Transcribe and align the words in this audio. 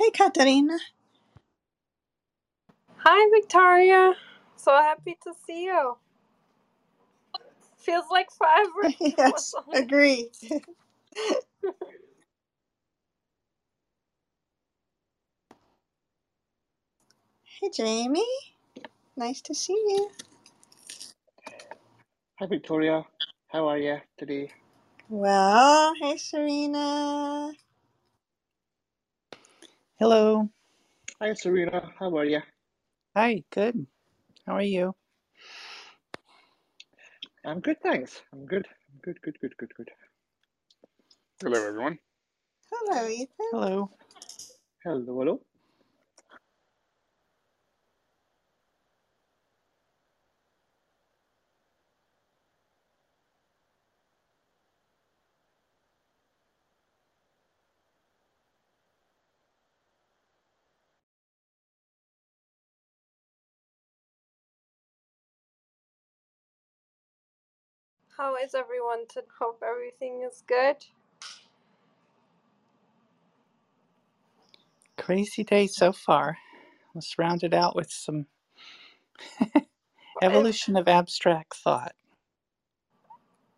Hey, 0.00 0.10
Katarina. 0.12 0.78
Hi, 3.04 3.30
Victoria. 3.34 4.14
So 4.56 4.72
happy 4.72 5.18
to 5.24 5.34
see 5.46 5.64
you. 5.64 5.98
Feels 7.78 8.06
like 8.10 8.28
forever. 8.30 8.94
yes, 9.00 9.54
agree. 9.74 10.30
hey, 17.44 17.70
Jamie. 17.74 18.24
Nice 19.16 19.42
to 19.42 19.54
see 19.54 19.74
you. 19.74 20.10
Hi, 22.40 22.46
Victoria. 22.46 23.04
How 23.48 23.68
are 23.68 23.78
you 23.78 23.98
today? 24.18 24.52
Well, 25.08 25.94
hey, 26.00 26.16
Serena. 26.18 27.52
Hello. 30.00 30.48
Hi, 31.20 31.34
Serena. 31.34 31.90
How 31.98 32.16
are 32.16 32.24
you? 32.26 32.40
Hi, 33.16 33.44
good. 33.52 33.86
How 34.46 34.54
are 34.56 34.62
you? 34.62 34.94
I'm 37.44 37.60
good, 37.60 37.78
thanks. 37.82 38.22
I'm 38.32 38.46
good. 38.46 38.66
I'm 38.92 39.00
good, 39.02 39.20
good, 39.22 39.38
good, 39.40 39.56
good, 39.58 39.72
good. 39.76 39.90
Hello, 41.42 41.58
everyone. 41.66 41.98
Hello, 42.72 43.08
Ethan. 43.08 43.52
Hello. 43.52 43.90
Hello, 44.84 45.04
hello. 45.18 45.40
How 68.20 68.36
is 68.36 68.54
everyone? 68.54 69.06
To 69.14 69.24
hope 69.40 69.62
everything 69.66 70.22
is 70.30 70.44
good. 70.46 70.76
Crazy 74.98 75.44
day 75.44 75.66
so 75.66 75.92
far. 75.92 76.38
Let's 76.94 77.18
round 77.18 77.44
it 77.44 77.54
out 77.54 77.76
with 77.76 77.90
some 77.90 78.26
evolution 80.22 80.76
of 80.76 80.88
abstract 80.88 81.56
thought. 81.56 81.94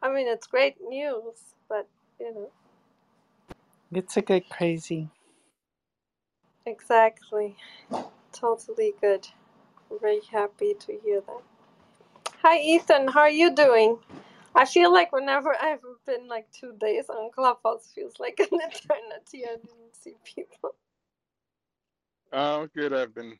I 0.02 0.12
mean, 0.12 0.28
it's 0.28 0.46
great 0.46 0.76
news, 0.88 1.54
but 1.68 1.88
you 2.20 2.34
know, 2.34 2.50
It's 3.92 4.16
a 4.16 4.22
good 4.22 4.48
crazy. 4.50 5.10
exactly. 6.66 7.56
Totally 8.32 8.94
good. 9.00 9.28
Very 10.00 10.20
happy 10.32 10.74
to 10.80 10.98
hear 11.04 11.22
that. 11.22 11.42
Hi, 12.42 12.58
Ethan. 12.60 13.08
How 13.08 13.20
are 13.22 13.30
you 13.30 13.54
doing? 13.54 13.98
I 14.54 14.64
feel 14.64 14.92
like 14.92 15.12
whenever 15.12 15.54
I've 15.60 15.80
been 16.06 16.28
like 16.28 16.46
two 16.52 16.74
days 16.78 17.08
on 17.08 17.30
Clubhouse, 17.32 17.90
feels 17.94 18.14
like 18.18 18.38
an 18.52 18.60
eternity. 18.60 19.44
I 19.44 19.56
didn't 19.56 19.96
see 20.00 20.14
people. 20.24 20.74
Oh, 22.32 22.68
good. 22.74 22.92
I've 22.92 23.14
been 23.14 23.38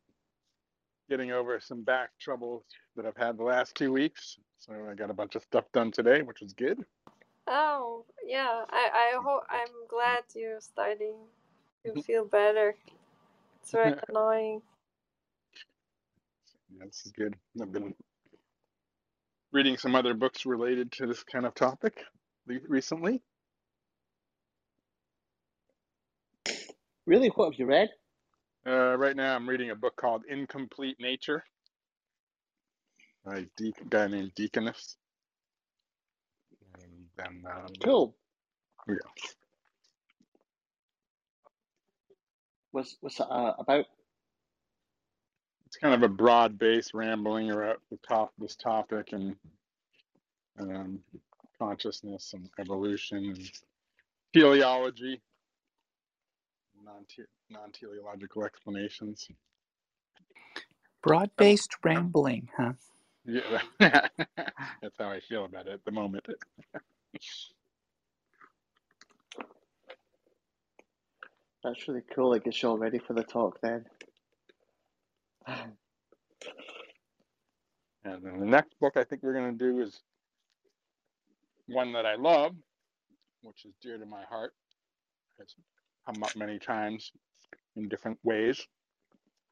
getting 1.09 1.33
over 1.33 1.61
some 1.61 1.83
back 1.83 2.11
troubles 2.21 2.65
that 2.97 3.07
I've 3.07 3.17
had 3.17 3.37
the 3.37 3.45
last 3.45 3.75
two 3.75 3.93
weeks. 3.93 4.39
So 4.59 4.73
I 4.91 4.95
got 4.95 5.11
a 5.11 5.15
bunch 5.15 5.35
of 5.35 5.43
stuff 5.43 5.65
done 5.73 5.91
today, 5.91 6.23
which 6.23 6.41
was 6.41 6.53
good. 6.53 6.85
Oh, 7.47 8.05
yeah. 8.25 8.65
I 8.71 9.13
I 9.15 9.23
hope 9.23 9.43
I'm 9.51 9.87
glad 9.89 10.23
you're 10.35 10.61
starting 10.61 11.17
to 11.85 11.91
mm-hmm. 11.91 12.01
feel 12.01 12.25
better. 12.25 12.75
It's 13.61 13.73
very 13.73 13.95
annoying. 14.09 14.63
Yeah, 16.71 16.87
this 16.87 17.03
is 17.05 17.13
good. 17.13 17.35
I've 17.61 17.73
been 17.73 17.95
reading 19.53 19.77
some 19.77 19.95
other 19.95 20.15
books 20.15 20.47
related 20.47 20.91
to 20.93 21.07
this 21.07 21.23
kind 21.25 21.45
of 21.47 21.55
topic 21.55 22.03
recently. 22.47 23.23
Really? 27.07 27.29
What 27.29 27.53
have 27.53 27.59
you 27.59 27.67
read? 27.67 27.89
Uh, 28.67 28.97
right 28.97 29.17
now, 29.17 29.35
I'm 29.35 29.49
reading 29.49 29.71
a 29.71 29.75
book 29.75 29.97
called 29.97 30.23
Incomplete 30.29 30.97
Nature 31.01 31.45
by 33.25 33.39
a 33.39 33.73
guy 33.91 34.07
named 34.07 34.33
Deaconess. 34.37 34.97
And 36.81 37.07
then, 37.17 37.45
um, 37.51 37.67
Cool. 37.83 38.15
yeah. 38.89 38.95
What's 42.71 42.97
what's 43.01 43.21
it 43.21 43.27
uh, 43.29 43.53
about? 43.59 43.85
It's 45.73 45.79
kind 45.79 45.95
of 45.95 46.03
a 46.03 46.09
broad-based 46.13 46.93
rambling 46.93 47.51
about 47.51 47.81
the 47.91 47.97
top 48.07 48.31
this 48.39 48.57
topic 48.57 49.13
and 49.13 49.35
um, 50.61 50.99
consciousness 51.59 52.35
and 52.35 52.51
evolution 52.59 53.25
and 53.25 53.51
teleology, 54.35 55.19
non 56.85 57.07
non-teleological 57.49 58.45
explanations. 58.45 59.27
Broad 61.03 61.31
based 61.39 61.75
rambling, 61.83 62.51
huh? 62.55 62.75
Yeah, 63.25 63.63
that's 63.81 64.99
how 64.99 65.09
I 65.09 65.21
feel 65.21 65.47
about 65.47 65.69
it 65.69 65.73
at 65.73 65.85
the 65.87 65.91
moment. 65.91 66.27
That's 71.65 71.89
really 71.89 72.03
cool. 72.15 72.35
I 72.35 72.41
guess 72.41 72.61
you're 72.61 72.73
all 72.73 72.79
ready 72.79 72.99
for 72.99 73.15
the 73.15 73.25
talk 73.25 73.59
then. 73.63 73.87
And 78.23 78.33
then 78.33 78.41
the 78.41 78.47
next 78.47 78.79
book 78.81 78.97
I 78.97 79.05
think 79.05 79.23
we're 79.25 79.35
going 79.35 79.59
to 79.59 79.73
do 79.73 79.83
is 79.83 80.03
one 81.69 81.93
that 81.95 82.07
I 82.07 82.17
love, 82.17 82.55
which 83.43 83.65
is 83.67 83.75
dear 83.83 83.99
to 83.99 84.07
my 84.07 84.25
heart. 84.25 84.55
It's 85.41 85.57
come 86.07 86.23
up 86.23 86.37
many 86.37 86.59
times 86.59 87.13
in 87.77 87.89
different 87.89 88.19
ways, 88.25 88.67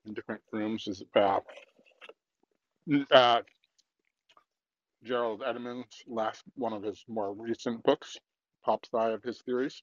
in 0.07 0.15
different 0.15 0.43
rooms. 0.53 0.89
Is 0.89 1.03
uh, 1.17 1.41
uh, 3.13 3.41
Gerald 5.05 5.43
Edelman's 5.43 6.05
last 6.09 6.43
one 6.57 6.73
of 6.75 6.83
his 6.83 7.05
more 7.09 7.33
recent 7.35 7.83
books, 7.85 8.19
Pop's 8.65 8.91
Sci 8.93 9.11
of 9.13 9.23
his 9.23 9.41
theories. 9.43 9.83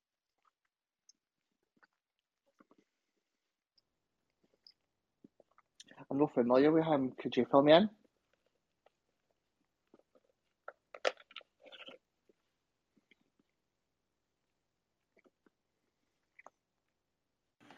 I'm 6.11 6.19
not 6.19 6.33
familiar 6.33 6.71
with 6.71 6.85
him. 6.85 7.13
Could 7.21 7.37
you 7.37 7.45
fill 7.51 7.63
me 7.63 7.73
in? 7.73 7.89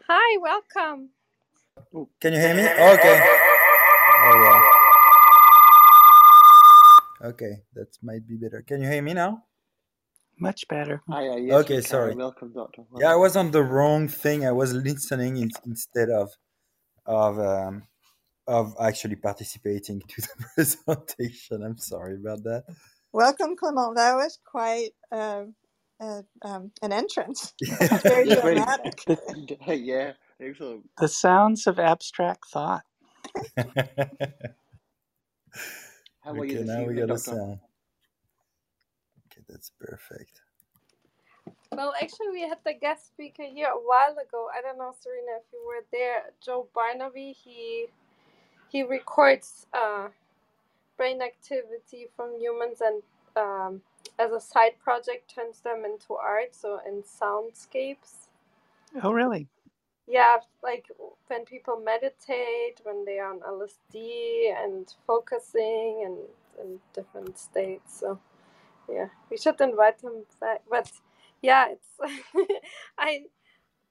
Hi, 0.08 0.29
welcome. 0.42 1.10
Can 2.20 2.34
you 2.34 2.40
hear 2.40 2.56
me? 2.56 2.64
Okay. 2.64 3.20
Oh, 4.22 4.36
wow. 4.44 4.64
Okay, 7.30 7.64
that 7.74 7.88
might 8.02 8.28
be 8.28 8.36
better. 8.36 8.62
Can 8.62 8.82
you 8.82 8.90
hear 8.90 9.02
me 9.02 9.14
now? 9.14 9.44
Much 10.40 10.68
better. 10.70 11.02
Hi, 11.10 11.28
uh, 11.28 11.36
yes, 11.36 11.64
Okay, 11.64 11.82
sorry. 11.82 12.16
Welcome, 12.16 12.54
Doctor. 12.54 12.84
Yeah, 12.98 13.12
I 13.12 13.16
was 13.16 13.36
on 13.36 13.52
the 13.52 13.62
wrong 13.62 14.08
thing. 14.08 14.46
I 14.46 14.54
was 14.54 14.74
listening 14.74 15.38
in, 15.38 15.50
instead 15.66 16.10
of 16.10 16.30
of 17.06 17.40
um, 17.40 17.84
of 18.48 18.74
actually 18.80 19.18
participating 19.18 20.02
to 20.02 20.22
the 20.22 20.28
presentation. 20.56 21.64
I'm 21.64 21.78
sorry 21.78 22.16
about 22.16 22.44
that. 22.44 22.64
Welcome, 23.12 23.58
Clement. 23.58 23.98
That 23.98 24.16
was 24.16 24.40
quite 24.46 24.92
uh, 25.12 25.44
uh, 26.00 26.22
um, 26.44 26.72
an 26.82 26.94
entrance. 26.94 27.54
Yeah. 27.62 28.00
Very 28.04 28.30
dramatic. 28.30 29.04
yeah, 29.68 30.14
excellent. 30.42 30.86
The 31.00 31.08
sounds 31.10 31.68
of 31.68 31.80
abstract 31.80 32.46
thought. 32.48 32.84
How 36.24 36.40
are 36.40 36.46
you 36.46 36.56
okay, 36.56 36.60
this 36.60 36.76
now 36.76 36.86
we 36.86 36.96
evening, 36.96 36.96
got 36.96 37.12
a 37.12 37.18
Doctor? 37.18 37.18
sound. 37.18 37.60
Okay, 39.28 39.44
that's 39.50 39.72
perfect. 39.80 40.42
Well, 41.76 41.94
actually, 42.02 42.30
we 42.32 42.42
had 42.42 42.60
the 42.66 42.74
guest 42.74 43.08
speaker 43.08 43.44
here 43.44 43.68
a 43.70 43.78
while 43.80 44.14
ago. 44.14 44.50
I 44.58 44.62
don't 44.62 44.78
know, 44.80 44.94
Serena, 45.00 45.38
if 45.40 45.46
you 45.54 45.62
were 45.68 45.86
there. 45.92 46.24
Joe 46.46 46.68
Barnaby. 46.76 47.34
He 47.44 47.88
he 48.70 48.84
records 48.84 49.68
uh, 49.74 50.10
brain 50.98 51.22
activity 51.22 52.08
from 52.16 52.40
humans 52.40 52.82
and 52.82 53.04
um, 53.38 53.82
as 54.20 54.32
a 54.32 54.42
side 54.42 54.80
project 54.84 55.34
turns 55.34 55.62
them 55.62 55.86
into 55.86 56.16
art. 56.16 56.56
So 56.56 56.80
in 56.88 57.04
soundscapes. 57.04 58.30
Oh, 59.04 59.12
really? 59.12 59.48
Yeah, 60.10 60.38
like 60.64 60.88
when 61.28 61.46
people 61.46 61.82
meditate, 61.86 62.82
when 62.84 63.06
they 63.06 63.20
are 63.20 63.32
on 63.32 63.42
LSD 63.42 64.52
and 64.58 64.92
focusing 65.08 66.04
and 66.06 66.18
in 66.62 66.80
different 66.94 67.38
states. 67.38 68.00
So 68.00 68.20
yeah, 68.90 69.10
we 69.30 69.38
should 69.38 69.62
invite 69.62 70.02
him 70.02 70.26
back. 70.42 70.62
But 70.70 70.92
yeah, 71.42 71.68
it's 71.72 72.22
I 73.00 73.22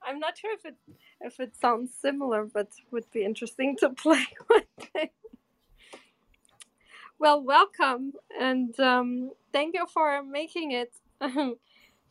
I'm 0.02 0.18
not 0.18 0.38
sure 0.38 0.52
if 0.54 0.64
it 0.64 0.76
if 1.20 1.40
it 1.40 1.56
sounds 1.56 1.92
similar, 1.94 2.44
but 2.44 2.68
would 2.90 3.10
be 3.12 3.24
interesting 3.24 3.76
to 3.78 3.90
play 4.04 4.26
one 4.48 4.62
day. 4.94 5.12
Well, 7.18 7.42
welcome 7.42 8.12
and 8.40 8.78
um, 8.80 9.32
thank 9.52 9.74
you 9.74 9.86
for 9.92 10.22
making 10.22 10.72
it, 10.72 10.92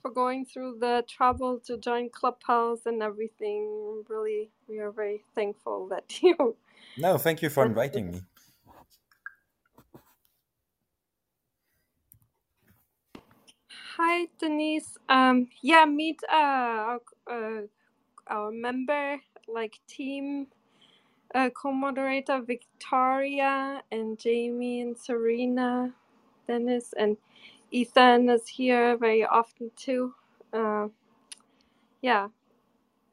for 0.07 0.13
going 0.13 0.45
through 0.45 0.77
the 0.79 1.03
trouble 1.07 1.59
to 1.67 1.77
join 1.77 2.09
Clubhouse 2.09 2.85
and 2.85 3.03
everything. 3.03 4.03
Really, 4.09 4.49
we 4.69 4.79
are 4.79 4.91
very 4.91 5.23
thankful 5.35 5.87
that 5.89 6.23
you. 6.23 6.55
No, 6.97 7.17
thank 7.17 7.41
you 7.41 7.49
for 7.49 7.65
inviting 7.65 8.11
me. 8.11 8.21
Hi, 13.97 14.27
Denise. 14.39 14.97
Um, 15.09 15.49
yeah, 15.61 15.85
meet 15.85 16.21
uh, 16.31 16.35
our, 16.35 17.01
uh, 17.31 17.61
our 18.27 18.51
member, 18.51 19.17
like 19.47 19.79
team 19.87 20.47
uh, 21.35 21.49
co-moderator 21.51 22.41
Victoria 22.41 23.81
and 23.91 24.19
Jamie 24.19 24.81
and 24.81 24.97
Serena, 24.97 25.93
Dennis 26.47 26.93
and 26.97 27.17
Ethan 27.71 28.29
is 28.29 28.47
here 28.47 28.97
very 28.97 29.25
often 29.25 29.71
too. 29.75 30.13
Uh, 30.53 30.87
yeah, 32.01 32.27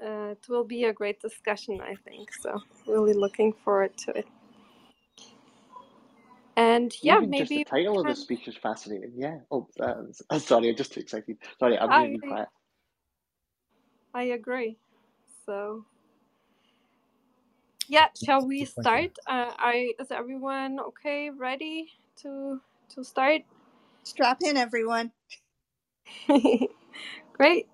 uh, 0.04 0.32
it 0.32 0.46
will 0.48 0.64
be 0.64 0.84
a 0.84 0.92
great 0.94 1.20
discussion, 1.20 1.80
I 1.82 1.96
think. 1.96 2.32
So 2.34 2.62
really 2.86 3.14
looking 3.14 3.52
forward 3.64 3.96
to 3.98 4.12
it. 4.18 4.28
And 6.56 6.94
yeah, 7.02 7.20
Even 7.20 7.34
just 7.34 7.54
the 7.54 7.60
maybe 7.60 7.60
title 7.60 8.00
of 8.00 8.08
the 8.08 8.14
speech 8.16 8.48
is 8.48 8.56
fascinating. 8.56 9.12
Yeah. 9.16 9.38
Oh, 9.50 9.68
uh, 9.80 10.38
sorry, 10.38 10.70
I'm 10.70 10.76
just 10.76 10.94
too 10.94 11.00
excited. 11.00 11.38
Sorry, 11.60 11.78
I'm 11.78 11.92
I- 11.92 11.96
really 11.96 12.18
quiet. 12.18 12.48
I 14.14 14.24
agree. 14.24 14.78
So, 15.46 15.84
yeah, 17.88 18.08
shall 18.16 18.46
we 18.46 18.64
start? 18.66 19.18
Uh, 19.26 19.52
I 19.58 19.94
is 20.00 20.10
everyone 20.12 20.80
okay, 20.80 21.30
ready 21.30 21.88
to 22.22 22.60
to 22.90 23.04
start? 23.04 23.42
Strap 24.04 24.42
in, 24.42 24.56
everyone. 24.56 25.12
Great. 27.32 27.68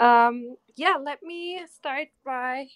Um, 0.00 0.56
yeah, 0.76 0.94
let 1.00 1.22
me 1.22 1.60
start 1.70 2.08
by 2.24 2.68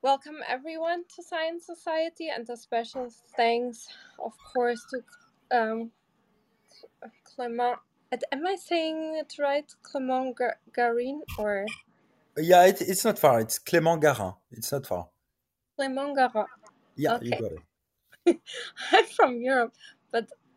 welcome 0.00 0.36
everyone 0.48 1.04
to 1.16 1.22
Science 1.24 1.66
Society 1.66 2.28
and 2.28 2.48
a 2.48 2.56
special 2.56 3.08
thanks, 3.36 3.88
of 4.24 4.32
course, 4.54 4.86
to 4.90 5.58
um, 5.58 5.90
Clement. 7.24 7.78
Am 8.30 8.46
I 8.46 8.54
saying 8.54 9.16
it 9.16 9.34
right? 9.40 9.70
Clement 9.82 10.36
Garin 10.72 11.22
or 11.36 11.66
Yeah, 12.38 12.66
it, 12.66 12.80
it's 12.80 13.04
not 13.04 13.18
far. 13.18 13.40
It's 13.40 13.58
Clément 13.58 14.00
Garin. 14.00 14.34
It's 14.52 14.70
not 14.70 14.86
far. 14.86 15.08
Clement 15.76 16.16
Garin? 16.16 16.46
Yeah, 16.94 17.18
you 17.20 17.32
got 17.32 17.52
it. 17.52 17.58
I'm 18.92 19.04
from 19.16 19.40
Europe, 19.40 19.72
but 19.72 19.93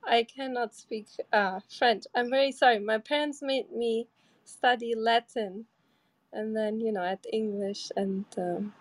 I 0.08 0.24
cannot 0.26 0.76
speak 0.76 1.08
uh, 1.34 1.62
French. 1.80 2.06
I'm 2.16 2.32
very 2.32 2.54
sorry. 2.54 2.80
My 2.80 3.00
parents 3.00 3.42
made 3.44 3.72
me 3.72 4.08
study 4.46 4.96
Latin, 4.98 5.66
and 6.34 6.56
then 6.56 6.82
you 6.82 6.92
know 6.94 7.04
at 7.04 7.26
English 7.34 7.92
and 7.98 8.26
um, 8.38 8.74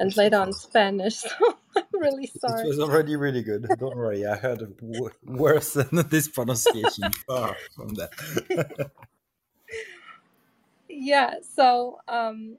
and 0.00 0.16
later 0.16 0.38
on. 0.38 0.52
Spanish. 0.54 1.22
So 1.76 1.82
I'm 1.94 2.02
really 2.02 2.26
sorry. 2.26 2.64
It 2.64 2.68
was 2.68 2.80
already 2.80 3.16
really 3.16 3.42
good. 3.42 3.78
Don't 3.78 3.96
worry, 3.96 4.26
I 4.26 4.36
heard 4.36 4.60
w- 4.80 5.10
worse 5.24 5.74
than 5.74 5.88
this 6.10 6.28
pronunciation. 6.28 7.12
Far 7.28 7.58
from 7.76 7.94
that. 7.96 8.12
Yeah. 10.88 11.36
So 11.56 11.98
um, 12.08 12.58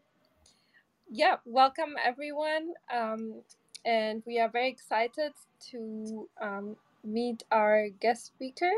yeah, 1.09 1.37
welcome 1.45 1.95
everyone, 2.03 2.73
um, 2.93 3.41
and 3.85 4.23
we 4.27 4.39
are 4.39 4.49
very 4.49 4.69
excited 4.69 5.33
to 5.71 6.29
um, 6.41 6.75
meet 7.05 7.43
our 7.51 7.89
guest 7.89 8.25
speaker. 8.27 8.71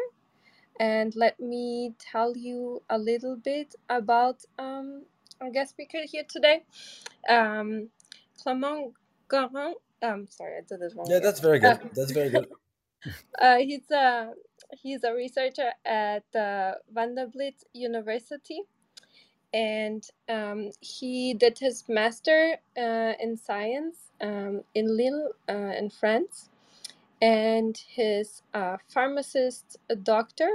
And 0.79 1.15
let 1.15 1.39
me 1.39 1.94
tell 2.00 2.38
you 2.38 2.83
a 2.89 2.97
little 2.97 3.35
bit 3.35 3.75
about 3.89 4.44
um, 4.59 5.03
our 5.41 5.50
guest 5.50 5.71
speaker 5.71 6.00
here 6.06 6.24
today. 6.27 6.63
Um, 7.27 7.89
Clement 8.41 8.94
Garin. 9.29 9.74
Um, 10.03 10.27
sorry, 10.29 10.57
I 10.57 10.62
did 10.68 10.81
it 10.81 10.94
wrong. 10.95 11.07
yeah, 11.09 11.19
that's 11.19 11.39
very 11.39 11.59
good. 11.59 11.79
That's 11.95 12.12
very 12.12 12.29
good. 12.29 12.47
uh, 13.39 13.57
he's 13.57 13.89
a 13.91 14.33
he's 14.81 15.03
a 15.03 15.13
researcher 15.13 15.71
at 15.85 16.23
uh, 16.35 16.73
Vanderbilt 16.94 17.63
University, 17.73 18.62
and 19.53 20.07
um, 20.30 20.69
he 20.81 21.33
did 21.33 21.57
his 21.57 21.83
master 21.88 22.57
uh, 22.77 23.13
in 23.19 23.38
science 23.38 23.97
um, 24.21 24.62
in 24.75 24.95
Lille, 24.95 25.31
uh, 25.50 25.73
in 25.77 25.89
France, 25.89 26.50
and 27.21 27.77
his 27.87 28.43
uh, 28.53 28.77
pharmacist 28.87 29.77
doctor 30.03 30.49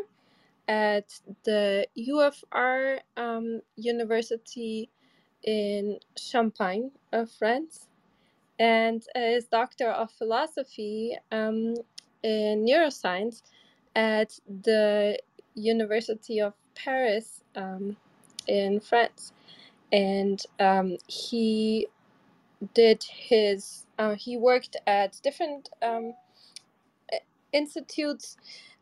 at 0.69 1.20
the 1.44 1.87
UFR 1.99 3.00
um, 3.17 3.61
University 3.76 4.91
in 5.43 5.99
Champagne, 6.17 6.93
uh, 7.12 7.26
France, 7.38 7.88
and 8.59 9.03
his 9.14 9.47
doctor 9.47 9.88
of 9.91 10.11
philosophy 10.12 11.17
um, 11.32 11.75
in 12.23 12.65
neuroscience 12.65 13.43
at 13.97 14.38
the 14.47 15.19
University 15.55 16.41
of 16.41 16.55
Paris 16.75 17.43
um, 17.56 17.97
in 18.47 18.81
France. 18.81 19.32
And 19.93 20.41
um, 20.61 20.97
he 21.06 21.88
did 22.75 23.03
his, 23.03 23.85
uh, 23.99 24.15
he 24.15 24.37
worked 24.37 24.76
at 24.87 25.20
different 25.23 25.69
um, 25.82 26.15
institutes 27.53 28.37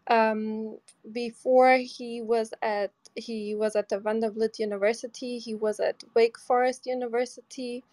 um, 0.08 0.78
before 1.12 1.76
he 1.76 2.20
was 2.22 2.52
at 2.62 2.92
he 3.16 3.54
was 3.54 3.74
at 3.74 3.88
the 3.88 3.98
Vanderbilt 3.98 4.58
University. 4.58 5.38
He 5.38 5.54
was 5.54 5.80
at 5.80 6.02
Wake 6.14 6.38
Forest 6.38 6.86
University 6.86 7.84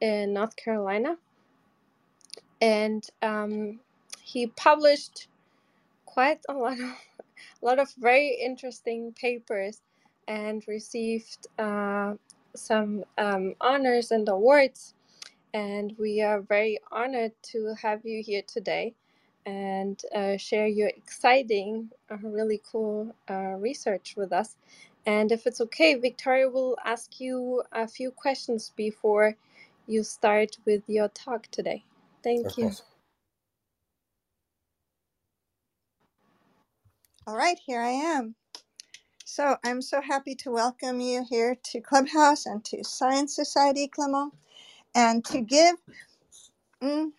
in 0.00 0.34
North 0.34 0.56
Carolina, 0.56 1.16
and 2.60 3.04
um, 3.22 3.80
he 4.22 4.46
published 4.46 5.28
quite 6.06 6.40
a 6.48 6.52
lot 6.52 6.78
of 6.78 6.80
a 6.80 7.64
lot 7.64 7.78
of 7.78 7.92
very 7.98 8.38
interesting 8.40 9.12
papers 9.12 9.80
and 10.28 10.62
received 10.68 11.48
uh, 11.58 12.14
some 12.54 13.04
um, 13.18 13.54
honors 13.60 14.10
and 14.10 14.28
awards. 14.28 14.94
And 15.54 15.94
we 15.98 16.22
are 16.22 16.40
very 16.40 16.78
honored 16.90 17.32
to 17.50 17.74
have 17.82 18.06
you 18.06 18.22
here 18.22 18.42
today 18.46 18.94
and 19.46 20.00
uh, 20.14 20.36
share 20.36 20.66
your 20.68 20.88
exciting, 20.88 21.90
uh, 22.10 22.16
really 22.22 22.60
cool 22.70 23.14
uh, 23.30 23.56
research 23.58 24.14
with 24.16 24.32
us. 24.32 24.56
And 25.06 25.32
if 25.32 25.46
it's 25.46 25.60
okay, 25.62 25.94
Victoria 25.94 26.48
will 26.48 26.76
ask 26.84 27.20
you 27.20 27.62
a 27.72 27.88
few 27.88 28.10
questions 28.12 28.72
before 28.76 29.36
you 29.86 30.04
start 30.04 30.58
with 30.66 30.82
your 30.88 31.08
talk 31.08 31.48
today. 31.50 31.84
Thank 32.24 32.46
Of 32.46 32.56
you. 32.58 32.60
course. 32.60 32.82
All 37.26 37.36
right, 37.36 37.58
here 37.66 37.82
I 37.82 37.90
am. 37.90 38.36
So 39.24 39.56
I'm 39.64 39.82
so 39.82 40.02
happy 40.02 40.34
to 40.36 40.50
welcome 40.52 41.00
you 41.00 41.24
here 41.30 41.56
to 41.72 41.80
Clubhouse 41.80 42.46
and 42.46 42.64
to 42.66 42.84
Science 42.84 43.36
Society, 43.36 43.88
Clement, 43.88 44.34
and 44.94 45.24
to 45.26 45.40
give 45.42 45.76
mm, 46.82 47.12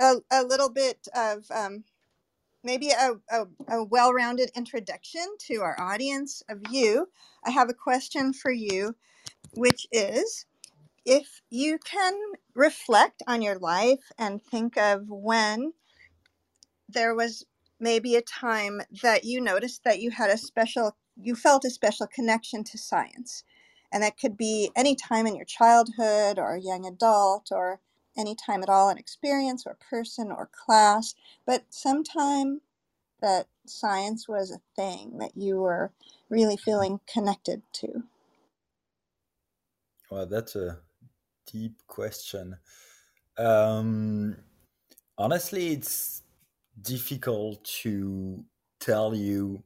a, 0.00 0.16
a 0.30 0.42
little 0.44 0.70
bit 0.70 1.08
of 1.14 1.44
um, 1.50 1.84
maybe 2.64 2.90
a, 2.90 3.12
a, 3.30 3.46
a 3.68 3.84
well 3.84 4.12
rounded 4.12 4.50
introduction 4.56 5.24
to 5.48 5.56
our 5.62 5.80
audience 5.80 6.42
of 6.48 6.60
you. 6.70 7.08
I 7.44 7.50
have 7.50 7.70
a 7.70 7.74
question 7.74 8.32
for 8.32 8.50
you, 8.52 8.96
which 9.54 9.86
is 9.92 10.46
if 11.06 11.42
you 11.50 11.78
can 11.78 12.14
reflect 12.54 13.22
on 13.28 13.42
your 13.42 13.58
life 13.58 14.12
and 14.18 14.42
think 14.42 14.76
of 14.78 15.04
when 15.08 15.72
there 16.88 17.14
was 17.16 17.46
maybe 17.80 18.16
a 18.16 18.22
time 18.22 18.82
that 19.02 19.24
you 19.24 19.42
noticed 19.42 19.84
that 19.84 20.00
you 20.00 20.12
had 20.12 20.30
a 20.30 20.38
special 20.38 20.96
you 21.20 21.36
felt 21.36 21.64
a 21.66 21.70
special 21.70 22.08
connection 22.08 22.64
to 22.64 22.78
science 22.78 23.44
and 23.92 24.02
that 24.04 24.18
could 24.18 24.36
be 24.36 24.70
any 24.76 24.96
time 24.96 25.26
in 25.26 25.36
your 25.36 25.46
childhood 25.46 26.38
or 26.38 26.58
young 26.58 26.86
adult 26.86 27.48
or 27.52 27.80
any 28.16 28.34
time 28.34 28.62
at 28.62 28.68
all 28.70 28.88
an 28.90 28.98
experience 28.98 29.64
or 29.66 29.76
person 29.90 30.32
or 30.32 30.48
class 30.52 31.14
but 31.46 31.64
sometime 31.70 32.60
that 33.20 33.48
science 33.66 34.28
was 34.28 34.50
a 34.50 34.60
thing 34.76 35.18
that 35.18 35.36
you 35.36 35.56
were 35.58 35.92
really 36.30 36.56
feeling 36.56 37.00
connected 37.06 37.62
to 37.72 38.04
Well, 40.10 40.26
that's 40.26 40.56
a 40.56 40.80
deep 41.46 41.86
question. 41.86 42.58
Um, 43.38 44.36
honestly, 45.18 45.68
it's 45.72 46.22
difficult 46.80 47.64
to 47.82 48.44
tell 48.80 49.14
you 49.14 49.64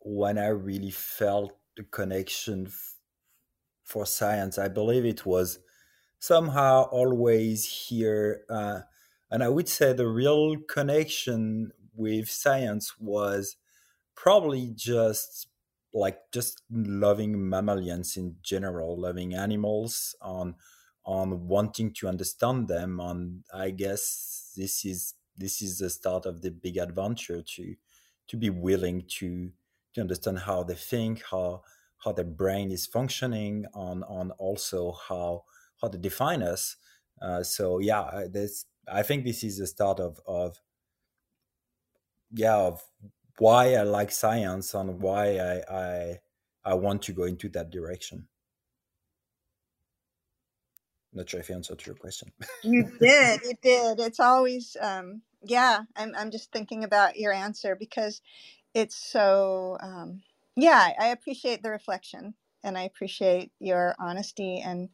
when 0.00 0.38
I 0.38 0.48
really 0.48 0.90
felt 0.92 1.58
the 1.76 1.84
connection 1.84 2.66
f- 2.68 2.96
for 3.84 4.06
science. 4.06 4.58
I 4.58 4.68
believe 4.68 5.04
it 5.06 5.26
was 5.26 5.60
somehow 6.22 6.84
always 6.84 7.66
here, 7.88 8.44
uh, 8.48 8.78
and 9.28 9.42
I 9.42 9.48
would 9.48 9.68
say 9.68 9.92
the 9.92 10.06
real 10.06 10.56
connection 10.56 11.72
with 11.96 12.30
science 12.30 12.94
was 13.00 13.56
probably 14.14 14.72
just 14.72 15.48
like 15.92 16.18
just 16.32 16.62
loving 16.70 17.48
mammalians 17.48 18.16
in 18.16 18.36
general, 18.40 18.98
loving 19.00 19.34
animals, 19.34 20.14
on 20.22 20.54
on 21.04 21.48
wanting 21.48 21.92
to 21.94 22.06
understand 22.06 22.68
them. 22.68 23.00
On 23.00 23.42
I 23.52 23.70
guess 23.70 24.52
this 24.56 24.84
is 24.84 25.14
this 25.36 25.60
is 25.60 25.78
the 25.78 25.90
start 25.90 26.24
of 26.24 26.40
the 26.42 26.52
big 26.52 26.76
adventure 26.76 27.42
to 27.56 27.74
to 28.28 28.36
be 28.36 28.48
willing 28.50 29.02
to 29.18 29.50
to 29.94 30.00
understand 30.00 30.38
how 30.38 30.62
they 30.62 30.76
think, 30.76 31.24
how 31.32 31.64
how 32.04 32.12
their 32.12 32.24
brain 32.24 32.70
is 32.70 32.86
functioning, 32.86 33.66
on 33.74 34.04
on 34.04 34.30
also 34.38 34.92
how 35.08 35.44
how 35.82 35.88
they 35.88 35.98
define 35.98 36.42
us. 36.42 36.76
Uh, 37.22 37.42
so 37.44 37.80
yeah, 37.80 38.26
this 38.30 38.66
I 38.92 39.02
think 39.02 39.24
this 39.24 39.44
is 39.44 39.58
the 39.58 39.68
start 39.68 40.00
of 40.00 40.20
of 40.26 40.60
yeah 42.32 42.56
of 42.56 42.82
why 43.38 43.74
I 43.74 43.82
like 43.82 44.12
science 44.12 44.74
and 44.74 45.00
why 45.00 45.38
I 45.38 45.62
I, 45.74 46.18
I 46.64 46.74
want 46.74 47.02
to 47.02 47.12
go 47.12 47.24
into 47.24 47.48
that 47.50 47.70
direction. 47.70 48.28
Not 51.12 51.30
sure 51.30 51.40
if 51.40 51.50
I 51.50 51.54
answered 51.54 51.84
your 51.86 51.96
question. 51.96 52.32
You 52.62 52.90
did, 53.00 53.42
you 53.44 53.54
did. 53.62 54.00
It's 54.00 54.20
always, 54.20 54.76
um, 54.80 55.22
yeah. 55.44 55.80
I'm, 55.96 56.14
I'm 56.16 56.30
just 56.30 56.52
thinking 56.52 56.84
about 56.84 57.16
your 57.18 57.32
answer 57.32 57.76
because 57.76 58.20
it's 58.74 58.96
so, 58.96 59.78
um, 59.80 60.22
yeah. 60.56 60.90
I 61.00 61.08
appreciate 61.08 61.62
the 61.62 61.70
reflection, 61.70 62.34
and 62.64 62.78
I 62.78 62.82
appreciate 62.82 63.52
your 63.60 63.94
honesty 63.98 64.60
and 64.60 64.90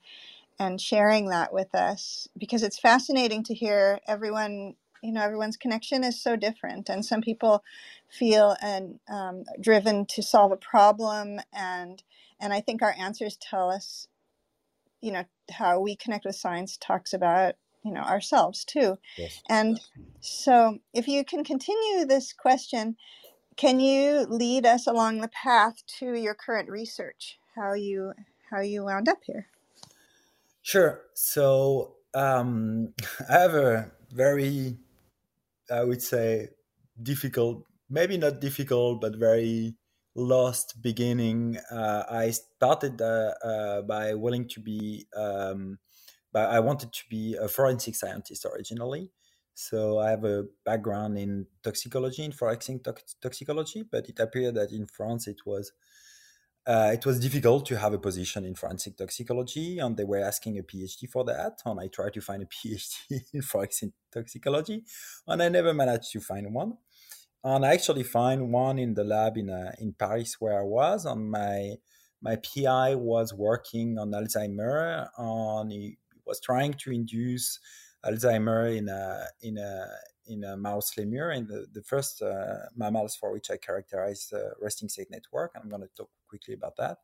and 0.58 0.80
sharing 0.80 1.28
that 1.28 1.52
with 1.52 1.74
us 1.74 2.28
because 2.38 2.62
it's 2.62 2.78
fascinating 2.78 3.44
to 3.44 3.54
hear 3.54 4.00
everyone. 4.06 4.74
You 5.02 5.12
know, 5.12 5.22
everyone's 5.22 5.56
connection 5.56 6.02
is 6.02 6.20
so 6.20 6.34
different, 6.34 6.88
and 6.88 7.04
some 7.04 7.20
people 7.20 7.62
feel 8.10 8.56
and 8.60 8.98
um, 9.08 9.44
driven 9.60 10.06
to 10.06 10.22
solve 10.22 10.52
a 10.52 10.56
problem, 10.56 11.40
and 11.52 12.02
and 12.40 12.52
I 12.52 12.60
think 12.60 12.82
our 12.82 12.94
answers 12.98 13.36
tell 13.36 13.70
us 13.70 14.08
you 15.00 15.12
know 15.12 15.24
how 15.50 15.80
we 15.80 15.96
connect 15.96 16.24
with 16.24 16.36
science 16.36 16.76
talks 16.76 17.12
about 17.12 17.54
you 17.84 17.92
know 17.92 18.00
ourselves 18.02 18.64
too 18.64 18.98
Yes. 19.16 19.42
and 19.48 19.80
so 20.20 20.78
if 20.92 21.06
you 21.06 21.24
can 21.24 21.44
continue 21.44 22.04
this 22.04 22.32
question 22.32 22.96
can 23.56 23.80
you 23.80 24.26
lead 24.28 24.66
us 24.66 24.86
along 24.86 25.20
the 25.20 25.28
path 25.28 25.82
to 25.98 26.14
your 26.14 26.34
current 26.34 26.68
research 26.68 27.38
how 27.54 27.74
you 27.74 28.12
how 28.50 28.60
you 28.60 28.84
wound 28.84 29.08
up 29.08 29.18
here 29.24 29.48
Sure. 30.68 31.00
So 31.14 31.94
um, 32.12 32.92
I 33.30 33.32
have 33.32 33.54
a 33.54 33.90
very, 34.12 34.76
I 35.70 35.82
would 35.82 36.02
say, 36.02 36.50
difficult, 37.02 37.64
maybe 37.88 38.18
not 38.18 38.42
difficult, 38.42 39.00
but 39.00 39.16
very 39.16 39.76
lost 40.14 40.82
beginning. 40.82 41.56
Uh, 41.70 42.04
I 42.10 42.32
started 42.32 43.00
uh, 43.00 43.32
uh, 43.42 43.80
by 43.80 44.12
willing 44.12 44.46
to 44.48 44.60
be, 44.60 45.06
um, 45.16 45.78
but 46.34 46.50
I 46.50 46.60
wanted 46.60 46.92
to 46.92 47.04
be 47.08 47.34
a 47.40 47.48
forensic 47.48 47.94
scientist 47.94 48.44
originally. 48.44 49.10
So 49.54 49.98
I 49.98 50.10
have 50.10 50.24
a 50.24 50.44
background 50.66 51.16
in 51.16 51.46
toxicology, 51.62 52.24
in 52.26 52.32
forensic 52.32 52.84
tox- 52.84 53.16
toxicology, 53.22 53.84
but 53.90 54.06
it 54.10 54.20
appeared 54.20 54.56
that 54.56 54.72
in 54.72 54.84
France 54.84 55.28
it 55.28 55.46
was 55.46 55.72
uh, 56.68 56.90
it 56.92 57.06
was 57.06 57.18
difficult 57.18 57.64
to 57.64 57.78
have 57.78 57.94
a 57.94 57.98
position 57.98 58.44
in 58.44 58.54
forensic 58.54 58.94
toxicology, 58.94 59.78
and 59.78 59.96
they 59.96 60.04
were 60.04 60.20
asking 60.20 60.58
a 60.58 60.62
PhD 60.62 61.08
for 61.08 61.24
that. 61.24 61.62
And 61.64 61.80
I 61.80 61.86
tried 61.86 62.12
to 62.12 62.20
find 62.20 62.42
a 62.42 62.46
PhD 62.54 63.22
in 63.32 63.40
forensic 63.40 63.90
toxicology, 64.12 64.84
and 65.26 65.42
I 65.42 65.48
never 65.48 65.72
managed 65.72 66.12
to 66.12 66.20
find 66.20 66.52
one. 66.52 66.74
And 67.42 67.64
I 67.64 67.72
actually 67.72 68.02
find 68.02 68.52
one 68.52 68.78
in 68.78 68.92
the 68.92 69.04
lab 69.04 69.38
in 69.38 69.48
uh, 69.48 69.72
in 69.78 69.94
Paris 69.94 70.36
where 70.40 70.60
I 70.60 70.64
was, 70.64 71.06
and 71.06 71.30
my 71.30 71.76
my 72.20 72.36
PI 72.36 72.96
was 72.96 73.32
working 73.32 73.98
on 73.98 74.10
Alzheimer, 74.10 75.08
and 75.16 75.72
he 75.72 75.96
was 76.26 76.38
trying 76.38 76.74
to 76.74 76.92
induce 76.92 77.60
Alzheimer 78.04 78.76
in 78.76 78.90
a 78.90 79.24
in 79.40 79.56
a 79.56 79.86
in 80.28 80.44
a 80.44 80.56
mouse 80.56 80.96
lemur, 80.96 81.30
in 81.32 81.46
the, 81.46 81.66
the 81.72 81.82
first 81.82 82.22
uh, 82.22 82.66
mammals 82.76 83.16
for 83.16 83.32
which 83.32 83.50
I 83.50 83.56
characterize 83.56 84.28
the 84.30 84.54
resting 84.60 84.88
state 84.88 85.10
network. 85.10 85.52
I'm 85.54 85.68
going 85.68 85.82
to 85.82 85.88
talk 85.96 86.10
quickly 86.28 86.54
about 86.54 86.76
that. 86.76 86.98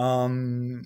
Um, 0.00 0.82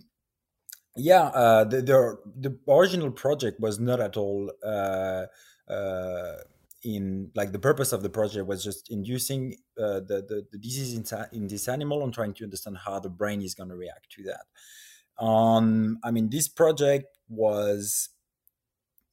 yeah, 0.97 1.25
uh, 1.27 1.65
the, 1.65 1.83
the, 1.83 2.19
the 2.37 2.73
original 2.73 3.11
project 3.11 3.61
was 3.61 3.79
not 3.79 4.01
at 4.01 4.17
all 4.17 4.51
uh, 4.65 5.27
uh, 5.69 6.37
in 6.83 7.31
like 7.35 7.53
the 7.53 7.59
purpose 7.59 7.93
of 7.93 8.03
the 8.03 8.11
project 8.11 8.47
was 8.47 8.63
just 8.63 8.91
inducing 8.91 9.57
uh, 9.79 10.01
the, 10.01 10.25
the 10.29 10.47
the 10.53 10.59
disease 10.59 10.95
in, 10.95 11.05
in 11.33 11.49
this 11.49 11.69
animal 11.69 12.05
and 12.05 12.15
trying 12.15 12.33
to 12.35 12.45
understand 12.45 12.79
how 12.85 12.99
the 13.01 13.09
brain 13.09 13.43
is 13.43 13.55
going 13.55 13.69
to 13.69 13.77
react 13.77 14.11
to 14.11 14.23
that. 14.25 15.25
Um, 15.25 15.99
I 16.05 16.11
mean, 16.11 16.31
this 16.31 16.49
project 16.49 17.07
was 17.29 18.11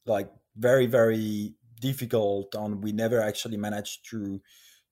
like 0.05 0.29
very 0.55 0.85
very 0.85 1.55
difficult 1.79 2.53
and 2.55 2.83
we 2.83 2.91
never 2.91 3.21
actually 3.21 3.57
managed 3.57 4.09
to 4.09 4.41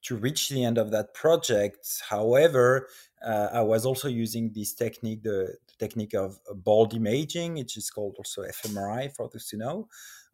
to 0.04 0.18
reach 0.18 0.50
the 0.50 0.64
end 0.66 0.78
of 0.78 0.92
that 0.92 1.14
project. 1.14 2.02
However 2.10 2.88
uh, 3.26 3.50
i 3.54 3.62
was 3.62 3.86
also 3.86 4.08
using 4.08 4.52
this 4.54 4.74
technique 4.74 5.24
the, 5.24 5.56
the, 5.68 5.74
technique 5.80 6.14
of 6.14 6.40
BOLD 6.56 6.96
imaging 6.96 7.56
which 7.56 7.78
is 7.78 7.90
called 7.90 8.16
also 8.18 8.44
fMRI 8.44 9.16
for 9.16 9.30
those 9.32 9.48
to 9.48 9.58
know. 9.58 9.88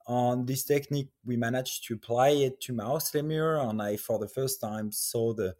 On 0.08 0.46
this 0.46 0.64
technique 0.64 1.10
we 1.26 1.38
managed 1.38 1.86
to 1.88 1.94
apply 1.94 2.30
it 2.30 2.60
to 2.62 2.74
mouse 2.74 3.14
lemur 3.14 3.58
and 3.58 3.82
i 3.82 3.96
for 3.96 4.18
the 4.20 4.28
first 4.28 4.60
time 4.60 4.92
saw 4.92 5.34
the 5.34 5.56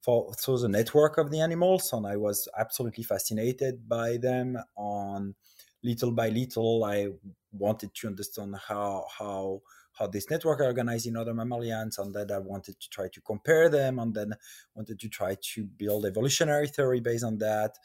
for, 0.00 0.32
saw 0.38 0.56
the 0.56 0.68
network 0.68 1.18
of 1.18 1.30
the 1.30 1.40
animals 1.40 1.92
and 1.92 2.06
i 2.06 2.16
was 2.16 2.48
absolutely 2.56 3.04
fascinated 3.04 3.88
by 3.88 4.16
them. 4.16 4.56
On 4.76 5.34
little 5.82 6.12
by 6.12 6.28
little 6.28 6.84
i 6.84 7.08
wanted 7.52 7.94
to 7.94 8.06
understand 8.06 8.54
how 8.68 9.06
how 9.18 9.60
how 9.98 10.06
this 10.06 10.30
network 10.30 10.60
organized 10.60 11.06
in 11.06 11.16
other 11.16 11.34
mammalians 11.34 11.98
and 11.98 12.14
then 12.14 12.30
i 12.30 12.38
wanted 12.38 12.78
to 12.80 12.88
try 12.90 13.08
to 13.08 13.20
compare 13.20 13.68
them 13.68 13.98
and 13.98 14.14
then 14.14 14.32
wanted 14.74 14.98
to 14.98 15.08
try 15.08 15.36
to 15.40 15.64
build 15.64 16.06
evolutionary 16.06 16.68
theory 16.68 17.00
based 17.00 17.24
on 17.24 17.38
that. 17.38 17.76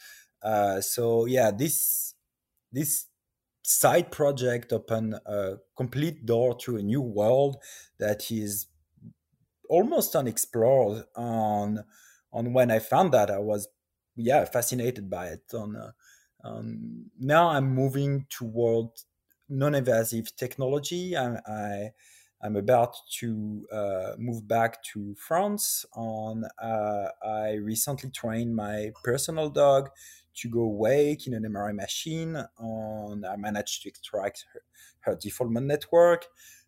Uh, 0.41 0.81
so 0.81 1.25
yeah 1.25 1.51
this 1.51 2.13
this 2.71 3.07
side 3.63 4.11
project 4.11 4.73
opened 4.73 5.15
a 5.25 5.53
complete 5.75 6.25
door 6.25 6.55
to 6.55 6.75
a 6.75 6.81
new 6.81 7.01
world 7.01 7.57
that 7.97 8.29
is 8.29 8.67
almost 9.69 10.15
unexplored 10.15 11.03
on 11.15 11.83
on 12.33 12.53
when 12.53 12.69
i 12.69 12.79
found 12.79 13.13
that 13.13 13.31
i 13.31 13.39
was 13.39 13.69
yeah 14.15 14.43
fascinated 14.45 15.09
by 15.09 15.27
it. 15.27 15.43
On 15.53 15.75
uh, 15.75 15.91
um, 16.43 17.05
now 17.19 17.47
i'm 17.49 17.73
moving 17.73 18.25
toward 18.29 18.89
non-invasive 19.49 20.35
technology. 20.35 21.15
I, 21.15 21.39
I 21.47 21.91
am 22.43 22.55
about 22.55 22.95
to 23.19 23.65
uh, 23.71 24.11
move 24.17 24.47
back 24.47 24.83
to 24.93 25.15
France. 25.15 25.85
On 25.93 26.43
uh, 26.61 27.07
I 27.25 27.53
recently 27.53 28.09
trained 28.11 28.55
my 28.55 28.91
personal 29.03 29.49
dog 29.49 29.89
to 30.35 30.49
go 30.49 30.67
wake 30.67 31.27
in 31.27 31.33
an 31.33 31.43
MRI 31.43 31.73
machine. 31.73 32.37
On 32.57 33.25
I 33.25 33.35
managed 33.35 33.83
to 33.83 33.89
extract 33.89 34.45
her, 34.53 34.61
her 35.01 35.15
default 35.15 35.51
mode 35.51 35.63
network. 35.63 36.25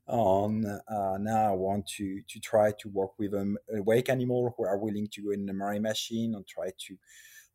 On 0.08 0.65
uh, 0.65 1.17
now 1.20 1.51
I 1.51 1.55
want 1.55 1.88
to 1.98 2.22
to 2.27 2.39
try 2.39 2.72
to 2.79 2.89
work 2.89 3.17
with 3.17 3.34
a, 3.34 3.55
a 3.75 3.82
wake 3.82 4.10
animal 4.10 4.53
who 4.55 4.65
are 4.65 4.77
willing 4.77 5.08
to 5.12 5.22
go 5.24 5.32
in 5.32 5.50
an 5.50 5.55
MRI 5.55 5.82
machine 5.82 6.36
and 6.36 6.46
try 6.48 6.70
to 6.88 6.98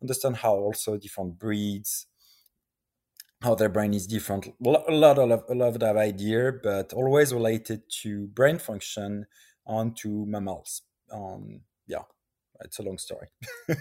understand 0.02 0.36
how 0.36 0.54
also 0.54 0.96
different 0.96 1.38
breeds 1.38 2.06
how 3.42 3.54
their 3.54 3.68
brain 3.68 3.94
is 3.94 4.06
different. 4.06 4.46
A 4.64 4.68
lot 4.68 5.18
of 5.18 5.44
a 5.48 5.54
lot 5.54 5.68
of 5.68 5.78
that 5.80 5.96
idea, 5.96 6.52
but 6.62 6.92
always 6.92 7.32
related 7.32 7.82
to 8.02 8.26
brain 8.28 8.58
function 8.58 9.26
onto 9.66 10.26
mammals. 10.26 10.82
Um, 11.10 11.62
yeah, 11.86 12.02
it's 12.60 12.78
a 12.78 12.82
long 12.82 12.98
story. 12.98 13.28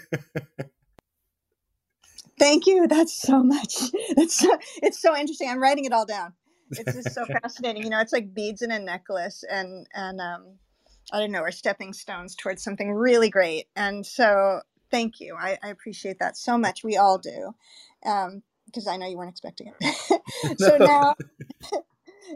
Thank 2.39 2.67
you. 2.67 2.87
That's 2.87 3.13
so 3.21 3.43
much. 3.43 3.75
It's 4.17 4.35
so, 4.35 4.57
it's 4.81 4.99
so 5.01 5.15
interesting. 5.15 5.49
I'm 5.49 5.61
writing 5.61 5.85
it 5.85 5.93
all 5.93 6.05
down. 6.05 6.33
It's 6.71 6.93
just 6.93 7.13
so 7.13 7.25
fascinating. 7.41 7.83
You 7.83 7.89
know, 7.89 7.99
it's 7.99 8.11
like 8.13 8.33
beads 8.33 8.61
in 8.61 8.71
a 8.71 8.79
necklace, 8.79 9.43
and 9.49 9.85
and 9.93 10.19
um, 10.19 10.57
I 11.11 11.19
don't 11.19 11.31
know, 11.31 11.41
or 11.41 11.51
stepping 11.51 11.93
stones 11.93 12.35
towards 12.35 12.63
something 12.63 12.91
really 12.91 13.29
great. 13.29 13.67
And 13.75 14.05
so, 14.05 14.61
thank 14.89 15.19
you. 15.19 15.35
I, 15.39 15.57
I 15.63 15.69
appreciate 15.69 16.19
that 16.19 16.37
so 16.37 16.57
much. 16.57 16.83
We 16.83 16.97
all 16.97 17.17
do. 17.17 17.53
Um, 18.05 18.41
because 18.69 18.87
I 18.87 18.97
know 18.97 19.07
you 19.07 19.17
weren't 19.17 19.31
expecting 19.31 19.73
it. 19.81 20.21
so 20.57 20.77
now, 20.77 21.15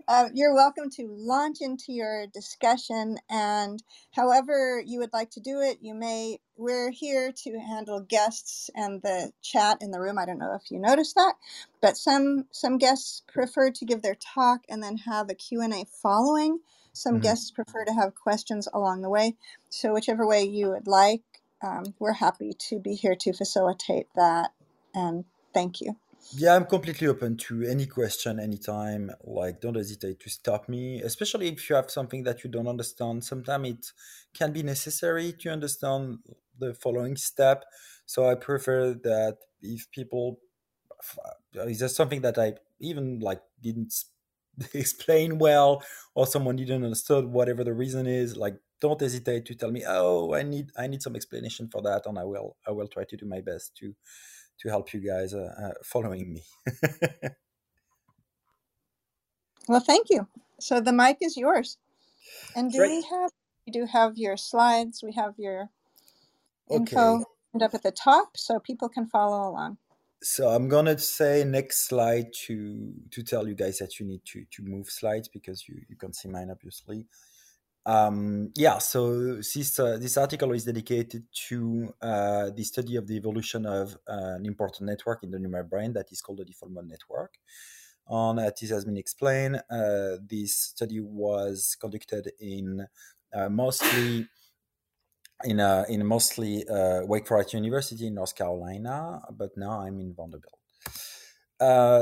Uh, 0.08 0.30
you're 0.36 0.56
welcome 0.56 0.92
to 0.92 1.08
launch 1.10 1.60
into 1.62 1.94
your 1.94 2.28
discussion, 2.28 3.18
and 3.32 3.84
however 4.14 4.84
you 4.86 5.00
would 5.00 5.14
like 5.14 5.32
to 5.32 5.42
do 5.42 5.62
it, 5.62 5.80
you 5.82 5.96
may. 5.96 6.40
We're 6.58 6.92
here 6.92 7.34
to 7.46 7.60
handle 7.60 8.02
guests 8.02 8.70
and 8.76 9.02
the 9.04 9.34
chat 9.44 9.80
in 9.82 9.92
the 9.92 10.00
room. 10.00 10.20
I 10.20 10.26
don't 10.28 10.40
know 10.40 10.56
if 10.56 10.72
you 10.72 10.80
noticed 10.80 11.16
that, 11.16 11.36
but 11.82 11.98
some 11.98 12.46
some 12.52 12.78
guests 12.80 13.24
prefer 13.28 13.72
to 13.72 13.86
give 13.86 14.04
their 14.04 14.16
talk 14.16 14.62
and 14.70 14.84
then 14.84 15.00
have 15.00 15.32
a 15.32 15.36
Q 15.36 15.62
and 15.64 15.74
A 15.74 15.86
following. 16.04 16.60
Some 16.94 17.16
Mhm. 17.16 17.22
guests 17.22 17.52
prefer 17.52 17.86
to 17.86 17.94
have 17.96 18.16
questions 18.16 18.70
along 18.74 19.02
the 19.04 19.10
way. 19.12 19.38
So 19.72 19.94
whichever 19.94 20.28
way 20.28 20.44
you 20.46 20.70
would 20.72 20.88
like, 20.88 21.24
um, 21.64 21.96
we're 22.00 22.14
happy 22.14 22.54
to 22.70 22.80
be 22.80 22.96
here 22.96 23.18
to 23.18 23.34
facilitate 23.34 24.08
that. 24.16 24.54
And 24.96 25.26
thank 25.54 25.82
you. 25.82 25.98
Yeah, 26.32 26.56
I'm 26.56 26.66
completely 26.66 27.08
open 27.08 27.38
to 27.50 27.64
any 27.64 27.86
question 27.86 28.40
anytime. 28.40 29.12
Like, 29.24 29.62
don't 29.62 29.76
hesitate 29.76 30.20
to 30.22 30.30
stop 30.30 30.68
me, 30.68 31.02
especially 31.02 31.48
if 31.50 31.70
you 31.70 31.76
have 31.76 31.92
something 31.92 32.24
that 32.24 32.44
you 32.44 32.50
don't 32.50 32.68
understand. 32.68 33.24
Sometimes 33.24 33.68
it 33.70 33.86
can 34.34 34.52
be 34.52 34.64
necessary 34.64 35.34
to 35.40 35.50
understand 35.50 36.20
the 36.58 36.74
following 36.74 37.16
step. 37.18 37.66
So 38.06 38.28
I 38.30 38.36
prefer 38.36 38.94
that 38.94 39.38
if 39.62 39.90
people, 39.92 40.40
uh, 41.58 41.64
is 41.64 41.80
there 41.80 41.90
something 41.90 42.22
that 42.22 42.38
I 42.38 42.54
even 42.80 43.20
like 43.20 43.42
didn't 43.62 43.94
explain 44.74 45.38
well, 45.38 45.84
or 46.16 46.28
someone 46.28 46.56
didn't 46.56 46.84
understand 46.84 47.32
whatever 47.32 47.64
the 47.64 47.74
reason 47.74 48.08
is, 48.08 48.36
like 48.38 48.56
don't 48.80 49.00
hesitate 49.00 49.46
to 49.46 49.56
tell 49.56 49.72
me. 49.72 49.84
Oh, 49.88 50.34
I 50.34 50.44
need 50.44 50.72
I 50.78 50.88
need 50.88 51.02
some 51.02 51.16
explanation 51.16 51.70
for 51.70 51.82
that, 51.84 52.06
and 52.06 52.18
I 52.20 52.24
will 52.26 52.58
I 52.68 52.72
will 52.72 52.88
try 52.88 53.06
to 53.06 53.18
do 53.18 53.26
my 53.26 53.42
best 53.42 53.76
to 53.78 53.96
to 54.60 54.70
help 54.70 54.94
you 54.94 55.02
guys 55.02 55.34
uh, 55.34 55.54
uh, 55.62 55.74
following 55.84 56.34
me. 56.34 56.44
Well, 59.68 59.82
thank 59.82 60.10
you. 60.10 60.28
So 60.60 60.82
the 60.82 60.94
mic 60.94 61.18
is 61.22 61.38
yours. 61.38 61.78
And 62.56 62.72
do 62.72 62.80
Great. 62.80 62.88
we 62.88 63.04
have, 63.04 63.32
you 63.66 63.74
do 63.74 63.86
have 63.88 64.18
your 64.18 64.38
slides, 64.38 65.02
we 65.04 65.14
have 65.14 65.36
your 65.38 65.70
Okay. 66.72 67.18
info 67.18 67.26
up 67.62 67.74
at 67.76 67.84
the 67.84 67.92
top 67.92 68.38
so 68.38 68.60
people 68.60 68.90
can 68.90 69.08
follow 69.08 69.50
along. 69.50 69.78
So 70.22 70.50
I'm 70.50 70.70
gonna 70.70 70.98
say 71.00 71.46
next 71.46 71.88
slide 71.88 72.34
to 72.48 72.94
to 73.12 73.24
tell 73.24 73.48
you 73.48 73.56
guys 73.56 73.80
that 73.80 74.00
you 74.00 74.06
need 74.06 74.26
to 74.26 74.46
to 74.52 74.64
move 74.64 74.90
slides 74.90 75.30
because 75.30 75.68
you 75.70 75.82
you 75.90 75.96
can 75.96 76.14
see 76.14 76.30
mine 76.30 76.50
obviously. 76.52 77.08
Um, 77.86 78.52
yeah, 78.56 78.78
so 78.78 79.36
this 79.36 79.78
uh, 79.78 79.98
this 80.00 80.16
article 80.18 80.54
is 80.54 80.64
dedicated 80.64 81.26
to 81.50 81.94
uh, 82.02 82.50
the 82.56 82.64
study 82.64 82.96
of 82.96 83.08
the 83.08 83.18
evolution 83.18 83.66
of 83.66 83.98
uh, 84.08 84.36
an 84.38 84.46
important 84.46 84.90
network 84.90 85.24
in 85.24 85.32
the 85.32 85.40
human 85.40 85.68
brain 85.68 85.92
that 85.94 86.12
is 86.12 86.22
called 86.22 86.40
the 86.40 86.46
default 86.46 86.72
mode 86.72 86.88
network. 86.88 87.34
And 88.08 88.40
as 88.40 88.54
this 88.60 88.70
has 88.70 88.86
been 88.86 88.98
explained, 88.98 89.58
uh, 89.70 90.18
this 90.26 90.58
study 90.58 91.02
was 91.02 91.76
conducted 91.80 92.32
in 92.40 92.88
uh, 93.34 93.50
mostly 93.50 94.28
in 95.44 95.60
uh, 95.60 95.84
in 95.90 96.06
mostly 96.06 96.64
Wake 96.70 97.28
Forest 97.28 97.54
University 97.54 98.08
in 98.08 98.16
North 98.16 98.36
Carolina, 98.36 99.22
but 99.32 99.58
now 99.58 99.82
I'm 99.82 100.00
in 100.00 100.16
Vanderbilt. 100.16 100.58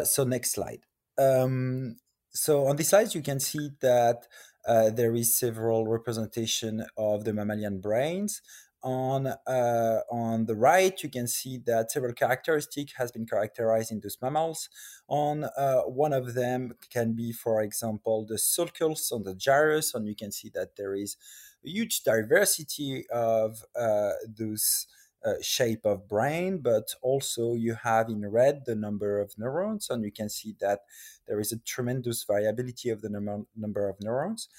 So 0.07 0.23
next 0.25 0.51
slide. 0.51 0.85
Um, 1.17 1.97
so 2.29 2.67
on 2.67 2.75
this 2.75 2.89
slide, 2.89 3.13
you 3.13 3.21
can 3.21 3.39
see 3.39 3.71
that 3.81 4.27
uh, 4.67 4.89
there 4.89 5.15
is 5.15 5.37
several 5.37 5.87
representation 5.87 6.85
of 6.97 7.23
the 7.25 7.33
mammalian 7.33 7.81
brains. 7.81 8.41
On 8.83 9.27
uh, 9.27 9.99
on 10.11 10.45
the 10.47 10.55
right, 10.55 11.03
you 11.03 11.09
can 11.09 11.27
see 11.27 11.59
that 11.67 11.91
several 11.91 12.13
characteristic 12.13 12.93
has 12.97 13.11
been 13.11 13.27
characterized 13.27 13.91
in 13.91 13.99
those 13.99 14.17
mammals. 14.19 14.69
On 15.07 15.43
uh, 15.43 15.81
one 15.81 16.13
of 16.13 16.33
them 16.33 16.73
can 16.89 17.13
be, 17.13 17.31
for 17.31 17.61
example, 17.61 18.25
the 18.25 18.39
sulcus 18.39 19.11
on 19.11 19.21
the 19.21 19.35
gyrus, 19.35 19.93
and 19.93 20.07
you 20.07 20.15
can 20.15 20.31
see 20.31 20.49
that 20.55 20.77
there 20.77 20.95
is 20.95 21.15
a 21.63 21.69
huge 21.69 22.01
diversity 22.01 23.05
of 23.11 23.63
uh, 23.75 24.13
those 24.27 24.87
uh, 25.25 25.33
shape 25.41 25.85
of 25.85 26.07
brain, 26.07 26.59
but 26.59 26.93
also 27.01 27.53
you 27.53 27.75
have 27.83 28.09
in 28.09 28.25
red 28.29 28.63
the 28.65 28.75
number 28.75 29.19
of 29.19 29.33
neurons, 29.37 29.89
and 29.89 30.03
you 30.03 30.11
can 30.11 30.29
see 30.29 30.55
that 30.59 30.79
there 31.27 31.39
is 31.39 31.51
a 31.51 31.59
tremendous 31.59 32.23
variability 32.23 32.89
of 32.89 33.01
the 33.01 33.09
number, 33.09 33.43
number 33.55 33.89
of 33.89 33.97
neurons. 34.01 34.49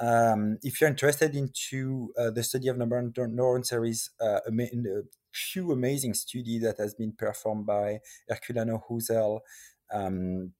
Um, 0.00 0.58
if 0.62 0.80
you're 0.80 0.90
interested 0.90 1.34
into 1.34 2.12
uh, 2.16 2.30
the 2.30 2.42
study 2.42 2.68
of 2.68 2.76
number 2.76 2.98
of 2.98 3.16
neurons, 3.16 3.70
there 3.70 3.84
is 3.84 4.10
uh, 4.20 4.40
a, 4.46 4.52
a 4.62 5.02
few 5.32 5.72
amazing 5.72 6.14
study 6.14 6.58
that 6.60 6.78
has 6.78 6.94
been 6.94 7.12
performed 7.12 7.66
by 7.66 7.98
Herculano-Houzel 8.30 9.40
um, 9.92 10.52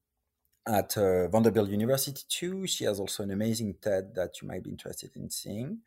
at 0.66 0.96
uh, 0.98 1.28
Vanderbilt 1.28 1.70
University 1.70 2.22
too. 2.28 2.66
She 2.66 2.84
has 2.84 3.00
also 3.00 3.22
an 3.22 3.30
amazing 3.30 3.76
TED 3.80 4.14
that 4.16 4.42
you 4.42 4.48
might 4.48 4.64
be 4.64 4.70
interested 4.70 5.10
in 5.16 5.30
seeing. 5.30 5.78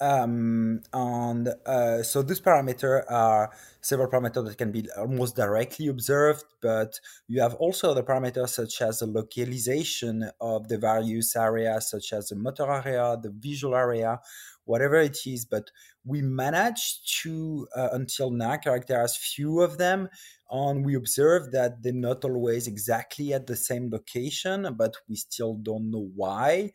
Um, 0.00 0.80
and 0.92 1.48
uh, 1.64 2.02
so 2.02 2.22
these 2.22 2.40
parameters 2.40 3.04
are 3.08 3.52
several 3.80 4.10
parameters 4.10 4.48
that 4.48 4.58
can 4.58 4.72
be 4.72 4.88
almost 4.98 5.36
directly 5.36 5.86
observed, 5.86 6.44
but 6.60 6.98
you 7.28 7.40
have 7.40 7.54
also 7.54 7.90
other 7.90 8.02
parameters 8.02 8.50
such 8.50 8.82
as 8.82 8.98
the 8.98 9.06
localization 9.06 10.30
of 10.40 10.68
the 10.68 10.78
various 10.78 11.36
areas, 11.36 11.90
such 11.90 12.12
as 12.12 12.28
the 12.28 12.36
motor 12.36 12.70
area, 12.70 13.16
the 13.22 13.30
visual 13.30 13.76
area, 13.76 14.20
whatever 14.64 14.96
it 14.96 15.18
is. 15.26 15.44
But 15.44 15.70
we 16.04 16.22
managed 16.22 17.22
to, 17.22 17.68
uh, 17.76 17.90
until 17.92 18.30
now, 18.30 18.56
characterize 18.56 19.16
few 19.16 19.60
of 19.60 19.78
them, 19.78 20.08
and 20.50 20.84
we 20.84 20.96
observe 20.96 21.52
that 21.52 21.82
they're 21.82 21.92
not 21.92 22.24
always 22.24 22.66
exactly 22.66 23.32
at 23.32 23.46
the 23.46 23.56
same 23.56 23.90
location, 23.90 24.74
but 24.76 24.96
we 25.08 25.14
still 25.14 25.54
don't 25.54 25.90
know 25.90 26.10
why 26.16 26.72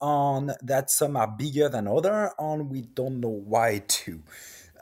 on 0.00 0.52
that 0.62 0.90
some 0.90 1.16
are 1.16 1.28
bigger 1.28 1.68
than 1.68 1.86
other 1.86 2.32
and 2.38 2.70
we 2.70 2.82
don't 2.82 3.20
know 3.20 3.28
why 3.28 3.82
too 3.88 4.22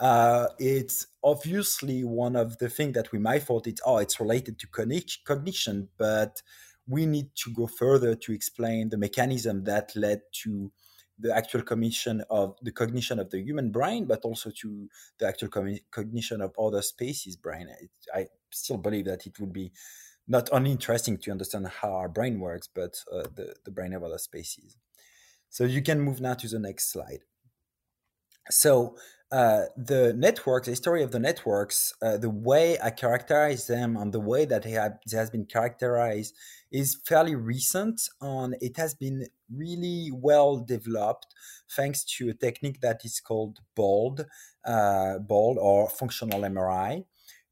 uh, 0.00 0.48
it's 0.58 1.06
obviously 1.22 2.02
one 2.02 2.34
of 2.34 2.58
the 2.58 2.68
things 2.68 2.94
that 2.94 3.12
we 3.12 3.18
might 3.18 3.42
thought 3.42 3.66
it's 3.66 3.80
oh 3.86 3.98
it's 3.98 4.18
related 4.18 4.58
to 4.58 4.66
cognition 4.66 5.88
but 5.96 6.42
we 6.86 7.06
need 7.06 7.28
to 7.34 7.52
go 7.52 7.66
further 7.66 8.14
to 8.14 8.32
explain 8.32 8.88
the 8.88 8.98
mechanism 8.98 9.64
that 9.64 9.94
led 9.96 10.20
to 10.32 10.70
the 11.18 11.34
actual 11.34 11.62
cognition 11.62 12.22
of 12.28 12.56
the 12.62 12.72
cognition 12.72 13.18
of 13.18 13.30
the 13.30 13.40
human 13.40 13.70
brain 13.70 14.04
but 14.04 14.22
also 14.22 14.50
to 14.50 14.88
the 15.18 15.26
actual 15.26 15.48
cognition 15.90 16.40
of 16.40 16.52
other 16.58 16.82
species 16.82 17.36
brain. 17.36 17.68
It, 17.80 17.90
i 18.12 18.26
still 18.50 18.76
believe 18.78 19.06
that 19.06 19.26
it 19.26 19.38
would 19.40 19.52
be 19.52 19.72
not 20.26 20.48
only 20.52 20.70
interesting 20.70 21.18
to 21.18 21.30
understand 21.30 21.66
how 21.68 21.92
our 21.92 22.08
brain 22.08 22.40
works 22.40 22.68
but 22.72 22.96
uh, 23.12 23.22
the, 23.34 23.54
the 23.64 23.70
brain 23.70 23.92
of 23.92 24.02
other 24.02 24.18
species 24.18 24.76
so 25.54 25.62
you 25.62 25.82
can 25.82 26.00
move 26.00 26.20
now 26.20 26.34
to 26.34 26.48
the 26.48 26.58
next 26.58 26.90
slide. 26.90 27.20
So 28.50 28.96
uh, 29.30 29.66
the 29.76 30.12
networks, 30.12 30.66
the 30.66 30.72
history 30.72 31.04
of 31.04 31.12
the 31.12 31.20
networks, 31.20 31.94
uh, 32.02 32.16
the 32.16 32.28
way 32.28 32.76
I 32.82 32.90
characterize 32.90 33.68
them 33.68 33.96
and 33.96 34.12
the 34.12 34.18
way 34.18 34.46
that 34.46 34.64
they 34.64 34.72
have, 34.72 34.98
it 35.06 35.12
has 35.12 35.30
been 35.30 35.44
characterized 35.44 36.34
is 36.72 37.00
fairly 37.06 37.36
recent 37.36 38.00
and 38.20 38.56
it 38.60 38.76
has 38.78 38.94
been 38.94 39.28
really 39.48 40.10
well 40.12 40.56
developed 40.56 41.32
thanks 41.70 42.02
to 42.16 42.30
a 42.30 42.34
technique 42.34 42.80
that 42.80 43.04
is 43.04 43.20
called 43.20 43.60
BOLD, 43.76 44.26
uh, 44.64 45.20
BOLD 45.20 45.58
or 45.60 45.88
functional 45.88 46.40
MRI. 46.40 47.04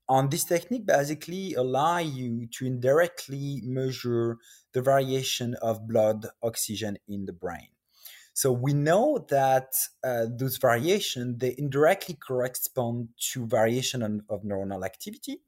And 0.08 0.28
this 0.28 0.42
technique 0.42 0.86
basically 0.86 1.54
allow 1.54 1.98
you 1.98 2.48
to 2.58 2.66
indirectly 2.66 3.60
measure 3.62 4.38
the 4.72 4.82
variation 4.82 5.54
of 5.62 5.86
blood 5.86 6.26
oxygen 6.42 6.98
in 7.06 7.26
the 7.26 7.32
brain. 7.32 7.68
So 8.34 8.52
we 8.52 8.72
know 8.72 9.26
that 9.28 9.74
uh, 10.02 10.26
those 10.30 10.56
variation 10.56 11.38
they 11.38 11.54
indirectly 11.58 12.14
correspond 12.14 13.08
to 13.32 13.46
variation 13.46 14.02
of, 14.02 14.20
of 14.28 14.42
neuronal 14.42 14.84
activity. 14.84 15.40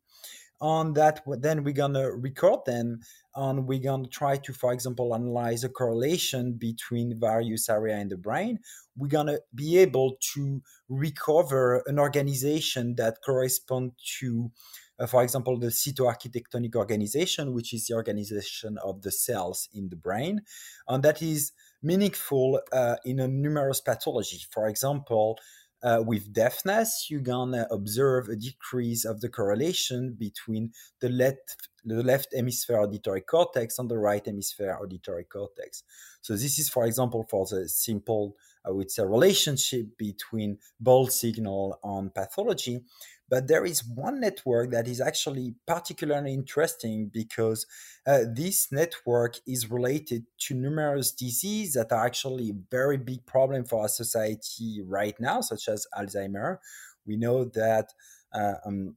On 0.60 0.94
that, 0.94 1.22
then 1.26 1.64
we're 1.64 1.74
gonna 1.74 2.10
record 2.10 2.60
them, 2.64 3.00
and 3.34 3.66
we're 3.66 3.80
gonna 3.80 4.08
try 4.08 4.36
to, 4.36 4.52
for 4.52 4.72
example, 4.72 5.14
analyze 5.14 5.64
a 5.64 5.68
correlation 5.68 6.52
between 6.52 7.18
various 7.18 7.68
area 7.68 7.98
in 7.98 8.08
the 8.08 8.16
brain. 8.16 8.60
We're 8.96 9.08
gonna 9.08 9.40
be 9.54 9.78
able 9.78 10.16
to 10.34 10.62
recover 10.88 11.82
an 11.86 11.98
organization 11.98 12.94
that 12.96 13.18
correspond 13.24 13.92
to 14.20 14.52
uh, 14.98 15.06
for 15.06 15.22
example, 15.22 15.58
the 15.58 15.68
cytoarchitectonic 15.68 16.76
organization, 16.76 17.52
which 17.52 17.74
is 17.74 17.86
the 17.86 17.94
organization 17.94 18.78
of 18.78 19.02
the 19.02 19.10
cells 19.10 19.68
in 19.74 19.88
the 19.88 19.96
brain. 19.96 20.42
And 20.86 21.02
that 21.02 21.20
is 21.20 21.52
meaningful 21.84 22.60
uh, 22.72 22.96
in 23.04 23.20
a 23.20 23.28
numerous 23.28 23.80
pathology. 23.80 24.40
For 24.50 24.66
example, 24.66 25.38
uh, 25.84 26.02
with 26.04 26.32
deafness, 26.32 27.08
you're 27.10 27.20
gonna 27.20 27.66
observe 27.70 28.28
a 28.28 28.36
decrease 28.36 29.04
of 29.04 29.20
the 29.20 29.28
correlation 29.28 30.16
between 30.18 30.72
the 31.00 31.10
left, 31.10 31.68
the 31.84 32.02
left 32.02 32.34
hemisphere 32.34 32.80
auditory 32.80 33.20
cortex 33.20 33.78
and 33.78 33.90
the 33.90 33.98
right 33.98 34.24
hemisphere 34.24 34.78
auditory 34.80 35.24
cortex. 35.24 35.82
So 36.22 36.32
this 36.32 36.58
is, 36.58 36.70
for 36.70 36.86
example, 36.86 37.26
for 37.28 37.44
the 37.44 37.68
simple, 37.68 38.34
I 38.64 38.70
would 38.70 38.90
say, 38.90 39.04
relationship 39.04 39.98
between 39.98 40.56
BOLD 40.80 41.12
signal 41.12 41.78
and 41.84 42.14
pathology. 42.14 42.80
But 43.28 43.48
there 43.48 43.64
is 43.64 43.84
one 43.84 44.20
network 44.20 44.70
that 44.72 44.86
is 44.86 45.00
actually 45.00 45.54
particularly 45.66 46.34
interesting 46.34 47.10
because 47.12 47.66
uh, 48.06 48.20
this 48.32 48.70
network 48.70 49.36
is 49.46 49.70
related 49.70 50.26
to 50.40 50.54
numerous 50.54 51.12
diseases 51.12 51.74
that 51.74 51.92
are 51.92 52.04
actually 52.04 52.50
a 52.50 52.60
very 52.70 52.98
big 52.98 53.24
problem 53.26 53.64
for 53.64 53.82
our 53.82 53.88
society 53.88 54.82
right 54.86 55.14
now, 55.18 55.40
such 55.40 55.68
as 55.68 55.86
Alzheimer. 55.96 56.58
We 57.06 57.16
know 57.16 57.44
that 57.44 57.92
uh, 58.32 58.54
um, 58.64 58.96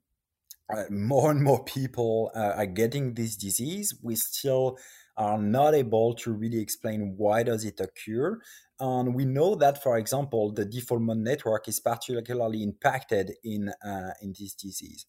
uh, 0.70 0.84
more 0.90 1.32
and 1.32 1.44
more 1.44 1.64
people 1.64 2.32
uh, 2.36 2.54
are 2.58 2.66
getting 2.66 3.14
this 3.14 3.36
disease. 3.36 3.96
We 4.02 4.16
still 4.16 4.78
are 5.16 5.38
not 5.38 5.74
able 5.74 6.14
to 6.14 6.32
really 6.32 6.60
explain 6.60 7.16
why 7.18 7.44
does 7.44 7.66
it 7.66 7.80
occur 7.80 8.40
and 8.80 9.16
we 9.16 9.26
know 9.26 9.56
that, 9.56 9.82
for 9.82 9.98
example, 9.98 10.52
the 10.52 10.66
Default-Mode 10.66 11.18
network 11.18 11.68
is 11.68 11.80
particularly 11.80 12.64
impacted 12.64 13.34
in, 13.44 13.70
uh, 13.84 14.12
in 14.22 14.34
this 14.38 14.54
disease. 14.54 15.06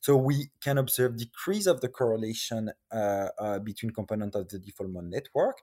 So 0.00 0.16
we 0.16 0.50
can 0.60 0.78
observe 0.78 1.16
decrease 1.16 1.66
of 1.66 1.80
the 1.80 1.88
correlation 1.88 2.70
uh, 2.92 3.28
uh, 3.38 3.58
between 3.58 3.90
component 3.90 4.34
of 4.34 4.48
the 4.48 4.58
Default-Mode 4.58 5.04
network. 5.04 5.58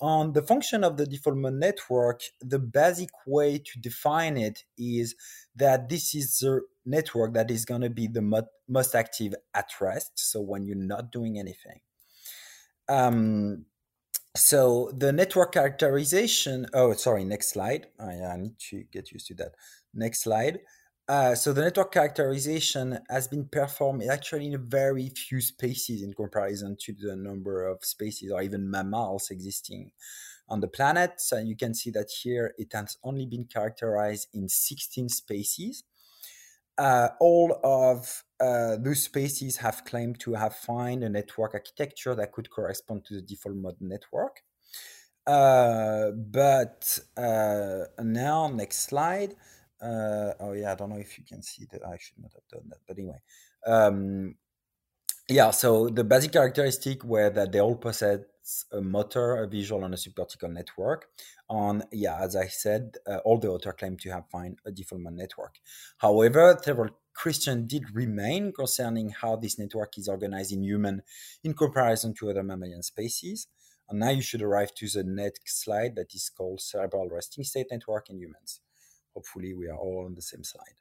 On 0.00 0.32
the 0.32 0.42
function 0.42 0.82
of 0.84 0.96
the 0.96 1.06
Default-Mode 1.06 1.54
network, 1.54 2.22
the 2.40 2.58
basic 2.58 3.10
way 3.26 3.58
to 3.58 3.78
define 3.80 4.36
it 4.36 4.64
is 4.78 5.14
that 5.56 5.88
this 5.88 6.14
is 6.14 6.38
the 6.38 6.62
network 6.86 7.34
that 7.34 7.50
is 7.50 7.64
going 7.64 7.82
to 7.82 7.90
be 7.90 8.06
the 8.06 8.46
most 8.68 8.94
active 8.94 9.34
at 9.54 9.68
rest. 9.80 10.12
So 10.14 10.40
when 10.40 10.64
you're 10.64 10.76
not 10.76 11.12
doing 11.12 11.38
anything. 11.38 11.80
Um, 12.88 13.66
so 14.36 14.90
the 14.96 15.12
network 15.12 15.52
characterization 15.52 16.66
oh 16.72 16.92
sorry 16.92 17.24
next 17.24 17.50
slide. 17.50 17.86
I, 17.98 18.12
I 18.20 18.36
need 18.36 18.58
to 18.70 18.84
get 18.92 19.12
used 19.12 19.26
to 19.28 19.34
that. 19.34 19.52
Next 19.94 20.22
slide. 20.22 20.60
Uh, 21.08 21.34
so 21.34 21.52
the 21.52 21.62
network 21.62 21.92
characterization 21.92 23.00
has 23.08 23.26
been 23.26 23.44
performed 23.46 24.04
actually 24.04 24.46
in 24.46 24.68
very 24.68 25.08
few 25.08 25.40
species 25.40 26.02
in 26.02 26.12
comparison 26.14 26.76
to 26.78 26.92
the 26.92 27.16
number 27.16 27.66
of 27.66 27.84
species 27.84 28.30
or 28.30 28.40
even 28.40 28.70
mammals 28.70 29.30
existing 29.30 29.90
on 30.48 30.60
the 30.60 30.68
planet. 30.68 31.14
So 31.20 31.38
you 31.38 31.56
can 31.56 31.74
see 31.74 31.90
that 31.90 32.10
here 32.22 32.54
it 32.58 32.72
has 32.72 32.96
only 33.02 33.26
been 33.26 33.46
characterized 33.46 34.28
in 34.32 34.48
16 34.48 35.08
species 35.08 35.82
uh, 36.80 37.08
all 37.20 37.60
of 37.62 38.24
uh, 38.40 38.76
those 38.76 39.02
species 39.02 39.58
have 39.58 39.84
claimed 39.84 40.18
to 40.20 40.34
have 40.34 40.56
found 40.56 41.04
a 41.04 41.08
network 41.08 41.54
architecture 41.54 42.14
that 42.14 42.32
could 42.32 42.50
correspond 42.50 43.04
to 43.04 43.14
the 43.14 43.22
Default-Mode 43.22 43.76
network. 43.80 44.42
Uh, 45.26 46.10
but 46.10 46.98
uh, 47.16 47.84
now, 48.02 48.48
next 48.48 48.78
slide. 48.82 49.34
Uh, 49.80 50.32
oh 50.40 50.52
yeah, 50.52 50.72
I 50.72 50.74
don't 50.74 50.90
know 50.90 50.96
if 50.96 51.18
you 51.18 51.24
can 51.24 51.42
see 51.42 51.66
that. 51.70 51.84
I 51.86 51.96
should 51.98 52.18
not 52.18 52.32
have 52.32 52.48
done 52.50 52.68
that, 52.70 52.78
but 52.86 52.98
anyway. 52.98 53.20
Um, 53.66 54.34
yeah, 55.28 55.50
so 55.52 55.88
the 55.88 56.04
basic 56.04 56.32
characteristic 56.32 57.04
were 57.04 57.30
that 57.30 57.52
they 57.52 57.60
all 57.60 57.76
possess 57.76 58.20
a 58.72 58.80
motor, 58.80 59.36
a 59.36 59.46
visual, 59.46 59.84
and 59.84 59.94
a 59.94 59.96
subcortical 59.96 60.50
network. 60.52 61.06
On 61.48 61.82
yeah, 61.92 62.18
as 62.20 62.36
I 62.36 62.46
said, 62.46 62.96
uh, 63.06 63.18
all 63.18 63.38
the 63.38 63.48
author 63.48 63.72
claim 63.72 63.96
to 63.98 64.10
have 64.10 64.28
found 64.30 64.58
a 64.64 64.72
Default-Mode 64.72 65.14
network. 65.14 65.56
However, 65.98 66.58
several 66.62 66.90
questions 67.20 67.68
did 67.68 67.94
remain 67.94 68.52
concerning 68.52 69.10
how 69.10 69.36
this 69.36 69.58
network 69.58 69.98
is 69.98 70.08
organized 70.08 70.52
in 70.52 70.62
human 70.62 71.02
in 71.44 71.54
comparison 71.54 72.14
to 72.14 72.30
other 72.30 72.42
mammalian 72.42 72.82
species. 72.82 73.46
And 73.88 74.00
now 74.00 74.10
you 74.10 74.22
should 74.22 74.42
arrive 74.42 74.74
to 74.76 74.88
the 74.88 75.04
next 75.04 75.62
slide 75.62 75.96
that 75.96 76.14
is 76.14 76.30
called 76.30 76.60
cerebral 76.60 77.08
resting 77.08 77.44
state 77.44 77.66
network 77.70 78.08
in 78.08 78.18
humans. 78.18 78.60
Hopefully, 79.14 79.52
we 79.52 79.68
are 79.68 79.76
all 79.76 80.04
on 80.06 80.14
the 80.14 80.22
same 80.22 80.44
slide. 80.44 80.76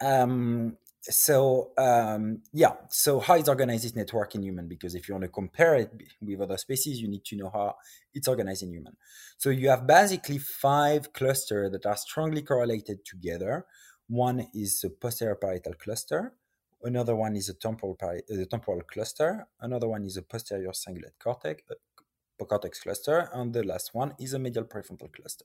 Um, 0.00 0.76
so 1.00 1.70
um, 1.78 2.42
yeah 2.52 2.72
so 2.88 3.20
how 3.20 3.36
is 3.36 3.48
organized 3.48 3.84
this 3.84 3.94
network 3.94 4.34
in 4.34 4.42
human 4.42 4.66
because 4.66 4.94
if 4.94 5.08
you 5.08 5.14
want 5.14 5.22
to 5.22 5.28
compare 5.28 5.76
it 5.76 5.90
with 6.20 6.40
other 6.40 6.58
species 6.58 7.00
you 7.00 7.08
need 7.08 7.24
to 7.24 7.36
know 7.36 7.50
how 7.52 7.74
it's 8.12 8.28
organized 8.28 8.62
in 8.62 8.72
human 8.72 8.96
so 9.36 9.50
you 9.50 9.68
have 9.68 9.86
basically 9.86 10.38
five 10.38 11.12
clusters 11.12 11.70
that 11.70 11.86
are 11.86 11.96
strongly 11.96 12.42
correlated 12.42 13.04
together 13.04 13.64
one 14.08 14.46
is 14.54 14.84
a 14.84 14.90
posterior 14.90 15.36
parietal 15.36 15.74
cluster 15.74 16.34
another 16.82 17.14
one 17.14 17.36
is 17.36 17.48
a 17.48 17.54
temporal 17.54 17.94
pari- 17.94 18.22
uh, 18.30 18.44
temporal 18.50 18.82
cluster 18.82 19.46
another 19.60 19.88
one 19.88 20.04
is 20.04 20.16
a 20.16 20.22
posterior 20.22 20.70
cingulate 20.70 21.18
cortex 21.22 21.62
uh, 21.70 22.44
cortex 22.44 22.80
cluster 22.80 23.28
and 23.34 23.52
the 23.52 23.62
last 23.64 23.94
one 23.94 24.14
is 24.18 24.32
a 24.32 24.38
medial 24.38 24.64
prefrontal 24.64 25.12
cluster 25.12 25.44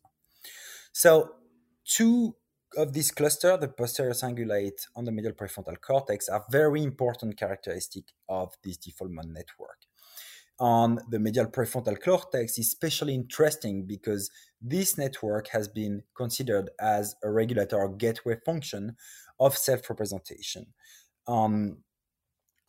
so 0.91 1.35
two 1.85 2.35
of 2.77 2.93
this 2.93 3.11
cluster, 3.11 3.57
the 3.57 3.67
posterior 3.67 4.13
cingulate 4.13 4.87
and 4.95 5.07
the 5.07 5.11
medial 5.11 5.33
prefrontal 5.33 5.79
cortex 5.79 6.29
are 6.29 6.45
very 6.49 6.81
important 6.83 7.37
characteristic 7.37 8.05
of 8.27 8.53
this 8.63 8.77
Default-Mode 8.77 9.27
network. 9.27 9.77
On 10.59 10.99
the 11.09 11.19
medial 11.19 11.47
prefrontal 11.47 11.99
cortex 11.99 12.57
is 12.57 12.67
especially 12.67 13.15
interesting 13.15 13.85
because 13.85 14.29
this 14.61 14.97
network 14.97 15.47
has 15.49 15.67
been 15.67 16.03
considered 16.15 16.69
as 16.79 17.15
a 17.23 17.29
regulator 17.29 17.87
gateway 17.97 18.37
function 18.45 18.95
of 19.39 19.57
self-representation. 19.57 20.67
Um, 21.27 21.77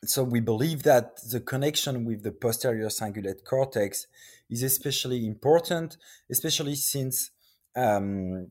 so 0.05 0.25
we 0.25 0.41
believe 0.41 0.83
that 0.83 1.21
the 1.31 1.41
connection 1.41 2.05
with 2.05 2.23
the 2.23 2.33
posterior 2.33 2.89
cingulate 2.89 3.45
cortex 3.45 4.07
is 4.51 4.63
especially 4.63 5.27
important, 5.27 5.97
especially 6.31 6.75
since 6.75 7.31
um, 7.77 8.51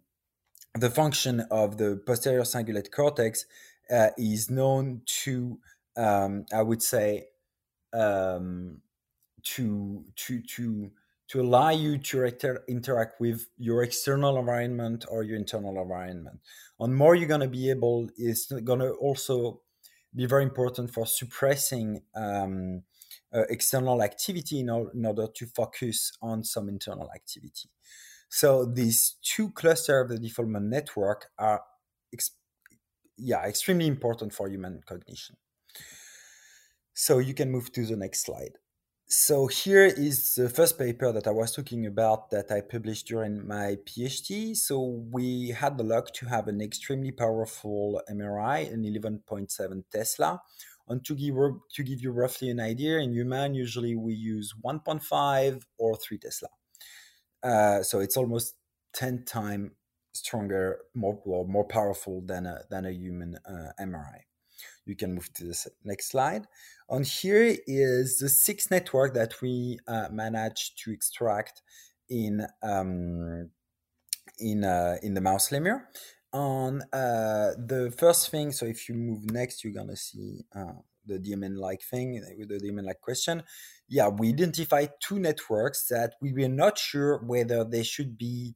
the 0.76 0.89
function 0.89 1.41
of 1.52 1.78
the 1.78 2.02
posterior 2.06 2.41
cingulate 2.41 2.91
cortex 2.91 3.46
uh, 3.91 4.10
is 4.17 4.50
known 4.50 5.02
to, 5.06 5.60
um, 5.98 6.46
I 6.54 6.62
would 6.62 6.82
say, 6.82 7.26
um, 7.93 8.82
to 9.44 10.06
to 10.16 10.42
to 10.42 10.92
to 11.30 11.42
allow 11.42 11.70
you 11.70 11.98
to 11.98 12.24
inter- 12.26 12.64
interact 12.68 13.20
with 13.20 13.48
your 13.58 13.82
external 13.82 14.38
environment 14.38 15.06
or 15.10 15.24
your 15.24 15.38
internal 15.38 15.82
environment. 15.82 16.40
And 16.80 16.96
more 16.96 17.16
you're 17.16 17.28
going 17.28 17.42
to 17.42 17.48
be 17.48 17.70
able 17.70 18.10
is 18.18 18.52
going 18.64 18.80
to 18.80 18.92
also 18.92 19.62
be 20.14 20.26
very 20.26 20.44
important 20.44 20.94
for 20.94 21.06
suppressing 21.06 22.02
um, 22.16 22.84
uh, 23.34 23.44
external 23.50 24.04
activity 24.04 24.60
in, 24.60 24.70
in 24.94 25.06
order 25.06 25.28
to 25.34 25.46
focus 25.48 26.12
on 26.22 26.44
some 26.44 26.70
internal 26.70 27.10
activity. 27.16 27.70
So 28.30 28.66
these 28.66 29.16
two 29.24 29.52
clusters 29.52 30.04
of 30.04 30.10
the 30.10 30.20
Default-Mode 30.20 30.64
network 30.64 31.28
are 31.38 31.62
ex- 32.12 32.32
yeah, 33.18 33.44
extremely 33.46 33.88
important 33.88 34.34
for 34.34 34.48
human 34.48 34.82
cognition. 34.86 35.38
So 36.94 37.20
you 37.20 37.34
can 37.34 37.52
move 37.52 37.72
to 37.72 37.86
the 37.86 37.96
next 37.96 38.26
slide. 38.26 38.58
So 39.15 39.45
here 39.45 39.86
is 39.86 40.34
the 40.34 40.49
first 40.49 40.80
paper 40.80 41.12
that 41.12 41.28
I 41.28 41.30
was 41.30 41.52
talking 41.52 41.86
about 41.86 42.32
that 42.32 42.52
I 42.52 42.62
published 42.62 43.06
during 43.06 43.47
my 43.47 43.78
PhD. 43.86 44.58
So 44.58 45.06
we 45.12 45.49
had 45.49 45.78
the 45.78 45.84
luck 45.84 46.12
to 46.13 46.26
have 46.26 46.47
an 46.47 46.60
extremely 46.62 47.12
powerful 47.12 48.02
MRI, 48.10 48.73
an 48.73 48.84
11.7 48.84 49.84
Tesla. 49.91 50.41
And 50.88 51.06
to 51.06 51.13
give, 51.13 51.36
to 51.76 51.84
give 51.84 52.02
you 52.02 52.12
roughly 52.12 52.49
an 52.49 52.60
idea, 52.60 52.97
in 52.97 53.13
human, 53.13 53.54
usually 53.54 53.95
we 53.95 54.15
use 54.15 54.56
1.5 54.65 55.62
or 55.78 55.95
3 55.95 56.17
Tesla. 56.17 56.49
Uh, 57.43 57.84
so 57.84 57.99
it's 57.99 58.17
almost 58.17 58.56
10 58.93 59.26
times 59.26 59.73
stronger, 60.13 60.80
more 60.95 61.21
or 61.23 61.47
more 61.47 61.67
powerful 61.67 62.23
than 62.26 62.47
a, 62.47 62.62
than 62.71 62.88
a 62.88 62.91
human 62.91 63.38
uh, 63.45 63.73
MRI. 63.80 64.21
You 64.86 64.96
can 64.96 65.13
move 65.13 65.34
to 65.36 65.46
the 65.46 65.65
next 65.84 66.12
slide. 66.12 66.46
On 66.89 67.04
here 67.04 67.56
is 67.65 68.19
the 68.19 68.30
six 68.30 68.69
network 68.69 69.13
that 69.13 69.41
we 69.41 69.80
uh, 69.88 70.08
managed 70.12 70.84
to 70.84 70.91
extract 70.91 71.62
in 72.10 72.46
um, 72.62 73.50
in 74.39 74.63
uh, 74.63 74.98
in 75.02 75.13
the 75.13 75.22
mouse 75.22 75.52
lemur. 75.52 75.89
On 76.34 76.82
uh, 76.91 77.52
the 77.58 77.93
first 77.98 78.30
thing, 78.30 78.52
so 78.52 78.65
if 78.65 78.89
you 78.89 78.96
move 78.96 79.32
next, 79.32 79.63
you're 79.63 79.74
gonna 79.74 79.96
see 79.96 80.43
uh, 80.56 80.74
the 81.06 81.19
DMN 81.19 81.58
like 81.58 81.82
thing 81.82 82.24
with 82.38 82.50
the 82.50 82.60
DMN 82.60 82.86
like 82.86 83.02
question, 83.02 83.43
yeah, 83.88 84.08
we 84.08 84.30
identified 84.30 84.91
two 85.00 85.19
networks 85.19 85.88
that 85.88 86.15
we 86.22 86.34
were 86.34 86.48
not 86.48 86.78
sure 86.78 87.19
whether 87.19 87.63
they 87.63 87.84
should 87.84 88.17
be 88.17 88.56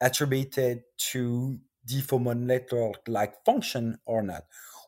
attributed 0.00 0.82
to 1.12 1.58
Default-Mode 1.86 2.38
network 2.38 3.08
like 3.08 3.44
function 3.44 3.98
or 4.06 4.22
not. 4.22 4.42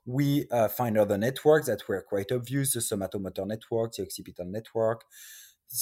We 0.08 0.46
uh, 0.50 0.68
find 0.68 0.96
other 0.96 1.18
networks 1.18 1.66
that 1.66 1.86
were 1.86 2.00
quite 2.00 2.32
obvious 2.32 2.72
the 2.72 2.80
somatomotor 2.80 3.46
network, 3.46 3.92
the 3.92 4.04
occipital 4.04 4.46
network, 4.46 5.04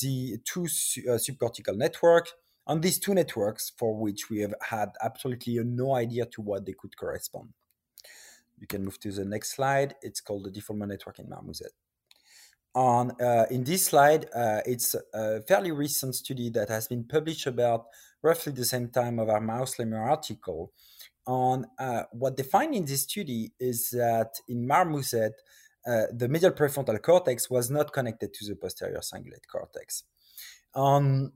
the 0.02 0.38
two 0.44 0.66
su- 0.66 1.04
uh, 1.08 1.12
subcortical 1.12 1.76
network, 1.76 2.30
and 2.66 2.82
these 2.82 2.98
two 2.98 3.14
networks 3.14 3.70
for 3.78 3.96
which 3.96 4.28
we 4.28 4.40
have 4.40 4.54
had 4.60 4.88
absolutely 5.00 5.56
no 5.62 5.94
idea 5.94 6.26
to 6.26 6.42
what 6.42 6.66
they 6.66 6.72
could 6.72 6.96
correspond. 6.96 7.50
You 8.58 8.66
can 8.66 8.84
move 8.84 8.98
to 9.00 9.12
the 9.12 9.24
next 9.24 9.54
slide. 9.54 9.94
It's 10.02 10.20
called 10.20 10.42
the 10.42 10.50
Default-Mode 10.50 10.88
network 10.88 11.20
in 11.20 11.28
marmoset. 11.28 11.70
On 12.74 13.12
uh, 13.20 13.46
in 13.48 13.62
this 13.62 13.86
slide, 13.86 14.26
uh, 14.34 14.60
it's 14.66 14.96
a 15.14 15.40
fairly 15.42 15.70
recent 15.70 16.16
study 16.16 16.50
that 16.50 16.68
has 16.68 16.88
been 16.88 17.04
published 17.04 17.46
about 17.46 17.86
roughly 18.22 18.52
the 18.52 18.64
same 18.64 18.88
time 18.88 19.20
of 19.20 19.28
our 19.28 19.40
mouse 19.40 19.78
lemur 19.78 20.02
article. 20.02 20.72
On 21.26 21.66
uh, 21.78 22.02
what 22.12 22.36
they 22.36 22.42
find 22.42 22.74
in 22.74 22.84
this 22.84 23.02
study 23.02 23.52
is 23.58 23.90
that 23.90 24.34
in 24.48 24.66
marmoset, 24.66 25.32
uh, 25.86 26.02
the 26.12 26.28
medial 26.28 26.52
prefrontal 26.52 27.00
cortex 27.02 27.50
was 27.50 27.70
not 27.70 27.92
connected 27.92 28.32
to 28.34 28.46
the 28.46 28.56
posterior 28.56 28.98
cingulate 28.98 29.46
cortex. 29.50 30.04
On, 30.74 31.32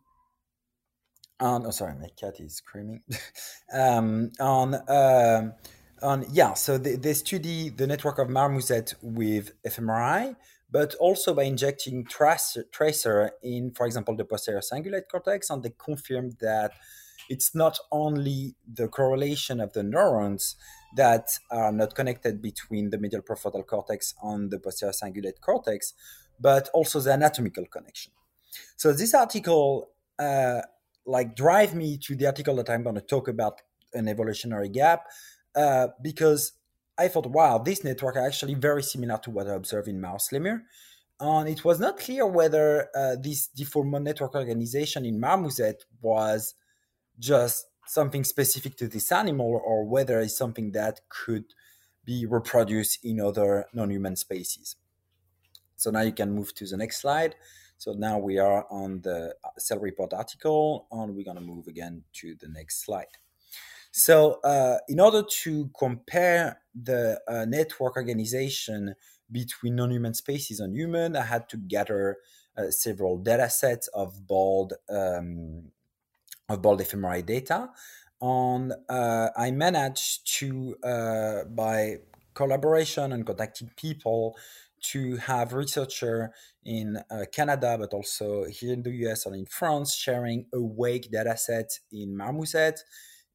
on 1.40 1.66
oh, 1.66 1.70
sorry, 1.70 1.94
my 1.94 2.09
cat 2.18 2.40
is 2.40 2.57
screaming. 2.57 3.03
um, 3.72 4.31
on, 4.40 4.74
um, 4.88 5.55
on, 6.03 6.26
yeah, 6.33 6.55
so 6.55 6.79
they, 6.79 6.96
they 6.96 7.14
study 7.14 7.68
the 7.68 7.87
network 7.87 8.18
of 8.18 8.29
marmoset 8.29 8.94
with 9.03 9.53
fMRI, 9.66 10.37
but 10.70 10.94
also 10.96 11.35
by 11.35 11.44
injecting 11.44 12.05
tracer, 12.05 12.64
tracer 12.72 13.33
in, 13.42 13.72
for 13.72 13.87
example, 13.87 14.16
the 14.16 14.24
posterior 14.24 14.61
cingulate 14.61 15.09
cortex, 15.11 15.50
and 15.50 15.62
they 15.62 15.72
confirmed 15.79 16.37
that 16.40 16.72
it's 17.31 17.55
not 17.55 17.79
only 17.93 18.57
the 18.66 18.88
correlation 18.88 19.61
of 19.61 19.73
the 19.73 19.85
neurons 19.85 20.57
that 20.97 21.31
are 21.51 21.73
not 21.73 21.95
connected 21.95 22.43
between 22.43 22.90
the 22.90 22.99
medial 22.99 23.23
prefrontal 23.23 23.64
cortex 23.64 24.14
and 24.21 24.51
the 24.51 24.59
posterior 24.59 24.93
cingulate 24.93 25.40
cortex, 25.40 25.95
but 26.40 26.69
also 26.75 26.99
the 27.01 27.12
anatomical 27.12 27.64
connection. 27.66 28.12
So 28.77 28.93
this 28.93 29.14
article, 29.14 29.90
uh, 30.19 30.62
like, 31.07 31.37
drive 31.37 31.73
me 31.73 31.99
to 31.99 32.16
the 32.16 32.27
article 32.27 32.57
that 32.57 32.69
I'm 32.69 32.83
going 32.83 32.97
to 32.97 33.01
talk 33.01 33.29
about 33.29 33.61
an 33.95 34.09
evolutionary 34.09 34.69
gap, 34.69 35.05
uh, 35.55 35.88
because 36.03 36.53
I 36.99 37.07
thought, 37.09 37.27
wow, 37.27 37.59
this 37.59 37.85
network 37.85 38.16
are 38.16 38.27
actually 38.27 38.55
very 38.55 38.83
similar 38.83 39.19
to 39.19 39.31
what 39.31 39.47
I 39.47 39.55
observed 39.55 39.87
in 39.87 40.01
mouse 40.01 40.33
lemur. 40.33 40.64
And 41.21 41.49
it 41.49 41.64
was 41.64 41.79
not 41.79 41.99
clear 41.99 42.27
whether 42.27 42.88
uh, 42.95 43.14
this 43.23 43.47
default 43.47 43.87
mode 43.87 44.03
network 44.03 44.35
organization 44.35 45.05
in 45.05 45.21
marmoset 45.21 45.85
was 46.03 46.55
just 47.20 47.66
something 47.87 48.24
specific 48.24 48.76
to 48.78 48.88
this 48.88 49.12
animal 49.12 49.61
or 49.64 49.85
whether 49.85 50.20
it's 50.20 50.37
something 50.37 50.72
that 50.72 51.00
could 51.09 51.44
be 52.04 52.26
reproduced 52.26 52.98
in 53.04 53.20
other 53.20 53.66
non-human 53.72 54.16
species. 54.16 54.76
So 55.76 55.90
now 55.90 56.00
you 56.00 56.12
can 56.12 56.33
move 56.33 56.54
to 56.54 56.66
the 56.66 56.76
next 56.76 57.00
slide. 57.00 57.37
So 57.78 57.92
now 57.92 58.18
we 58.18 58.38
are 58.38 58.66
on 58.70 59.00
the 59.02 59.35
cell 59.59 59.78
report 59.78 60.12
article 60.12 60.87
and 60.92 61.14
we're 61.14 61.24
gonna 61.24 61.40
move 61.40 61.66
again 61.66 62.04
to 62.14 62.35
the 62.40 62.48
next 62.48 62.85
slide. 62.85 63.16
So 63.92 64.40
uh, 64.44 64.78
in 64.88 65.00
order 65.00 65.22
to 65.42 65.70
compare 65.78 66.61
the 66.74 67.20
uh, 67.26 67.44
network 67.46 67.96
organization 67.96 68.94
between 69.33 69.76
non-human 69.76 70.14
species 70.14 70.61
and 70.61 70.74
human, 70.74 71.16
I 71.16 71.22
had 71.22 71.48
to 71.50 71.56
gather 71.56 72.18
uh, 72.56 72.70
several 72.70 73.18
data 73.18 73.48
sets 73.50 73.88
of 73.88 74.26
BOLD 74.26 74.74
um, 74.88 75.70
of 76.50 76.60
BOLD 76.60 76.80
fMRI 76.80 77.24
data. 77.24 77.70
And 78.20 78.72
uh, 78.88 79.28
I 79.36 79.50
managed 79.50 80.38
to, 80.38 80.76
uh, 80.84 81.44
by 81.44 81.98
collaboration 82.34 83.12
and 83.12 83.24
contacting 83.24 83.70
people, 83.76 84.36
to 84.82 85.16
have 85.16 85.52
researcher 85.52 86.32
in 86.64 86.98
uh, 87.10 87.24
Canada, 87.32 87.76
but 87.78 87.92
also 87.92 88.44
here 88.46 88.72
in 88.72 88.82
the 88.82 88.90
US 89.06 89.26
and 89.26 89.36
in 89.36 89.46
France, 89.46 89.94
sharing 89.94 90.46
awake 90.52 91.10
data 91.10 91.36
sets 91.36 91.80
in 91.92 92.16
marmoset, 92.16 92.80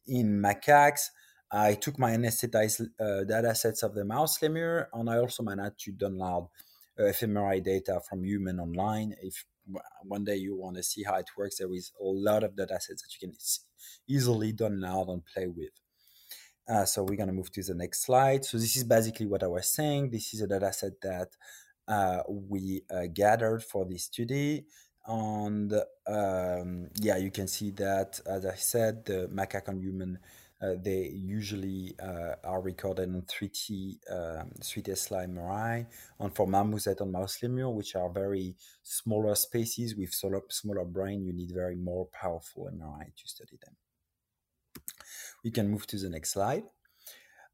in 0.07 0.41
macaques. 0.41 1.09
I 1.51 1.75
took 1.75 1.99
my 1.99 2.11
anesthetized 2.11 2.87
uh, 2.99 3.23
data 3.23 3.53
sets 3.55 3.83
of 3.83 3.93
the 3.93 4.03
mouse 4.03 4.41
lemur, 4.41 4.89
and 4.93 5.09
I 5.09 5.17
also 5.17 5.43
managed 5.43 5.79
to 5.81 5.93
download 5.93 6.49
uh, 6.99 7.03
fMRI 7.03 7.63
data 7.63 8.01
from 8.07 8.23
human 8.23 8.59
online. 8.59 9.15
If 9.21 9.45
one 10.03 10.23
day 10.23 10.35
you 10.35 10.55
want 10.55 10.77
to 10.77 10.83
see 10.83 11.03
how 11.03 11.15
it 11.15 11.29
works, 11.37 11.57
there 11.57 11.73
is 11.73 11.91
a 11.99 12.03
lot 12.03 12.43
of 12.43 12.55
data 12.55 12.79
sets 12.79 13.01
that 13.01 13.13
you 13.19 13.27
can 13.27 13.37
easily 14.07 14.53
download 14.53 15.11
and 15.11 15.25
play 15.25 15.47
with. 15.47 15.71
Uh, 16.67 16.85
so 16.85 17.03
we're 17.03 17.15
going 17.15 17.27
to 17.27 17.33
move 17.33 17.51
to 17.51 17.61
the 17.61 17.75
next 17.75 18.05
slide. 18.05 18.43
So 18.43 18.57
this 18.57 18.75
is 18.75 18.83
basically 18.83 19.27
what 19.27 19.43
I 19.43 19.47
was 19.47 19.67
saying. 19.67 20.09
This 20.09 20.33
is 20.33 20.41
a 20.41 20.47
data 20.47 20.73
set 20.73 20.99
that 21.01 21.29
uh, 21.87 22.23
we 22.27 22.83
uh, 22.89 23.07
gathered 23.13 23.63
for 23.63 23.85
this 23.85 24.05
study. 24.05 24.65
And 25.07 25.71
um, 26.07 26.89
yeah, 26.99 27.17
you 27.17 27.29
can 27.29 27.47
see 27.47 27.69
that, 27.71 28.19
as 28.25 28.45
I 28.45 28.55
said, 28.55 29.05
the 29.05 29.29
macaque 29.31 29.67
and 29.67 29.79
human 29.79 30.17
they 30.81 31.11
usually 31.13 31.95
uh, 32.01 32.35
are 32.43 32.61
recorded 32.61 33.09
on 33.09 33.21
3T, 33.23 33.97
um, 34.11 34.51
3 34.63 34.83
Tesla 34.83 35.25
MRI, 35.27 35.85
and 36.19 36.35
for 36.35 36.47
marmoset 36.47 37.01
and 37.01 37.11
mouse 37.11 37.41
lemur, 37.43 37.69
which 37.69 37.95
are 37.95 38.09
very 38.09 38.55
smaller 38.83 39.35
species 39.35 39.95
with 39.95 40.13
smaller, 40.13 40.41
smaller 40.49 40.85
brain, 40.85 41.23
you 41.23 41.33
need 41.33 41.51
very 41.53 41.75
more 41.75 42.07
powerful 42.07 42.69
MRI 42.73 43.05
to 43.15 43.27
study 43.27 43.57
them. 43.63 43.75
We 45.43 45.51
can 45.51 45.69
move 45.69 45.87
to 45.87 45.97
the 45.97 46.09
next 46.09 46.31
slide. 46.31 46.63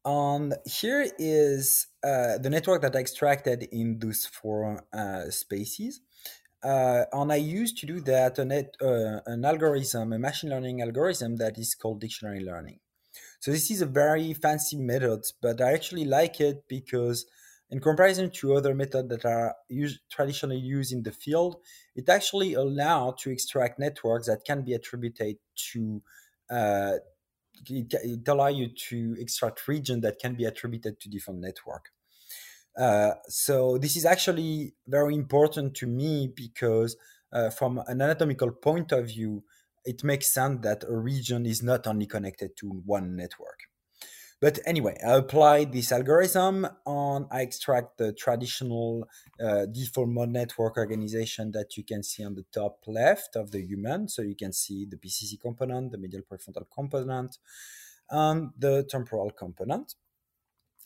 And 0.03 0.55
here 0.65 1.07
is 1.19 1.87
uh, 2.03 2.37
the 2.39 2.49
network 2.49 2.81
that 2.81 2.95
I 2.95 2.99
extracted 2.99 3.63
in 3.71 3.99
those 3.99 4.25
four 4.25 4.83
uh, 4.91 5.29
species. 5.29 6.01
Uh, 6.63 7.05
and 7.11 7.31
I 7.31 7.37
used 7.37 7.77
to 7.79 7.85
do 7.85 8.01
that 8.01 8.37
a 8.37 8.45
net, 8.45 8.75
uh, 8.81 9.19
an 9.25 9.45
algorithm, 9.45 10.13
a 10.13 10.19
machine 10.19 10.51
learning 10.51 10.81
algorithm 10.81 11.37
that 11.37 11.57
is 11.57 11.73
called 11.75 12.01
dictionary 12.01 12.43
learning. 12.43 12.79
So 13.41 13.49
this 13.49 13.71
is 13.71 13.81
a 13.81 13.87
very 13.87 14.33
fancy 14.35 14.77
method, 14.77 15.25
but 15.41 15.59
I 15.61 15.73
actually 15.73 16.05
like 16.05 16.39
it 16.39 16.63
because 16.67 17.25
in 17.71 17.79
comparison 17.79 18.29
to 18.29 18.53
other 18.53 18.75
methods 18.75 19.09
that 19.09 19.25
are 19.25 19.55
used, 19.67 19.99
traditionally 20.11 20.59
used 20.59 20.93
in 20.93 21.01
the 21.01 21.11
field, 21.11 21.55
it 21.95 22.07
actually 22.07 22.53
allows 22.53 23.15
to 23.23 23.31
extract 23.31 23.79
networks 23.79 24.27
that 24.27 24.43
can 24.45 24.61
be 24.63 24.73
attributed 24.73 25.37
to 25.71 26.03
uh, 26.51 26.97
it, 27.67 27.91
it 28.03 28.27
allow 28.27 28.47
you 28.47 28.67
to 28.67 29.15
extract 29.17 29.67
region 29.67 30.01
that 30.01 30.19
can 30.19 30.35
be 30.35 30.45
attributed 30.45 30.99
to 30.99 31.09
different 31.09 31.39
network. 31.39 31.89
Uh, 32.77 33.13
so 33.27 33.79
this 33.79 33.95
is 33.95 34.05
actually 34.05 34.75
very 34.87 35.15
important 35.15 35.73
to 35.77 35.87
me 35.87 36.31
because 36.35 36.95
uh, 37.33 37.49
from 37.49 37.79
an 37.87 38.01
anatomical 38.01 38.51
point 38.51 38.91
of 38.91 39.07
view, 39.07 39.43
it 39.85 40.03
makes 40.03 40.33
sense 40.33 40.59
that 40.63 40.83
a 40.83 40.95
region 40.95 41.45
is 41.45 41.61
not 41.63 41.87
only 41.87 42.05
connected 42.05 42.55
to 42.57 42.67
one 42.85 43.15
network. 43.15 43.61
But 44.41 44.57
anyway, 44.65 44.97
I 45.05 45.13
apply 45.17 45.65
this 45.65 45.91
algorithm 45.91 46.67
and 46.87 47.27
I 47.31 47.41
extract 47.41 47.99
the 47.99 48.11
traditional 48.11 49.07
uh, 49.39 49.67
default 49.67 50.09
mode 50.09 50.29
network 50.29 50.77
organization 50.77 51.51
that 51.51 51.77
you 51.77 51.83
can 51.83 52.01
see 52.01 52.25
on 52.25 52.33
the 52.33 52.45
top 52.51 52.79
left 52.87 53.35
of 53.35 53.51
the 53.51 53.61
human. 53.61 54.07
So 54.07 54.23
you 54.23 54.35
can 54.35 54.51
see 54.51 54.85
the 54.85 54.97
PCC 54.97 55.39
component, 55.39 55.91
the 55.91 55.99
medial 55.99 56.23
prefrontal 56.23 56.65
component, 56.73 57.37
and 58.09 58.49
the 58.57 58.83
temporal 58.89 59.29
component. 59.29 59.93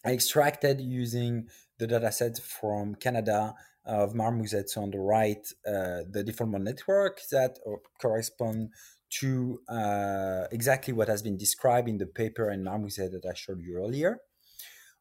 I 0.06 0.12
extracted 0.12 0.82
using 0.82 1.48
the 1.78 1.88
dataset 1.88 2.42
from 2.42 2.96
Canada 2.96 3.56
of 3.86 4.16
marmosets 4.16 4.78
on 4.78 4.92
the 4.92 5.00
right, 5.00 5.46
uh, 5.68 6.02
the 6.10 6.24
default 6.26 6.50
network 6.52 7.22
that 7.32 7.60
uh, 7.68 7.76
correspond 8.02 8.70
to 9.10 9.60
uh, 9.70 10.46
exactly 10.52 10.94
what 10.94 11.08
has 11.08 11.22
been 11.22 11.38
described 11.38 11.88
in 11.88 11.98
the 11.98 12.06
paper 12.06 12.52
in 12.52 12.64
marmoset 12.64 13.12
that 13.12 13.26
I 13.26 13.34
showed 13.34 13.62
you 13.62 13.78
earlier. 13.78 14.20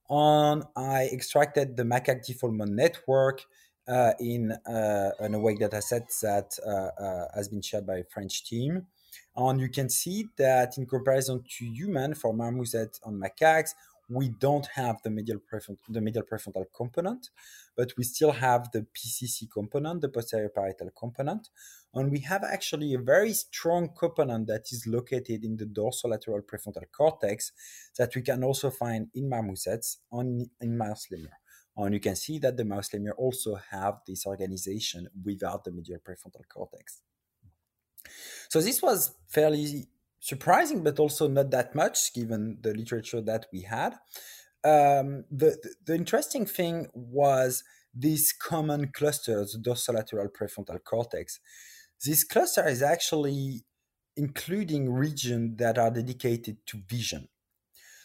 On 0.08 0.62
I 0.76 1.08
extracted 1.12 1.76
the 1.76 1.82
macaque 1.82 2.24
default 2.26 2.54
network 2.54 3.44
uh, 3.88 4.12
in 4.20 4.52
uh, 4.52 5.10
an 5.20 5.34
awake 5.34 5.60
dataset 5.60 6.06
that 6.20 6.58
uh, 6.66 7.02
uh, 7.02 7.28
has 7.34 7.48
been 7.48 7.62
shared 7.62 7.86
by 7.86 7.96
a 7.96 8.04
French 8.04 8.44
team. 8.44 8.86
And 9.36 9.60
you 9.60 9.68
can 9.68 9.88
see 9.88 10.26
that 10.36 10.78
in 10.78 10.86
comparison 10.86 11.42
to 11.58 11.64
human 11.64 12.14
for 12.14 12.32
marmoset 12.32 12.98
on 13.04 13.20
macaques, 13.20 13.74
we 14.08 14.28
don't 14.28 14.66
have 14.74 15.00
the 15.02 15.10
medial 15.10 15.38
prefrontal, 15.38 15.78
the 15.88 16.00
medial 16.00 16.24
prefrontal 16.24 16.64
component, 16.74 17.30
but 17.76 17.92
we 17.96 18.04
still 18.04 18.32
have 18.32 18.70
the 18.72 18.86
PCC 18.96 19.50
component, 19.52 20.00
the 20.00 20.08
posterior 20.08 20.50
parietal 20.50 20.90
component, 20.98 21.48
and 21.94 22.10
we 22.10 22.20
have 22.20 22.44
actually 22.44 22.94
a 22.94 22.98
very 22.98 23.32
strong 23.32 23.90
component 23.96 24.46
that 24.48 24.72
is 24.72 24.86
located 24.86 25.44
in 25.44 25.56
the 25.56 25.66
dorsolateral 25.66 26.42
prefrontal 26.42 26.84
cortex 26.96 27.52
that 27.98 28.14
we 28.14 28.22
can 28.22 28.44
also 28.44 28.70
find 28.70 29.08
in 29.14 29.28
marmosets 29.28 29.98
on 30.12 30.46
in 30.60 30.76
mouse 30.76 31.06
lemur. 31.10 31.30
And 31.76 31.94
you 31.94 32.00
can 32.00 32.16
see 32.16 32.38
that 32.38 32.56
the 32.56 32.64
mouse 32.64 32.92
lemur 32.92 33.12
also 33.12 33.56
have 33.70 34.00
this 34.06 34.26
organization 34.26 35.08
without 35.24 35.64
the 35.64 35.72
medial 35.72 35.98
prefrontal 35.98 36.42
cortex. 36.48 37.00
So 38.48 38.60
this 38.60 38.82
was 38.82 39.14
fairly 39.28 39.88
surprising, 40.24 40.82
but 40.82 40.98
also 40.98 41.28
not 41.28 41.50
that 41.50 41.74
much 41.74 42.14
given 42.14 42.56
the 42.62 42.72
literature 42.72 43.20
that 43.20 43.44
we 43.52 43.60
had. 43.60 43.92
Um, 44.64 45.24
the, 45.30 45.58
the, 45.84 45.94
interesting 45.94 46.46
thing 46.46 46.86
was 46.94 47.62
these 47.94 48.32
common 48.32 48.90
clusters, 48.94 49.54
dorsolateral 49.60 50.28
prefrontal 50.32 50.82
cortex. 50.82 51.38
This 52.02 52.24
cluster 52.24 52.66
is 52.66 52.82
actually 52.82 53.64
including 54.16 54.90
regions 54.90 55.58
that 55.58 55.76
are 55.76 55.90
dedicated 55.90 56.56
to 56.68 56.80
vision. 56.88 57.28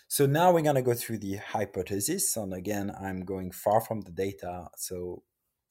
So 0.09 0.25
now 0.25 0.51
we're 0.51 0.63
going 0.63 0.75
to 0.75 0.81
go 0.81 0.95
through 0.95 1.19
the 1.19 1.37
hypothesis. 1.37 2.35
And 2.35 2.53
again, 2.53 2.91
I'm 3.01 3.23
going 3.23 3.51
far 3.51 3.79
from 3.79 4.01
the 4.01 4.11
data, 4.11 4.67
so 4.75 5.23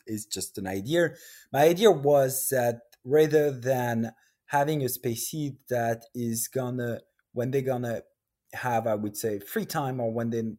it's 0.06 0.24
just 0.24 0.56
an 0.56 0.66
idea. 0.66 1.11
My 1.52 1.64
idea 1.64 1.90
was 1.90 2.48
that 2.50 2.80
rather 3.04 3.50
than 3.50 4.12
having 4.48 4.82
a 4.82 4.88
species 4.88 5.52
that 5.68 6.04
is 6.14 6.48
gonna 6.48 7.00
when 7.32 7.50
they're 7.50 7.62
gonna 7.62 8.02
have, 8.54 8.87
I 8.87 8.94
would 8.94 9.16
say, 9.16 9.38
free 9.38 9.66
time 9.66 10.00
or 10.00 10.12
when 10.12 10.30
they're 10.30 10.52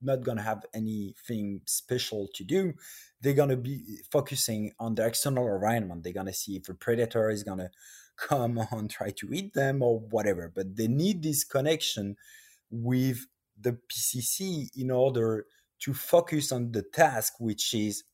not 0.00 0.22
to 0.36 0.42
have 0.44 0.64
anything 0.74 1.60
special 1.66 2.28
to 2.34 2.44
do, 2.44 2.74
they're 3.20 3.34
to 3.48 3.56
be 3.56 3.98
focusing 4.12 4.72
on 4.78 4.94
the 4.94 5.04
external 5.04 5.52
environment. 5.52 6.04
They're 6.04 6.12
to 6.26 6.32
see 6.32 6.56
if 6.56 6.68
a 6.68 6.74
predator 6.74 7.30
is 7.30 7.42
to 7.58 7.70
come 8.16 8.58
on 8.58 8.88
try 8.88 9.10
to 9.10 9.32
eat 9.32 9.54
them 9.54 9.82
or 9.82 9.98
whatever. 9.98 10.52
But 10.54 10.76
they 10.76 10.88
need 10.88 11.22
this 11.22 11.44
connection 11.44 12.16
with 12.70 13.26
the 13.60 13.78
PCC 13.90 14.68
in 14.76 14.90
order 14.90 15.46
to 15.80 15.94
focus 15.94 16.52
on 16.52 16.72
the 16.72 16.82
task, 16.82 17.34
which 17.40 17.74
is 17.74 18.04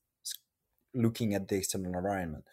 looking 0.94 1.34
at 1.34 1.48
the 1.48 1.56
external 1.56 1.94
environment. 1.94 2.44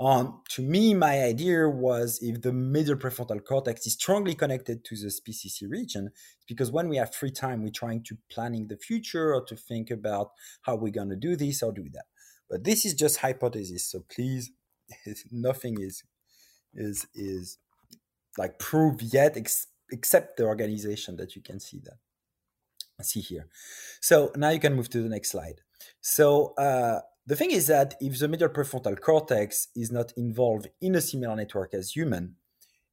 Um, 0.00 0.42
to 0.50 0.62
me, 0.62 0.92
my 0.92 1.22
idea 1.22 1.68
was 1.68 2.18
if 2.20 2.42
the 2.42 2.52
middle 2.52 2.96
prefrontal 2.96 3.44
cortex 3.44 3.86
is 3.86 3.92
strongly 3.92 4.34
connected 4.34 4.84
to 4.84 4.96
the 4.96 5.06
PCC 5.06 5.70
region, 5.70 6.10
because 6.48 6.72
when 6.72 6.88
we 6.88 6.96
have 6.96 7.14
free 7.14 7.30
time, 7.30 7.62
we're 7.62 7.70
trying 7.70 8.02
to 8.04 8.18
planning 8.28 8.66
the 8.66 8.76
future 8.76 9.32
or 9.32 9.44
to 9.44 9.56
think 9.56 9.90
about 9.90 10.30
how 10.62 10.74
we're 10.74 10.92
going 10.92 11.10
to 11.10 11.16
do 11.16 11.36
this 11.36 11.62
or 11.62 11.72
do 11.72 11.88
that. 11.92 12.06
But 12.50 12.64
this 12.64 12.84
is 12.84 12.94
just 12.94 13.18
hypothesis, 13.18 13.90
so 13.90 14.04
please, 14.12 14.50
nothing 15.30 15.80
is 15.80 16.02
is 16.74 17.06
is 17.14 17.58
like 18.36 18.58
proved 18.58 19.00
yet, 19.00 19.36
ex- 19.36 19.68
except 19.92 20.36
the 20.36 20.44
organization 20.44 21.16
that 21.16 21.36
you 21.36 21.42
can 21.42 21.60
see 21.60 21.80
that 21.84 21.98
see 23.02 23.20
here. 23.20 23.48
So 24.00 24.30
now 24.36 24.50
you 24.50 24.60
can 24.60 24.74
move 24.74 24.88
to 24.90 25.02
the 25.02 25.08
next 25.08 25.30
slide. 25.30 25.60
So 26.00 26.54
uh, 26.58 27.00
the 27.26 27.36
thing 27.36 27.50
is 27.50 27.66
that 27.68 27.94
if 28.00 28.18
the 28.18 28.28
medial 28.28 28.50
prefrontal 28.50 29.00
cortex 29.00 29.68
is 29.74 29.90
not 29.90 30.12
involved 30.16 30.68
in 30.80 30.94
a 30.94 31.00
similar 31.00 31.34
network 31.34 31.72
as 31.74 31.92
human, 31.92 32.36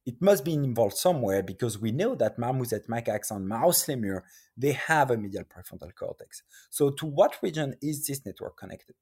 it 0.04 0.20
must 0.20 0.44
be 0.44 0.54
involved 0.54 0.96
somewhere 0.96 1.42
because 1.42 1.78
we 1.78 1.92
know 1.92 2.14
that 2.14 2.38
marmoset, 2.38 2.88
macaques, 2.88 3.30
and 3.30 3.46
mouse 3.46 3.86
lemur, 3.88 4.24
they 4.56 4.72
have 4.72 5.10
a 5.10 5.16
medial 5.16 5.44
prefrontal 5.44 5.94
cortex. 5.94 6.42
So 6.70 6.90
to 6.90 7.06
what 7.06 7.36
region 7.42 7.76
is 7.80 8.06
this 8.06 8.24
network 8.24 8.56
connected? 8.56 8.96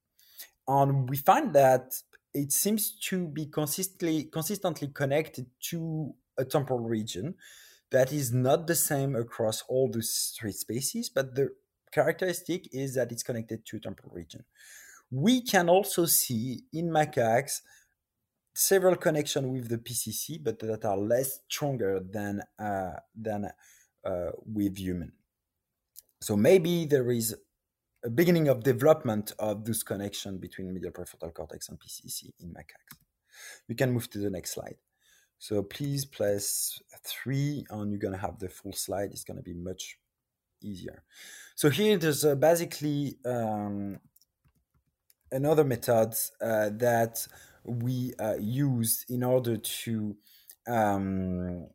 And 0.69 1.09
we 1.09 1.17
find 1.17 1.55
that 1.55 1.95
it 2.35 2.53
seems 2.53 2.93
to 3.09 3.27
be 3.29 3.47
consistently, 3.47 4.25
consistently 4.25 4.89
connected 4.89 5.47
to 5.71 6.15
a 6.37 6.45
temporal 6.45 6.81
region 6.81 7.35
that 7.91 8.13
is 8.13 8.33
not 8.33 8.67
the 8.67 8.75
same 8.75 9.17
across 9.17 9.63
all 9.69 9.91
those 9.91 10.35
three 10.39 10.53
species, 10.53 11.09
but 11.09 11.35
the 11.35 11.49
characteristic 11.93 12.69
is 12.73 12.95
that 12.95 13.11
it's 13.11 13.23
connected 13.23 13.67
to 13.67 13.79
a 13.79 13.81
temporal 13.81 14.13
region. 14.15 14.45
We 15.11 15.43
can 15.43 15.69
also 15.69 16.07
see 16.07 16.63
in 16.73 16.89
macaques 16.91 17.61
several 18.55 18.97
connections 18.97 19.47
with 19.47 19.69
the 19.69 19.79
PCC, 19.79 20.43
but 20.43 20.59
that 20.61 20.85
are 20.85 20.97
less 20.97 21.41
stronger 21.49 22.01
than 22.01 22.43
uh, 22.59 22.97
than 23.15 23.51
uh, 24.05 24.31
with 24.45 24.77
human. 24.77 25.13
So 26.21 26.37
maybe 26.37 26.85
there 26.85 27.11
is 27.11 27.35
a 28.05 28.11
beginning 28.11 28.49
of 28.49 28.63
development 28.63 29.33
of 29.39 29.65
this 29.65 29.83
connection 29.83 30.39
between 30.39 30.73
medial 30.73 30.93
prefrontal 30.93 31.33
cortex 31.35 31.69
and 31.69 31.79
PCC 31.79 32.31
in 32.41 32.51
macaques. 32.51 32.99
We 33.69 33.75
can 33.75 33.93
move 33.93 34.11
to 34.11 34.19
the 34.19 34.31
next 34.31 34.55
slide. 34.55 34.77
So 35.39 35.63
please 35.63 36.05
press 36.05 36.81
three 37.03 37.65
and 37.71 37.91
you're 37.91 37.99
to 38.13 38.21
have 38.21 38.39
the 38.39 38.49
full 38.49 38.75
slide. 38.75 39.11
It's 39.11 39.25
to 39.39 39.43
be 39.43 39.55
much 39.55 39.97
easier. 40.63 41.03
So 41.55 41.71
here 41.71 41.97
there's 41.97 42.25
uh, 42.25 42.35
basically 42.35 43.17
um, 43.25 43.99
another 45.33 45.65
method 45.65 46.15
uh, 46.41 46.71
that 46.73 47.27
we 47.65 48.13
uh, 48.19 48.37
use 48.39 49.05
in 49.09 49.23
order 49.23 49.57
to 49.57 50.17
um, 50.67 51.67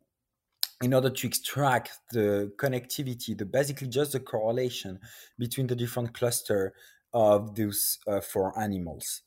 in 0.82 0.92
order 0.92 1.08
to 1.08 1.26
extract 1.26 1.98
the 2.12 2.52
connectivity, 2.56 3.36
the 3.36 3.46
basically 3.46 3.88
just 3.88 4.12
the 4.12 4.20
correlation 4.20 5.00
between 5.38 5.66
the 5.66 5.76
different 5.76 6.12
cluster 6.12 6.74
of 7.14 7.54
those 7.54 7.98
uh, 8.06 8.20
four 8.20 8.58
animals. 8.60 9.22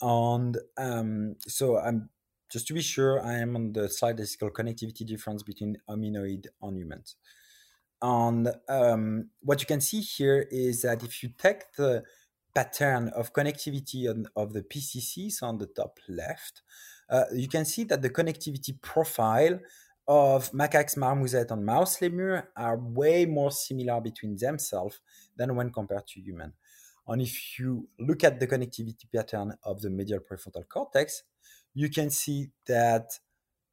And 0.00 0.56
um, 0.78 1.36
so 1.40 1.78
I'm 1.78 2.08
just 2.50 2.66
to 2.68 2.74
be 2.74 2.80
sure, 2.80 3.24
I 3.24 3.34
am 3.34 3.54
on 3.56 3.72
the 3.72 3.88
slide 3.88 4.16
that's 4.16 4.36
called 4.36 4.54
connectivity 4.54 5.06
difference 5.06 5.42
between 5.42 5.76
hominoid 5.88 6.46
and 6.62 6.78
humans. 6.78 7.16
And 8.00 8.48
um, 8.68 9.30
what 9.40 9.60
you 9.60 9.66
can 9.66 9.80
see 9.80 10.00
here 10.00 10.46
is 10.50 10.82
that 10.82 11.02
if 11.02 11.22
you 11.22 11.30
take 11.38 11.72
the 11.76 12.02
pattern 12.54 13.08
of 13.08 13.32
connectivity 13.32 14.08
on, 14.08 14.26
of 14.36 14.52
the 14.52 14.62
PCCs 14.62 15.42
on 15.42 15.58
the 15.58 15.66
top 15.66 15.98
left, 16.08 16.62
uh, 17.10 17.24
you 17.34 17.48
can 17.48 17.64
see 17.64 17.84
that 17.84 18.02
the 18.02 18.10
connectivity 18.10 18.80
profile 18.80 19.58
of 20.06 20.50
macaques, 20.52 20.96
marmoset, 20.96 21.50
and 21.50 21.64
mouse 21.64 22.00
lemur 22.00 22.50
are 22.56 22.76
way 22.76 23.24
more 23.26 23.50
similar 23.50 24.00
between 24.00 24.36
themselves 24.36 25.00
than 25.36 25.54
when 25.56 25.70
compared 25.70 26.06
to 26.06 26.20
human. 26.20 26.52
And 27.06 27.22
if 27.22 27.58
you 27.58 27.88
look 27.98 28.24
at 28.24 28.40
the 28.40 28.46
connectivity 28.46 29.04
pattern 29.14 29.54
of 29.62 29.82
the 29.82 29.90
medial 29.90 30.20
prefrontal 30.20 30.68
cortex, 30.68 31.22
you 31.74 31.90
can 31.90 32.10
see 32.10 32.50
that 32.66 33.18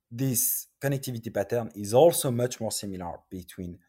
this 0.09 0.67
connectivity 0.81 1.33
pattern 1.33 1.71
is 1.75 1.93
also 1.93 2.31
much 2.31 2.59
more 2.59 2.71
similar 2.71 3.19
between 3.29 3.79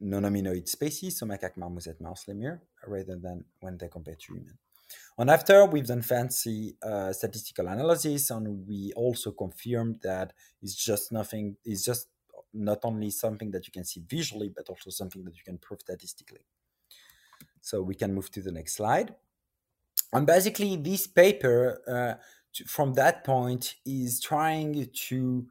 non-hominoid 0.00 0.68
species, 0.68 1.18
so 1.18 1.26
macaque, 1.26 1.56
marmoset, 1.56 2.00
mouse, 2.00 2.28
lemur, 2.28 2.60
rather 2.86 3.16
than 3.16 3.44
when 3.60 3.78
they 3.78 3.88
compare 3.88 4.14
to 4.14 4.34
human. 4.34 4.58
And 5.18 5.30
after 5.30 5.64
we've 5.64 5.86
done 5.86 6.02
fancy 6.02 6.76
uh, 6.82 7.12
statistical 7.12 7.68
analysis, 7.68 8.30
and 8.30 8.66
we 8.66 8.92
also 8.94 9.32
confirmed 9.32 10.00
that 10.02 10.32
it's 10.62 10.74
just 10.74 11.10
nothing, 11.10 11.56
it's 11.64 11.84
just 11.84 12.08
not 12.52 12.80
only 12.84 13.10
something 13.10 13.50
that 13.50 13.66
you 13.66 13.72
can 13.72 13.84
see 13.84 14.02
visually, 14.08 14.50
but 14.54 14.68
also 14.68 14.90
something 14.90 15.24
that 15.24 15.36
you 15.36 15.42
can 15.44 15.58
prove 15.58 15.80
statistically. 15.80 16.44
So 17.60 17.82
we 17.82 17.94
can 17.94 18.14
move 18.14 18.30
to 18.32 18.42
the 18.42 18.52
next 18.52 18.74
slide. 18.74 19.14
And 20.12 20.26
basically, 20.26 20.76
this 20.76 21.06
paper 21.06 21.80
uh, 21.88 22.22
to, 22.54 22.64
from 22.64 22.94
that 22.94 23.24
point 23.24 23.74
is 23.84 24.20
trying 24.20 24.88
to 25.08 25.46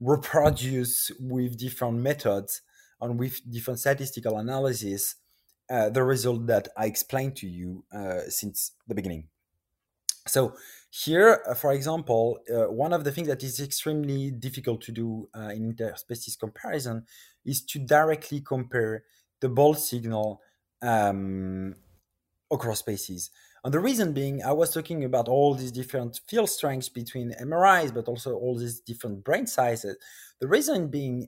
reproduce 0.00 1.10
with 1.18 1.58
different 1.58 1.98
methods 1.98 2.62
and 3.00 3.18
with 3.18 3.40
different 3.50 3.80
statistical 3.80 4.38
analysis 4.38 5.16
uh, 5.68 5.90
the 5.90 6.04
result 6.04 6.46
that 6.46 6.68
I 6.76 6.86
explained 6.86 7.34
to 7.36 7.48
you 7.48 7.84
uh, 7.92 8.20
since 8.28 8.72
the 8.86 8.94
beginning. 8.94 9.28
So 10.28 10.54
here, 10.90 11.42
uh, 11.48 11.54
for 11.54 11.72
example, 11.72 12.38
uh, 12.48 12.70
one 12.70 12.92
of 12.92 13.02
the 13.02 13.10
things 13.10 13.28
that 13.28 13.42
is 13.42 13.60
extremely 13.60 14.30
difficult 14.30 14.80
to 14.82 14.92
do 14.92 15.28
in 15.34 15.74
interspecies 15.74 16.38
comparison 16.38 17.04
is 17.44 17.62
to 17.66 17.80
directly 17.80 18.40
compare 18.40 19.04
the 19.40 19.48
BOLD 19.48 19.78
signal 19.78 20.40
um, 20.82 21.74
across 22.50 22.78
species. 22.78 23.30
And 23.64 23.74
the 23.74 23.80
reason 23.80 24.12
being, 24.12 24.44
I 24.44 24.52
was 24.52 24.72
talking 24.72 25.02
about 25.02 25.26
all 25.26 25.54
these 25.54 25.72
different 25.72 26.20
field 26.28 26.48
strengths 26.48 26.88
between 26.88 27.34
MRIs, 27.42 27.92
but 27.92 28.06
also 28.06 28.34
all 28.34 28.56
these 28.56 28.78
different 28.80 29.24
brain 29.24 29.48
sizes. 29.48 29.96
The 30.40 30.46
reason 30.46 30.88
being 30.88 31.26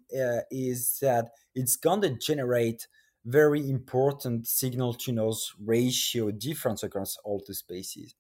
is 0.51 0.99
that 1.03 1.31
it's 1.57 1.75
going 1.75 2.03
to 2.03 2.11
generate 2.11 2.87
very 3.29 3.69
important 3.69 4.47
signal 4.47 4.95
to 4.95 5.13
noise 5.13 5.53
ratio 5.65 6.31
difference 6.31 6.83
across 6.83 7.17
all 7.25 7.43
the 7.47 7.55
spaces. 7.55 8.15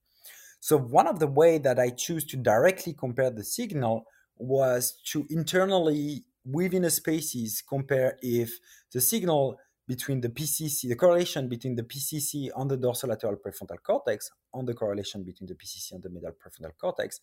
So 0.60 0.76
one 0.76 1.06
of 1.06 1.18
the 1.18 1.26
way 1.26 1.58
that 1.58 1.78
I 1.78 1.90
choose 1.90 2.24
to 2.26 2.36
directly 2.36 2.92
compare 2.92 3.30
the 3.30 3.44
signal 3.44 4.04
was 4.36 5.00
to 5.12 5.26
internally 5.30 6.24
within 6.44 6.84
a 6.84 6.90
species 6.90 7.62
compare 7.66 8.18
if 8.22 8.50
the 8.92 9.00
signal 9.00 9.58
between 9.86 10.20
the 10.20 10.28
PCC, 10.28 10.88
the 10.88 10.96
correlation 10.96 11.48
between 11.48 11.74
the 11.74 11.82
PCC 11.82 12.50
on 12.54 12.68
the 12.68 12.76
dorsolateral 12.76 13.36
prefrontal 13.40 13.82
cortex 13.82 14.30
on 14.52 14.66
the 14.66 14.74
correlation 14.74 15.24
between 15.24 15.48
the 15.48 15.54
PCC 15.54 15.92
and 15.92 16.02
the 16.02 16.10
middle 16.10 16.32
prefrontal 16.32 16.72
cortex 16.78 17.20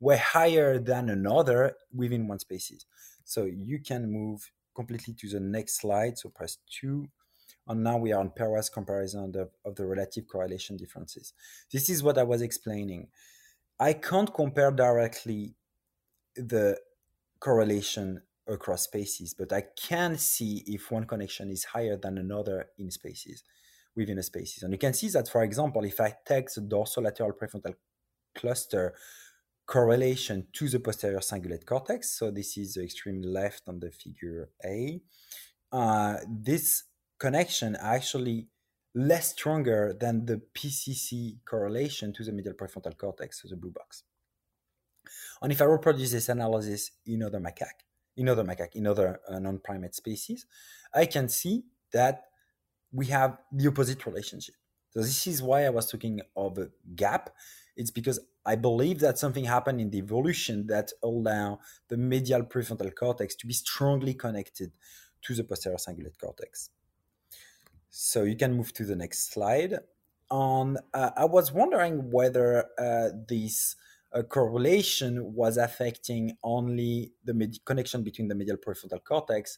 were 0.00 0.16
higher 0.16 0.78
than 0.78 1.10
another 1.10 1.76
within 1.94 2.26
one 2.26 2.38
species. 2.38 2.86
So 3.24 3.44
you 3.44 3.80
can 3.80 4.10
move 4.10 4.50
completely 4.74 5.14
to 5.14 5.28
the 5.28 5.40
next 5.40 5.80
slide. 5.80 6.16
So 6.18 6.30
press 6.30 6.58
two. 6.70 7.08
And 7.68 7.82
now 7.82 7.98
we 7.98 8.12
are 8.12 8.20
on 8.20 8.30
pairwise 8.30 8.72
comparison 8.72 9.24
of 9.24 9.32
the, 9.32 9.50
of 9.64 9.74
the 9.74 9.86
relative 9.86 10.28
correlation 10.28 10.76
differences. 10.76 11.32
This 11.72 11.88
is 11.90 12.02
what 12.02 12.18
I 12.18 12.22
was 12.22 12.42
explaining. 12.42 13.08
I 13.78 13.92
can't 13.92 14.32
compare 14.32 14.70
directly 14.70 15.54
the 16.36 16.78
correlation 17.40 18.22
across 18.46 18.82
spaces, 18.82 19.34
but 19.34 19.52
I 19.52 19.64
can 19.76 20.16
see 20.16 20.62
if 20.66 20.90
one 20.90 21.04
connection 21.04 21.50
is 21.50 21.64
higher 21.64 21.96
than 21.96 22.18
another 22.18 22.66
in 22.78 22.90
spaces, 22.90 23.42
within 23.96 24.18
a 24.18 24.22
spaces. 24.22 24.62
And 24.62 24.72
you 24.72 24.78
can 24.78 24.94
see 24.94 25.08
that, 25.08 25.28
for 25.28 25.42
example, 25.42 25.84
if 25.84 26.00
I 26.00 26.14
take 26.24 26.52
the 26.54 26.60
dorsolateral 26.60 27.32
prefrontal 27.32 27.74
cluster 28.34 28.94
correlation 29.66 30.46
to 30.52 30.68
the 30.68 30.78
posterior 30.78 31.18
cingulate 31.18 31.66
cortex, 31.66 32.16
so 32.16 32.30
this 32.30 32.56
is 32.56 32.74
the 32.74 32.84
extreme 32.84 33.22
left 33.22 33.64
on 33.66 33.80
the 33.80 33.90
figure 33.90 34.50
A, 34.64 35.00
uh, 35.72 36.18
this 36.28 36.84
connection 37.18 37.76
actually 37.80 38.48
less 38.94 39.32
stronger 39.32 39.94
than 39.98 40.24
the 40.26 40.40
PCC 40.54 41.36
correlation 41.44 42.12
to 42.14 42.24
the 42.24 42.32
medial 42.32 42.54
prefrontal 42.54 42.96
cortex, 42.96 43.42
so 43.42 43.48
the 43.48 43.56
blue 43.56 43.70
box. 43.70 44.04
And 45.42 45.52
if 45.52 45.60
I 45.60 45.64
reproduce 45.66 46.12
this 46.12 46.28
analysis 46.28 46.92
in 47.04 47.22
other 47.22 47.38
macaque, 47.38 47.84
in 48.16 48.28
other 48.28 48.42
macaque, 48.42 48.74
in 48.74 48.86
other 48.86 49.20
uh, 49.28 49.38
non-primate 49.38 49.94
species, 49.94 50.46
I 50.94 51.06
can 51.06 51.28
see 51.28 51.64
that 51.92 52.24
we 52.90 53.06
have 53.06 53.38
the 53.52 53.68
opposite 53.68 54.04
relationship. 54.06 54.54
So 54.90 55.00
this 55.00 55.26
is 55.26 55.42
why 55.42 55.66
I 55.66 55.70
was 55.70 55.90
talking 55.90 56.22
of 56.34 56.56
a 56.56 56.70
gap. 56.94 57.30
It's 57.76 57.90
because 57.90 58.18
I 58.46 58.56
believe 58.56 59.00
that 59.00 59.18
something 59.18 59.44
happened 59.44 59.80
in 59.80 59.90
the 59.90 59.98
evolution 59.98 60.66
that 60.68 60.92
allow 61.02 61.60
the 61.88 61.98
medial 61.98 62.44
prefrontal 62.44 62.94
cortex 62.94 63.34
to 63.36 63.46
be 63.46 63.52
strongly 63.52 64.14
connected 64.14 64.72
to 65.22 65.34
the 65.34 65.44
posterior 65.44 65.76
cingulate 65.76 66.18
cortex. 66.18 66.70
So 67.98 68.24
you 68.24 68.36
can 68.36 68.52
move 68.52 68.74
to 68.74 68.84
the 68.84 68.94
next 68.94 69.32
slide. 69.32 69.78
On, 70.30 70.76
uh, 70.92 71.12
I 71.16 71.24
was 71.24 71.50
wondering 71.50 72.10
whether 72.10 72.66
uh, 72.78 73.08
this 73.26 73.74
uh, 74.12 74.22
correlation 74.22 75.32
was 75.32 75.56
affecting 75.56 76.36
only 76.44 77.12
the 77.24 77.32
med- 77.32 77.64
connection 77.64 78.02
between 78.02 78.28
the 78.28 78.34
medial 78.34 78.58
prefrontal 78.58 79.02
cortex 79.02 79.56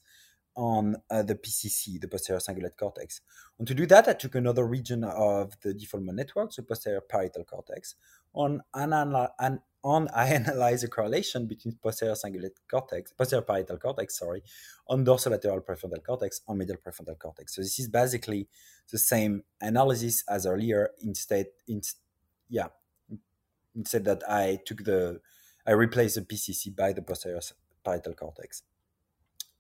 on 0.58 0.96
uh, 1.08 1.22
the 1.22 1.36
PCC, 1.36 2.00
the 2.00 2.08
posterior 2.08 2.40
cingulate 2.40 2.76
cortex. 2.76 3.20
And 3.58 3.68
to 3.68 3.74
do 3.74 3.86
that, 3.86 4.08
I 4.08 4.12
took 4.12 4.34
another 4.34 4.66
region 4.66 5.04
of 5.04 5.56
the 5.62 5.72
default 5.72 6.02
network, 6.02 6.52
the 6.52 6.64
posterior 6.64 7.00
parietal 7.00 7.44
cortex, 7.44 7.94
on 8.34 8.62
an, 8.74 8.92
an 9.38 9.60
on 9.84 10.08
I 10.14 10.26
analyze 10.30 10.82
the 10.82 10.88
correlation 10.88 11.46
between 11.46 11.78
posterior 11.80 12.14
cingulate 12.14 12.56
cortex, 12.68 13.12
posterior 13.12 13.42
parietal 13.42 13.78
cortex, 13.78 14.18
sorry, 14.18 14.42
on 14.88 15.04
dorsolateral 15.04 15.64
prefrontal 15.64 16.04
cortex, 16.04 16.40
on 16.48 16.58
medial 16.58 16.78
prefrontal 16.84 17.16
cortex. 17.16 17.54
So 17.54 17.62
this 17.62 17.78
is 17.78 17.88
basically 17.88 18.48
the 18.90 18.98
same 18.98 19.44
analysis 19.60 20.24
as 20.28 20.44
earlier. 20.44 20.90
Instead, 21.00 21.46
in, 21.68 21.82
yeah, 22.48 22.66
instead 23.76 24.04
that 24.06 24.28
I 24.28 24.58
took 24.66 24.82
the, 24.82 25.20
I 25.64 25.70
replaced 25.70 26.16
the 26.16 26.22
PCC 26.22 26.74
by 26.74 26.92
the 26.92 27.02
posterior 27.02 27.40
parietal 27.84 28.14
cortex. 28.14 28.64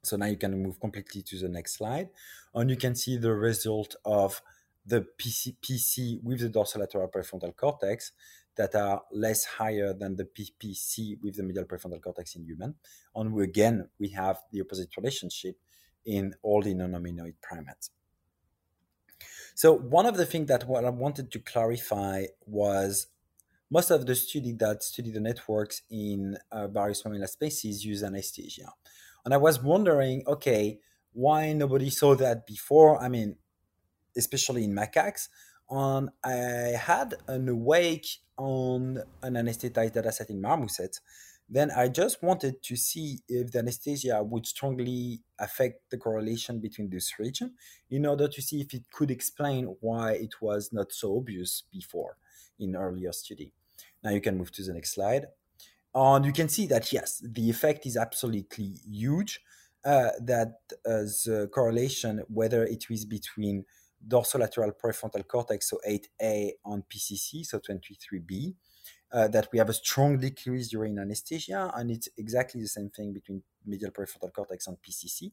So 0.02 0.16
now 0.16 0.26
you 0.26 0.36
can 0.36 0.62
move 0.62 0.80
completely 0.80 1.22
to 1.22 1.38
the 1.38 1.48
next 1.48 1.76
slide, 1.76 2.08
and 2.54 2.70
you 2.70 2.76
can 2.76 2.94
see 2.94 3.16
the 3.16 3.32
result 3.32 3.96
of 4.04 4.40
the 4.86 5.06
PC, 5.18 5.56
PC 5.60 6.22
with 6.22 6.40
the 6.40 6.48
dorsolateral 6.48 7.10
prefrontal 7.12 7.54
cortex 7.54 8.12
that 8.56 8.74
are 8.74 9.02
less 9.12 9.44
higher 9.44 9.92
than 9.92 10.16
the 10.16 10.24
PPC 10.24 11.22
with 11.22 11.36
the 11.36 11.42
medial 11.42 11.64
prefrontal 11.64 12.02
cortex 12.02 12.34
in 12.34 12.44
human. 12.44 12.74
And 13.14 13.32
we, 13.32 13.44
again, 13.44 13.88
we 13.98 14.08
have 14.10 14.38
the 14.50 14.60
opposite 14.60 14.96
relationship 14.96 15.56
in 16.04 16.34
all 16.42 16.62
the 16.62 16.74
non-hominoid 16.74 17.34
primates. 17.40 17.90
So 19.54 19.74
one 19.74 20.06
of 20.06 20.16
the 20.16 20.26
things 20.26 20.48
that 20.48 20.66
what 20.66 20.84
I 20.84 20.90
wanted 20.90 21.30
to 21.32 21.38
clarify 21.38 22.24
was 22.46 23.08
most 23.70 23.90
of 23.90 24.06
the 24.06 24.14
study 24.14 24.52
that 24.52 24.82
study 24.82 25.10
the 25.10 25.20
networks 25.20 25.82
in 25.90 26.36
uh, 26.50 26.68
various 26.68 27.04
mammalian 27.04 27.28
species 27.28 27.84
use 27.84 28.02
anesthesia. 28.02 28.72
And 29.24 29.34
I 29.34 29.36
was 29.36 29.62
wondering, 29.62 30.22
okay, 30.26 30.78
why 31.12 31.52
nobody 31.52 31.90
saw 31.90 32.14
that 32.16 32.46
before? 32.46 33.02
I 33.02 33.08
mean, 33.08 33.36
especially 34.16 34.64
in 34.64 34.74
macaques. 34.74 35.28
And 35.70 36.10
I 36.24 36.76
had 36.76 37.14
an 37.26 37.48
awake 37.48 38.06
on 38.36 39.02
an 39.22 39.34
anesthetized 39.34 39.94
dataset 39.94 40.30
in 40.30 40.40
marmosets. 40.40 41.00
Then 41.50 41.70
I 41.70 41.88
just 41.88 42.22
wanted 42.22 42.62
to 42.62 42.76
see 42.76 43.20
if 43.26 43.52
the 43.52 43.60
anesthesia 43.60 44.22
would 44.22 44.46
strongly 44.46 45.22
affect 45.38 45.90
the 45.90 45.96
correlation 45.96 46.60
between 46.60 46.90
this 46.90 47.18
region 47.18 47.54
in 47.90 48.04
order 48.04 48.28
to 48.28 48.42
see 48.42 48.60
if 48.60 48.74
it 48.74 48.84
could 48.92 49.10
explain 49.10 49.76
why 49.80 50.12
it 50.12 50.42
was 50.42 50.72
not 50.72 50.92
so 50.92 51.16
obvious 51.16 51.64
before 51.72 52.18
in 52.58 52.76
earlier 52.76 53.12
study. 53.12 53.52
Now 54.04 54.10
you 54.10 54.20
can 54.20 54.36
move 54.36 54.52
to 54.52 54.62
the 54.62 54.74
next 54.74 54.94
slide. 54.94 55.26
And 55.94 56.24
you 56.24 56.32
can 56.32 56.48
see 56.48 56.66
that, 56.66 56.92
yes, 56.92 57.22
the 57.24 57.48
effect 57.50 57.86
is 57.86 57.96
absolutely 57.96 58.74
huge. 58.88 59.40
Uh, 59.84 60.10
that 60.20 60.48
uh, 60.84 61.06
the 61.24 61.48
correlation, 61.54 62.22
whether 62.28 62.64
it 62.64 62.84
is 62.90 63.04
between 63.04 63.64
dorsolateral 64.06 64.72
prefrontal 64.72 65.26
cortex, 65.26 65.70
so 65.70 65.78
8A 65.88 66.50
on 66.64 66.82
PCC, 66.92 67.44
so 67.44 67.60
23B, 67.60 68.54
uh, 69.12 69.28
that 69.28 69.48
we 69.52 69.58
have 69.58 69.68
a 69.68 69.72
strong 69.72 70.18
decrease 70.18 70.68
during 70.68 70.98
anesthesia, 70.98 71.70
and 71.74 71.90
it's 71.90 72.08
exactly 72.18 72.60
the 72.60 72.68
same 72.68 72.90
thing 72.90 73.12
between 73.12 73.42
medial 73.64 73.90
prefrontal 73.90 74.32
cortex 74.32 74.66
and 74.66 74.76
PCC, 74.82 75.32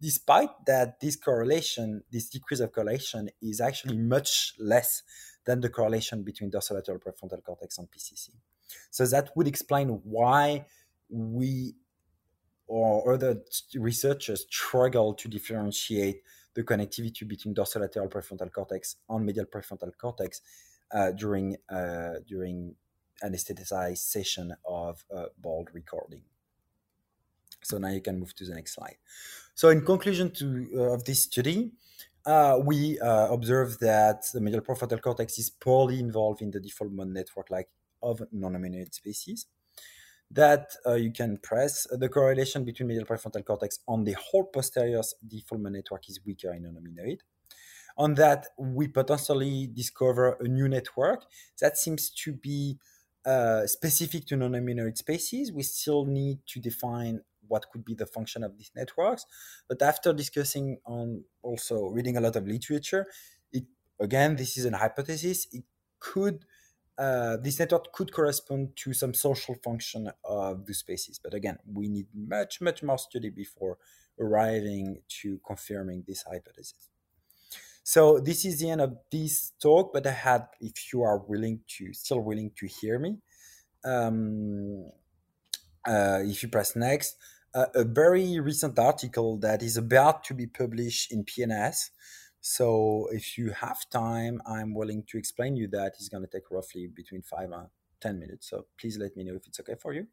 despite 0.00 0.50
that 0.66 1.00
this 1.00 1.16
correlation, 1.16 2.02
this 2.12 2.28
decrease 2.28 2.60
of 2.60 2.72
correlation 2.72 3.30
is 3.42 3.60
actually 3.60 3.96
much 3.96 4.52
less 4.58 5.02
than 5.44 5.60
the 5.60 5.68
correlation 5.68 6.22
between 6.22 6.50
dorsolateral 6.50 7.00
prefrontal 7.00 7.42
cortex 7.42 7.78
and 7.78 7.88
PCC. 7.90 8.30
So 8.90 9.06
that 9.06 9.30
would 9.36 9.46
explain 9.46 10.00
why 10.04 10.66
we 11.08 11.74
or 12.68 13.14
other 13.14 13.42
researchers 13.74 14.42
struggle 14.50 15.14
to 15.14 15.28
differentiate 15.28 16.22
the 16.54 16.64
connectivity 16.64 17.26
between 17.28 17.54
dorsolateral 17.54 18.10
prefrontal 18.10 18.50
cortex 18.50 18.96
and 19.08 19.24
medial 19.24 19.46
prefrontal 19.46 19.90
cortex 19.96 20.40
uh, 20.92 21.12
during 21.12 21.56
uh, 21.68 22.14
during 22.26 22.74
anesthetized 23.22 23.98
session 23.98 24.54
of 24.64 25.04
uh, 25.14 25.26
BOLD 25.38 25.70
recording. 25.72 26.22
So 27.62 27.78
now 27.78 27.88
you 27.88 28.00
can 28.00 28.18
move 28.18 28.34
to 28.36 28.44
the 28.44 28.54
next 28.54 28.74
slide. 28.74 28.96
So 29.54 29.70
in 29.70 29.84
conclusion 29.84 30.30
to 30.32 30.68
uh, 30.74 30.94
of 30.94 31.04
this 31.04 31.22
study, 31.22 31.72
uh, 32.24 32.60
we 32.64 32.98
uh, 33.00 33.28
observed 33.32 33.80
that 33.80 34.24
the 34.32 34.40
medial 34.40 34.60
prefrontal 34.60 35.00
cortex 35.00 35.38
is 35.38 35.50
poorly 35.50 35.98
involved 35.98 36.42
in 36.42 36.50
the 36.50 36.60
default 36.60 36.92
mode 36.92 37.08
network 37.08 37.50
like 37.50 37.68
of 38.10 38.22
non-hominoid 38.32 38.94
species 38.94 39.46
that 40.30 40.66
uh, 40.86 40.94
you 40.94 41.12
can 41.12 41.38
press. 41.38 41.86
The 41.90 42.08
correlation 42.08 42.64
between 42.64 42.88
medial 42.88 43.06
prefrontal 43.06 43.44
cortex 43.44 43.78
on 43.86 44.04
the 44.04 44.14
whole 44.14 44.44
posterior 44.44 45.02
default 45.26 45.60
network 45.60 46.08
is 46.08 46.20
weaker 46.26 46.52
in 46.52 46.62
non-hominoid. 46.62 47.18
On 47.98 48.14
that, 48.14 48.46
we 48.58 48.88
potentially 48.88 49.70
discover 49.72 50.36
a 50.40 50.48
new 50.48 50.68
network 50.68 51.24
that 51.60 51.78
seems 51.78 52.10
to 52.10 52.32
be 52.32 52.78
uh, 53.24 53.66
specific 53.66 54.26
to 54.26 54.36
non-hominoid 54.36 54.96
species. 54.96 55.52
We 55.52 55.62
still 55.62 56.04
need 56.04 56.38
to 56.48 56.60
define 56.60 57.20
what 57.48 57.70
could 57.70 57.84
be 57.84 57.94
the 57.94 58.06
function 58.06 58.42
of 58.42 58.56
these 58.58 58.70
networks. 58.74 59.24
But 59.68 59.80
after 59.80 60.12
discussing 60.12 60.78
on 60.84 61.24
also 61.42 61.86
reading 61.86 62.16
a 62.16 62.20
lot 62.20 62.36
of 62.36 62.46
literature, 62.46 63.06
it, 63.52 63.64
again, 64.00 64.36
this 64.36 64.58
is 64.58 64.64
an 64.64 64.74
hypothesis. 64.74 65.46
It 65.52 65.64
could 65.98 66.44
uh, 66.98 67.36
this 67.36 67.58
network 67.58 67.92
could 67.92 68.12
correspond 68.12 68.74
to 68.76 68.92
some 68.92 69.12
social 69.12 69.54
function 69.62 70.10
of 70.24 70.66
the 70.66 70.74
species. 70.74 71.20
But 71.22 71.34
again, 71.34 71.58
we 71.70 71.88
need 71.88 72.06
much, 72.14 72.60
much 72.60 72.82
more 72.82 72.98
study 72.98 73.30
before 73.30 73.78
arriving 74.18 75.02
to 75.20 75.38
confirming 75.46 76.04
this 76.06 76.22
hypothesis. 76.22 76.88
So 77.84 78.18
this 78.18 78.44
is 78.44 78.58
the 78.58 78.70
end 78.70 78.80
of 78.80 78.96
this 79.12 79.52
talk, 79.60 79.92
but 79.92 80.06
I 80.06 80.10
had, 80.10 80.46
if 80.60 80.92
you 80.92 81.02
are 81.02 81.18
willing 81.18 81.60
to, 81.78 81.92
still 81.92 82.20
willing 82.20 82.50
to 82.56 82.66
hear 82.66 82.98
me, 82.98 83.18
um, 83.84 84.90
uh, 85.86 86.20
if 86.22 86.42
you 86.42 86.48
press 86.48 86.74
next, 86.74 87.16
uh, 87.54 87.66
a 87.74 87.84
very 87.84 88.40
recent 88.40 88.78
article 88.78 89.38
that 89.38 89.62
is 89.62 89.76
about 89.76 90.24
to 90.24 90.34
be 90.34 90.46
published 90.46 91.12
in 91.12 91.24
PNAS 91.24 91.90
so 92.48 93.08
if 93.10 93.36
you 93.36 93.50
have 93.50 93.90
time, 93.90 94.40
I'm 94.46 94.72
willing 94.72 95.02
to 95.08 95.18
explain 95.18 95.56
you 95.56 95.66
that. 95.72 95.94
It's 95.98 96.08
going 96.08 96.22
to 96.22 96.30
take 96.30 96.48
roughly 96.48 96.86
between 96.86 97.22
five 97.22 97.50
and 97.50 97.66
10 98.00 98.20
minutes. 98.20 98.48
So 98.48 98.66
please 98.78 98.96
let 98.98 99.16
me 99.16 99.24
know 99.24 99.34
if 99.34 99.48
it's 99.48 99.58
okay 99.58 99.74
for 99.74 99.92
you. 99.92 100.06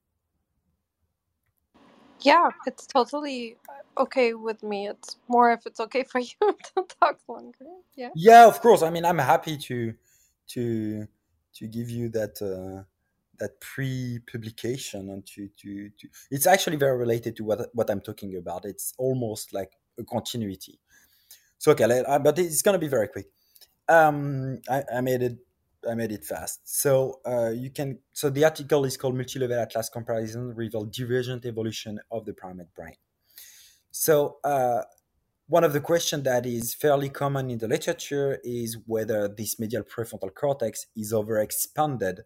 Yeah, 2.22 2.50
it's 2.66 2.88
totally 2.88 3.58
uh, 3.70 4.02
okay 4.02 4.34
with 4.34 4.64
me. 4.64 4.88
It's 4.88 5.18
more 5.28 5.52
if 5.52 5.68
it's 5.68 5.80
okay 5.80 6.04
for 6.06 6.18
you 6.32 6.34
to 6.40 6.86
talk 7.00 7.20
longer. 7.28 7.68
Yeah. 7.96 8.10
Yeah, 8.16 8.48
of 8.48 8.60
course. 8.62 8.82
I 8.82 8.90
mean, 8.90 9.06
I'm 9.06 9.20
happy 9.20 9.56
to 9.56 9.94
to 10.54 11.08
to 11.58 11.68
give 11.68 11.92
you 11.92 12.10
that 12.10 12.42
uh, 12.42 12.82
that 13.38 13.62
pre-publication 13.62 15.12
and 15.12 15.24
to, 15.28 15.50
to 15.62 15.90
to 16.00 16.08
it's 16.32 16.48
actually 16.48 16.78
very 16.78 16.98
related 16.98 17.36
to 17.36 17.44
what 17.44 17.70
what 17.74 17.92
I'm 17.92 18.02
talking 18.02 18.36
about. 18.38 18.66
It's 18.66 18.96
almost 18.98 19.54
like 19.54 19.74
a 20.00 20.04
continuity. 20.04 20.80
So 21.64 21.72
okay, 21.72 22.04
but 22.22 22.38
it's 22.40 22.62
gonna 22.62 22.78
be 22.78 22.90
very 22.90 23.08
quick. 23.08 23.28
Um, 23.88 24.60
I, 24.70 24.84
I 24.96 25.00
made 25.00 25.22
it. 25.22 25.38
I 25.90 25.96
made 25.96 26.12
it 26.12 26.26
fast. 26.26 26.60
So 26.66 27.22
uh, 27.26 27.52
you 27.52 27.70
can. 27.70 28.00
So 28.12 28.30
the 28.30 28.44
article 28.44 28.84
is 28.84 28.98
called 28.98 29.16
"Multi-Level 29.16 29.58
Atlas 29.58 29.88
Comparison 29.88 30.54
Reveal 30.54 30.84
Divergent 30.84 31.46
Evolution 31.46 32.02
of 32.12 32.26
the 32.26 32.34
Primate 32.34 32.74
Brain." 32.76 32.96
So 33.92 34.40
uh, 34.44 34.82
one 35.48 35.64
of 35.64 35.72
the 35.72 35.80
questions 35.80 36.24
that 36.24 36.46
is 36.46 36.74
fairly 36.74 37.08
common 37.08 37.50
in 37.50 37.60
the 37.60 37.70
literature 37.70 38.42
is 38.44 38.78
whether 38.86 39.30
this 39.30 39.58
medial 39.58 39.84
prefrontal 39.84 40.36
cortex 40.36 40.88
is 40.98 41.14
overexpanded 41.14 42.24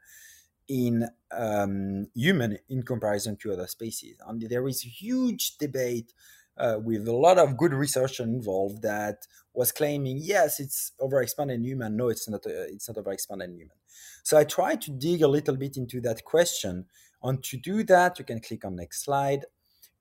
in 0.67 1.09
um, 1.31 2.07
human 2.15 2.57
in 2.69 2.81
comparison 2.81 3.37
to 3.37 3.53
other 3.53 3.67
species. 3.67 4.15
And 4.27 4.41
there 4.49 4.67
is 4.67 4.81
huge 4.81 5.57
debate 5.59 6.11
uh, 6.59 6.77
with 6.81 7.07
a 7.07 7.15
lot 7.15 7.37
of 7.37 7.57
good 7.57 7.73
research 7.73 8.19
involved 8.19 8.81
that 8.81 9.27
was 9.53 9.71
claiming 9.71 10.17
yes 10.21 10.59
it's 10.59 10.91
overexpanded 10.99 11.63
human 11.63 11.95
no 11.95 12.09
it's 12.09 12.27
not 12.29 12.45
uh, 12.45 12.67
it's 12.69 12.87
not 12.87 12.97
overexpanded 13.03 13.55
human 13.55 13.77
so 14.23 14.37
i 14.37 14.43
tried 14.43 14.81
to 14.81 14.91
dig 14.91 15.21
a 15.21 15.27
little 15.27 15.55
bit 15.55 15.77
into 15.77 15.99
that 16.01 16.23
question 16.23 16.85
and 17.23 17.43
to 17.43 17.57
do 17.57 17.83
that 17.83 18.19
you 18.19 18.25
can 18.25 18.39
click 18.39 18.63
on 18.65 18.75
next 18.75 19.03
slide 19.03 19.45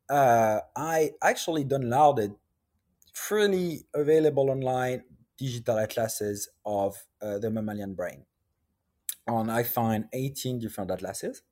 uh, 0.09 0.61
i 0.77 1.11
actually 1.23 1.65
downloaded 1.65 2.35
freely 3.17 3.87
available 3.95 4.51
online 4.51 5.03
digital 5.39 5.79
atlases 5.79 6.49
of 6.65 6.97
uh, 7.23 7.39
the 7.39 7.51
mammalian 7.51 7.95
brain. 7.95 8.25
And 9.27 9.51
I 9.51 9.63
find 9.63 10.07
18 10.13 10.59
different 10.59 10.91
atlases. 10.91 11.43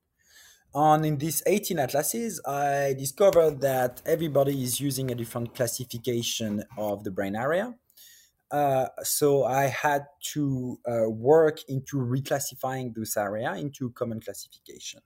And 0.75 1.07
in 1.07 1.19
these 1.19 1.41
18 1.47 1.79
atlases, 1.79 2.41
I 2.45 2.95
discovered 2.99 3.61
that 3.61 4.03
everybody 4.05 4.61
is 4.63 4.81
using 4.81 5.11
a 5.11 5.15
different 5.15 5.55
classification 5.55 6.65
of 6.77 7.05
the 7.05 7.13
brain 7.13 7.37
area. 7.37 7.75
Uh, 8.51 8.87
so 9.03 9.45
I 9.45 9.67
had 9.67 10.07
to 10.33 10.81
uh, 10.87 11.09
work 11.11 11.61
into 11.69 11.99
reclassifying 11.99 12.93
this 12.95 13.17
area 13.17 13.55
into 13.55 13.91
common 13.91 14.21
classification. 14.21 15.01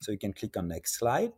So 0.00 0.12
you 0.12 0.18
can 0.18 0.32
click 0.32 0.56
on 0.56 0.68
next 0.68 0.98
slide. 0.98 1.32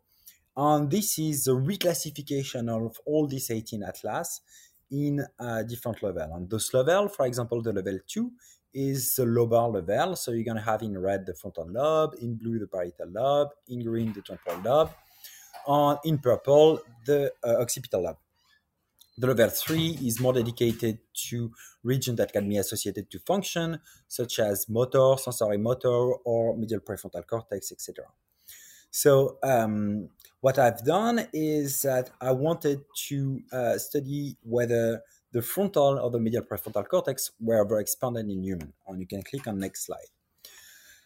And 0.55 0.91
this 0.91 1.19
is 1.19 1.45
the 1.45 1.53
reclassification 1.53 2.69
of 2.69 2.99
all 3.07 3.27
these 3.27 3.51
18 3.51 3.83
atlas 3.83 4.43
in 4.91 5.25
a 5.39 5.65
different 5.65 6.03
level. 6.03 6.35
And 6.35 6.51
this 6.51 6.75
level, 6.75 7.09
for 7.09 7.25
example, 7.25 7.63
the 7.63 7.73
level 7.73 7.99
two 8.07 8.33
is 8.73 9.15
the 9.15 9.25
lobar 9.25 9.73
level. 9.73 10.17
So 10.17 10.33
you're 10.33 10.45
going 10.45 10.57
to 10.57 10.63
have 10.63 10.83
in 10.83 10.99
red 10.99 11.27
the 11.27 11.35
frontal 11.35 11.69
lobe, 11.71 12.15
in 12.21 12.37
blue 12.37 12.59
the 12.59 12.67
parietal 12.67 13.09
lobe, 13.09 13.51
in 13.69 13.85
green 13.85 14.13
the 14.13 14.23
temporal 14.23 14.61
lobe, 14.61 14.91
and 15.67 15.99
in 16.05 16.19
purple 16.19 16.81
the 17.07 17.33
uh, 17.45 17.57
occipital 17.61 18.03
lobe. 18.03 18.17
The 19.19 19.27
level 19.27 19.51
three 19.51 19.99
is 20.03 20.19
more 20.19 20.33
dedicated 20.33 20.99
to 21.29 21.53
regions 21.83 22.17
that 22.19 22.33
can 22.33 22.49
be 22.49 22.57
associated 22.57 23.11
to 23.11 23.19
function, 23.19 23.81
such 24.09 24.39
as 24.39 24.69
motor, 24.69 25.17
sensory 25.19 25.59
motor, 25.59 26.15
or 26.25 26.57
medial 26.57 26.81
prefrontal 26.81 27.27
cortex, 27.27 27.71
etc. 27.71 28.07
So 28.91 29.39
um, 29.43 30.09
what 30.41 30.59
I've 30.59 30.85
done 30.85 31.29
is 31.33 31.83
that 31.83 32.11
I 32.21 32.33
wanted 32.33 32.81
to 33.09 33.43
uh, 33.53 33.79
study 33.79 34.37
whether 34.43 35.03
the 35.33 35.43
frontal 35.43 35.99
or 35.99 36.11
the 36.11 36.19
medial 36.19 36.43
prefrontal 36.43 36.87
cortex 36.89 37.31
were 37.41 37.65
overexpanded 37.65 38.31
in 38.31 38.43
human. 38.43 38.73
And 38.87 39.01
you 39.01 39.07
can 39.07 39.23
click 39.23 39.47
on 39.47 39.59
next 39.59 39.87
slide. 39.87 40.11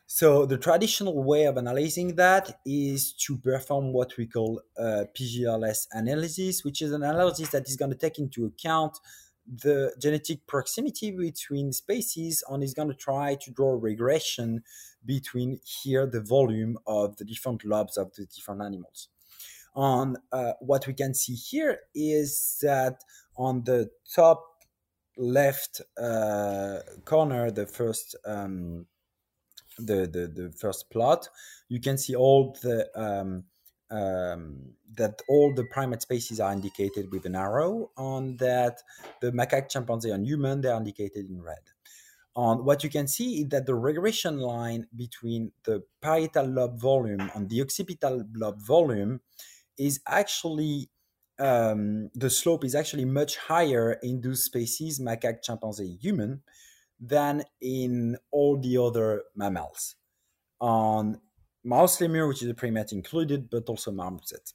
So 0.07 0.45
the 0.47 0.59
traditional 0.59 1.25
way 1.25 1.45
of 1.47 1.57
analyzing 1.57 2.15
that 2.17 2.61
is 2.67 3.13
to 3.27 3.39
perform 3.39 3.93
what 3.93 4.17
we 4.17 4.27
call 4.27 4.61
a 4.77 5.07
PGLS 5.07 5.89
analysis, 5.93 6.63
which 6.63 6.83
is 6.83 6.93
an 6.93 7.03
analysis 7.03 7.49
that 7.51 7.69
is 7.69 7.77
going 7.77 7.91
to 7.91 7.97
take 7.97 8.19
into 8.19 8.45
account 8.45 8.99
the 9.47 9.95
genetic 10.01 10.47
proximity 10.47 11.11
between 11.11 11.73
species 11.73 12.43
and 12.49 12.63
is 12.63 12.75
going 12.75 12.89
to 12.89 12.95
try 12.95 13.37
to 13.43 13.51
draw 13.51 13.73
regression 13.79 14.63
between 15.05 15.59
here 15.65 16.07
the 16.07 16.21
volume 16.21 16.79
of 16.87 17.17
the 17.17 17.25
different 17.25 17.65
lobes 17.65 17.97
of 17.97 18.15
the 18.15 18.27
different 18.27 18.63
animals. 18.63 19.09
On 19.75 20.17
uh, 20.33 20.53
what 20.61 20.87
we 20.87 20.95
can 20.95 21.15
see 21.15 21.35
here 21.35 21.81
is 21.95 22.59
that 22.63 23.03
on 23.37 23.65
the 23.65 23.91
top 24.15 24.45
left 25.17 25.81
uh, 26.01 26.79
corner, 27.05 27.51
the 27.51 27.67
first 27.67 28.17
um, 28.27 28.87
the, 29.79 30.07
the 30.07 30.43
the 30.43 30.53
first 30.53 30.91
plot, 30.91 31.29
you 31.69 31.81
can 31.81 31.99
see 31.99 32.15
all 32.15 32.57
the 32.63 32.89
um, 32.99 33.45
um, 33.91 34.75
that 34.97 35.23
all 35.29 35.53
the 35.55 35.65
primate 35.65 36.03
species 36.03 36.41
are 36.41 36.53
indicated 36.53 37.11
with 37.13 37.27
an 37.27 37.35
arrow, 37.35 37.91
On 37.97 38.37
that 38.39 38.83
the 39.21 39.33
macaque, 39.33 39.69
chimpanzee, 39.69 40.11
and 40.11 40.27
human 40.27 40.61
they 40.61 40.69
are 40.69 40.79
indicated 40.79 41.29
in 41.29 41.43
red. 41.43 41.63
And 42.37 42.65
what 42.65 42.83
you 42.83 42.91
can 42.91 43.07
see 43.07 43.43
is 43.43 43.49
that 43.51 43.67
the 43.67 43.77
regression 43.77 44.39
line 44.39 44.89
between 44.97 45.53
the 45.65 45.85
parietal 46.03 46.47
lobe 46.47 46.81
volume 46.81 47.31
and 47.35 47.49
the 47.49 47.61
occipital 47.63 48.25
lobe 48.35 48.61
volume 48.61 49.21
is 49.79 50.01
actually 50.07 50.91
um, 51.39 52.11
the 52.15 52.31
slope 52.31 52.65
is 52.65 52.75
actually 52.75 53.05
much 53.05 53.37
higher 53.37 53.99
in 54.03 54.21
those 54.21 54.45
species, 54.45 55.01
macaque, 55.01 55.43
chimpanzee, 55.43 55.99
human, 56.01 56.43
than 57.01 57.45
in 57.61 58.17
all 58.31 58.57
the 58.57 58.79
other 58.79 59.23
mammals. 59.35 59.97
On 60.61 61.21
mouse 61.65 62.01
lemur, 62.01 62.29
which 62.29 62.43
is 62.43 62.49
a 62.49 62.55
primate 62.55 62.93
included, 62.93 63.51
but 63.51 63.69
also 63.69 63.91
marmoset. 63.91 64.53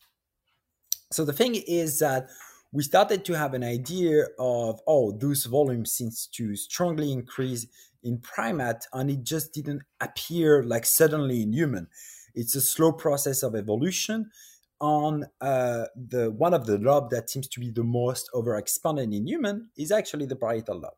So 1.11 1.25
the 1.25 1.33
thing 1.33 1.55
is 1.55 1.99
that 1.99 2.29
we 2.71 2.83
started 2.83 3.25
to 3.25 3.33
have 3.33 3.53
an 3.53 3.63
idea 3.63 4.25
of, 4.37 4.79
oh, 4.87 5.11
those 5.11 5.45
volumes 5.45 5.91
seems 5.91 6.27
to 6.33 6.55
strongly 6.55 7.11
increase 7.11 7.65
in 8.03 8.19
primate, 8.19 8.85
and 8.93 9.09
it 9.09 9.23
just 9.23 9.53
didn't 9.53 9.81
appear 9.99 10.63
like 10.63 10.85
suddenly 10.85 11.41
in 11.41 11.51
human. 11.51 11.87
It's 12.35 12.55
a 12.55 12.61
slow 12.61 12.91
process 12.91 13.43
of 13.43 13.55
evolution 13.55 14.31
on 14.79 15.25
uh, 15.41 15.85
the 15.95 16.31
one 16.31 16.53
of 16.53 16.65
the 16.65 16.77
lobe 16.77 17.09
that 17.11 17.29
seems 17.29 17.47
to 17.49 17.59
be 17.59 17.69
the 17.69 17.83
most 17.83 18.29
overexpanded 18.33 19.13
in 19.15 19.27
human 19.27 19.69
is 19.77 19.91
actually 19.91 20.25
the 20.25 20.35
parietal 20.35 20.79
lobe. 20.79 20.93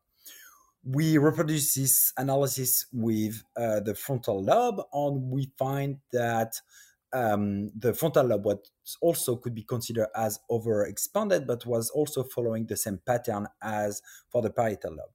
We 0.84 1.18
reproduce 1.18 1.74
this 1.74 2.12
analysis 2.16 2.86
with 2.92 3.42
uh, 3.56 3.80
the 3.80 3.94
frontal 3.94 4.42
lobe, 4.42 4.82
and 4.92 5.30
we 5.30 5.52
find 5.56 5.98
that 6.12 6.60
um, 7.12 7.70
the 7.78 7.92
frontal 7.94 8.26
lobe 8.26 8.44
what 8.44 8.68
also 9.00 9.36
could 9.36 9.54
be 9.54 9.62
considered 9.62 10.08
as 10.16 10.40
overexpanded, 10.50 11.46
but 11.46 11.66
was 11.66 11.90
also 11.90 12.24
following 12.24 12.66
the 12.66 12.76
same 12.76 13.00
pattern 13.06 13.46
as 13.62 14.02
for 14.30 14.42
the 14.42 14.50
parietal 14.50 14.92
lobe. 14.92 15.10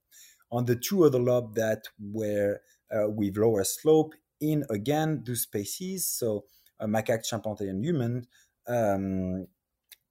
On 0.51 0.65
the 0.65 0.75
two 0.75 1.03
other 1.03 1.19
lobes 1.19 1.55
that 1.55 1.87
were 1.99 2.61
uh, 2.91 3.09
with 3.09 3.37
lower 3.37 3.63
slope 3.63 4.13
in 4.39 4.63
again 4.69 5.23
those 5.25 5.41
species, 5.41 6.05
so 6.05 6.45
a 6.79 6.87
macaque, 6.87 7.25
chimpanzee, 7.25 7.67
and 7.69 7.83
human, 7.83 8.27
um, 8.67 9.47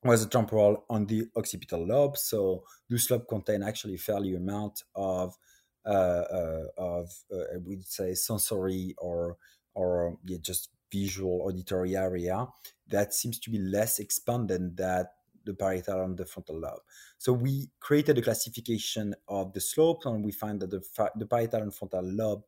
was 0.02 0.24
a 0.24 0.28
temporal 0.28 0.84
on 0.88 1.07
the 1.07 1.26
occipital 1.36 1.86
lobe. 1.86 2.16
So 2.16 2.64
this 2.88 3.11
lobe 3.11 3.26
contain 3.28 3.62
actually 3.62 3.96
fairly 3.96 4.34
amount 4.34 4.82
of 4.94 5.36
uh, 5.84 5.88
uh, 5.88 6.64
of 6.76 7.12
uh, 7.32 7.59
we'd 7.64 7.84
say 7.84 8.14
sensory 8.14 8.94
or 8.98 9.36
or 9.74 10.18
yeah, 10.24 10.38
just 10.40 10.70
visual 10.92 11.42
auditory 11.42 11.96
area 11.96 12.46
that 12.88 13.12
seems 13.12 13.38
to 13.40 13.50
be 13.50 13.59
less 13.59 13.98
expanded 13.98 14.76
than 14.76 15.07
the 15.44 15.54
parietal 15.54 16.02
and 16.02 16.16
the 16.16 16.26
frontal 16.26 16.59
lobe. 16.61 16.80
So 17.18 17.32
we 17.32 17.70
created 17.80 18.18
a 18.18 18.22
classification 18.22 19.14
of 19.28 19.52
the 19.52 19.61
slopes, 19.61 20.07
and 20.07 20.24
we 20.24 20.32
find 20.32 20.61
that 20.61 20.70
the, 20.70 20.82
the 21.16 21.26
parietal 21.26 21.62
and 21.62 21.74
frontal 21.74 22.02
lobe 22.04 22.42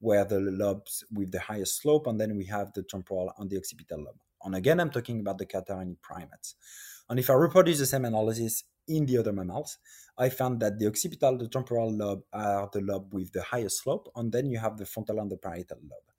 were 0.00 0.24
the 0.24 0.40
lobes 0.40 1.04
with 1.12 1.32
the 1.32 1.40
highest 1.40 1.82
slope, 1.82 2.06
and 2.06 2.20
then 2.20 2.36
we 2.36 2.44
have 2.46 2.72
the 2.72 2.82
temporal 2.82 3.32
and 3.38 3.50
the 3.50 3.56
occipital 3.56 3.98
lobe. 3.98 4.20
And 4.44 4.54
again, 4.54 4.80
I'm 4.80 4.90
talking 4.90 5.20
about 5.20 5.38
the 5.38 5.46
catarrhini 5.46 5.96
primates. 6.02 6.54
And 7.08 7.18
if 7.18 7.30
I 7.30 7.34
reproduce 7.34 7.78
the 7.78 7.86
same 7.86 8.04
analysis 8.04 8.64
in 8.86 9.06
the 9.06 9.18
other 9.18 9.32
mammals, 9.32 9.78
I 10.16 10.28
found 10.28 10.60
that 10.60 10.78
the 10.78 10.86
occipital, 10.86 11.36
the 11.36 11.48
temporal 11.48 11.90
lobe 11.92 12.22
are 12.32 12.68
the 12.72 12.80
lobe 12.80 13.12
with 13.12 13.32
the 13.32 13.42
highest 13.42 13.82
slope, 13.82 14.10
and 14.14 14.30
then 14.32 14.46
you 14.46 14.58
have 14.58 14.76
the 14.76 14.86
frontal 14.86 15.18
and 15.18 15.30
the 15.30 15.36
parietal 15.36 15.78
lobe. 15.82 16.10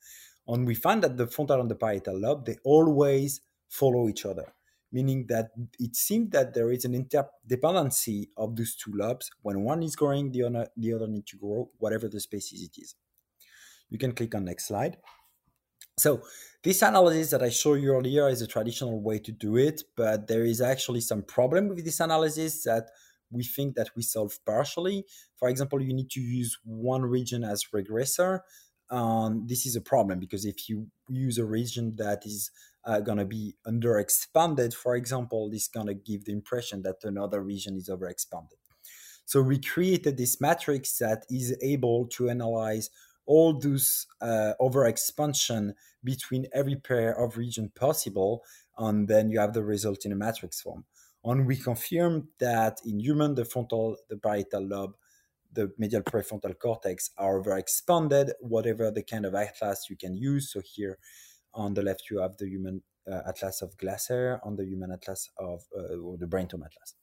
And 0.47 0.67
we 0.67 0.75
find 0.75 1.03
that 1.03 1.17
the 1.17 1.27
frontal 1.27 1.61
and 1.61 1.71
the 1.71 1.75
parietal 1.75 2.19
lobe, 2.19 2.45
they 2.45 2.57
always 2.63 3.41
follow 3.69 4.07
each 4.09 4.25
other, 4.25 4.53
meaning 4.91 5.25
that 5.27 5.51
it 5.79 5.95
seems 5.95 6.29
that 6.31 6.53
there 6.53 6.71
is 6.71 6.85
an 6.85 6.93
interdependency 6.93 8.29
of 8.37 8.55
those 8.55 8.75
two 8.75 8.91
lobes. 8.93 9.31
When 9.41 9.63
one 9.63 9.81
is 9.81 9.95
growing, 9.95 10.31
the 10.31 10.43
other, 10.43 10.67
the 10.75 10.93
other 10.93 11.07
needs 11.07 11.31
to 11.31 11.37
grow, 11.37 11.71
whatever 11.77 12.07
the 12.07 12.19
species 12.19 12.61
it 12.61 12.79
is. 12.79 12.95
You 13.89 13.97
can 13.97 14.13
click 14.13 14.35
on 14.35 14.45
next 14.45 14.67
slide. 14.67 14.97
So 15.97 16.23
this 16.63 16.81
analysis 16.81 17.31
that 17.31 17.41
I 17.41 17.49
showed 17.49 17.75
you 17.75 17.93
earlier 17.93 18.27
is 18.27 18.41
a 18.41 18.47
traditional 18.47 19.01
way 19.01 19.19
to 19.19 19.31
do 19.31 19.55
it, 19.55 19.83
but 19.95 20.27
there 20.27 20.43
is 20.43 20.59
actually 20.59 21.01
some 21.01 21.21
problem 21.23 21.69
with 21.69 21.85
this 21.85 21.99
analysis 21.99 22.63
that 22.63 22.89
we 23.31 23.43
think 23.43 23.75
that 23.75 23.89
we 23.95 24.03
solve 24.03 24.37
partially. 24.45 25.05
For 25.37 25.47
example, 25.47 25.81
you 25.81 25.93
need 25.93 26.09
to 26.11 26.21
use 26.21 26.57
one 26.63 27.03
region 27.03 27.43
as 27.43 27.65
regressor. 27.73 28.39
Um, 28.89 29.45
this 29.47 29.65
is 29.65 29.75
a 29.75 29.81
problem 29.81 30.19
because 30.19 30.45
if 30.45 30.69
you 30.69 30.87
use 31.09 31.37
a 31.37 31.45
region 31.45 31.95
that 31.97 32.25
is 32.25 32.51
uh, 32.85 32.99
going 32.99 33.17
to 33.17 33.25
be 33.25 33.55
underexpanded, 33.65 34.73
for 34.73 34.95
example, 34.95 35.49
this 35.49 35.63
is 35.63 35.67
going 35.69 35.87
to 35.87 35.93
give 35.93 36.25
the 36.25 36.33
impression 36.33 36.83
that 36.83 36.97
another 37.03 37.41
region 37.41 37.75
is 37.75 37.89
overexpanded. 37.89 38.59
So 39.25 39.41
we 39.41 39.59
created 39.59 40.17
this 40.17 40.39
matrix 40.39 40.97
that 40.99 41.25
is 41.29 41.57
able 41.63 42.05
to 42.09 42.29
analyze 42.29 42.91
all 43.25 43.59
those 43.59 44.07
uh, 44.21 44.53
overexpansion 44.59 45.73
between 46.03 46.47
every 46.53 46.75
pair 46.75 47.17
of 47.17 47.37
region 47.37 47.71
possible, 47.75 48.43
and 48.77 49.07
then 49.07 49.29
you 49.29 49.39
have 49.39 49.53
the 49.53 49.63
result 49.63 50.05
in 50.05 50.11
a 50.11 50.15
matrix 50.15 50.61
form. 50.61 50.85
And 51.23 51.47
we 51.47 51.55
confirmed 51.57 52.27
that 52.39 52.79
in 52.85 52.99
human, 52.99 53.33
the 53.33 53.45
frontal, 53.45 53.97
the 54.09 54.17
parietal 54.17 54.67
lobe, 54.67 54.93
the 55.51 55.71
medial 55.77 56.01
prefrontal 56.01 56.57
cortex 56.59 57.09
are 57.17 57.41
overexpanded, 57.41 58.31
whatever 58.41 58.91
the 58.91 59.01
kind 59.01 59.25
of 59.25 59.33
atlas 59.33 59.87
you 59.89 59.97
can 59.97 60.15
use. 60.15 60.51
So 60.51 60.61
here 60.63 60.99
on 61.53 61.73
the 61.73 61.81
left, 61.81 62.09
you 62.11 62.19
have 62.19 62.37
the 62.37 62.47
human 62.47 62.83
uh, 63.09 63.21
atlas 63.27 63.61
of 63.61 63.77
Glasser, 63.77 64.39
on 64.43 64.55
the 64.55 64.65
human 64.65 64.91
atlas 64.91 65.29
of 65.39 65.61
uh, 65.77 65.95
the 66.19 66.27
brain 66.27 66.45
atlas. 66.45 66.95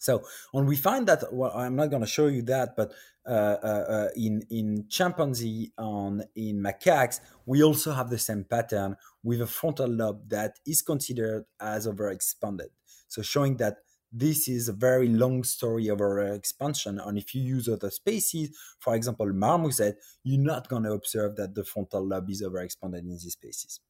So, 0.00 0.24
and 0.54 0.66
we 0.66 0.76
find 0.76 1.06
that 1.08 1.32
well, 1.32 1.52
I'm 1.54 1.76
not 1.76 1.90
going 1.90 2.00
to 2.02 2.08
show 2.08 2.26
you 2.26 2.40
that, 2.42 2.74
but 2.74 2.92
uh, 3.26 3.56
uh, 3.62 3.84
uh, 3.88 4.08
in 4.16 4.42
in 4.48 4.86
chimpanzee 4.88 5.72
and 5.76 6.24
in 6.34 6.60
macaques, 6.60 7.20
we 7.44 7.62
also 7.62 7.92
have 7.92 8.08
the 8.08 8.18
same 8.18 8.44
pattern 8.44 8.96
with 9.22 9.42
a 9.42 9.46
frontal 9.46 9.88
lobe 9.88 10.28
that 10.30 10.58
is 10.66 10.80
considered 10.80 11.44
as 11.60 11.86
overexpanded. 11.86 12.70
So, 13.08 13.20
showing 13.20 13.58
that 13.58 13.76
this 14.10 14.48
is 14.48 14.68
a 14.70 14.72
very 14.72 15.08
long 15.08 15.44
story 15.44 15.88
of 15.88 16.00
expansion. 16.34 16.98
And 16.98 17.18
if 17.18 17.34
you 17.34 17.42
use 17.42 17.68
other 17.68 17.90
species, 17.90 18.56
for 18.80 18.96
example, 18.96 19.26
marmoset, 19.32 19.98
you're 20.24 20.40
not 20.40 20.68
going 20.68 20.84
to 20.84 20.92
observe 20.92 21.36
that 21.36 21.54
the 21.54 21.64
frontal 21.64 22.06
lobe 22.06 22.30
is 22.30 22.42
overexpanded 22.42 23.00
in 23.00 23.10
these 23.10 23.32
species. 23.32 23.80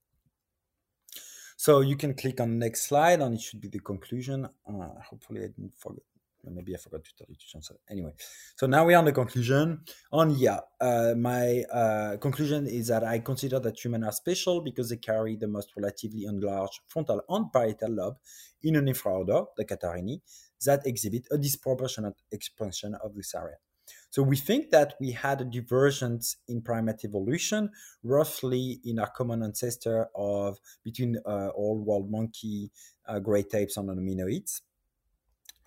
So 1.60 1.82
you 1.82 1.94
can 1.94 2.14
click 2.14 2.40
on 2.40 2.58
next 2.58 2.88
slide, 2.88 3.20
and 3.20 3.34
it 3.34 3.42
should 3.42 3.60
be 3.60 3.68
the 3.68 3.80
conclusion. 3.80 4.48
Uh, 4.66 4.88
hopefully, 5.10 5.40
I 5.40 5.48
didn't 5.48 5.74
forget. 5.74 6.04
Maybe 6.42 6.74
I 6.74 6.78
forgot 6.78 7.04
to 7.04 7.14
tell 7.14 7.26
you 7.28 7.34
to 7.34 7.46
change. 7.46 7.68
Anyway, 7.90 8.14
so 8.56 8.66
now 8.66 8.86
we're 8.86 8.96
on 8.96 9.04
the 9.04 9.12
conclusion. 9.12 9.82
On 10.10 10.30
yeah, 10.30 10.60
uh, 10.80 11.12
my 11.18 11.62
uh, 11.70 12.16
conclusion 12.16 12.66
is 12.66 12.86
that 12.86 13.04
I 13.04 13.18
consider 13.18 13.60
that 13.60 13.78
humans 13.78 14.06
are 14.06 14.12
special 14.12 14.62
because 14.62 14.88
they 14.88 14.96
carry 14.96 15.36
the 15.36 15.48
most 15.48 15.72
relatively 15.76 16.24
enlarged 16.24 16.80
frontal 16.88 17.20
and 17.28 17.52
parietal 17.52 17.90
lobe 17.90 18.16
in 18.62 18.76
an 18.76 18.86
infraorder, 18.86 19.44
the 19.58 19.66
Catarrhini, 19.66 20.22
that 20.64 20.86
exhibit 20.86 21.26
a 21.30 21.36
disproportionate 21.36 22.16
expansion 22.32 22.94
of 23.04 23.14
this 23.14 23.34
area. 23.34 23.56
So 24.10 24.22
we 24.22 24.36
think 24.36 24.70
that 24.70 24.94
we 25.00 25.12
had 25.12 25.40
a 25.40 25.44
divergence 25.44 26.36
in 26.48 26.62
primate 26.62 27.04
evolution, 27.04 27.70
roughly 28.02 28.80
in 28.84 28.98
our 28.98 29.10
common 29.10 29.42
ancestor 29.42 30.08
of 30.14 30.58
between 30.84 31.16
uh, 31.24 31.50
old 31.54 31.86
world 31.86 32.10
monkey, 32.10 32.72
uh, 33.06 33.20
great 33.20 33.54
apes, 33.54 33.76
and 33.76 33.88
hominoids. 33.88 34.62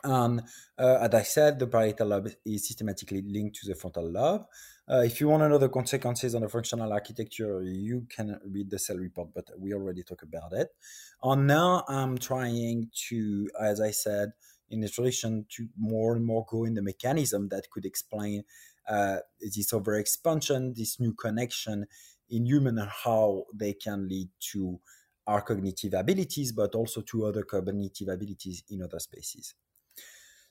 And 0.03 0.41
uh, 0.77 0.97
as 1.01 1.13
I 1.13 1.23
said, 1.23 1.59
the 1.59 1.67
parietal 1.67 2.09
lobe 2.09 2.29
is 2.45 2.67
systematically 2.67 3.21
linked 3.25 3.55
to 3.61 3.67
the 3.67 3.75
frontal 3.75 4.11
lobe. 4.11 4.45
Uh, 4.91 4.99
if 5.05 5.21
you 5.21 5.29
want 5.29 5.43
to 5.43 5.47
know 5.47 5.57
the 5.57 5.69
consequences 5.69 6.35
on 6.35 6.41
the 6.41 6.49
functional 6.49 6.91
architecture, 6.91 7.63
you 7.63 8.05
can 8.09 8.37
read 8.45 8.69
the 8.69 8.77
cell 8.77 8.97
report, 8.97 9.29
but 9.33 9.49
we 9.57 9.73
already 9.73 10.03
talked 10.03 10.23
about 10.23 10.51
it. 10.51 10.67
And 11.23 11.47
now 11.47 11.85
I'm 11.87 12.17
trying 12.17 12.89
to, 13.07 13.49
as 13.61 13.79
I 13.79 13.91
said, 13.91 14.33
in 14.73 14.87
tradition, 14.89 15.45
to 15.55 15.67
more 15.77 16.15
and 16.15 16.25
more 16.25 16.45
go 16.49 16.65
in 16.65 16.73
the 16.73 16.81
mechanism 16.81 17.47
that 17.49 17.69
could 17.69 17.85
explain 17.85 18.43
uh, 18.89 19.17
this 19.39 19.71
overexpansion, 19.71 20.75
this 20.75 20.99
new 20.99 21.13
connection 21.13 21.85
in 22.29 22.45
human 22.45 22.77
and 22.79 22.89
how 23.05 23.45
they 23.53 23.73
can 23.73 24.07
lead 24.07 24.29
to 24.51 24.79
our 25.27 25.41
cognitive 25.41 25.93
abilities, 25.93 26.51
but 26.51 26.75
also 26.75 27.01
to 27.01 27.25
other 27.25 27.43
cognitive 27.43 28.09
abilities 28.09 28.63
in 28.69 28.81
other 28.81 28.99
species. 28.99 29.55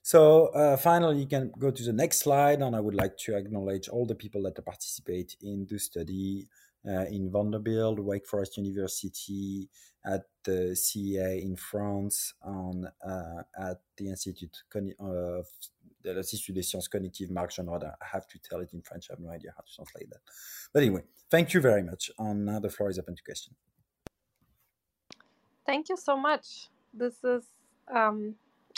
So 0.02 0.46
uh, 0.46 0.76
finally, 0.76 1.20
you 1.20 1.26
can 1.26 1.52
go 1.58 1.70
to 1.70 1.82
the 1.82 1.92
next 1.92 2.20
slide, 2.20 2.60
and 2.60 2.74
I 2.74 2.80
would 2.80 2.94
like 2.94 3.16
to 3.18 3.36
acknowledge 3.36 3.88
all 3.88 4.06
the 4.06 4.16
people 4.16 4.42
that 4.42 4.64
participate 4.64 5.36
in 5.42 5.66
the 5.70 5.78
study 5.78 6.48
uh, 6.86 7.06
in 7.06 7.30
Vanderbilt, 7.30 8.00
Wake 8.00 8.26
Forest 8.26 8.56
University, 8.56 9.68
at 10.05 10.24
the 10.44 10.74
CEA 10.74 11.42
in 11.42 11.57
France, 11.57 12.34
and 12.42 12.86
uh, 13.07 13.42
at 13.59 13.80
the 13.96 14.09
Institute 14.09 14.62
of 14.98 15.46
the 16.03 16.16
Institut 16.16 16.55
des 16.55 16.62
Sciences 16.62 16.88
Cognitives, 16.88 17.30
Marc 17.30 17.53
Jeannerod. 17.53 17.84
I 17.84 18.07
have 18.12 18.26
to 18.28 18.38
tell 18.38 18.61
it 18.61 18.72
in 18.72 18.82
French. 18.82 19.07
I 19.11 19.14
have 19.14 19.20
no 19.20 19.30
idea 19.30 19.53
how 19.57 19.62
to 19.62 19.74
translate 19.74 20.11
that. 20.11 20.20
But 20.72 20.82
anyway, 20.82 21.03
thank 21.30 21.55
you 21.55 21.61
very 21.61 21.82
much. 21.82 22.11
And 22.18 22.46
now 22.46 22.59
the 22.59 22.70
floor 22.70 22.90
is 22.90 22.98
open 22.98 23.14
to 23.14 23.22
questions. 23.22 23.57
Thank 25.64 25.88
you 25.88 25.96
so 25.96 26.16
much. 26.16 26.68
This 26.92 27.22
is 27.22 27.44
um, 27.88 28.34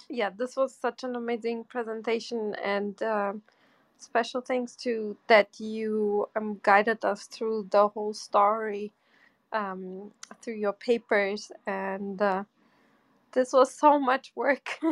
yeah, 0.09 0.31
this 0.37 0.57
was 0.57 0.75
such 0.75 1.05
an 1.05 1.17
amazing 1.17 1.65
presentation, 1.65 2.55
and 2.63 3.01
uh, 3.03 3.33
special 3.99 4.41
thanks 4.41 4.77
to 4.77 5.17
that 5.29 5.49
you 5.59 6.29
um, 6.37 6.61
guided 6.63 7.05
us 7.05 7.25
through 7.25 7.69
the 7.71 7.89
whole 7.89 8.13
story 8.13 8.93
um, 9.55 10.11
through 10.43 10.57
your 10.57 10.75
papers, 10.75 11.51
and 11.67 12.21
uh, 12.21 12.45
this 13.33 13.53
was 13.53 13.73
so 13.73 13.99
much 13.99 14.33
work. 14.35 14.79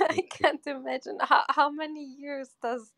I 0.00 0.18
can't 0.30 0.66
imagine 0.66 1.18
how 1.20 1.44
how 1.48 1.70
many 1.70 2.04
years 2.04 2.50
does 2.62 2.92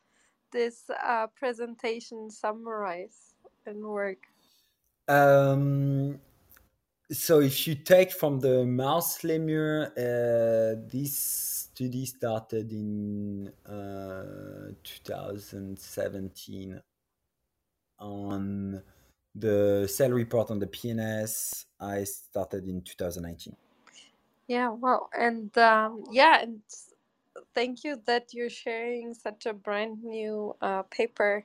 this 0.52 0.84
uh, 1.04 1.26
presentation 1.36 2.30
summarize 2.30 3.34
and 3.66 3.84
work. 3.84 4.18
Um, 5.08 6.20
so 7.10 7.40
if 7.40 7.66
you 7.66 7.74
take 7.74 8.10
from 8.10 8.40
the 8.40 8.64
mouse 8.64 9.22
lemur, 9.22 9.92
uh, 9.96 10.80
this 10.90 11.16
study 11.76 12.06
started 12.06 12.72
in 12.72 13.52
uh, 13.66 14.72
2017. 14.82 16.80
On 17.98 18.82
the 19.38 19.86
cell 19.88 20.10
report 20.10 20.50
on 20.50 20.58
the 20.58 20.66
PNAS, 20.66 21.66
I 21.80 22.04
started 22.04 22.66
in 22.66 22.82
2019. 22.82 23.54
Yeah, 24.48 24.70
well, 24.70 25.10
and 25.18 25.56
um, 25.58 26.04
yeah, 26.10 26.42
and 26.42 26.60
thank 27.54 27.84
you 27.84 28.00
that 28.06 28.32
you're 28.32 28.50
sharing 28.50 29.12
such 29.12 29.46
a 29.46 29.52
brand 29.52 30.02
new 30.04 30.54
uh, 30.62 30.82
paper. 30.82 31.44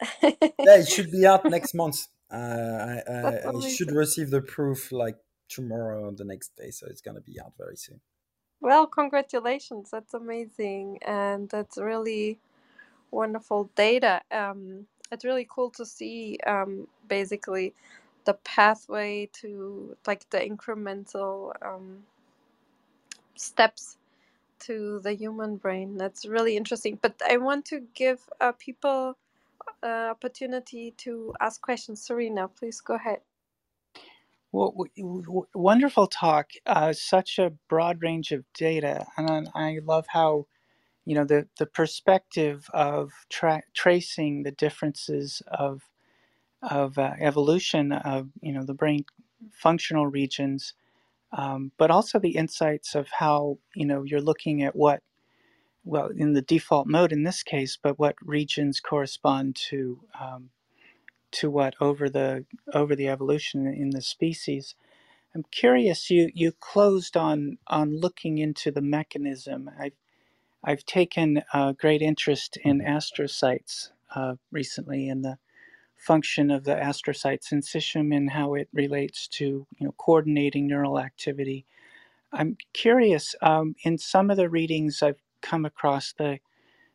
yeah, 0.22 0.78
it 0.78 0.88
should 0.88 1.10
be 1.10 1.26
out 1.26 1.44
next 1.44 1.74
month. 1.74 2.06
Uh, 2.30 2.36
I, 2.36 3.12
I, 3.12 3.48
I 3.48 3.68
should 3.68 3.90
receive 3.90 4.30
the 4.30 4.40
proof 4.40 4.92
like 4.92 5.16
tomorrow 5.48 6.04
or 6.04 6.12
the 6.12 6.24
next 6.24 6.56
day, 6.56 6.70
so 6.70 6.86
it's 6.88 7.00
gonna 7.00 7.20
be 7.20 7.40
out 7.40 7.52
very 7.58 7.76
soon. 7.76 8.00
Well, 8.60 8.86
congratulations! 8.86 9.90
That's 9.90 10.14
amazing, 10.14 11.00
and 11.02 11.48
that's 11.48 11.76
really 11.76 12.38
wonderful 13.10 13.70
data. 13.74 14.22
Um, 14.30 14.86
it's 15.12 15.26
really 15.26 15.48
cool 15.50 15.70
to 15.72 15.86
see 15.86 16.38
um, 16.46 16.88
basically 17.08 17.74
the 18.26 18.34
pathway 18.44 19.28
to 19.34 19.96
like 20.06 20.30
the 20.30 20.40
incremental 20.40 21.52
um, 21.62 22.00
steps 23.36 23.98
to 24.60 25.00
the 25.02 25.14
human 25.14 25.56
brain. 25.56 25.96
That's 25.98 26.26
really 26.26 26.56
interesting. 26.56 26.98
But 27.02 27.20
I 27.28 27.38
want 27.38 27.66
to 27.66 27.82
give 27.94 28.20
uh, 28.40 28.52
people 28.52 29.16
uh, 29.82 30.08
opportunity 30.12 30.92
to 30.98 31.34
ask 31.40 31.60
questions. 31.62 32.02
Serena, 32.02 32.48
please 32.48 32.80
go 32.80 32.94
ahead. 32.94 33.20
Well, 34.52 34.74
wonderful 35.54 36.06
talk. 36.06 36.50
Uh, 36.66 36.92
such 36.94 37.38
a 37.38 37.52
broad 37.68 38.02
range 38.02 38.32
of 38.32 38.44
data, 38.54 39.06
and 39.18 39.48
I 39.54 39.80
love 39.84 40.06
how 40.08 40.46
you 41.06 41.14
know 41.16 41.24
the 41.24 41.48
the 41.58 41.66
perspective 41.66 42.68
of 42.74 43.12
tra- 43.30 43.62
tracing 43.74 44.44
the 44.44 44.52
differences 44.52 45.42
of 45.48 45.82
of 46.62 46.98
uh, 46.98 47.12
evolution 47.20 47.92
of 47.92 48.30
you 48.42 48.52
know 48.52 48.64
the 48.64 48.74
brain 48.74 49.04
functional 49.52 50.06
regions, 50.08 50.74
um, 51.36 51.72
but 51.78 51.90
also 51.90 52.18
the 52.18 52.36
insights 52.36 52.94
of 52.96 53.08
how 53.18 53.58
you 53.76 53.86
know 53.86 54.04
you're 54.04 54.20
looking 54.22 54.62
at 54.62 54.76
what 54.76 55.02
well, 55.84 56.08
in 56.16 56.34
the 56.34 56.42
default 56.42 56.86
mode 56.88 57.12
in 57.12 57.24
this 57.24 57.42
case, 57.42 57.78
but 57.82 57.98
what 57.98 58.16
regions 58.22 58.80
correspond 58.80 59.56
to 59.56 60.00
um, 60.20 60.50
to 61.32 61.50
what 61.50 61.74
over 61.80 62.10
the 62.10 62.46
over 62.74 62.96
the 62.96 63.08
evolution 63.08 63.66
in 63.66 63.90
the 63.90 64.02
species. 64.02 64.74
I'm 65.34 65.44
curious. 65.52 66.10
You 66.10 66.30
you 66.34 66.52
closed 66.52 67.16
on 67.16 67.58
on 67.68 68.00
looking 68.00 68.38
into 68.38 68.70
the 68.72 68.82
mechanism. 68.82 69.70
I've 69.80 69.92
I've 70.64 70.84
taken 70.84 71.42
uh, 71.52 71.72
great 71.72 72.02
interest 72.02 72.58
in 72.64 72.80
astrocytes 72.80 73.90
uh, 74.14 74.36
recently 74.50 75.08
and 75.08 75.24
the 75.24 75.38
function 75.96 76.50
of 76.50 76.64
the 76.64 76.74
astrocytes 76.74 77.42
astrocyte 77.52 77.52
syncytium 77.52 78.16
and 78.16 78.30
how 78.30 78.54
it 78.54 78.68
relates 78.72 79.28
to 79.28 79.66
you 79.78 79.86
know 79.86 79.94
coordinating 79.98 80.66
neural 80.66 80.98
activity. 80.98 81.66
I'm 82.32 82.56
curious. 82.74 83.34
Um, 83.42 83.76
in 83.84 83.98
some 83.98 84.30
of 84.30 84.36
the 84.36 84.50
readings 84.50 85.02
I've 85.02 85.22
come 85.42 85.64
across 85.64 86.12
the 86.14 86.38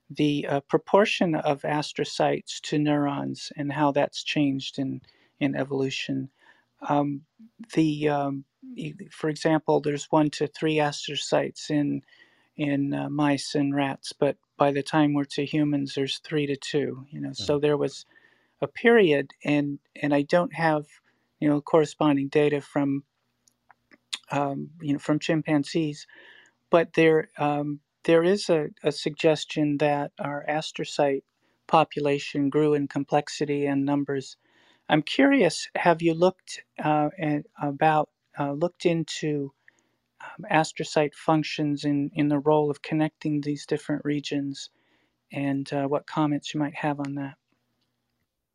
the 0.10 0.48
uh, 0.48 0.60
proportion 0.62 1.36
of 1.36 1.64
astrocytes 1.64 2.62
to 2.62 2.80
neurons 2.80 3.52
and 3.58 3.72
how 3.74 3.92
that's 3.92 4.24
changed 4.24 4.80
in 4.80 5.02
in 5.40 5.56
evolution. 5.56 6.30
Um, 6.90 7.24
the 7.76 8.10
um, 8.10 8.46
for 9.12 9.30
example, 9.30 9.82
there's 9.82 10.08
one 10.12 10.30
to 10.32 10.48
three 10.48 10.78
astrocytes 10.78 11.70
in 11.70 12.04
in 12.58 12.94
uh, 12.94 13.10
mice 13.10 13.56
and 13.56 13.76
rats, 13.76 14.14
but 14.14 14.38
by 14.58 14.72
the 14.72 14.84
time 14.84 15.14
we're 15.14 15.26
to 15.26 15.46
humans, 15.46 15.94
there's 15.96 16.20
three 16.20 16.48
to 16.48 16.56
two. 16.58 17.06
You 17.12 17.22
know, 17.22 17.34
so 17.34 17.60
there 17.60 17.78
was 17.78 18.06
a 18.62 18.68
period, 18.68 19.32
and 19.46 19.80
and 20.02 20.14
I 20.14 20.24
don't 20.24 20.54
have 20.54 20.86
you 21.40 21.50
know 21.50 21.62
corresponding 21.62 22.30
data 22.30 22.62
from 22.62 23.04
um, 24.32 24.72
you 24.82 24.94
know 24.94 25.00
from 25.00 25.20
chimpanzees, 25.20 26.08
but 26.72 26.94
there 26.94 27.30
um, 27.38 27.82
there 28.06 28.24
is 28.24 28.50
a, 28.50 28.68
a 28.84 28.92
suggestion 28.92 29.78
that 29.80 30.12
our 30.20 30.46
astrocyte 30.50 31.24
population 31.68 32.50
grew 32.50 32.74
in 32.74 32.88
complexity 32.88 33.66
and 33.66 33.86
numbers. 33.86 34.38
I'm 34.90 35.04
curious, 35.04 35.68
have 35.76 36.02
you 36.02 36.14
looked 36.14 36.64
uh, 36.84 37.10
at, 37.20 37.44
about 37.62 38.10
uh, 38.40 38.54
looked 38.54 38.86
into 38.86 39.52
um, 40.22 40.46
astrocyte 40.52 41.14
functions 41.14 41.84
in, 41.84 42.10
in 42.14 42.28
the 42.28 42.40
role 42.40 42.70
of 42.72 42.82
connecting 42.82 43.42
these 43.42 43.66
different 43.66 44.04
regions 44.06 44.70
and 45.32 45.72
uh, 45.74 45.86
what 45.88 46.08
comments 46.08 46.54
you 46.54 46.60
might 46.60 46.76
have 46.76 47.00
on 47.00 47.16
that? 47.16 47.36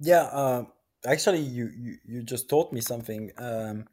Yeah, 0.01 0.23
uh, 0.23 0.65
actually, 1.07 1.41
you, 1.41 1.71
you, 1.77 1.97
you 2.05 2.23
just 2.23 2.49
taught 2.49 2.73
me 2.73 2.81
something. 2.81 3.31
Um, 3.39 3.85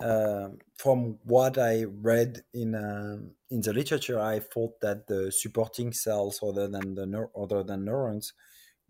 uh, 0.00 0.48
from 0.76 1.18
what 1.24 1.56
I 1.58 1.84
read 1.84 2.42
in 2.52 2.74
um, 2.74 3.30
in 3.50 3.60
the 3.60 3.72
literature, 3.72 4.20
I 4.20 4.40
thought 4.40 4.80
that 4.80 5.06
the 5.06 5.30
supporting 5.30 5.92
cells, 5.92 6.40
other 6.42 6.68
than 6.68 6.94
the 6.94 7.06
neur- 7.06 7.30
other 7.40 7.62
than 7.62 7.84
neurons, 7.84 8.32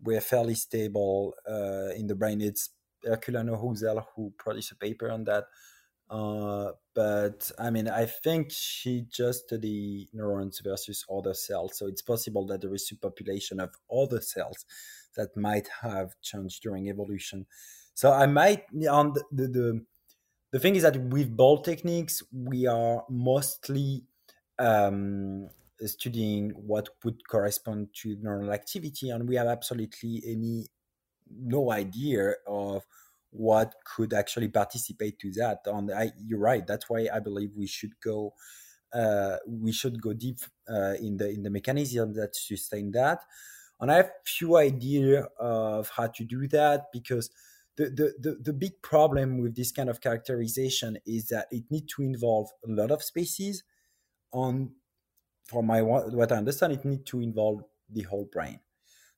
were 0.01 0.19
fairly 0.19 0.55
stable 0.55 1.35
uh, 1.47 1.93
in 1.95 2.07
the 2.07 2.15
brain. 2.15 2.41
It's 2.41 2.71
Herculano-Houzel 3.05 4.05
who 4.15 4.33
produced 4.37 4.71
a 4.71 4.75
paper 4.75 5.11
on 5.11 5.23
that. 5.25 5.45
But 6.97 7.51
I 7.59 7.69
mean, 7.69 7.87
I 7.87 8.07
think 8.07 8.47
she 8.49 9.05
just 9.07 9.45
studied 9.45 10.09
neurons 10.13 10.61
versus 10.63 11.05
other 11.15 11.35
cells. 11.35 11.77
So 11.77 11.85
it's 11.85 12.01
possible 12.01 12.47
that 12.47 12.61
there 12.61 12.73
is 12.73 12.91
a 12.91 12.95
subpopulation 12.95 13.61
of 13.61 13.69
other 13.95 14.19
cells 14.19 14.65
that 15.15 15.37
might 15.37 15.67
have 15.83 16.19
changed 16.23 16.63
during 16.63 16.89
evolution. 16.89 17.45
So 17.93 18.11
I 18.11 18.25
might 18.25 18.63
on 18.89 19.13
the 19.13 19.23
the, 19.31 19.47
the, 19.47 19.85
the 20.53 20.59
thing 20.59 20.75
is 20.75 20.81
that 20.81 20.97
with 20.97 21.37
BOLD 21.37 21.65
techniques, 21.65 22.23
we 22.33 22.65
are 22.65 23.03
mostly 23.11 24.03
um, 24.57 25.49
studying 25.85 26.49
what 26.49 26.89
would 27.03 27.27
correspond 27.27 27.89
to 28.01 28.17
neural 28.19 28.51
activity, 28.51 29.11
and 29.11 29.29
we 29.29 29.35
have 29.35 29.45
absolutely 29.45 30.23
any 30.25 30.65
no 31.29 31.71
idea 31.71 32.33
of 32.47 32.87
what 33.31 33.75
could 33.85 34.13
actually 34.13 34.47
participate 34.47 35.19
to 35.19 35.31
that. 35.33 35.59
And 35.65 35.91
I, 35.91 36.11
you're 36.17 36.39
right. 36.39 36.65
That's 36.65 36.89
why 36.89 37.07
I 37.13 37.19
believe 37.19 37.51
we 37.55 37.67
should 37.67 37.99
go. 38.01 38.33
Uh, 38.93 39.35
we 39.45 39.71
should 39.71 40.01
go 40.01 40.13
deep 40.13 40.39
uh, 40.69 40.93
in 40.93 41.17
the 41.17 41.29
in 41.29 41.43
the 41.43 41.49
mechanism 41.49 42.13
that 42.13 42.35
sustain 42.35 42.91
that. 42.91 43.19
And 43.79 43.91
I 43.91 43.95
have 43.97 44.11
few 44.25 44.57
idea 44.57 45.27
of 45.39 45.89
how 45.89 46.07
to 46.07 46.23
do 46.23 46.47
that 46.47 46.85
because 46.91 47.29
the, 47.75 47.85
the, 47.85 48.13
the, 48.19 48.37
the 48.41 48.53
big 48.53 48.81
problem 48.81 49.37
with 49.37 49.55
this 49.55 49.71
kind 49.71 49.89
of 49.89 50.01
characterization 50.01 50.97
is 51.05 51.27
that 51.27 51.47
it 51.51 51.63
needs 51.69 51.93
to 51.95 52.01
involve 52.01 52.49
a 52.67 52.71
lot 52.71 52.89
of 52.91 53.03
species. 53.03 53.63
On, 54.33 54.71
from 55.45 55.67
my 55.67 55.81
what 55.81 56.31
I 56.31 56.35
understand, 56.35 56.73
it 56.73 56.83
needs 56.83 57.03
to 57.11 57.21
involve 57.21 57.63
the 57.89 58.01
whole 58.03 58.27
brain. 58.31 58.59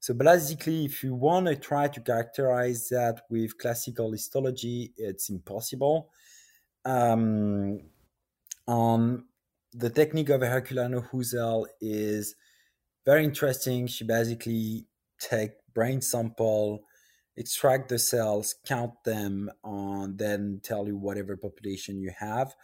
So 0.02 0.14
basically, 0.14 0.86
if 0.86 1.04
you 1.04 1.14
want 1.14 1.48
to 1.48 1.56
try 1.56 1.90
to 1.90 2.00
characterize 2.00 2.88
that 2.90 3.22
with 3.30 3.58
classical 3.58 4.12
histology, 4.12 4.94
it's 4.98 5.30
impossible. 5.30 6.10
Um, 6.86 7.82
um, 8.68 9.26
the 9.74 9.90
technique 9.90 10.30
of 10.30 10.42
Herculano-Houzel 10.42 11.68
is 11.82 12.36
very 13.06 13.26
interesting. 13.26 13.88
She 13.88 14.06
basically 14.06 14.86
take 15.20 15.52
brain 15.74 16.02
sample, 16.02 16.86
extract 17.36 17.90
the 17.90 18.00
cells, 18.00 18.56
count 18.66 19.04
them, 19.04 19.52
and 19.64 20.18
then 20.18 20.62
tell 20.64 20.88
you 20.88 20.96
whatever 20.96 21.36
population 21.36 22.00
you 22.00 22.12
have. 22.18 22.56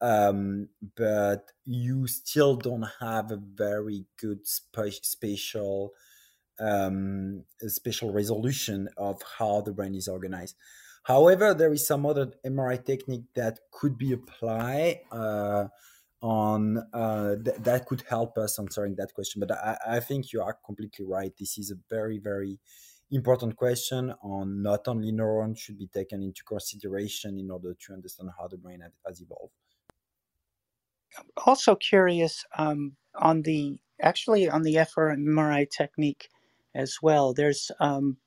Um, 0.00 0.68
but 0.96 1.50
you 1.64 2.06
still 2.06 2.54
don't 2.54 2.86
have 3.00 3.32
a 3.32 3.36
very 3.36 4.06
good 4.16 4.46
spa- 4.46 4.90
spatial 5.02 5.90
um, 6.60 7.44
special 7.66 8.12
resolution 8.12 8.88
of 8.96 9.20
how 9.38 9.60
the 9.60 9.72
brain 9.72 9.94
is 9.94 10.08
organized. 10.08 10.56
However, 11.04 11.54
there 11.54 11.72
is 11.72 11.86
some 11.86 12.04
other 12.04 12.32
MRI 12.44 12.84
technique 12.84 13.24
that 13.34 13.60
could 13.72 13.96
be 13.96 14.12
applied 14.12 15.00
uh, 15.10 15.68
on 16.20 16.78
uh, 16.92 17.36
th- 17.42 17.56
that 17.60 17.86
could 17.86 18.02
help 18.08 18.36
us 18.36 18.58
answering 18.58 18.96
that 18.96 19.14
question. 19.14 19.40
But 19.40 19.52
I, 19.52 19.78
I, 19.88 20.00
think 20.00 20.32
you 20.32 20.42
are 20.42 20.58
completely 20.66 21.06
right. 21.06 21.32
This 21.38 21.56
is 21.56 21.70
a 21.70 21.76
very, 21.88 22.18
very 22.18 22.58
important 23.10 23.56
question 23.56 24.12
on 24.22 24.62
not 24.62 24.86
only 24.88 25.12
neurons 25.12 25.60
should 25.60 25.78
be 25.78 25.86
taken 25.86 26.22
into 26.22 26.42
consideration 26.44 27.38
in 27.38 27.50
order 27.50 27.74
to 27.86 27.92
understand 27.94 28.30
how 28.38 28.48
the 28.48 28.58
brain 28.58 28.80
has 29.06 29.20
evolved. 29.20 29.52
Also 31.46 31.74
curious 31.74 32.44
um, 32.58 32.96
on 33.14 33.42
the 33.42 33.78
actually 34.02 34.48
on 34.48 34.62
the 34.62 34.74
fMRI 34.74 35.68
technique 35.70 36.28
as 36.74 36.98
well. 37.02 37.32
There's 37.34 37.70
um, 37.80 38.18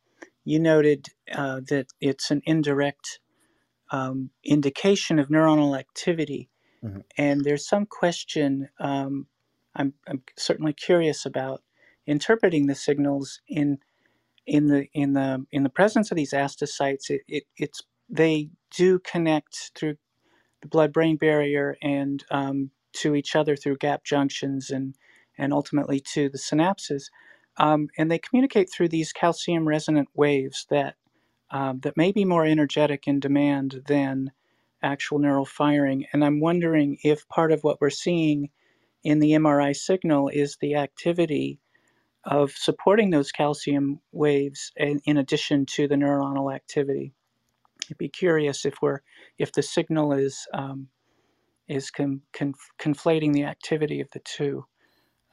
you 0.43 0.59
noted 0.59 1.07
uh, 1.33 1.61
that 1.69 1.87
it's 1.99 2.31
an 2.31 2.41
indirect 2.45 3.19
um, 3.91 4.31
indication 4.43 5.19
of 5.19 5.29
neuronal 5.29 5.77
activity, 5.77 6.49
mm-hmm. 6.83 6.99
and 7.17 7.43
there's 7.43 7.67
some 7.67 7.85
question. 7.85 8.69
Um, 8.79 9.27
I'm, 9.75 9.93
I'm 10.07 10.23
certainly 10.37 10.73
curious 10.73 11.25
about 11.25 11.61
interpreting 12.05 12.67
the 12.67 12.75
signals 12.75 13.41
in 13.47 13.79
in 14.45 14.67
the 14.67 14.87
in 14.93 15.13
the 15.13 15.45
in 15.51 15.63
the 15.63 15.69
presence 15.69 16.11
of 16.11 16.17
these 16.17 16.33
astrocytes. 16.33 17.09
It, 17.09 17.21
it 17.27 17.43
it's 17.57 17.81
they 18.09 18.49
do 18.75 18.99
connect 18.99 19.71
through 19.75 19.95
the 20.61 20.67
blood-brain 20.67 21.17
barrier 21.17 21.75
and 21.81 22.23
um, 22.29 22.71
to 22.93 23.15
each 23.15 23.35
other 23.35 23.55
through 23.55 23.77
gap 23.77 24.03
junctions 24.03 24.69
and 24.69 24.95
and 25.37 25.53
ultimately 25.53 25.99
to 26.13 26.29
the 26.29 26.37
synapses. 26.37 27.03
Um, 27.61 27.89
and 27.97 28.11
they 28.11 28.19
communicate 28.19 28.71
through 28.73 28.89
these 28.89 29.13
calcium 29.13 29.67
resonant 29.69 30.09
waves 30.15 30.67
that 30.71 30.95
um, 31.51 31.81
that 31.81 31.97
may 31.97 32.11
be 32.11 32.25
more 32.25 32.45
energetic 32.45 33.07
in 33.07 33.21
demand 33.21 33.83
than 33.87 34.31
actual 34.83 35.19
neural 35.19 35.45
firing. 35.45 36.05
And 36.13 36.25
I'm 36.25 36.41
wondering 36.41 36.97
if 37.03 37.27
part 37.29 37.53
of 37.53 37.63
what 37.63 37.81
we're 37.81 37.91
seeing 37.91 38.49
in 39.03 39.19
the 39.19 39.31
MRI 39.33 39.75
signal 39.75 40.29
is 40.29 40.57
the 40.61 40.75
activity 40.75 41.59
of 42.25 42.51
supporting 42.51 43.09
those 43.09 43.31
calcium 43.31 43.99
waves 44.11 44.71
in, 44.77 44.99
in 45.05 45.17
addition 45.17 45.65
to 45.67 45.87
the 45.87 45.95
neuronal 45.95 46.53
activity. 46.53 47.13
I'd 47.91 47.97
be 47.97 48.09
curious 48.09 48.65
if 48.65 48.75
we're 48.81 49.01
if 49.37 49.51
the 49.53 49.63
signal 49.63 50.13
is 50.13 50.47
um, 50.53 50.87
is 51.69 51.91
con, 51.91 52.21
con, 52.33 52.53
conflating 52.79 53.33
the 53.33 53.45
activity 53.45 54.01
of 54.01 54.09
the 54.11 54.21
two. 54.21 54.65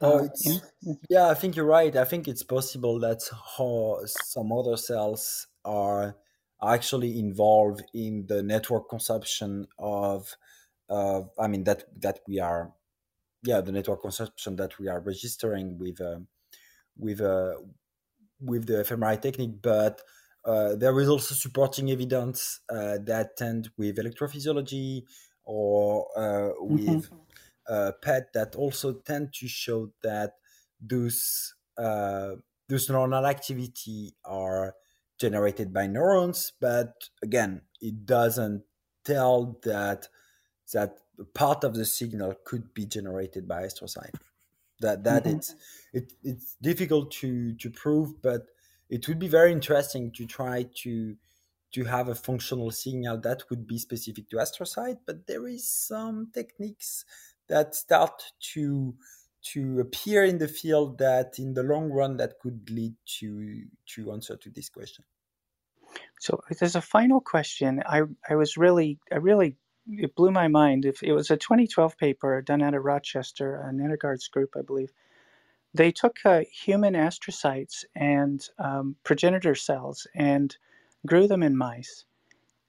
Oh, 0.01 0.23
it's, 0.23 0.47
mm-hmm. 0.47 0.93
yeah, 1.09 1.29
I 1.29 1.33
think 1.33 1.55
you're 1.55 1.65
right. 1.65 1.95
I 1.95 2.05
think 2.05 2.27
it's 2.27 2.43
possible 2.43 2.99
that 2.99 3.21
how 3.57 3.99
some 4.05 4.51
other 4.51 4.77
cells 4.77 5.47
are 5.65 6.15
actually 6.63 7.19
involved 7.19 7.83
in 7.93 8.25
the 8.27 8.41
network 8.41 8.89
consumption 8.89 9.67
of, 9.77 10.35
uh, 10.89 11.21
I 11.37 11.47
mean 11.47 11.65
that 11.65 11.83
that 12.01 12.19
we 12.27 12.39
are, 12.39 12.71
yeah, 13.43 13.61
the 13.61 13.71
network 13.71 14.01
consumption 14.01 14.55
that 14.55 14.79
we 14.79 14.87
are 14.87 15.01
registering 15.01 15.77
with, 15.77 15.99
uh, 15.99 16.19
with, 16.97 17.19
uh, 17.19 17.55
with 18.39 18.67
the 18.67 18.83
fMRI 18.83 19.21
technique, 19.21 19.61
but 19.61 20.01
uh, 20.45 20.75
there 20.75 20.97
is 21.01 21.09
also 21.09 21.35
supporting 21.35 21.91
evidence 21.91 22.61
uh, 22.69 22.97
that 23.03 23.35
tend 23.37 23.69
with 23.77 23.97
electrophysiology 23.97 25.03
or 25.43 26.07
uh, 26.17 26.51
with. 26.61 26.87
Mm-hmm 26.87 27.15
uh, 27.69 27.91
PET 28.01 28.33
that 28.33 28.55
also 28.55 28.93
tend 28.93 29.33
to 29.33 29.47
show 29.47 29.91
that 30.03 30.33
those 30.81 31.53
uh, 31.77 32.31
those 32.67 32.87
neuronal 32.87 33.27
activity 33.29 34.15
are 34.25 34.75
generated 35.19 35.73
by 35.73 35.87
neurons, 35.87 36.53
but 36.59 37.09
again, 37.21 37.61
it 37.81 38.05
doesn't 38.05 38.63
tell 39.03 39.59
that 39.63 40.07
that 40.73 40.97
part 41.33 41.63
of 41.63 41.73
the 41.75 41.85
signal 41.85 42.35
could 42.45 42.73
be 42.73 42.85
generated 42.85 43.47
by 43.47 43.63
astrocyte. 43.63 44.15
That 44.79 45.03
that 45.03 45.23
mm-hmm. 45.23 45.37
it's 45.37 45.55
it, 45.93 46.13
it's 46.23 46.55
difficult 46.61 47.11
to 47.21 47.53
to 47.55 47.69
prove, 47.69 48.21
but 48.21 48.47
it 48.89 49.07
would 49.07 49.19
be 49.19 49.27
very 49.27 49.51
interesting 49.51 50.11
to 50.11 50.25
try 50.25 50.65
to 50.83 51.15
to 51.71 51.83
have 51.83 52.07
a 52.07 52.15
functional 52.15 52.71
signal 52.71 53.19
that 53.21 53.43
would 53.49 53.67
be 53.67 53.77
specific 53.77 54.29
to 54.29 54.37
astrocyte. 54.37 54.99
But 55.05 55.27
there 55.27 55.47
is 55.47 55.69
some 55.69 56.29
techniques 56.33 57.05
that 57.49 57.75
start 57.75 58.23
to 58.53 58.95
to 59.41 59.79
appear 59.79 60.23
in 60.23 60.37
the 60.37 60.47
field 60.47 60.97
that 60.97 61.39
in 61.39 61.53
the 61.53 61.63
long 61.63 61.89
run 61.91 62.17
that 62.17 62.39
could 62.39 62.69
lead 62.69 62.95
to 63.19 63.63
to 63.95 64.11
answer 64.11 64.35
to 64.37 64.49
this 64.49 64.69
question? 64.69 65.05
So 66.19 66.41
there's 66.59 66.75
a 66.75 66.81
final 66.81 67.21
question. 67.21 67.81
I 67.85 68.03
i 68.29 68.35
was 68.35 68.57
really 68.57 68.99
i 69.11 69.17
really 69.17 69.57
it 69.87 70.15
blew 70.15 70.31
my 70.31 70.47
mind. 70.47 70.85
If 70.85 71.01
it 71.03 71.13
was 71.13 71.31
a 71.31 71.37
2012 71.37 71.97
paper 71.97 72.41
done 72.41 72.61
out 72.61 72.75
of 72.75 72.83
rochester 72.83 73.55
a 73.55 73.71
Nedergaard's 73.73 74.27
group 74.27 74.51
i 74.57 74.61
believe 74.61 74.91
they 75.73 75.91
took 75.91 76.17
uh, 76.25 76.41
human 76.51 76.93
astrocytes 76.93 77.85
and 77.95 78.45
um, 78.57 78.95
progenitor 79.03 79.55
cells 79.55 80.07
and 80.15 80.55
grew 81.05 81.27
them 81.27 81.43
in 81.43 81.55
mice. 81.55 82.05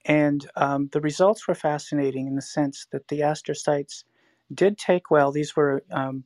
And 0.05 0.49
um, 0.57 0.89
the 0.93 1.01
results 1.01 1.47
were 1.49 1.55
fascinating 1.55 2.27
in 2.27 2.35
the 2.35 2.43
sense 2.43 2.87
that 2.93 3.09
the 3.09 3.21
astrocytes 3.21 4.05
did 4.53 4.79
take 4.79 5.11
well. 5.11 5.33
These 5.33 5.55
were 5.57 5.83
um, 5.91 6.25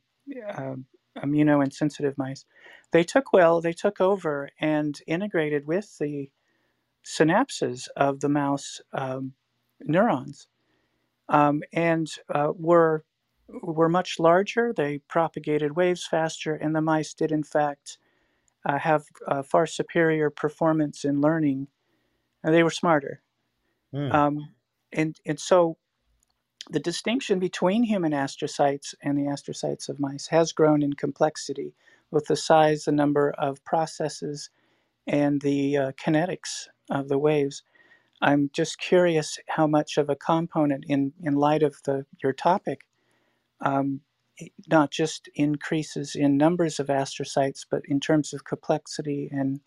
uh, 0.49 0.75
immunoinsensitive 1.19 2.17
mice. 2.17 2.45
They 2.93 3.05
took 3.05 3.33
well, 3.33 3.61
they 3.61 3.73
took 3.73 4.01
over 4.01 4.49
and 4.61 4.99
integrated 5.07 5.67
with 5.67 5.97
the 5.99 6.31
synapses 7.05 7.89
of 7.97 8.21
the 8.21 8.29
mouse 8.29 8.81
um, 8.93 9.33
neurons 9.81 10.49
um, 11.29 11.63
and 11.73 12.09
uh, 12.35 12.53
were, 12.57 13.05
were 13.49 13.89
much 13.89 14.19
larger. 14.19 14.73
They 14.73 14.99
propagated 15.09 15.77
waves 15.77 16.07
faster, 16.07 16.55
and 16.55 16.75
the 16.75 16.81
mice 16.81 17.15
did, 17.15 17.33
in 17.33 17.43
fact, 17.43 17.99
uh, 18.67 18.79
have 18.79 19.05
far 19.45 19.67
superior 19.67 20.31
performance 20.31 21.05
in 21.05 21.21
learning. 21.21 21.69
And 22.43 22.55
they 22.55 22.63
were 22.63 22.71
smarter. 22.71 23.23
Mm. 23.95 24.41
and, 24.93 25.21
and 25.25 25.39
so 25.39 25.77
the 26.71 26.81
distinction 26.81 27.39
between 27.39 27.83
human 27.83 28.13
astrocytes 28.13 28.95
and 29.03 29.19
the 29.19 29.25
astrocytes 29.25 29.89
of 29.89 30.01
mice 30.01 30.27
has 30.29 30.53
grown 30.53 30.83
in 30.83 30.93
complexity 30.95 31.75
with 32.11 32.27
the 32.27 32.37
size, 32.37 32.85
the 32.85 32.93
number 32.93 33.35
of 33.39 33.65
processes, 33.65 34.51
and 35.07 35.41
the 35.43 35.77
uh, 35.77 35.93
kinetics 35.93 36.69
of 36.91 37.09
the 37.09 37.19
waves. 37.19 37.63
I'm 38.23 38.51
just 38.55 38.79
curious 38.79 39.39
how 39.49 39.67
much 39.67 39.99
of 39.99 40.09
a 40.09 40.17
component, 40.17 40.85
in, 40.89 41.13
in 41.23 41.35
light 41.35 41.63
of 41.63 41.77
the, 41.85 42.07
your 42.23 42.33
topic, 42.33 42.83
um, 43.61 44.01
not 44.71 44.91
just 44.91 45.29
increases 45.35 46.15
in 46.15 46.37
numbers 46.37 46.81
of 46.81 46.87
astrocytes, 46.87 47.67
but 47.71 47.83
in 47.87 48.01
terms 48.01 48.33
of 48.33 48.45
complexity 48.45 49.29
and, 49.31 49.61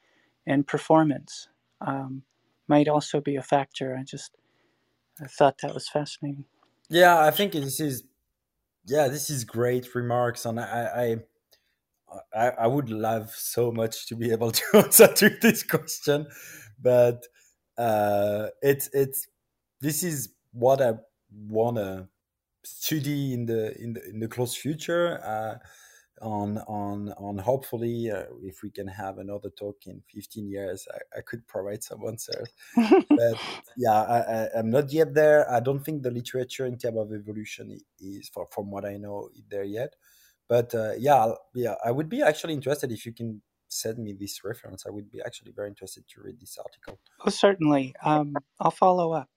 and 0.46 0.66
performance, 0.68 1.50
um, 1.82 2.24
might 2.68 2.88
also 2.88 3.22
be 3.22 3.36
a 3.36 3.44
factor. 3.44 3.96
I 3.98 4.04
just 4.04 4.32
I 5.22 5.28
thought 5.28 5.60
that 5.62 5.74
was 5.74 5.90
fascinating. 5.90 6.46
Yeah, 6.90 7.20
I 7.20 7.32
think 7.32 7.54
this 7.54 7.80
is 7.80 8.04
yeah, 8.86 9.08
this 9.10 9.30
is 9.30 9.46
great 9.46 9.96
remarks, 9.96 10.46
and 10.46 10.60
I 10.60 11.18
I 12.34 12.48
I, 12.48 12.50
I 12.52 12.68
would 12.68 12.90
love 12.90 13.32
so 13.32 13.72
much 13.72 14.08
to 14.08 14.16
be 14.16 14.32
able 14.32 14.52
to 14.60 14.64
answer 14.76 15.08
to 15.14 15.30
this 15.42 15.64
question, 15.64 16.28
but 16.82 17.26
uh, 17.78 18.48
it's 18.62 18.90
it's 18.94 19.28
this 19.82 20.04
is 20.04 20.30
what 20.54 20.82
I 20.82 20.94
wanna 21.48 22.10
study 22.64 23.34
in 23.34 23.46
the 23.46 23.78
in 23.82 23.94
the 23.94 24.10
in 24.10 24.20
the 24.20 24.28
close 24.28 24.56
future. 24.56 25.20
Uh, 25.24 25.58
on 26.22 26.58
on 26.68 27.12
on 27.18 27.38
hopefully 27.38 28.10
uh, 28.12 28.24
if 28.44 28.64
we 28.64 28.70
can 28.70 28.88
have 28.88 29.18
another 29.18 29.50
talk 29.50 29.86
in 29.86 30.02
15 30.14 30.50
years 30.50 30.88
i, 30.94 31.20
I 31.20 31.22
could 31.22 31.48
provide 31.48 31.84
some 31.84 32.06
answers. 32.06 32.50
But 32.76 33.38
yeah 33.78 34.02
I, 34.02 34.20
I, 34.20 34.60
am 34.60 34.70
not 34.70 34.92
yet 34.92 35.14
there. 35.14 35.50
I 35.52 35.60
don't 35.60 35.84
think 35.84 36.04
the 36.04 36.12
literature 36.12 36.66
in 36.66 36.78
terms 36.78 36.98
of 36.98 37.14
evolution 37.14 37.78
is 38.00 38.30
for, 38.30 38.48
from 38.52 38.72
what 38.72 38.86
i 38.86 38.98
know 38.98 39.30
there 39.50 39.64
yet. 39.64 39.96
But 40.48 40.74
uh, 40.74 40.94
yeah 40.98 41.34
yeah 41.54 41.76
i 41.84 41.92
would 41.92 42.10
be 42.10 42.22
actually 42.22 42.54
interested 42.54 42.92
if 42.92 43.06
you 43.06 43.14
can 43.14 43.42
send 43.70 43.98
me 43.98 44.14
this 44.14 44.44
reference. 44.44 44.86
I 44.88 44.92
would 44.92 45.12
be 45.12 45.22
actually 45.26 45.52
very 45.52 45.68
interested 45.68 46.08
to 46.08 46.22
read 46.22 46.40
this 46.40 46.58
article. 46.58 47.00
Oh 47.26 47.30
certainly. 47.30 47.96
Um, 48.04 48.36
i'll 48.60 48.72
follow 48.72 49.12
up. 49.12 49.30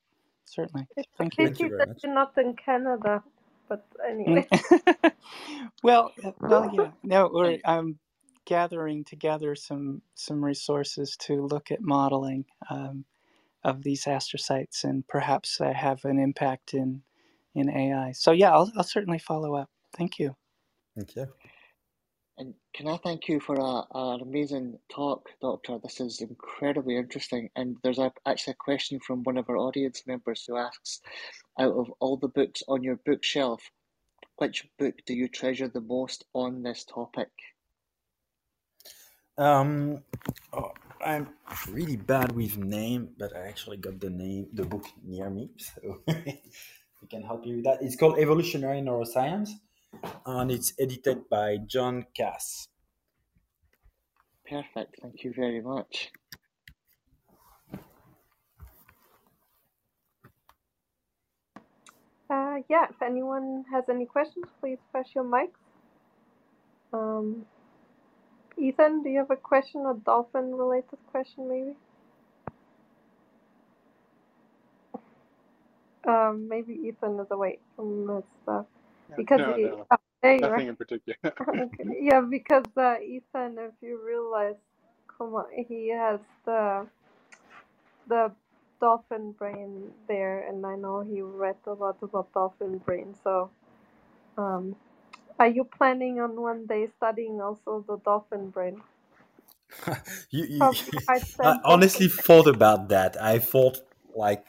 Certainly. 0.44 0.88
Thank 1.16 1.38
you. 1.38 1.46
Thank 1.46 1.60
you 1.60 1.68
very 1.68 1.86
much. 1.86 2.00
not 2.04 2.32
in 2.36 2.54
canada 2.56 3.22
but 3.70 3.86
anyway. 4.08 4.50
well, 5.84 6.14
well, 6.46 6.66
yeah. 6.72 6.92
No, 7.04 7.30
we're 7.32 7.58
I'm 7.66 7.98
gathering 8.46 9.04
together 9.04 9.56
some 9.56 10.02
some 10.16 10.44
resources 10.44 11.16
to 11.22 11.46
look 11.46 11.72
at 11.72 11.82
modeling 11.82 12.46
um, 12.70 13.06
of 13.64 13.82
these 13.82 14.04
astrocytes 14.06 14.84
and 14.84 15.06
perhaps 15.08 15.60
uh, 15.60 15.72
have 15.74 16.04
an 16.04 16.18
impact 16.18 16.74
in 16.74 17.02
in 17.54 17.70
AI. 17.70 18.12
So 18.12 18.32
yeah, 18.32 18.52
I'll 18.52 18.72
I'll 18.76 18.84
certainly 18.84 19.20
follow 19.20 19.56
up. 19.56 19.70
Thank 19.96 20.18
you. 20.20 20.36
Thank 20.96 21.16
you. 21.16 21.28
And 22.40 22.54
can 22.72 22.88
I 22.88 22.96
thank 22.96 23.28
you 23.28 23.38
for 23.38 23.54
a, 23.56 23.82
an 23.94 24.22
amazing 24.22 24.78
talk, 24.90 25.28
Doctor? 25.42 25.78
This 25.78 26.00
is 26.00 26.22
incredibly 26.22 26.96
interesting. 26.96 27.50
And 27.54 27.76
there's 27.82 27.98
a, 27.98 28.10
actually 28.24 28.52
a 28.52 28.64
question 28.64 28.98
from 29.06 29.22
one 29.24 29.36
of 29.36 29.50
our 29.50 29.58
audience 29.58 30.04
members 30.06 30.46
who 30.48 30.56
asks, 30.56 31.02
out 31.58 31.74
of 31.74 31.92
all 32.00 32.16
the 32.16 32.28
books 32.28 32.62
on 32.66 32.82
your 32.82 32.98
bookshelf, 33.04 33.60
which 34.38 34.66
book 34.78 34.94
do 35.04 35.12
you 35.12 35.28
treasure 35.28 35.68
the 35.68 35.82
most 35.82 36.24
on 36.32 36.62
this 36.62 36.86
topic? 36.86 37.28
Um, 39.36 40.02
oh, 40.54 40.72
I'm 41.04 41.28
really 41.68 41.96
bad 41.96 42.32
with 42.32 42.56
name, 42.56 43.10
but 43.18 43.36
I 43.36 43.48
actually 43.48 43.76
got 43.76 44.00
the 44.00 44.08
name, 44.08 44.46
the 44.54 44.64
book 44.64 44.86
near 45.04 45.28
me, 45.28 45.50
so 45.58 46.00
we 46.06 47.08
can 47.10 47.22
help 47.22 47.44
you 47.44 47.56
with 47.56 47.64
that. 47.64 47.82
It's 47.82 47.96
called 47.96 48.18
Evolutionary 48.18 48.80
Neuroscience 48.80 49.50
and 50.26 50.50
it's 50.50 50.72
edited 50.78 51.28
by 51.28 51.56
Jon 51.58 52.06
Kaas. 52.16 52.68
Perfect. 54.48 54.96
Thank 55.00 55.24
you 55.24 55.32
very 55.34 55.60
much. 55.60 56.10
Uh, 62.28 62.58
yeah, 62.68 62.86
if 62.88 63.02
anyone 63.02 63.64
has 63.72 63.84
any 63.88 64.06
questions, 64.06 64.46
please 64.60 64.78
press 64.92 65.08
your 65.14 65.24
mics. 65.24 65.50
Um, 66.92 67.44
Ethan, 68.56 69.02
do 69.02 69.08
you 69.08 69.18
have 69.18 69.30
a 69.30 69.36
question, 69.36 69.84
a 69.86 69.94
dolphin 69.94 70.54
related 70.54 70.98
question, 71.10 71.48
maybe? 71.48 71.76
Um, 76.06 76.48
maybe 76.48 76.74
Ethan 76.74 77.18
is 77.20 77.30
away 77.30 77.58
from 77.76 78.08
his 78.08 78.24
stuff 78.42 78.66
because 79.16 79.38
no, 79.38 79.56
he, 79.56 79.64
no, 79.64 79.86
oh, 79.90 79.96
nothing 80.40 80.66
are. 80.66 80.68
in 80.68 80.76
particular. 80.76 81.16
okay. 81.48 81.84
Yeah, 82.00 82.22
because 82.22 82.64
uh, 82.76 82.96
Ethan, 83.02 83.58
if 83.58 83.72
you 83.82 84.00
realize, 84.04 84.56
come 85.18 85.34
on, 85.34 85.46
he 85.68 85.90
has 85.90 86.20
the 86.46 86.86
the 88.08 88.32
dolphin 88.80 89.32
brain 89.32 89.90
there, 90.08 90.48
and 90.48 90.66
I 90.66 90.76
know 90.76 91.02
he 91.02 91.22
read 91.22 91.56
a 91.66 91.72
lot 91.72 91.98
about 92.02 92.32
dolphin 92.34 92.78
brain. 92.78 93.14
So, 93.24 93.50
um, 94.38 94.76
are 95.38 95.48
you 95.48 95.64
planning 95.64 96.20
on 96.20 96.40
one 96.40 96.66
day 96.66 96.88
studying 96.96 97.40
also 97.40 97.84
the 97.88 97.98
dolphin 97.98 98.50
brain? 98.50 98.82
you, 100.30 100.44
you, 100.44 100.72
I 101.42 101.56
honestly 101.64 102.08
thought 102.08 102.48
about 102.48 102.88
that. 102.90 103.20
I 103.20 103.38
thought 103.38 103.78
like, 104.14 104.44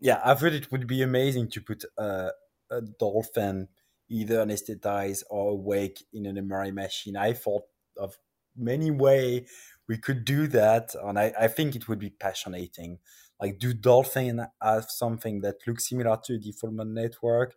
yeah, 0.00 0.20
I've 0.24 0.40
thought 0.40 0.52
it 0.54 0.72
would 0.72 0.86
be 0.86 1.02
amazing 1.02 1.50
to 1.50 1.60
put 1.60 1.84
a, 1.98 2.30
a 2.70 2.80
dolphin 2.80 3.68
either 4.08 4.44
anesthetized 4.44 5.22
or 5.30 5.52
awake 5.52 6.04
in 6.12 6.26
an 6.26 6.36
MRI 6.36 6.72
machine. 6.72 7.16
I 7.16 7.32
thought 7.32 7.64
of 7.96 8.18
many 8.56 8.90
way 8.90 9.46
we 9.88 9.98
could 9.98 10.24
do 10.24 10.46
that, 10.48 10.94
and 11.02 11.18
I, 11.18 11.32
I 11.38 11.48
think 11.48 11.76
it 11.76 11.88
would 11.88 11.98
be 11.98 12.10
passionating. 12.10 12.98
Like, 13.40 13.58
do 13.58 13.72
dolphin 13.72 14.46
have 14.62 14.86
something 14.88 15.40
that 15.42 15.56
looks 15.66 15.88
similar 15.88 16.16
to 16.24 16.34
a 16.34 16.38
default 16.38 16.72
mode 16.72 16.88
network? 16.88 17.54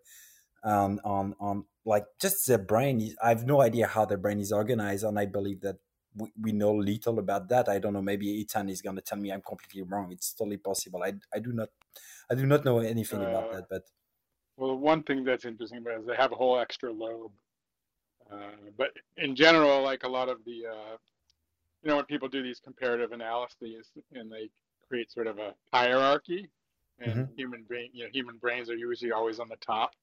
Um, 0.64 1.00
on 1.04 1.34
on 1.40 1.66
like 1.86 2.06
just 2.20 2.46
the 2.46 2.60
brain. 2.60 3.02
Is, 3.02 3.16
I 3.24 3.30
have 3.30 3.46
no 3.46 3.62
idea 3.62 3.88
how 3.88 4.06
the 4.06 4.18
brain 4.18 4.40
is 4.40 4.52
organized, 4.52 5.04
and 5.04 5.18
I 5.18 5.26
believe 5.26 5.62
that 5.62 5.78
we, 6.16 6.32
we 6.40 6.52
know 6.52 6.74
little 6.74 7.18
about 7.20 7.50
that. 7.50 7.68
I 7.68 7.80
don't 7.80 7.94
know. 7.94 8.02
Maybe 8.02 8.28
Ethan 8.28 8.70
is 8.70 8.82
going 8.82 8.96
to 8.98 9.02
tell 9.02 9.18
me 9.18 9.32
I'm 9.32 9.42
completely 9.42 9.82
wrong. 9.82 10.12
It's 10.12 10.34
totally 10.34 10.58
possible. 10.58 11.02
I, 11.04 11.14
I 11.34 11.40
do 11.40 11.52
not 11.52 11.70
I 12.30 12.36
do 12.36 12.46
not 12.46 12.64
know 12.64 12.80
anything 12.80 13.22
about 13.22 13.52
Uh, 13.52 13.56
that, 13.56 13.66
but 13.70 13.84
Well, 14.62 14.78
one 14.78 15.02
thing 15.02 15.24
that's 15.24 15.44
interesting 15.44 15.80
about 15.80 15.96
it 15.96 16.00
is 16.02 16.06
they 16.06 16.16
have 16.16 16.32
a 16.32 16.36
whole 16.36 16.60
extra 16.60 16.92
lobe. 16.92 17.32
Uh, 18.32 18.70
but 18.78 18.92
in 19.18 19.36
general, 19.36 19.82
like 19.82 20.04
a 20.04 20.08
lot 20.08 20.30
of 20.30 20.38
the, 20.46 20.68
uh, 20.68 20.98
you 21.82 21.90
know, 21.90 21.96
when 21.96 22.06
people 22.06 22.28
do 22.28 22.44
these 22.44 22.60
comparative 22.60 23.12
analyses 23.12 23.88
and 24.14 24.32
they 24.32 24.52
create 24.88 25.12
sort 25.12 25.26
of 25.26 25.40
a 25.40 25.56
hierarchy, 25.74 26.48
and 27.00 27.28
human 27.36 27.64
brain, 27.64 27.90
you 27.92 28.04
know, 28.04 28.10
human 28.14 28.38
brains 28.38 28.70
are 28.70 28.76
usually 28.76 29.12
always 29.12 29.40
on 29.40 29.50
the 29.50 29.56
top. 29.56 29.96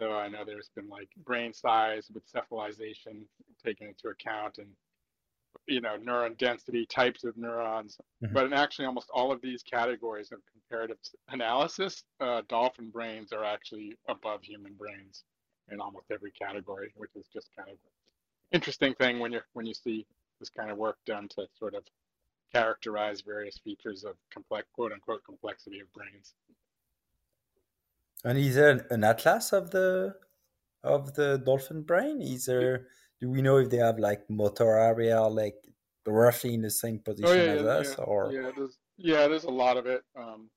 So 0.00 0.10
I 0.10 0.26
know 0.26 0.44
there's 0.44 0.70
been 0.74 0.88
like 0.88 1.08
brain 1.24 1.52
size 1.54 2.10
with 2.12 2.24
cephalization 2.26 3.22
taken 3.64 3.86
into 3.86 4.08
account, 4.08 4.58
and 4.58 4.66
you 5.66 5.80
know, 5.80 5.96
neuron 5.98 6.36
density, 6.38 6.86
types 6.86 7.24
of 7.24 7.36
neurons. 7.36 7.98
Mhm. 8.22 8.32
But 8.32 8.46
in 8.46 8.52
actually 8.52 8.86
almost 8.86 9.10
all 9.10 9.32
of 9.32 9.40
these 9.40 9.62
categories 9.62 10.32
of 10.32 10.40
comparative 10.46 10.98
analysis, 11.28 12.04
uh, 12.20 12.42
dolphin 12.48 12.90
brains 12.90 13.32
are 13.32 13.44
actually 13.44 13.96
above 14.08 14.42
human 14.42 14.74
brains 14.74 15.24
in 15.70 15.80
almost 15.80 16.10
every 16.10 16.32
category, 16.32 16.92
which 16.96 17.14
is 17.14 17.26
just 17.28 17.54
kind 17.56 17.70
of 17.70 17.78
interesting 18.50 18.94
thing 18.94 19.18
when 19.18 19.32
you're 19.32 19.46
when 19.52 19.66
you 19.66 19.74
see 19.74 20.06
this 20.38 20.50
kind 20.50 20.70
of 20.70 20.76
work 20.76 20.98
done 21.06 21.28
to 21.28 21.46
sort 21.58 21.74
of 21.74 21.84
characterize 22.52 23.22
various 23.22 23.58
features 23.58 24.04
of 24.04 24.16
complex 24.30 24.68
quote 24.74 24.92
unquote 24.92 25.24
complexity 25.24 25.80
of 25.80 25.90
brains. 25.92 26.34
and 28.24 28.38
is 28.38 28.54
there 28.54 28.86
an 28.90 29.04
atlas 29.04 29.52
of 29.52 29.70
the 29.70 30.14
of 30.82 31.14
the 31.14 31.38
dolphin 31.38 31.82
brain? 31.82 32.20
Is 32.20 32.46
there 32.46 32.88
do 33.22 33.30
we 33.30 33.40
know 33.40 33.58
if 33.58 33.70
they 33.70 33.76
have 33.76 34.00
like 34.00 34.28
motor 34.28 34.76
area 34.76 35.18
like 35.22 35.54
roughly 36.06 36.54
in 36.54 36.62
the 36.62 36.70
same 36.70 36.98
position 36.98 37.30
Oh 37.30 37.44
yeah, 37.44 37.52
as 37.52 37.62
yeah, 37.62 37.68
us 37.68 37.94
yeah, 37.96 38.04
or 38.04 38.32
yeah. 38.32 38.50
There's 38.54 38.78
yeah, 38.98 39.28
there's 39.28 39.44
a 39.44 39.50
lot 39.50 39.76
of 39.76 39.86
it. 39.86 40.02
Um, 40.18 40.50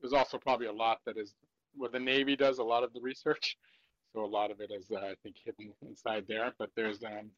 there's 0.00 0.12
also 0.12 0.38
probably 0.38 0.68
a 0.68 0.72
lot 0.72 0.98
that 1.06 1.18
is 1.18 1.34
well, 1.76 1.90
the 1.90 1.98
Navy 1.98 2.36
does 2.36 2.58
a 2.58 2.64
lot 2.64 2.84
of 2.84 2.92
the 2.92 3.00
research, 3.00 3.56
so 4.12 4.24
a 4.24 4.26
lot 4.26 4.52
of 4.52 4.60
it 4.60 4.70
is 4.70 4.86
uh, 4.92 4.98
I 4.98 5.14
think 5.22 5.36
hidden 5.44 5.72
inside 5.82 6.24
there. 6.28 6.52
But 6.56 6.70
there's 6.76 7.02
um, 7.02 7.30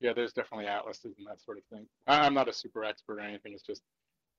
yeah, 0.00 0.12
there's 0.12 0.32
definitely 0.32 0.68
atlases 0.68 1.16
and 1.18 1.26
that 1.26 1.42
sort 1.42 1.58
of 1.58 1.64
thing. 1.64 1.86
I, 2.06 2.20
I'm 2.20 2.34
not 2.34 2.48
a 2.48 2.52
super 2.52 2.84
expert 2.84 3.18
or 3.18 3.22
anything. 3.22 3.52
It's 3.52 3.64
just 3.64 3.82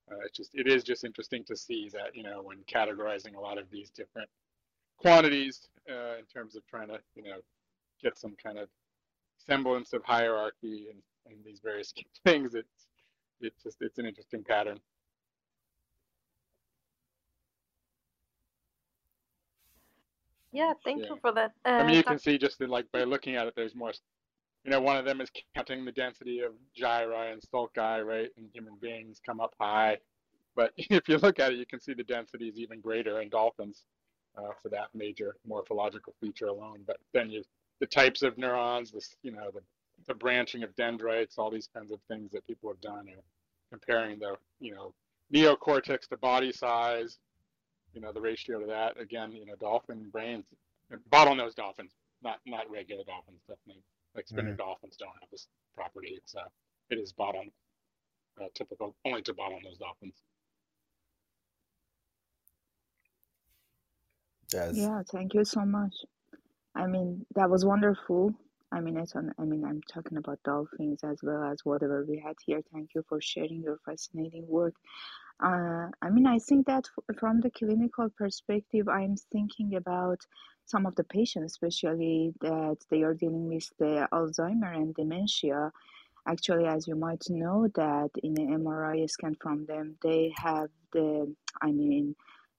uh, 0.09 0.23
it's 0.25 0.37
just 0.37 0.51
it 0.53 0.67
is 0.67 0.85
just 0.85 1.03
interesting 1.03 1.43
to 1.47 1.55
see 1.57 1.89
that 1.91 2.15
you 2.15 2.23
know 2.23 2.41
when 2.41 2.59
categorizing 2.73 3.35
a 3.35 3.41
lot 3.41 3.57
of 3.57 3.69
these 3.69 3.89
different 3.89 4.29
quantities 4.97 5.67
uh, 5.91 6.17
in 6.17 6.25
terms 6.33 6.55
of 6.55 6.65
trying 6.65 6.87
to 6.87 6.99
you 7.15 7.23
know 7.23 7.39
get 8.01 8.17
some 8.17 8.35
kind 8.41 8.57
of 8.57 8.69
semblance 9.47 9.93
of 9.93 10.03
hierarchy 10.03 10.87
and, 10.91 11.01
and 11.27 11.43
these 11.45 11.59
various 11.63 11.93
things. 12.25 12.55
It's 12.55 12.87
it's 13.41 13.63
just 13.63 13.77
it's 13.81 13.97
an 13.99 14.05
interesting 14.05 14.43
pattern. 14.43 14.79
Yeah, 20.51 20.73
thank 20.83 21.03
Yeah. 21.03 21.09
you 21.09 21.17
for 21.21 21.31
that. 21.33 21.51
I 21.77 21.83
Uh, 21.83 21.85
mean, 21.85 21.95
you 21.95 22.03
can 22.03 22.19
see 22.19 22.37
just 22.37 22.61
in, 22.61 22.69
like 22.69 22.89
by 22.91 23.03
looking 23.03 23.35
at 23.35 23.47
it, 23.47 23.53
there's 23.55 23.75
more. 23.75 23.91
You 24.63 24.71
know, 24.71 24.81
one 24.81 24.97
of 24.97 25.05
them 25.05 25.21
is 25.21 25.29
counting 25.55 25.85
the 25.85 25.91
density 25.91 26.39
of 26.39 26.53
gyri 26.79 27.33
and 27.33 27.41
sulci, 27.41 28.05
right? 28.05 28.29
And 28.37 28.49
human 28.53 28.75
beings 28.81 29.21
come 29.25 29.39
up 29.39 29.53
high, 29.59 29.97
but 30.55 30.73
if 30.77 31.07
you 31.07 31.17
look 31.17 31.39
at 31.39 31.53
it, 31.53 31.59
you 31.59 31.65
can 31.67 31.79
see 31.79 31.93
the 31.93 32.03
density 32.03 32.47
is 32.49 32.57
even 32.59 32.81
greater 32.81 33.21
in 33.21 33.29
dolphins 33.29 33.85
uh, 34.37 34.51
for 34.61 34.69
that 34.69 34.87
major 34.95 35.35
morphological 35.47 36.15
feature 36.19 36.47
alone. 36.47 36.79
But 36.87 36.97
then 37.13 37.29
you, 37.29 37.43
the 37.79 37.87
types 37.87 38.21
of 38.21 38.37
neurons, 38.37 38.91
this, 38.91 39.15
you 39.23 39.31
know, 39.31 39.51
the 39.53 39.61
the 40.07 40.13
branching 40.13 40.63
of 40.63 40.75
dendrites, 40.75 41.37
all 41.37 41.49
these 41.49 41.69
kinds 41.73 41.91
of 41.91 41.99
things 42.07 42.31
that 42.31 42.45
people 42.47 42.69
have 42.69 42.81
done, 42.81 43.07
are 43.09 43.23
comparing 43.71 44.19
the, 44.19 44.35
you 44.59 44.73
know, 44.73 44.93
neocortex 45.33 46.07
to 46.07 46.17
body 46.17 46.51
size, 46.51 47.17
you 47.93 48.01
know, 48.01 48.11
the 48.11 48.21
ratio 48.21 48.59
to 48.59 48.67
that. 48.67 48.99
Again, 48.99 49.31
you 49.31 49.45
know, 49.45 49.55
dolphin 49.59 50.09
brains, 50.11 50.45
bottlenose 51.11 51.55
dolphins, 51.55 51.93
not 52.23 52.39
not 52.45 52.69
regular 52.69 53.03
dolphins, 53.05 53.41
definitely. 53.47 53.83
Like 54.15 54.27
spinner 54.27 54.53
dolphins 54.53 54.97
don't 54.97 55.15
have 55.21 55.29
this 55.31 55.47
property. 55.75 56.13
It's 56.17 56.35
uh, 56.35 56.49
it 56.89 56.99
is 56.99 57.13
bottom, 57.13 57.51
uh, 58.41 58.47
typical 58.55 58.95
only 59.05 59.21
to 59.23 59.33
bottlenose 59.33 59.79
dolphins. 59.79 60.15
Yes. 64.53 64.75
Yeah, 64.77 65.03
thank 65.11 65.33
you 65.33 65.45
so 65.45 65.65
much. 65.65 65.95
I 66.75 66.87
mean, 66.87 67.25
that 67.35 67.49
was 67.49 67.65
wonderful. 67.65 68.33
I 68.71 68.81
mean, 68.81 68.97
it's 68.97 69.15
on, 69.15 69.33
I 69.39 69.43
mean, 69.43 69.63
I'm 69.63 69.81
talking 69.83 70.17
about 70.17 70.43
dolphins 70.43 71.03
as 71.03 71.19
well 71.23 71.43
as 71.43 71.63
whatever 71.63 72.05
we 72.07 72.19
had 72.19 72.35
here. 72.45 72.61
Thank 72.73 72.89
you 72.95 73.03
for 73.07 73.21
sharing 73.21 73.61
your 73.61 73.79
fascinating 73.85 74.45
work. 74.47 74.75
Uh, 75.43 75.87
I 76.01 76.09
mean, 76.11 76.27
I 76.27 76.39
think 76.39 76.67
that 76.67 76.85
f- 76.97 77.17
from 77.19 77.41
the 77.41 77.51
clinical 77.51 78.09
perspective, 78.17 78.89
I'm 78.89 79.15
thinking 79.31 79.75
about 79.75 80.19
some 80.65 80.85
of 80.85 80.95
the 80.95 81.03
patients, 81.03 81.53
especially 81.53 82.33
that 82.41 82.77
they 82.89 83.03
are 83.03 83.13
dealing 83.13 83.47
with 83.47 83.69
the 83.79 84.07
Alzheimer 84.11 84.75
and 84.75 84.95
dementia. 84.95 85.71
Actually, 86.27 86.67
as 86.67 86.87
you 86.87 86.95
might 86.95 87.23
know, 87.29 87.67
that 87.75 88.09
in 88.23 88.33
the 88.35 88.43
MRI 88.43 89.07
scan 89.09 89.35
from 89.41 89.65
them, 89.65 89.97
they 90.03 90.33
have 90.37 90.69
the, 90.93 91.33
I 91.61 91.71
mean, 91.71 92.15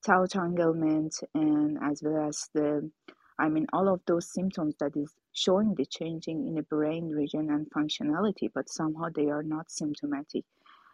tau 0.06 0.26
tanglement 0.26 1.14
and 1.34 1.78
as 1.82 2.02
well 2.02 2.28
as 2.28 2.48
the, 2.54 2.90
I 3.38 3.48
mean, 3.48 3.66
all 3.72 3.88
of 3.88 4.00
those 4.06 4.32
symptoms 4.32 4.74
that 4.80 4.96
is 4.96 5.12
showing 5.32 5.74
the 5.74 5.84
changing 5.86 6.46
in 6.46 6.54
the 6.54 6.62
brain 6.62 7.10
region 7.10 7.50
and 7.50 7.70
functionality, 7.70 8.50
but 8.54 8.68
somehow 8.68 9.08
they 9.14 9.28
are 9.28 9.42
not 9.42 9.70
symptomatic. 9.70 10.44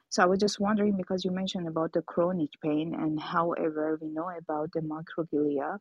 So 0.08 0.22
I 0.22 0.26
was 0.26 0.40
just 0.40 0.60
wondering 0.60 0.96
because 0.96 1.24
you 1.24 1.30
mentioned 1.30 1.68
about 1.68 1.92
the 1.92 2.02
chronic 2.02 2.50
pain 2.62 2.94
and 2.94 3.18
however 3.20 3.98
we 4.00 4.08
know 4.08 4.28
about 4.36 4.70
the 4.72 4.80
microglia 4.80 5.78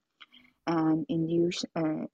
and 0.67 1.05
induce 1.09 1.65
uh, 1.75 2.05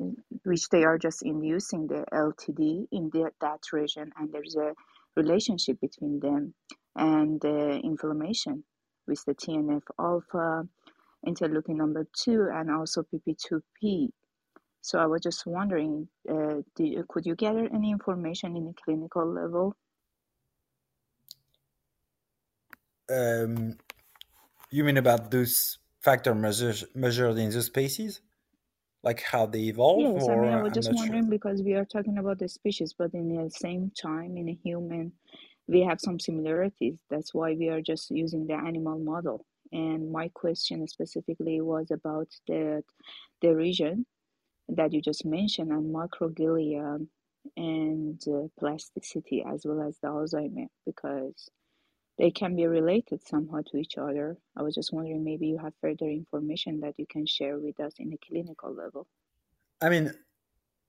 which 0.44 0.70
they 0.70 0.84
are 0.84 0.98
just 0.98 1.22
inducing 1.22 1.88
the 1.88 2.06
LTD 2.14 2.88
in 2.92 3.10
the, 3.14 3.30
that 3.42 3.60
region 3.72 4.12
and 4.18 4.32
there's 4.32 4.56
a 4.56 4.74
relationship 5.16 5.80
between 5.82 6.20
them 6.20 6.54
and 6.96 7.40
the 7.42 7.80
inflammation 7.84 8.64
with 9.08 9.24
the 9.26 9.36
TNF 9.36 9.84
alpha, 10.00 10.68
interleukin 11.28 11.76
number 11.76 12.08
2 12.24 12.50
and 12.54 12.72
also 12.72 13.04
PP2P. 13.04 14.10
So 14.82 14.98
I 15.00 15.06
was 15.06 15.22
just 15.22 15.46
wondering, 15.46 16.10
uh, 16.28 16.64
do 16.76 17.06
could 17.10 17.28
you 17.28 17.36
gather 17.36 17.66
any 17.68 17.92
information 17.92 18.56
in 18.58 18.68
a 18.68 18.74
clinical 18.74 19.26
level? 19.32 19.76
Um, 23.10 23.78
you 24.72 24.84
mean 24.86 24.98
about 24.98 25.32
those 25.32 25.80
factor 26.02 26.36
measures 26.36 26.86
measured 26.96 27.38
in 27.38 27.52
the 27.52 27.64
species, 27.64 28.22
like 29.04 29.22
how 29.22 29.46
they 29.48 29.64
evolve, 29.66 30.16
Yes, 30.16 30.30
I 30.30 30.36
mean, 30.36 30.54
I 30.54 30.58
was 30.58 30.72
I'm 30.72 30.82
just 30.82 30.92
not 30.92 30.98
sure. 30.98 31.18
wondering 31.18 31.30
because 31.30 31.62
we 31.64 31.74
are 31.74 31.86
talking 31.86 32.18
about 32.18 32.40
the 32.40 32.48
species, 32.48 32.94
but 32.94 33.14
in 33.14 33.36
the 33.36 33.50
same 33.50 33.92
time, 33.92 34.38
in 34.38 34.48
a 34.48 34.54
human, 34.54 35.14
we 35.68 35.82
have 35.82 36.00
some 36.00 36.20
similarities. 36.20 37.00
That's 37.10 37.34
why 37.34 37.54
we 37.54 37.68
are 37.70 37.82
just 37.82 38.12
using 38.12 38.48
the 38.48 38.54
animal 38.54 39.00
model. 39.00 39.46
And 39.72 40.12
my 40.12 40.30
question 40.30 40.88
specifically 40.88 41.60
was 41.62 41.92
about 41.92 42.30
the 42.48 42.84
the 43.42 43.56
region 43.56 44.06
that 44.70 44.94
you 44.94 45.02
just 45.02 45.26
mentioned 45.26 45.72
and 45.72 45.94
microglia 45.94 47.06
and 47.56 48.22
uh, 48.28 48.48
plasticity 48.60 49.44
as 49.48 49.66
well 49.66 49.82
as 49.82 49.98
the 50.02 50.08
Alzheimer 50.08 50.68
because 50.86 51.50
they 52.18 52.32
can 52.32 52.56
be 52.56 52.66
related 52.66 53.26
somehow 53.26 53.62
to 53.68 53.78
each 53.78 53.98
other. 53.98 54.38
I 54.58 54.64
was 54.64 54.76
just 54.76 54.92
wondering 54.92 55.24
maybe 55.24 55.48
you 55.48 55.58
have 55.60 55.74
further 55.82 56.08
information 56.08 56.82
that 56.82 56.96
you 56.98 57.06
can 57.10 57.26
share 57.26 57.60
with 57.60 57.80
us 57.80 57.94
in 58.00 58.12
a 58.12 58.18
clinical 58.28 58.74
level. 58.74 59.08
I 59.82 59.90
mean, 59.90 60.14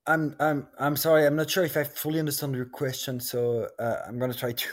I'm 0.07 0.35
I'm 0.41 0.67
I'm 0.79 0.97
sorry. 0.97 1.27
I'm 1.27 1.37
not 1.37 1.51
sure 1.51 1.65
if 1.65 1.77
I 1.77 1.85
fully 1.85 2.19
understand 2.19 2.55
your 2.55 2.65
question, 2.65 3.21
so 3.21 3.69
uh, 3.79 3.97
I'm 4.07 4.19
gonna 4.19 4.33
try 4.33 4.53
to 4.53 4.69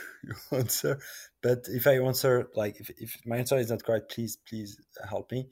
answer. 0.52 0.98
But 1.42 1.66
if 1.68 1.86
I 1.86 1.98
answer 1.98 2.48
like 2.54 2.80
if, 2.80 2.90
if 2.98 3.20
my 3.26 3.36
answer 3.36 3.58
is 3.58 3.70
not 3.70 3.84
correct, 3.84 4.12
please 4.14 4.38
please 4.48 4.80
help 5.06 5.30
me. 5.30 5.50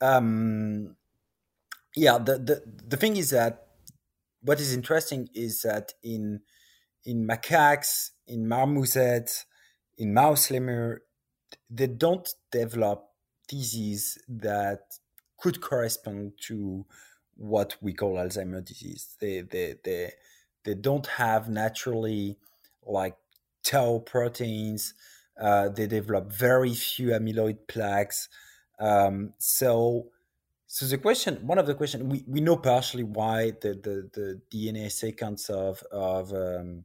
Um, 0.00 0.94
yeah, 1.94 2.18
the, 2.18 2.38
the 2.38 2.62
the 2.88 2.96
thing 2.96 3.16
is 3.16 3.30
that 3.30 3.66
what 4.42 4.60
is 4.60 4.74
interesting 4.74 5.28
is 5.34 5.62
that 5.62 5.92
in 6.02 6.40
in 7.04 7.26
macaques, 7.26 8.10
in 8.26 8.46
marmosets, 8.46 9.44
in 9.98 10.12
mouse 10.14 10.50
lemur, 10.50 11.02
they 11.70 11.86
don't 11.86 12.28
develop 12.50 13.06
disease 13.48 14.18
that 14.28 14.80
could 15.38 15.60
correspond 15.60 16.32
to 16.40 16.86
what 17.36 17.76
we 17.80 17.92
call 17.92 18.14
Alzheimer 18.14 18.64
disease. 18.64 19.16
They 19.20 19.40
they 19.42 19.76
they 19.84 20.12
they 20.64 20.74
don't 20.74 21.06
have 21.06 21.48
naturally 21.48 22.38
like 22.86 23.16
tau 23.64 23.98
proteins. 23.98 24.94
Uh, 25.40 25.68
they 25.68 25.86
develop 25.86 26.32
very 26.32 26.74
few 26.74 27.08
amyloid 27.08 27.66
plaques. 27.66 28.28
Um, 28.78 29.34
so 29.38 30.10
so 30.74 30.86
the 30.86 30.98
question, 30.98 31.36
one 31.46 31.58
of 31.58 31.66
the 31.66 31.74
questions, 31.76 32.02
we, 32.02 32.24
we 32.26 32.40
know 32.40 32.56
partially 32.56 33.04
why 33.04 33.52
the, 33.62 33.74
the, 33.74 34.10
the 34.12 34.40
DNA 34.52 34.90
sequence 34.90 35.48
of 35.48 35.80
of 35.92 36.32
um, 36.32 36.82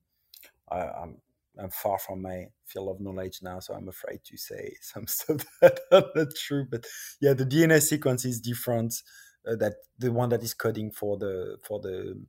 I, 0.69 0.81
I'm 0.81 1.17
I'm 1.59 1.71
far 1.71 1.97
from 1.97 2.21
my 2.21 2.49
field 2.67 2.89
of 2.89 3.01
knowledge 3.01 3.39
now, 3.41 3.59
so 3.59 3.73
I'm 3.73 3.87
afraid 3.89 4.19
to 4.25 4.37
say 4.37 4.75
some 4.81 5.07
stuff 5.07 5.43
that 5.63 5.79
are 5.91 6.05
not 6.13 6.27
true. 6.35 6.67
But 6.69 6.85
yeah, 7.19 7.33
the 7.33 7.47
DNA 7.47 7.81
sequence 7.81 8.25
is 8.25 8.39
different. 8.39 8.93
Uh, 9.43 9.55
that 9.55 9.73
the 9.97 10.11
one 10.11 10.29
that 10.29 10.43
is 10.43 10.53
coding 10.53 10.91
for 10.91 11.17
the 11.17 11.57
for 11.63 11.79
the 11.79 12.23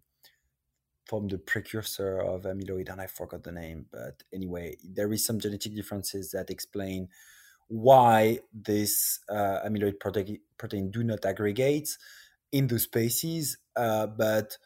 from 1.04 1.28
the 1.28 1.36
precursor 1.36 2.20
of 2.20 2.44
amyloid, 2.44 2.90
and 2.90 3.02
I 3.02 3.06
forgot 3.06 3.42
the 3.42 3.52
name. 3.52 3.84
But 3.92 4.22
anyway, 4.32 4.78
there 4.82 5.12
is 5.12 5.26
some 5.26 5.38
genetic 5.38 5.74
differences 5.74 6.30
that 6.30 6.48
explain 6.48 7.10
why 7.70 8.40
this 8.52 9.20
uh, 9.30 9.60
amyloid 9.64 10.00
protein, 10.00 10.40
protein 10.58 10.90
do 10.90 11.04
not 11.04 11.24
aggregate 11.24 11.96
in 12.50 12.66
those 12.66 12.82
spaces. 12.82 13.58
Uh, 13.76 14.08
but 14.08 14.58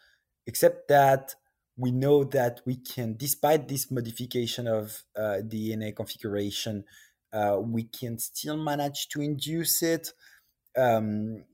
except 0.46 0.88
that 0.88 1.34
we 1.76 1.90
know 1.90 2.24
that 2.24 2.62
we 2.64 2.76
can, 2.76 3.14
despite 3.16 3.68
this 3.68 3.90
modification 3.90 4.66
of 4.66 5.02
uh, 5.16 5.38
DNA 5.42 5.94
configuration, 5.94 6.84
uh, 7.30 7.59
we 7.61 7.84
can 7.84 8.18
still 8.18 8.57
manage 8.57 9.09
to 9.09 9.20
induce 9.20 9.82
it. 9.82 10.12
Um, 10.76 11.44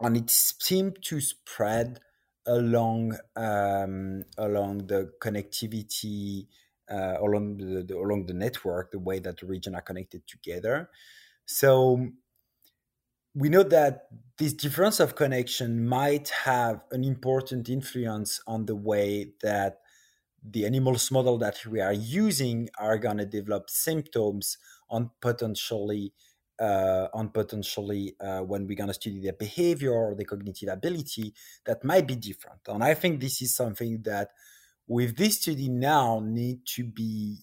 and 0.00 0.16
it 0.18 0.28
seemed 0.28 0.98
to 1.04 1.20
spread 1.22 2.00
along 2.46 3.16
um, 3.36 4.24
along 4.36 4.86
the 4.86 5.12
connectivity 5.20 6.46
uh, 6.90 7.16
along 7.20 7.58
the, 7.58 7.82
the, 7.82 7.96
along 7.96 8.26
the 8.26 8.34
network, 8.34 8.90
the 8.90 8.98
way 8.98 9.18
that 9.18 9.38
the 9.38 9.46
region 9.46 9.74
are 9.74 9.80
connected 9.80 10.26
together. 10.26 10.90
So 11.46 12.08
we 13.34 13.48
know 13.48 13.62
that 13.62 14.08
this 14.38 14.52
difference 14.52 15.00
of 15.00 15.14
connection 15.14 15.86
might 15.86 16.28
have 16.44 16.80
an 16.90 17.04
important 17.04 17.68
influence 17.68 18.40
on 18.46 18.66
the 18.66 18.76
way 18.76 19.32
that 19.42 19.80
the 20.42 20.64
animals 20.66 21.10
model 21.10 21.38
that 21.38 21.64
we 21.66 21.80
are 21.80 21.92
using 21.92 22.68
are 22.78 22.98
going 22.98 23.18
to 23.18 23.26
develop 23.26 23.68
symptoms 23.68 24.58
on 24.88 25.10
potentially 25.20 26.12
uh, 26.60 27.06
on 27.14 27.28
potentially 27.28 28.16
uh, 28.20 28.40
when 28.40 28.66
we're 28.66 28.76
going 28.76 28.88
to 28.88 28.94
study 28.94 29.20
their 29.20 29.32
behavior 29.32 29.92
or 29.92 30.16
their 30.16 30.24
cognitive 30.24 30.68
ability 30.68 31.32
that 31.64 31.84
might 31.84 32.04
be 32.04 32.16
different. 32.16 32.60
And 32.66 32.82
I 32.82 32.94
think 32.94 33.20
this 33.20 33.40
is 33.42 33.54
something 33.54 34.02
that 34.02 34.30
with 34.88 35.16
this 35.16 35.40
study 35.40 35.68
now 35.68 36.20
need 36.24 36.60
to 36.74 36.84
be 36.84 37.38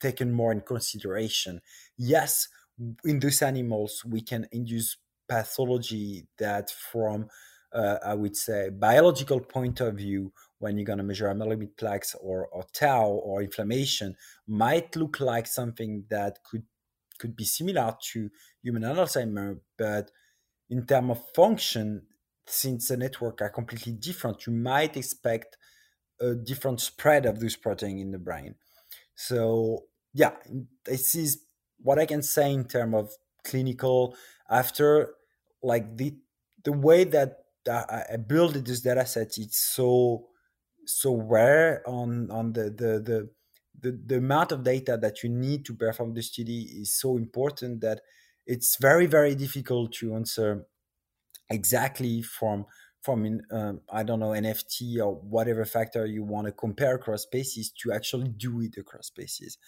taken 0.00 0.32
more 0.32 0.52
in 0.52 0.60
consideration. 0.60 1.60
Yes, 1.96 2.48
in 3.04 3.20
those 3.20 3.40
animals 3.40 4.04
we 4.04 4.20
can 4.20 4.46
induce 4.52 4.96
pathology 5.28 6.26
that 6.38 6.70
from 6.70 7.28
uh, 7.72 7.98
I 8.04 8.14
would 8.14 8.36
say 8.36 8.68
biological 8.70 9.40
point 9.40 9.80
of 9.80 9.96
view, 9.96 10.32
when 10.58 10.76
you're 10.76 10.86
going 10.86 10.98
to 10.98 11.04
measure 11.04 11.26
amyloid 11.26 11.76
plaques 11.76 12.14
or, 12.20 12.46
or 12.46 12.64
tau 12.72 13.06
or 13.08 13.42
inflammation, 13.42 14.14
might 14.46 14.94
look 14.94 15.18
like 15.20 15.46
something 15.46 16.04
that 16.08 16.38
could 16.44 16.62
could 17.18 17.36
be 17.36 17.44
similar 17.44 17.96
to 18.12 18.28
human 18.62 18.82
Alzheimer, 18.82 19.58
but 19.78 20.10
in 20.68 20.84
terms 20.84 21.10
of 21.12 21.22
function, 21.34 22.02
since 22.46 22.88
the 22.88 22.96
network 22.96 23.40
are 23.40 23.50
completely 23.50 23.92
different, 23.92 24.46
you 24.46 24.52
might 24.52 24.96
expect 24.96 25.56
a 26.24 26.34
different 26.34 26.80
spread 26.80 27.26
of 27.26 27.40
this 27.40 27.56
protein 27.56 27.98
in 27.98 28.10
the 28.10 28.18
brain. 28.18 28.54
So 29.14 29.84
yeah, 30.12 30.32
this 30.84 31.14
is 31.14 31.44
what 31.78 31.98
I 31.98 32.06
can 32.06 32.22
say 32.22 32.52
in 32.52 32.64
terms 32.64 32.94
of 32.94 33.10
clinical. 33.44 34.16
After 34.48 35.14
like 35.62 35.96
the 35.96 36.16
the 36.64 36.72
way 36.72 37.04
that 37.04 37.38
uh, 37.68 38.02
I 38.12 38.16
build 38.16 38.54
this 38.54 38.80
data 38.80 39.06
set, 39.06 39.38
it's 39.38 39.58
so 39.58 40.28
so 40.86 41.16
rare 41.16 41.82
on 41.86 42.30
on 42.30 42.52
the 42.52 42.64
the 42.64 43.00
the 43.00 43.30
the, 43.80 44.00
the 44.06 44.16
amount 44.18 44.52
of 44.52 44.62
data 44.62 44.96
that 45.00 45.22
you 45.22 45.28
need 45.28 45.64
to 45.66 45.74
perform 45.74 46.14
the 46.14 46.22
study 46.22 46.62
is 46.80 46.96
so 46.98 47.16
important 47.16 47.80
that 47.80 48.00
it's 48.46 48.76
very 48.80 49.06
very 49.06 49.34
difficult 49.34 49.92
to 49.94 50.14
answer 50.14 50.66
exactly 51.50 52.22
from 52.22 52.66
from 53.04 53.40
um, 53.52 53.80
I 53.92 54.02
don't 54.02 54.20
know 54.20 54.30
NFT 54.30 54.98
or 54.98 55.16
whatever 55.16 55.64
factor 55.64 56.06
you 56.06 56.24
want 56.24 56.46
to 56.46 56.52
compare 56.52 56.94
across 56.94 57.22
spaces 57.22 57.70
to 57.82 57.92
actually 57.92 58.28
do 58.28 58.62
it 58.62 58.76
across 58.78 59.08
spaces. 59.08 59.58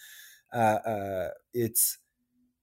Uh, 0.53 0.79
uh, 0.85 1.29
it's 1.53 1.99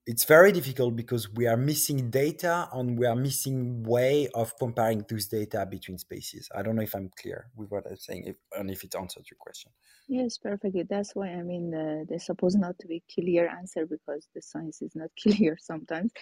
it's 0.07 0.25
very 0.25 0.53
difficult 0.53 0.97
because 0.97 1.33
we 1.33 1.47
are 1.47 1.57
missing 1.57 2.11
data 2.11 2.69
and 2.75 2.99
we 2.99 3.07
are 3.07 3.17
missing 3.17 3.83
way 3.85 4.29
of 4.35 4.53
comparing 4.59 5.03
those 5.09 5.29
data 5.29 5.65
between 5.65 5.97
spaces. 5.97 6.51
I 6.55 6.63
don't 6.63 6.77
know 6.77 6.83
if 6.83 6.95
I'm 6.95 7.11
clear 7.19 7.47
with 7.57 7.71
what 7.71 7.87
I'm 7.89 7.97
saying 7.97 8.25
if, 8.27 8.37
and 8.59 8.71
if 8.71 8.85
it 8.85 8.95
answers 8.95 9.25
your 9.31 9.39
question. 9.39 9.73
Yes, 10.07 10.37
perfectly. 10.37 10.83
That's 10.83 11.15
why 11.15 11.29
I 11.29 11.43
mean 11.43 11.73
uh, 11.75 12.05
there's 12.09 12.27
supposed 12.27 12.59
not 12.59 12.79
to 12.81 12.87
be 12.87 13.03
clear 13.15 13.49
answer 13.49 13.87
because 13.87 14.29
the 14.35 14.43
science 14.43 14.83
is 14.83 14.95
not 14.95 15.11
clear 15.23 15.57
sometimes. 15.61 16.13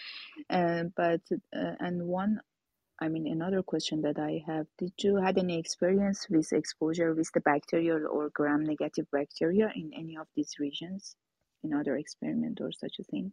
Uh, 0.49 0.85
but 0.95 1.23
uh, 1.57 1.75
and 1.81 2.07
one, 2.07 2.41
I 3.01 3.09
mean 3.09 3.27
another 3.27 3.63
question 3.63 4.03
that 4.03 4.19
I 4.19 4.43
have: 4.47 4.67
Did 4.79 4.93
you 4.99 5.17
had 5.17 5.39
any 5.39 5.59
experience 5.59 6.27
with 6.31 6.53
exposure 6.53 7.15
with 7.15 7.31
the 7.33 7.41
bacterial 7.41 8.07
or 8.07 8.31
gram-negative 8.31 9.07
bacteria 9.11 9.73
in 9.75 9.93
any 9.95 10.17
of 10.17 10.27
these 10.37 10.55
regions, 10.61 11.17
in 11.65 11.75
other 11.75 11.97
experiment 11.97 12.61
or 12.61 12.71
such 12.73 12.99
a 13.01 13.05
thing? 13.05 13.33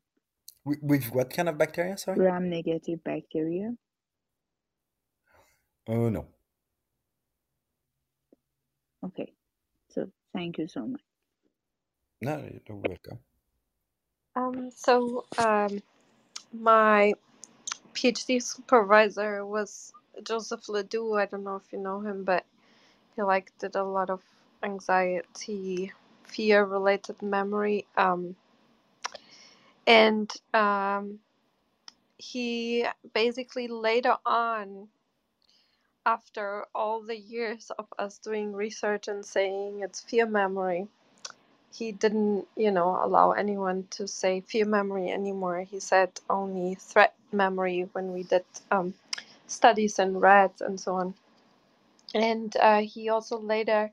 With, 0.65 0.79
with 0.81 1.05
what 1.13 1.29
kind 1.29 1.49
of 1.49 1.57
bacteria? 1.57 1.97
Sorry. 1.97 2.17
Gram-negative 2.17 3.03
bacteria. 3.03 3.75
Oh 5.87 6.09
no. 6.09 6.27
Okay, 9.05 9.33
so 9.89 10.09
thank 10.33 10.57
you 10.57 10.67
so 10.67 10.85
much. 10.85 11.01
No, 12.21 12.43
you're 12.67 12.77
welcome. 12.77 13.19
Um, 14.35 14.69
so 14.75 15.25
um, 15.37 15.81
my 16.53 17.13
PhD 17.93 18.41
supervisor 18.43 19.45
was 19.45 19.93
Joseph 20.23 20.69
LeDoux. 20.69 21.15
I 21.19 21.25
don't 21.27 21.43
know 21.43 21.57
if 21.57 21.71
you 21.73 21.79
know 21.79 22.01
him, 22.01 22.23
but 22.25 22.45
he 23.15 23.23
like 23.23 23.51
did 23.59 23.75
a 23.75 23.83
lot 23.83 24.09
of 24.09 24.23
anxiety, 24.63 25.93
fear 26.23 26.65
related 26.65 27.21
memory. 27.21 27.85
Um, 27.97 28.35
and 29.87 30.31
um, 30.53 31.19
he 32.17 32.85
basically 33.13 33.67
later 33.67 34.17
on 34.25 34.89
after 36.05 36.65
all 36.75 37.01
the 37.01 37.17
years 37.17 37.71
of 37.79 37.87
us 37.99 38.19
doing 38.19 38.53
research 38.53 39.07
and 39.07 39.25
saying 39.25 39.81
it's 39.81 40.01
fear 40.01 40.25
memory 40.27 40.87
he 41.73 41.91
didn't 41.93 42.47
you 42.57 42.71
know 42.71 42.99
allow 43.03 43.31
anyone 43.31 43.85
to 43.91 44.07
say 44.07 44.41
fear 44.41 44.65
memory 44.65 45.11
anymore 45.11 45.61
he 45.69 45.79
said 45.79 46.11
only 46.29 46.75
threat 46.75 47.15
memory 47.33 47.89
when 47.93 48.13
we 48.13 48.23
did 48.23 48.45
um, 48.71 48.93
studies 49.47 49.99
in 49.99 50.19
rats 50.19 50.61
and 50.61 50.79
so 50.79 50.95
on 50.95 51.15
and 52.15 52.57
uh, 52.61 52.81
he 52.81 53.09
also 53.09 53.39
later 53.39 53.91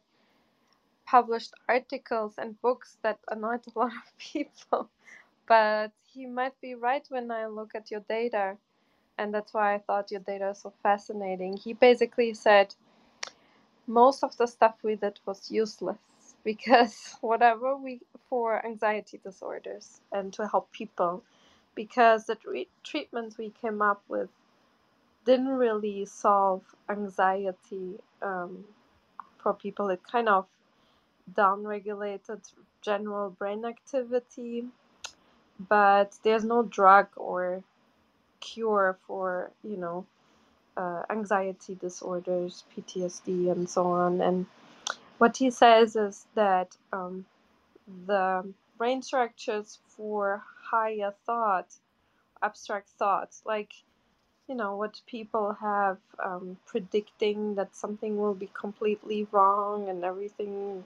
published 1.07 1.55
articles 1.68 2.34
and 2.39 2.61
books 2.62 2.99
that 3.03 3.18
annoyed 3.30 3.61
a 3.74 3.78
lot 3.78 3.93
of 3.93 4.18
people 4.18 4.89
but 5.49 5.93
he 6.05 6.26
might 6.26 6.61
be 6.62 6.76
right 6.76 7.07
when 7.11 7.32
I 7.32 7.49
look 7.49 7.76
at 7.76 7.93
your 7.93 8.03
data. 8.09 8.59
And 9.18 9.34
that's 9.34 9.55
why 9.55 9.74
I 9.74 9.78
thought 9.78 10.11
your 10.12 10.20
data 10.20 10.51
is 10.51 10.61
so 10.62 10.72
fascinating. 10.82 11.57
He 11.59 11.74
basically 11.74 12.34
said 12.34 12.74
most 13.87 14.24
of 14.24 14.37
the 14.39 14.47
stuff 14.47 14.76
we 14.82 14.97
did 14.97 15.20
was 15.26 15.51
useless 15.51 15.99
because 16.45 17.16
whatever 17.22 17.76
we 17.76 18.01
for 18.30 18.64
anxiety 18.66 19.20
disorders 19.24 20.01
and 20.12 20.32
to 20.34 20.49
help 20.49 20.72
people 20.72 21.22
because 21.77 22.27
the 22.27 22.37
tre- 22.37 22.68
treatments 22.85 23.39
we 23.39 23.51
came 23.62 23.83
up 23.83 24.03
with 24.09 24.31
didn't 25.27 25.49
really 25.49 26.07
solve 26.07 26.62
anxiety 26.91 28.01
um, 28.22 28.64
for 29.39 29.55
people. 29.55 29.91
It 29.91 30.01
kind 30.11 30.29
of 30.29 30.47
downregulated 31.35 32.41
general 32.83 33.31
brain 33.31 33.64
activity 33.64 34.64
but 35.61 36.18
there's 36.24 36.45
no 36.45 36.64
drug 36.64 37.09
or 37.16 37.64
cure 38.41 38.99
for 39.07 39.53
you 39.64 39.77
know 39.77 40.07
uh, 40.77 41.03
anxiety 41.11 41.77
disorders 41.81 42.64
ptsd 42.77 43.51
and 43.53 43.68
so 43.70 43.87
on 43.87 44.20
and 44.22 44.47
what 45.18 45.37
he 45.39 45.51
says 45.51 45.97
is 45.97 46.27
that 46.35 46.77
um, 46.93 47.27
the 48.07 48.45
brain 48.79 49.03
structures 49.03 49.81
for 49.89 50.43
higher 50.71 51.14
thought 51.27 51.75
abstract 52.43 52.91
thoughts 52.91 53.43
like 53.47 53.73
you 54.49 54.55
know 54.57 54.77
what 54.77 55.01
people 55.07 55.55
have 55.61 55.99
um, 56.25 56.57
predicting 56.67 57.55
that 57.57 57.75
something 57.77 58.19
will 58.19 58.35
be 58.35 58.51
completely 58.59 59.27
wrong 59.33 59.89
and 59.89 60.05
everything 60.05 60.85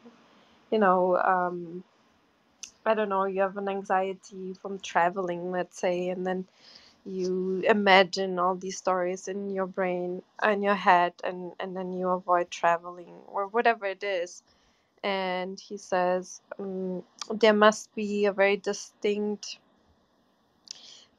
you 0.72 0.78
know 0.78 1.16
um, 1.18 1.84
I 2.84 2.94
don't 2.94 3.10
know, 3.10 3.26
you 3.26 3.42
have 3.42 3.56
an 3.58 3.68
anxiety 3.68 4.54
from 4.54 4.80
traveling, 4.80 5.52
let's 5.52 5.78
say, 5.80 6.08
and 6.10 6.26
then 6.26 6.46
you 7.06 7.62
imagine 7.68 8.38
all 8.38 8.54
these 8.56 8.78
stories 8.78 9.28
in 9.28 9.50
your 9.50 9.66
brain 9.66 10.22
in 10.44 10.62
your 10.62 10.74
head 10.76 11.14
and 11.24 11.52
and 11.60 11.76
then 11.76 11.92
you 11.94 12.08
avoid 12.10 12.50
traveling 12.50 13.14
or 13.28 13.46
whatever 13.48 13.86
it 13.86 14.02
is. 14.04 14.42
And 15.04 15.60
he 15.60 15.76
says 15.78 16.42
um, 16.58 17.04
there 17.30 17.54
must 17.54 17.94
be 17.94 18.26
a 18.26 18.32
very 18.32 18.56
distinct 18.56 19.58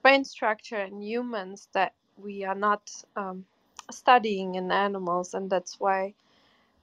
brain 0.03 0.25
structure 0.25 0.81
in 0.81 1.01
humans 1.01 1.69
that 1.73 1.93
we 2.17 2.45
are 2.45 2.55
not 2.55 2.91
um, 3.15 3.45
studying 3.91 4.55
in 4.55 4.71
animals 4.71 5.33
and 5.35 5.49
that's 5.49 5.79
why 5.79 6.13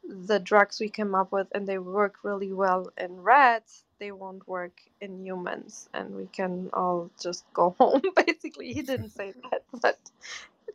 the 0.04 0.38
drugs 0.40 0.80
we 0.80 0.88
came 0.88 1.14
up 1.14 1.32
with 1.32 1.48
and 1.54 1.66
they 1.66 1.78
work 1.78 2.16
really 2.24 2.52
well 2.52 2.90
in 2.98 3.22
rats 3.22 3.84
they 4.00 4.12
won't 4.12 4.46
work 4.48 4.80
in 5.00 5.24
humans 5.24 5.88
and 5.94 6.14
we 6.16 6.26
can 6.26 6.70
all 6.72 7.10
just 7.20 7.44
go 7.54 7.70
home. 7.78 8.02
Basically 8.26 8.72
he 8.72 8.82
didn't 8.82 9.10
say 9.10 9.34
that 9.50 9.64
but 9.82 9.98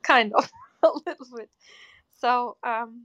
kind 0.03 0.33
of 0.33 0.51
a 0.83 0.89
little 1.07 1.27
bit. 1.37 1.49
So 2.19 2.57
um 2.63 3.03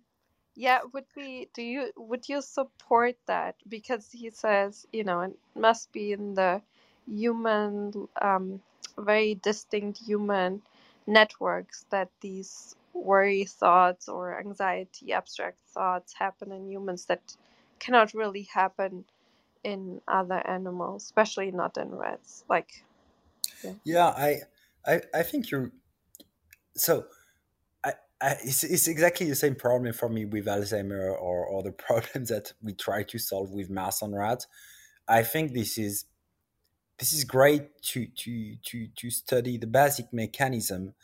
yeah 0.57 0.81
would 0.95 1.07
be 1.17 1.49
do 1.55 1.63
you 1.63 1.93
would 1.97 2.29
you 2.29 2.43
support 2.43 3.17
that? 3.27 3.57
Because 3.69 4.11
he 4.13 4.31
says 4.31 4.87
you 4.93 5.05
know 5.05 5.23
it 5.23 5.39
must 5.57 5.93
be 5.93 6.13
in 6.13 6.35
the 6.35 6.63
human 7.09 8.09
um 8.23 8.61
very 8.99 9.35
distinct 9.37 9.99
human 9.99 10.63
networks 11.07 11.87
that 11.91 12.11
these 12.21 12.77
worry 12.93 13.45
thoughts 13.45 14.09
or 14.09 14.39
anxiety 14.39 15.13
abstract 15.13 15.59
thoughts 15.69 16.13
happen 16.13 16.53
in 16.53 16.69
humans 16.71 17.07
that 17.07 17.37
cannot 17.79 18.13
really 18.15 18.49
happen 18.53 19.05
in 19.65 20.01
other 20.09 20.43
animals, 20.47 21.05
especially 21.05 21.51
not 21.51 21.77
in 21.77 21.91
rats. 21.95 22.45
Like, 22.49 22.85
yeah, 23.65 23.73
yeah 23.85 24.07
I, 24.07 24.41
I, 24.87 25.01
I 25.15 25.23
think 25.23 25.51
you're. 25.51 25.73
So, 26.77 27.07
I, 27.85 27.95
I, 28.21 28.37
it's, 28.43 28.65
it's 28.65 28.89
exactly 28.89 29.29
the 29.29 29.35
same 29.35 29.55
problem 29.55 29.93
for 29.93 30.09
me 30.09 30.25
with 30.25 30.47
Alzheimer 30.47 31.13
or 31.21 31.59
other 31.59 31.73
problems 31.87 32.29
that 32.29 32.53
we 32.63 32.75
try 32.75 33.03
to 33.05 33.19
solve 33.19 33.51
with 33.51 33.71
mouse 33.71 34.03
and 34.03 34.17
rats. 34.17 34.47
I 35.09 35.23
think 35.23 35.53
this 35.53 35.79
is 35.79 36.05
this 36.99 37.13
is 37.13 37.25
great 37.25 37.81
to 37.83 38.07
to 38.07 38.57
to 38.57 38.89
to 38.89 39.11
study 39.11 39.57
the 39.57 39.67
basic 39.67 40.13
mechanism 40.13 40.95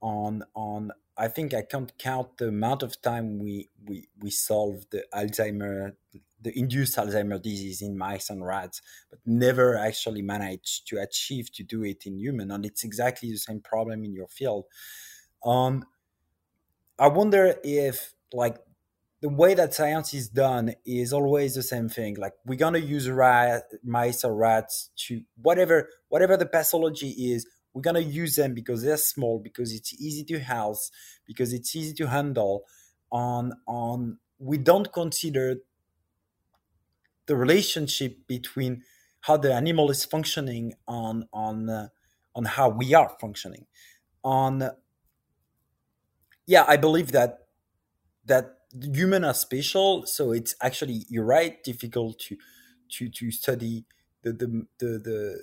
on 0.00 0.42
on 0.54 0.90
I 1.16 1.28
think 1.28 1.54
I 1.54 1.62
can't 1.62 1.96
count 1.98 2.38
the 2.38 2.48
amount 2.48 2.82
of 2.82 3.00
time 3.00 3.38
we 3.38 3.68
we 3.84 4.08
we 4.20 4.30
solved 4.30 4.90
the 4.90 5.04
Alzheimer 5.12 5.94
the 6.40 6.58
induced 6.58 6.96
Alzheimer 6.96 7.40
disease 7.40 7.80
in 7.80 7.96
mice 7.96 8.28
and 8.28 8.44
rats, 8.44 8.82
but 9.08 9.18
never 9.24 9.78
actually 9.78 10.22
managed 10.22 10.86
to 10.88 10.98
achieve 11.00 11.50
to 11.52 11.62
do 11.62 11.82
it 11.84 12.04
in 12.04 12.18
human. 12.18 12.50
And 12.50 12.66
it's 12.66 12.84
exactly 12.84 13.30
the 13.30 13.38
same 13.38 13.60
problem 13.60 14.04
in 14.04 14.12
your 14.12 14.28
field. 14.28 14.66
Um, 15.44 15.86
I 16.98 17.08
wonder 17.08 17.54
if 17.64 18.14
like 18.32 18.58
the 19.24 19.30
way 19.30 19.54
that 19.54 19.72
science 19.72 20.12
is 20.12 20.28
done 20.28 20.74
is 20.84 21.10
always 21.10 21.54
the 21.54 21.62
same 21.62 21.88
thing. 21.88 22.14
Like 22.16 22.34
we're 22.44 22.58
gonna 22.58 22.76
use 22.76 23.08
rat, 23.08 23.62
mice 23.82 24.22
or 24.22 24.34
rats 24.34 24.90
to 25.06 25.22
whatever 25.40 25.88
whatever 26.10 26.36
the 26.36 26.44
pathology 26.44 27.08
is. 27.32 27.46
we're 27.72 27.80
gonna 27.80 28.00
use 28.00 28.36
them 28.36 28.52
because 28.52 28.82
they're 28.82 28.98
small, 28.98 29.38
because 29.38 29.72
it's 29.72 29.94
easy 29.94 30.24
to 30.24 30.40
house, 30.40 30.90
because 31.26 31.54
it's 31.54 31.74
easy 31.74 31.94
to 31.94 32.06
handle. 32.08 32.64
On 33.10 33.54
on, 33.66 34.18
we 34.38 34.58
don't 34.58 34.92
consider 34.92 35.56
the 37.24 37.34
relationship 37.34 38.26
between 38.26 38.82
how 39.22 39.38
the 39.38 39.54
animal 39.54 39.90
is 39.90 40.04
functioning 40.04 40.74
on 40.86 41.26
on 41.32 41.70
uh, 41.70 41.88
on 42.34 42.44
how 42.44 42.68
we 42.68 42.92
are 42.92 43.16
functioning 43.18 43.64
on 44.22 44.68
yeah 46.46 46.64
i 46.68 46.76
believe 46.76 47.12
that 47.12 47.38
that 48.26 48.58
human 48.80 49.24
are 49.24 49.34
special 49.34 50.04
so 50.06 50.32
it's 50.32 50.54
actually 50.60 51.04
you're 51.08 51.24
right 51.24 51.62
difficult 51.62 52.18
to 52.18 52.36
to 52.88 53.08
to 53.08 53.30
study 53.30 53.84
the 54.22 54.32
the 54.32 54.66
the 54.78 54.98
the, 54.98 55.40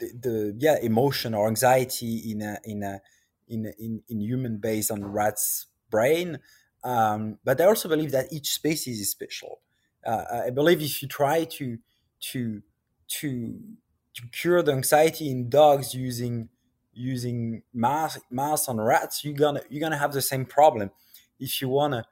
the, 0.00 0.12
the 0.20 0.56
yeah 0.58 0.76
emotion 0.82 1.34
or 1.34 1.48
anxiety 1.48 2.30
in 2.30 2.42
a 2.42 2.58
in 2.64 2.82
a 2.82 3.00
in 3.48 3.72
in, 3.78 4.02
in 4.08 4.20
human 4.20 4.58
based 4.58 4.90
on 4.90 5.04
rat's 5.04 5.66
brain. 5.90 6.38
Um, 6.84 7.38
but 7.44 7.60
i 7.60 7.64
also 7.64 7.88
believe 7.88 8.12
that 8.12 8.32
each 8.32 8.50
species 8.50 9.00
is 9.00 9.10
special. 9.10 9.60
Uh, 10.06 10.42
i 10.46 10.50
believe 10.50 10.80
if 10.80 11.02
you 11.02 11.08
try 11.08 11.44
to 11.44 11.78
to 12.20 12.62
to 13.08 13.58
to 14.14 14.22
cure 14.30 14.62
the 14.62 14.72
anxiety 14.72 15.28
in 15.28 15.50
dogs 15.50 15.94
using 15.94 16.48
using 16.92 17.62
mouse 17.72 18.18
mouse 18.30 18.68
on 18.68 18.80
rats 18.80 19.24
you're 19.24 19.34
gonna 19.34 19.62
you're 19.68 19.80
gonna 19.80 19.98
have 19.98 20.12
the 20.12 20.22
same 20.22 20.44
problem. 20.44 20.90
If 21.40 21.60
you 21.60 21.68
want 21.68 21.94
to 21.94 22.04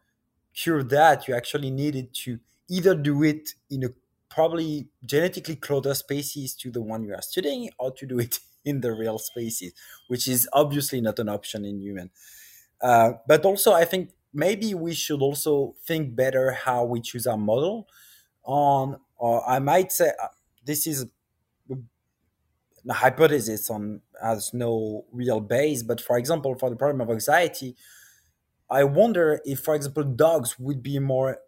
cure 0.57 0.83
that 0.83 1.29
you 1.29 1.35
actually 1.35 1.71
needed 1.71 2.13
to 2.13 2.41
either 2.69 2.95
do 2.95 3.23
it 3.23 3.55
in 3.71 3.85
a 3.85 3.89
probably 4.29 4.89
genetically 5.05 5.57
closer 5.57 5.95
species 5.95 6.55
to 6.55 6.71
the 6.71 6.83
one 6.83 7.05
you 7.05 7.15
are 7.15 7.23
studying 7.23 7.71
or 7.79 7.93
to 7.93 8.07
do 8.07 8.19
it 8.19 8.39
in 8.65 8.81
the 8.81 8.93
real 8.93 9.19
species 9.19 9.73
which 10.09 10.27
is 10.27 10.49
obviously 10.53 11.01
not 11.01 11.19
an 11.21 11.29
option 11.29 11.65
in 11.65 11.81
human. 11.81 12.11
Uh, 12.81 13.13
but 13.27 13.45
also 13.45 13.73
i 13.73 13.85
think 13.85 14.11
maybe 14.35 14.75
we 14.75 14.93
should 14.93 15.23
also 15.23 15.75
think 15.87 16.15
better 16.15 16.53
how 16.53 16.85
we 16.85 17.01
choose 17.01 17.27
our 17.27 17.39
model 17.39 17.89
on 18.45 18.99
or 19.17 19.49
i 19.49 19.59
might 19.59 19.91
say 19.91 20.11
uh, 20.23 20.29
this 20.65 20.87
is 20.87 21.07
a 22.89 22.93
hypothesis 22.93 23.71
on 23.71 24.01
has 24.23 24.53
no 24.53 25.05
real 25.13 25.41
base 25.41 25.83
but 25.83 26.01
for 26.01 26.19
example 26.19 26.55
for 26.55 26.69
the 26.69 26.77
problem 26.77 27.01
of 27.01 27.11
anxiety 27.11 27.75
i 28.71 28.85
wonder 28.85 29.41
if 29.45 29.61
for 29.61 29.75
example 29.75 30.05
dogs 30.05 30.59
would 30.59 30.83
be 30.83 30.97
a 30.97 31.01
more 31.01 31.39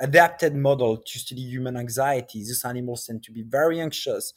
adapted 0.00 0.54
model 0.54 0.96
to 0.98 1.18
study 1.18 1.40
human 1.42 1.76
anxiety 1.76 2.38
these 2.40 2.64
animals 2.64 3.06
tend 3.06 3.22
to 3.22 3.32
be 3.32 3.42
very 3.42 3.80
anxious 3.80 4.34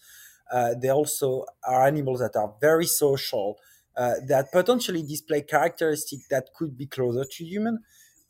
uh, 0.51 0.73
they 0.81 0.89
also 0.89 1.45
are 1.67 1.85
animals 1.85 2.19
that 2.19 2.35
are 2.35 2.53
very 2.61 2.85
social 2.85 3.57
uh, 3.97 4.13
that 4.27 4.51
potentially 4.51 5.03
display 5.03 5.41
characteristics 5.41 6.27
that 6.29 6.49
could 6.55 6.77
be 6.77 6.85
closer 6.85 7.25
to 7.29 7.43
human 7.43 7.79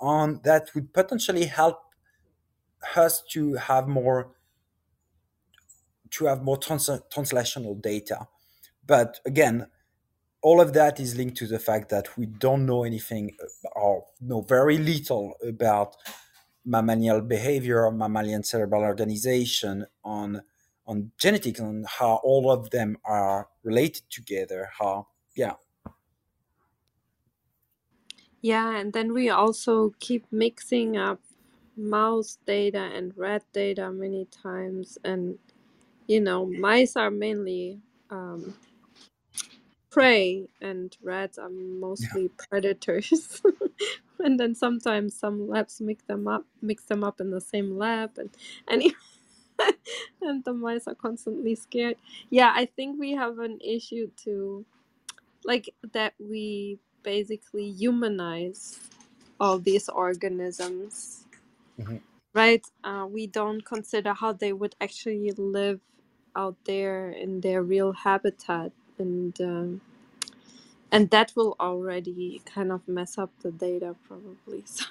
and 0.02 0.44
that 0.44 0.70
would 0.74 0.94
potentially 0.94 1.46
help 1.46 1.80
us 2.96 3.22
to 3.32 3.54
have 3.56 3.88
more 3.88 4.32
to 6.12 6.26
have 6.26 6.44
more 6.44 6.58
trans- 6.58 6.90
translational 7.14 7.80
data. 7.82 8.28
But 8.86 9.20
again, 9.26 9.68
all 10.42 10.62
of 10.62 10.74
that 10.74 11.00
is 11.00 11.16
linked 11.16 11.38
to 11.38 11.48
the 11.48 11.60
fact 11.60 11.90
that 11.90 12.18
we 12.18 12.26
don't 12.26 12.66
know 12.66 12.84
anything 12.84 13.36
or 13.76 14.06
know 14.22 14.42
very 14.42 14.78
little 14.78 15.36
about 15.46 15.96
mammalian 16.66 17.28
behavior, 17.28 17.90
mammalian 17.92 18.44
cerebral 18.44 18.84
organization, 18.84 19.86
on 20.04 20.44
on 20.86 21.12
genetics, 21.18 21.60
on 21.60 21.86
how 21.88 22.20
all 22.24 22.52
of 22.52 22.72
them 22.72 22.98
are 23.06 23.50
related 23.64 24.04
together. 24.10 24.70
How 24.80 25.08
yeah. 25.36 25.56
Yeah, 28.42 28.78
and 28.78 28.94
then 28.94 29.14
we 29.14 29.30
also 29.30 29.92
keep 30.00 30.26
mixing 30.32 30.96
up 30.98 31.20
mouse 31.76 32.38
data 32.46 32.80
and 32.94 33.18
rat 33.18 33.44
data 33.54 33.92
many 33.92 34.26
times 34.26 34.98
and 35.04 35.40
you 36.08 36.20
know, 36.22 36.46
mice 36.46 36.96
are 36.96 37.12
mainly 37.12 37.82
um, 38.10 38.56
prey 39.90 40.48
and 40.62 40.96
rats 41.02 41.38
are 41.38 41.50
mostly 41.50 42.24
yeah. 42.24 42.46
predators. 42.50 43.42
and 44.20 44.40
then 44.40 44.56
sometimes 44.56 45.16
some 45.16 45.48
labs 45.48 45.82
mix 45.82 46.04
them 46.04 46.28
up, 46.28 46.46
mix 46.62 46.86
them 46.86 47.04
up 47.04 47.20
in 47.20 47.32
the 47.32 47.42
same 47.42 47.78
lab, 47.78 48.12
and 48.18 48.30
and 48.68 48.94
and 50.22 50.44
the 50.46 50.54
mice 50.54 50.88
are 50.88 50.96
constantly 50.96 51.56
scared. 51.56 51.98
Yeah, 52.30 52.54
I 52.56 52.66
think 52.66 53.00
we 53.00 53.12
have 53.12 53.40
an 53.40 53.60
issue 53.62 54.10
to, 54.24 54.66
like 55.44 55.74
that 55.94 56.14
we 56.20 56.80
basically 57.04 57.72
humanize 57.72 58.80
all 59.40 59.60
these 59.60 59.90
organisms. 59.90 61.26
Mm-hmm. 61.80 61.98
Right? 62.34 62.64
Uh, 62.84 63.08
we 63.10 63.26
don't 63.26 63.66
consider 63.66 64.14
how 64.14 64.34
they 64.34 64.54
would 64.54 64.76
actually 64.80 65.32
live 65.32 65.82
out 66.36 66.56
there 66.66 67.10
in 67.10 67.42
their 67.42 67.64
real 67.64 67.92
habitat 67.92 68.72
and 69.00 69.40
um, 69.42 69.82
and 70.92 71.12
that 71.12 71.34
will 71.36 71.56
already 71.60 72.42
kind 72.46 72.72
of 72.72 72.88
mess 72.88 73.18
up 73.20 73.32
the 73.42 73.52
data 73.52 73.96
probably 74.08 74.64
so. 74.66 74.86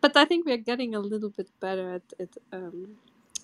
But 0.00 0.16
i 0.16 0.24
think 0.26 0.46
we're 0.46 0.58
getting 0.58 0.94
a 0.94 1.00
little 1.00 1.30
bit 1.30 1.50
better 1.60 1.92
at 1.94 2.02
it 2.18 2.36
um, 2.52 2.96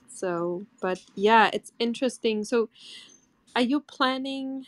so 0.09 0.67
but 0.81 1.01
yeah 1.17 1.51
it's 1.53 1.73
interesting. 1.79 2.45
So 2.45 2.71
are 3.57 3.63
you 3.63 3.81
planning 3.81 4.67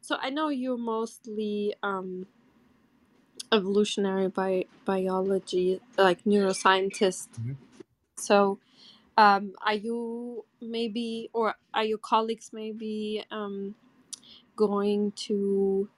so 0.00 0.16
i 0.22 0.30
know 0.30 0.48
you're 0.50 0.78
mostly 0.78 1.74
um, 1.82 2.26
evolutionary 3.52 4.28
bi- 4.28 4.66
biology 4.84 5.80
like 5.98 6.24
neuroscientist. 6.24 7.28
Mm-hmm. 7.40 7.52
so 8.16 8.58
um, 9.16 9.54
are 9.62 9.74
you 9.74 10.44
maybe, 10.60 11.30
or 11.32 11.54
are 11.74 11.84
your 11.84 11.98
colleagues 11.98 12.52
maybe 12.52 13.24
um, 13.30 13.74
going 14.56 15.12
to 15.12 15.90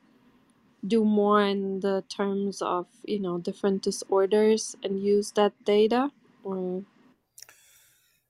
do 0.86 1.04
more 1.04 1.42
in 1.42 1.80
the 1.80 2.04
terms 2.08 2.62
of 2.62 2.86
you 3.04 3.20
know 3.20 3.38
different 3.38 3.82
disorders 3.82 4.76
and 4.82 5.02
use 5.02 5.32
that 5.32 5.52
data, 5.64 6.12
or 6.44 6.84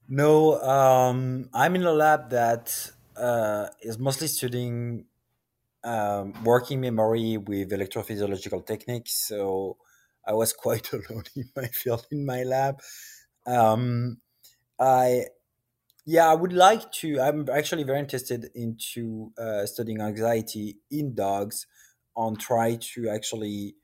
No, 0.08 0.60
um, 0.60 1.48
I'm 1.54 1.74
in 1.76 1.84
a 1.84 1.92
lab 1.92 2.30
that 2.30 2.90
uh, 3.16 3.68
is 3.80 3.98
mostly 3.98 4.26
studying 4.28 5.06
um, 5.84 6.32
working 6.44 6.80
memory 6.80 7.38
with 7.38 7.70
electrophysiological 7.72 8.66
techniques. 8.66 9.14
So 9.28 9.78
I 10.26 10.34
was 10.34 10.52
quite 10.52 10.92
alone 10.94 11.24
in 11.36 11.50
my 11.56 11.68
field 11.68 12.06
in 12.12 12.26
my 12.26 12.44
lab. 12.44 12.80
Um, 13.46 14.22
I 14.78 15.26
yeah, 16.06 16.30
I 16.30 16.34
would 16.34 16.52
like 16.52 16.92
to. 16.94 17.20
I'm 17.20 17.48
actually 17.50 17.84
very 17.84 17.98
interested 18.00 18.50
into 18.54 19.32
uh, 19.38 19.66
studying 19.66 20.00
anxiety 20.00 20.78
in 20.90 21.14
dogs, 21.14 21.66
and 22.16 22.38
try 22.38 22.76
to 22.94 23.08
actually 23.08 23.76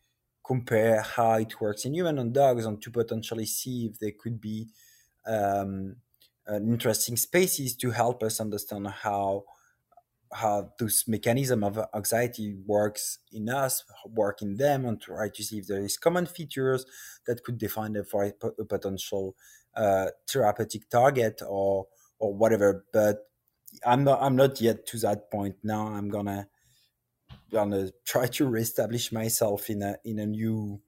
compare 0.44 1.00
how 1.02 1.34
it 1.34 1.60
works 1.60 1.84
in 1.84 1.94
human 1.94 2.18
and 2.18 2.34
dogs, 2.34 2.66
and 2.66 2.80
to 2.82 2.90
potentially 2.90 3.46
see 3.46 3.86
if 3.86 3.98
there 3.98 4.12
could 4.18 4.40
be 4.40 4.68
um, 5.26 5.96
an 6.46 6.68
interesting 6.70 7.16
species 7.16 7.76
to 7.76 7.90
help 7.90 8.22
us 8.22 8.40
understand 8.40 8.88
how 8.88 9.44
how 10.32 10.72
this 10.78 11.08
mechanism 11.08 11.64
of 11.64 11.78
anxiety 11.94 12.54
works 12.64 13.18
in 13.32 13.48
us, 13.48 13.84
work 14.06 14.42
in 14.42 14.56
them, 14.56 14.84
and 14.86 15.00
try 15.00 15.28
to 15.28 15.42
see 15.42 15.58
if 15.58 15.66
there 15.66 15.82
is 15.84 15.96
common 15.96 16.24
features 16.26 16.86
that 17.26 17.42
could 17.42 17.58
define 17.58 17.96
for 18.04 18.24
a 18.24 18.64
potential 18.64 19.34
uh, 19.76 20.08
therapeutic 20.28 20.88
target 20.90 21.42
or 21.46 21.86
or 22.18 22.34
whatever. 22.34 22.84
But 22.92 23.28
I'm 23.86 24.04
not 24.04 24.22
I'm 24.22 24.36
not 24.36 24.60
yet 24.60 24.86
to 24.88 24.98
that 25.00 25.30
point 25.30 25.56
now. 25.64 25.88
I'm 25.88 26.10
gonna 26.10 26.48
gonna 27.52 27.90
try 28.06 28.26
to 28.26 28.46
reestablish 28.46 29.12
myself 29.12 29.70
in 29.70 29.82
a 29.82 29.96
in 30.04 30.18
a 30.20 30.26
new 30.26 30.80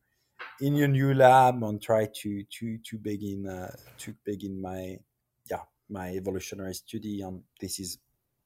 in 0.61 0.77
a 0.83 0.89
new 0.89 1.15
lab 1.15 1.63
and 1.63 1.83
try 1.83 2.07
to 2.23 2.45
to 2.45 2.79
to 2.79 2.99
begin 2.99 3.47
uh, 3.49 3.73
to 3.99 4.15
begin 4.25 4.61
my 4.61 4.99
yeah 5.51 5.63
my 5.91 6.11
evolutionary 6.17 6.75
study 6.75 7.23
and 7.23 7.43
this 7.61 7.81
is 7.81 7.99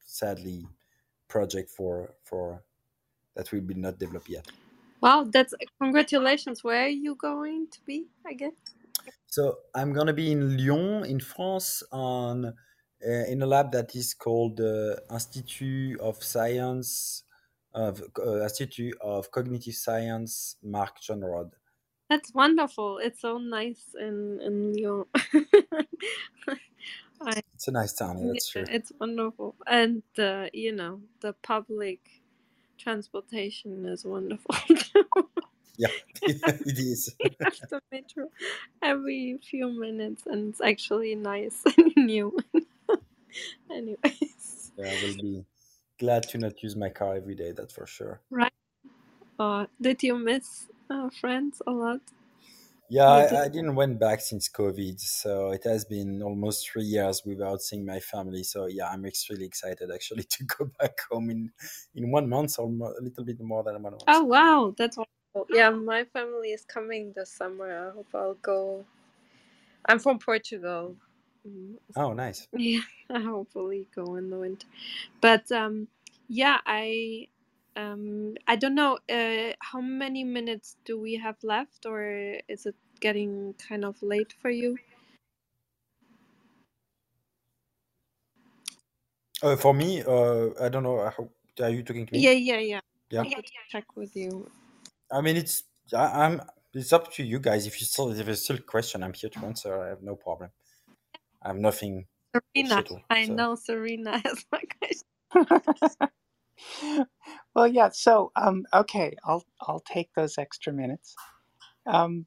sadly 0.05 0.67
project 1.29 1.69
for 1.71 2.15
for 2.25 2.63
that 3.35 3.51
will 3.51 3.61
be 3.61 3.75
not 3.75 3.99
developed 3.99 4.29
yet 4.29 4.47
wow 5.01 5.25
that's 5.31 5.53
congratulations 5.81 6.63
where 6.63 6.85
are 6.85 6.89
you 6.89 7.15
going 7.15 7.67
to 7.71 7.79
be 7.85 8.07
again 8.29 8.53
so 9.27 9.57
I'm 9.75 9.93
gonna 9.93 10.13
be 10.13 10.31
in 10.31 10.57
Lyon, 10.57 11.05
in 11.05 11.19
France, 11.19 11.83
on 11.91 12.45
uh, 12.45 13.25
in 13.27 13.41
a 13.41 13.45
lab 13.45 13.71
that 13.71 13.95
is 13.95 14.13
called 14.13 14.59
uh, 14.59 14.95
Institute 15.11 15.99
of 15.99 16.23
Science 16.23 17.23
of 17.73 18.01
uh, 18.19 18.41
Institute 18.43 18.95
of 19.01 19.31
Cognitive 19.31 19.75
Science, 19.75 20.55
Marc 20.63 20.99
Jeannerod. 20.99 21.51
That's 22.09 22.33
wonderful. 22.33 22.99
It's 22.99 23.21
so 23.21 23.37
nice 23.37 23.95
in 23.99 24.39
in 24.41 24.73
Lyon. 24.73 25.05
I 27.21 27.41
It's 27.53 27.67
a 27.67 27.71
nice 27.71 27.93
town. 27.93 28.19
Yeah, 28.19 28.27
that's 28.33 28.49
true. 28.49 28.65
it's 28.69 28.91
wonderful, 28.99 29.55
and 29.67 30.03
the 30.15 30.49
you 30.53 30.71
know 30.71 31.01
the 31.21 31.33
public 31.33 31.99
transportation 32.77 33.85
is 33.85 34.05
wonderful. 34.05 34.55
Yeah, 35.77 35.89
it 36.27 36.79
is. 36.79 37.15
Have 37.43 37.53
the 37.69 37.81
metro 37.91 38.29
every 38.81 39.37
few 39.39 39.69
minutes, 39.69 40.25
and 40.25 40.49
it's 40.49 40.61
actually 40.61 41.15
nice 41.15 41.63
and 41.77 41.93
new. 41.95 42.37
Anyways, 43.69 44.71
Yeah, 44.77 44.91
I 44.91 44.95
will 44.95 45.13
be 45.13 45.45
glad 45.99 46.29
to 46.29 46.37
not 46.37 46.63
use 46.63 46.75
my 46.75 46.89
car 46.89 47.15
every 47.15 47.35
day. 47.35 47.51
That's 47.51 47.73
for 47.73 47.85
sure. 47.85 48.21
right? 48.29 48.53
Uh, 49.39 49.67
did 49.81 50.03
you 50.03 50.17
miss 50.17 50.69
uh, 50.89 51.09
friends 51.09 51.61
a 51.67 51.71
lot? 51.71 52.01
Yeah, 52.89 53.07
I, 53.09 53.43
I 53.43 53.47
didn't 53.49 53.75
went 53.75 53.99
back 53.99 54.21
since 54.21 54.47
COVID, 54.47 54.99
so 55.01 55.51
it 55.51 55.63
has 55.65 55.83
been 55.83 56.21
almost 56.23 56.69
three 56.69 56.85
years 56.85 57.21
without 57.25 57.61
seeing 57.61 57.85
my 57.85 57.99
family. 57.99 58.43
So 58.43 58.65
yeah, 58.67 58.87
I'm 58.89 59.05
extremely 59.05 59.45
excited 59.45 59.91
actually 59.91 60.23
to 60.23 60.43
go 60.45 60.65
back 60.79 60.97
home 61.09 61.29
in 61.29 61.51
in 61.95 62.11
one 62.11 62.29
month 62.29 62.57
or 62.59 62.65
a 62.67 63.01
little 63.01 63.25
bit 63.25 63.39
more 63.41 63.63
than 63.63 63.81
one 63.83 63.93
month. 63.93 64.03
Oh 64.07 64.23
wow, 64.23 64.73
that's. 64.77 64.97
Yeah, 65.51 65.71
my 65.71 66.05
family 66.05 66.49
is 66.51 66.65
coming 66.65 67.13
this 67.15 67.31
summer. 67.31 67.89
I 67.89 67.91
hope 67.95 68.07
I'll 68.15 68.35
go. 68.35 68.85
I'm 69.87 69.99
from 69.99 70.19
Portugal. 70.19 70.95
Mm, 71.47 71.75
Oh, 71.97 72.13
nice. 72.13 72.47
Yeah, 72.57 72.81
I 73.09 73.19
hopefully 73.21 73.87
go 73.95 74.15
in 74.15 74.29
the 74.29 74.37
winter. 74.37 74.67
But 75.21 75.51
um, 75.51 75.87
yeah, 76.29 76.59
I 76.65 77.27
um, 77.75 78.35
I 78.47 78.55
don't 78.57 78.75
know. 78.75 78.99
Uh, 79.09 79.53
how 79.59 79.81
many 79.81 80.23
minutes 80.23 80.77
do 80.85 80.99
we 80.99 81.15
have 81.15 81.37
left, 81.43 81.85
or 81.85 82.37
is 82.49 82.65
it 82.65 82.75
getting 83.01 83.55
kind 83.69 83.85
of 83.85 84.01
late 84.03 84.33
for 84.41 84.49
you? 84.51 84.77
Uh, 89.43 89.55
for 89.57 89.73
me, 89.73 90.03
uh, 90.03 90.49
I 90.61 90.69
don't 90.69 90.83
know. 90.83 90.97
Are 91.61 91.69
you 91.69 91.83
talking 91.83 92.05
to 92.07 92.13
me? 92.15 92.21
Yeah, 92.21 92.31
yeah, 92.31 92.59
yeah. 92.59 92.81
Yeah. 93.11 93.21
I 93.21 93.25
wanted 93.25 93.45
to 93.47 93.53
check 93.71 93.97
with 93.97 94.15
you. 94.15 94.49
I 95.11 95.21
mean, 95.21 95.37
it's 95.37 95.63
I, 95.95 96.25
I'm. 96.25 96.41
It's 96.73 96.93
up 96.93 97.13
to 97.15 97.23
you 97.23 97.39
guys. 97.39 97.67
If 97.67 97.79
you 97.81 97.87
still 97.87 98.11
if 98.11 98.25
there's 98.25 98.43
still 98.43 98.57
a 98.57 98.61
question, 98.61 99.03
I'm 99.03 99.13
here 99.13 99.29
to 99.31 99.45
answer. 99.45 99.81
I 99.81 99.89
have 99.89 100.03
no 100.03 100.15
problem. 100.15 100.51
I 101.43 101.49
have 101.49 101.57
nothing 101.57 102.07
Serena, 102.35 102.85
settled. 102.85 103.01
I 103.09 103.25
So 103.25 103.35
know 103.35 103.55
Serena 103.55 104.19
has 104.25 104.45
my 104.51 104.61
question. 104.81 105.07
well, 107.55 107.67
yeah. 107.67 107.89
So, 107.93 108.31
um, 108.35 108.65
okay, 108.73 109.15
I'll 109.25 109.43
I'll 109.61 109.81
take 109.81 110.09
those 110.15 110.37
extra 110.37 110.73
minutes. 110.73 111.15
Um, 111.87 112.25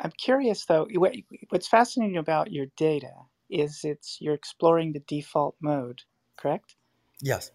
I'm 0.00 0.12
curious 0.12 0.64
though. 0.66 0.86
what- 0.94 1.14
What's 1.50 1.68
fascinating 1.68 2.18
about 2.18 2.52
your 2.52 2.66
data 2.76 3.12
is 3.50 3.80
it's 3.84 4.18
you're 4.20 4.34
exploring 4.34 4.92
the 4.92 5.00
default 5.00 5.56
mode, 5.62 6.02
correct? 6.38 6.76
yes, 7.22 7.52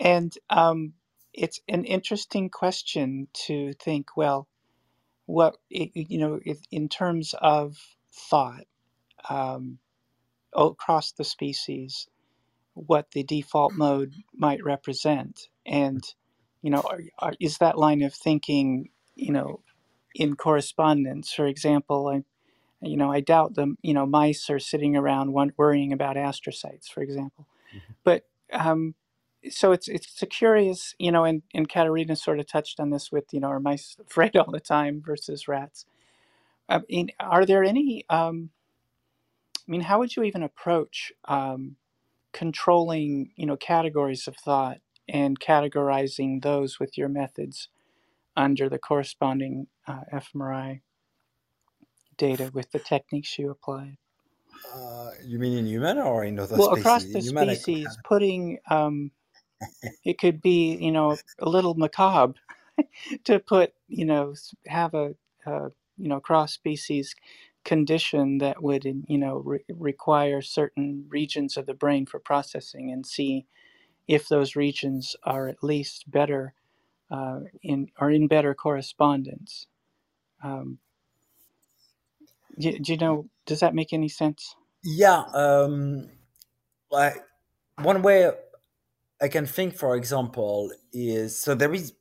And 0.00 0.32
um, 0.50 0.94
it's 1.34 1.60
an 1.68 1.84
interesting 1.84 2.50
question 2.50 3.28
to 3.46 3.74
think. 3.74 4.16
Well, 4.16 4.48
what 5.26 5.56
i- 5.74 5.90
you 5.94 6.18
know, 6.18 6.40
if, 6.44 6.60
in 6.70 6.88
terms 6.88 7.34
of 7.40 7.78
thought 8.12 8.64
um, 9.30 9.78
across 10.54 11.12
the 11.12 11.24
species, 11.24 12.08
what 12.74 13.10
the 13.12 13.24
default 13.24 13.74
mode 13.74 14.14
might 14.34 14.64
represent, 14.64 15.48
and 15.66 16.04
you 16.62 16.70
know, 16.70 16.82
are, 16.82 17.00
are, 17.20 17.34
is 17.40 17.58
that 17.58 17.78
line 17.78 18.02
of 18.02 18.14
thinking, 18.14 18.90
you 19.16 19.32
know, 19.32 19.62
in 20.14 20.36
correspondence? 20.36 21.32
For 21.32 21.46
example, 21.46 22.08
I, 22.08 22.24
you 22.86 22.96
know, 22.96 23.12
I 23.12 23.20
doubt 23.20 23.54
the 23.56 23.74
you 23.82 23.94
know 23.94 24.06
mice 24.06 24.50
are 24.50 24.60
sitting 24.60 24.96
around 24.96 25.32
one, 25.32 25.52
worrying 25.58 25.92
about 25.92 26.16
astrocytes, 26.16 26.88
for 26.88 27.02
example. 27.02 27.48
Mhm. 27.74 27.96
But 28.04 28.24
um, 28.52 28.94
so 29.50 29.72
it's 29.72 29.88
it's 29.88 30.22
a 30.22 30.26
curious, 30.26 30.94
you 30.98 31.12
know, 31.12 31.24
and 31.24 31.42
and 31.54 31.68
Katerina 31.68 32.16
sort 32.16 32.40
of 32.40 32.46
touched 32.46 32.80
on 32.80 32.90
this 32.90 33.12
with 33.12 33.26
you 33.32 33.40
know, 33.40 33.48
are 33.48 33.60
mice 33.60 33.96
afraid 34.06 34.36
all 34.36 34.50
the 34.52 34.60
time 34.60 35.02
versus 35.04 35.48
rats? 35.48 35.86
I 36.68 36.80
mean, 36.90 37.10
are 37.20 37.46
there 37.46 37.64
any? 37.64 38.04
Um, 38.10 38.50
I 39.68 39.72
mean, 39.72 39.82
how 39.82 40.00
would 40.00 40.16
you 40.16 40.24
even 40.24 40.42
approach 40.42 41.12
um, 41.26 41.76
controlling, 42.32 43.32
you 43.36 43.46
know, 43.46 43.56
categories 43.56 44.28
of 44.28 44.36
thought 44.36 44.78
and 45.08 45.40
categorizing 45.40 46.42
those 46.42 46.80
with 46.80 46.98
your 46.98 47.08
methods 47.08 47.68
under 48.36 48.68
the 48.68 48.78
corresponding 48.78 49.68
uh, 49.88 50.02
fMRI 50.14 50.82
data 52.18 52.50
with 52.54 52.72
the 52.72 52.80
techniques 52.80 53.38
you 53.38 53.50
applied? 53.50 53.98
uh, 54.74 55.10
you 55.24 55.38
mean 55.38 55.58
in 55.58 55.66
human 55.66 55.98
or 55.98 56.24
in 56.24 56.38
other 56.38 56.56
Well, 56.56 56.68
species? 56.68 56.74
Well, 56.74 56.74
across 56.74 57.06
the 57.06 57.20
human, 57.20 57.48
I 57.50 57.56
could 57.56 57.74
species, 57.76 57.98
putting 58.04 58.58
um, 58.70 59.12
it 60.04 60.18
could 60.18 60.42
be, 60.42 60.76
you 60.76 60.92
know, 60.92 61.16
a 61.40 61.48
little 61.48 61.74
macabre 61.74 62.34
to 63.24 63.38
put, 63.40 63.74
you 63.88 64.04
know, 64.04 64.34
have 64.66 64.94
a, 64.94 65.14
you 65.98 66.08
know, 66.08 66.20
cross 66.20 66.52
species 66.54 67.14
condition 67.64 68.38
that 68.38 68.62
would, 68.62 68.84
you 69.08 69.18
know, 69.18 69.38
re- 69.44 69.64
require 69.70 70.42
certain 70.42 71.06
regions 71.08 71.56
of 71.56 71.66
the 71.66 71.74
brain 71.74 72.06
for 72.06 72.20
processing 72.20 72.90
and 72.92 73.06
see 73.06 73.46
if 74.08 74.28
those 74.28 74.56
regions 74.56 75.16
are 75.24 75.48
at 75.48 75.62
least 75.64 76.10
better 76.10 76.54
uh, 77.10 77.40
in 77.62 77.88
are 77.98 78.10
in 78.10 78.28
better 78.28 78.54
correspondence. 78.54 79.66
Um, 80.42 80.78
do, 82.58 82.78
do 82.78 82.92
you 82.92 82.98
know? 82.98 83.28
Does 83.46 83.60
that 83.60 83.74
make 83.74 83.92
any 83.92 84.08
sense? 84.08 84.56
Yeah, 84.84 85.24
um, 85.34 86.10
like 86.90 87.24
one 87.82 88.02
way 88.02 88.30
I 89.22 89.28
can 89.28 89.46
think, 89.46 89.76
for 89.76 89.96
example, 89.96 90.72
is 90.92 91.38
so 91.38 91.54
there 91.54 91.72
is 91.72 91.94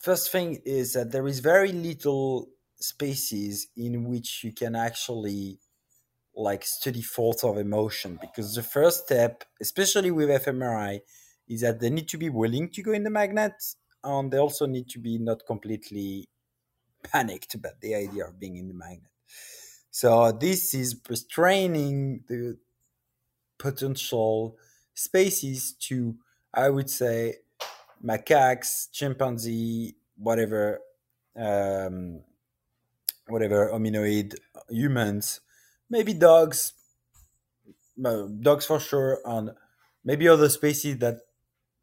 first 0.00 0.32
thing 0.32 0.60
is 0.64 0.94
that 0.94 1.12
there 1.12 1.28
is 1.28 1.40
very 1.40 1.70
little 1.70 2.48
spaces 2.80 3.68
in 3.76 4.04
which 4.04 4.42
you 4.42 4.52
can 4.52 4.74
actually 4.74 5.60
like 6.34 6.64
study 6.64 7.02
thoughts 7.02 7.44
of 7.44 7.58
emotion 7.58 8.18
because 8.20 8.54
the 8.54 8.62
first 8.62 9.04
step, 9.04 9.44
especially 9.60 10.10
with 10.10 10.30
fMRI, 10.30 11.00
is 11.46 11.60
that 11.60 11.78
they 11.78 11.90
need 11.90 12.08
to 12.08 12.16
be 12.16 12.30
willing 12.30 12.70
to 12.70 12.82
go 12.82 12.92
in 12.92 13.04
the 13.04 13.10
magnet 13.10 13.52
and 14.02 14.32
they 14.32 14.38
also 14.38 14.66
need 14.66 14.88
to 14.88 14.98
be 14.98 15.18
not 15.18 15.44
completely 15.46 16.26
panicked 17.02 17.54
about 17.54 17.80
the 17.82 17.94
idea 17.94 18.24
of 18.26 18.40
being 18.40 18.56
in 18.56 18.68
the 18.68 18.74
magnet. 18.74 19.10
So 19.90 20.32
this 20.32 20.72
is 20.72 20.96
restraining 21.08 22.24
the 22.28 22.56
potential 23.58 24.56
spaces 24.94 25.74
to, 25.88 26.16
I 26.54 26.68
would 26.68 26.90
say, 26.90 27.36
macaques, 28.04 28.90
chimpanzee, 28.92 29.96
whatever, 30.16 30.80
um, 31.36 32.20
whatever 33.28 33.70
hominoid 33.72 34.34
humans, 34.68 35.40
maybe 35.88 36.12
dogs, 36.12 36.74
dogs 38.40 38.66
for 38.66 38.80
sure, 38.80 39.20
and 39.24 39.52
maybe 40.04 40.28
other 40.28 40.48
species 40.48 40.98
that 40.98 41.20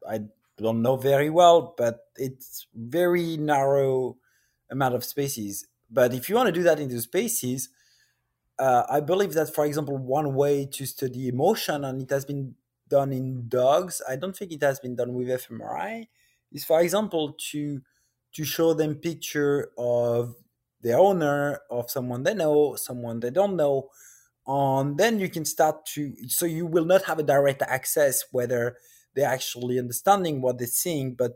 I 0.08 0.20
don't 0.56 0.82
know 0.82 0.96
very 0.96 1.30
well, 1.30 1.74
but 1.76 2.06
it's 2.16 2.66
very 2.74 3.36
narrow 3.36 4.16
amount 4.70 4.94
of 4.94 5.04
species. 5.04 5.66
But 5.90 6.14
if 6.14 6.28
you 6.28 6.36
want 6.36 6.46
to 6.46 6.52
do 6.52 6.62
that 6.62 6.78
into 6.78 7.00
species, 7.00 7.70
uh, 8.58 8.84
I 8.88 9.00
believe 9.00 9.32
that, 9.34 9.52
for 9.54 9.64
example, 9.64 9.96
one 9.96 10.34
way 10.34 10.66
to 10.66 10.86
study 10.86 11.28
emotion, 11.28 11.84
and 11.84 12.02
it 12.02 12.10
has 12.10 12.24
been 12.24 12.54
done 12.90 13.12
in 13.12 13.48
dogs, 13.48 14.02
I 14.08 14.16
don't 14.16 14.36
think 14.36 14.52
it 14.52 14.62
has 14.62 14.80
been 14.80 14.96
done 14.96 15.14
with 15.14 15.28
fMRI, 15.28 16.08
is, 16.52 16.64
for 16.64 16.80
example, 16.80 17.36
to 17.52 17.80
to 18.32 18.44
show 18.44 18.74
them 18.74 18.94
picture 18.96 19.70
of 19.78 20.36
the 20.82 20.92
owner 20.92 21.60
of 21.70 21.90
someone 21.90 22.22
they 22.22 22.34
know, 22.34 22.76
someone 22.76 23.20
they 23.20 23.30
don't 23.30 23.56
know, 23.56 23.88
and 24.46 24.98
then 24.98 25.18
you 25.18 25.28
can 25.28 25.44
start 25.44 25.86
to. 25.94 26.14
So 26.28 26.46
you 26.46 26.66
will 26.66 26.84
not 26.84 27.04
have 27.04 27.18
a 27.18 27.24
direct 27.24 27.62
access 27.62 28.24
whether 28.32 28.76
they're 29.14 29.28
actually 29.28 29.78
understanding 29.78 30.40
what 30.40 30.58
they're 30.58 30.66
seeing, 30.66 31.14
but 31.14 31.32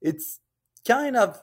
it's 0.00 0.40
kind 0.86 1.16
of 1.16 1.40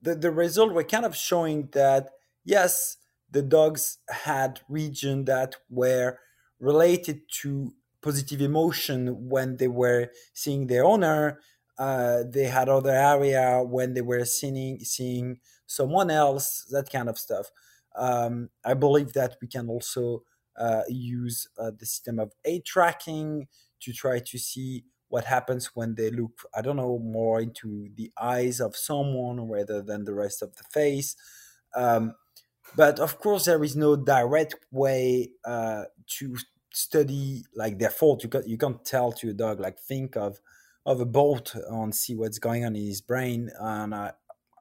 the, 0.00 0.14
the 0.14 0.30
result 0.30 0.72
we're 0.72 0.84
kind 0.84 1.04
of 1.04 1.16
showing 1.16 1.68
that 1.72 2.10
yes 2.44 2.96
the 3.30 3.42
dogs 3.42 3.98
had 4.08 4.60
region 4.68 5.24
that 5.26 5.56
were 5.68 6.18
related 6.60 7.22
to 7.42 7.74
positive 8.02 8.40
emotion 8.40 9.28
when 9.28 9.56
they 9.56 9.68
were 9.68 10.10
seeing 10.32 10.66
their 10.66 10.84
owner 10.84 11.40
uh, 11.78 12.24
they 12.28 12.44
had 12.46 12.68
other 12.68 12.90
area 12.90 13.62
when 13.62 13.94
they 13.94 14.00
were 14.00 14.24
seeing 14.24 14.80
seeing 14.80 15.40
someone 15.66 16.10
else 16.10 16.64
that 16.70 16.90
kind 16.90 17.08
of 17.08 17.18
stuff. 17.18 17.50
Um, 17.96 18.50
i 18.64 18.74
believe 18.74 19.12
that 19.14 19.36
we 19.40 19.48
can 19.48 19.68
also 19.68 20.22
uh, 20.56 20.82
use 20.88 21.48
uh, 21.58 21.70
the 21.76 21.86
system 21.86 22.18
of 22.18 22.32
eye 22.46 22.62
tracking 22.64 23.48
to 23.80 23.92
try 23.92 24.18
to 24.20 24.38
see 24.38 24.84
what 25.08 25.24
happens 25.24 25.74
when 25.74 25.94
they 25.94 26.10
look 26.10 26.42
i 26.54 26.60
don't 26.60 26.76
know 26.76 26.98
more 26.98 27.40
into 27.40 27.88
the 27.94 28.12
eyes 28.20 28.60
of 28.60 28.76
someone 28.76 29.48
rather 29.48 29.80
than 29.82 30.04
the 30.04 30.14
rest 30.14 30.42
of 30.42 30.54
the 30.56 30.64
face. 30.64 31.16
Um, 31.74 32.14
but 32.76 32.98
of 33.00 33.18
course 33.18 33.46
there 33.46 33.62
is 33.64 33.76
no 33.76 33.96
direct 33.96 34.56
way 34.70 35.32
uh, 35.44 35.84
to 36.18 36.36
study 36.78 37.44
like 37.54 37.78
their 37.78 37.90
fault. 37.90 38.22
You 38.22 38.28
can't 38.28 38.48
you 38.48 38.56
can't 38.56 38.84
tell 38.84 39.12
to 39.12 39.30
a 39.30 39.34
dog 39.34 39.60
like 39.60 39.78
think 39.80 40.16
of 40.16 40.40
of 40.86 41.00
a 41.00 41.04
bolt 41.04 41.54
and 41.54 41.94
see 41.94 42.14
what's 42.14 42.38
going 42.38 42.64
on 42.64 42.76
in 42.76 42.86
his 42.86 43.00
brain. 43.00 43.50
And 43.58 43.94
I 43.94 44.12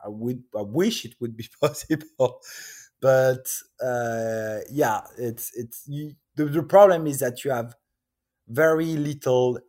I 0.03 0.09
would 0.09 0.43
I 0.55 0.63
wish 0.63 1.05
it 1.05 1.15
would 1.19 1.37
be 1.37 1.47
possible, 1.61 2.41
but 2.99 3.45
uh, 3.81 4.59
yeah, 4.71 5.01
it's 5.17 5.51
it's 5.55 5.83
you, 5.87 6.15
the 6.35 6.45
the 6.45 6.63
problem 6.63 7.07
is 7.07 7.19
that 7.19 7.43
you 7.43 7.51
have 7.51 7.75
very 8.47 8.95
little 8.95 9.59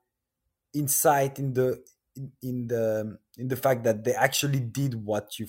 insight 0.75 1.39
in 1.39 1.53
the 1.55 1.83
in, 2.17 2.33
in 2.43 2.67
the 2.69 3.19
in 3.37 3.49
the 3.49 3.57
fact 3.57 3.85
that 3.85 4.05
they 4.05 4.15
actually 4.15 4.61
did 4.61 4.95
what 4.95 5.39
you 5.39 5.49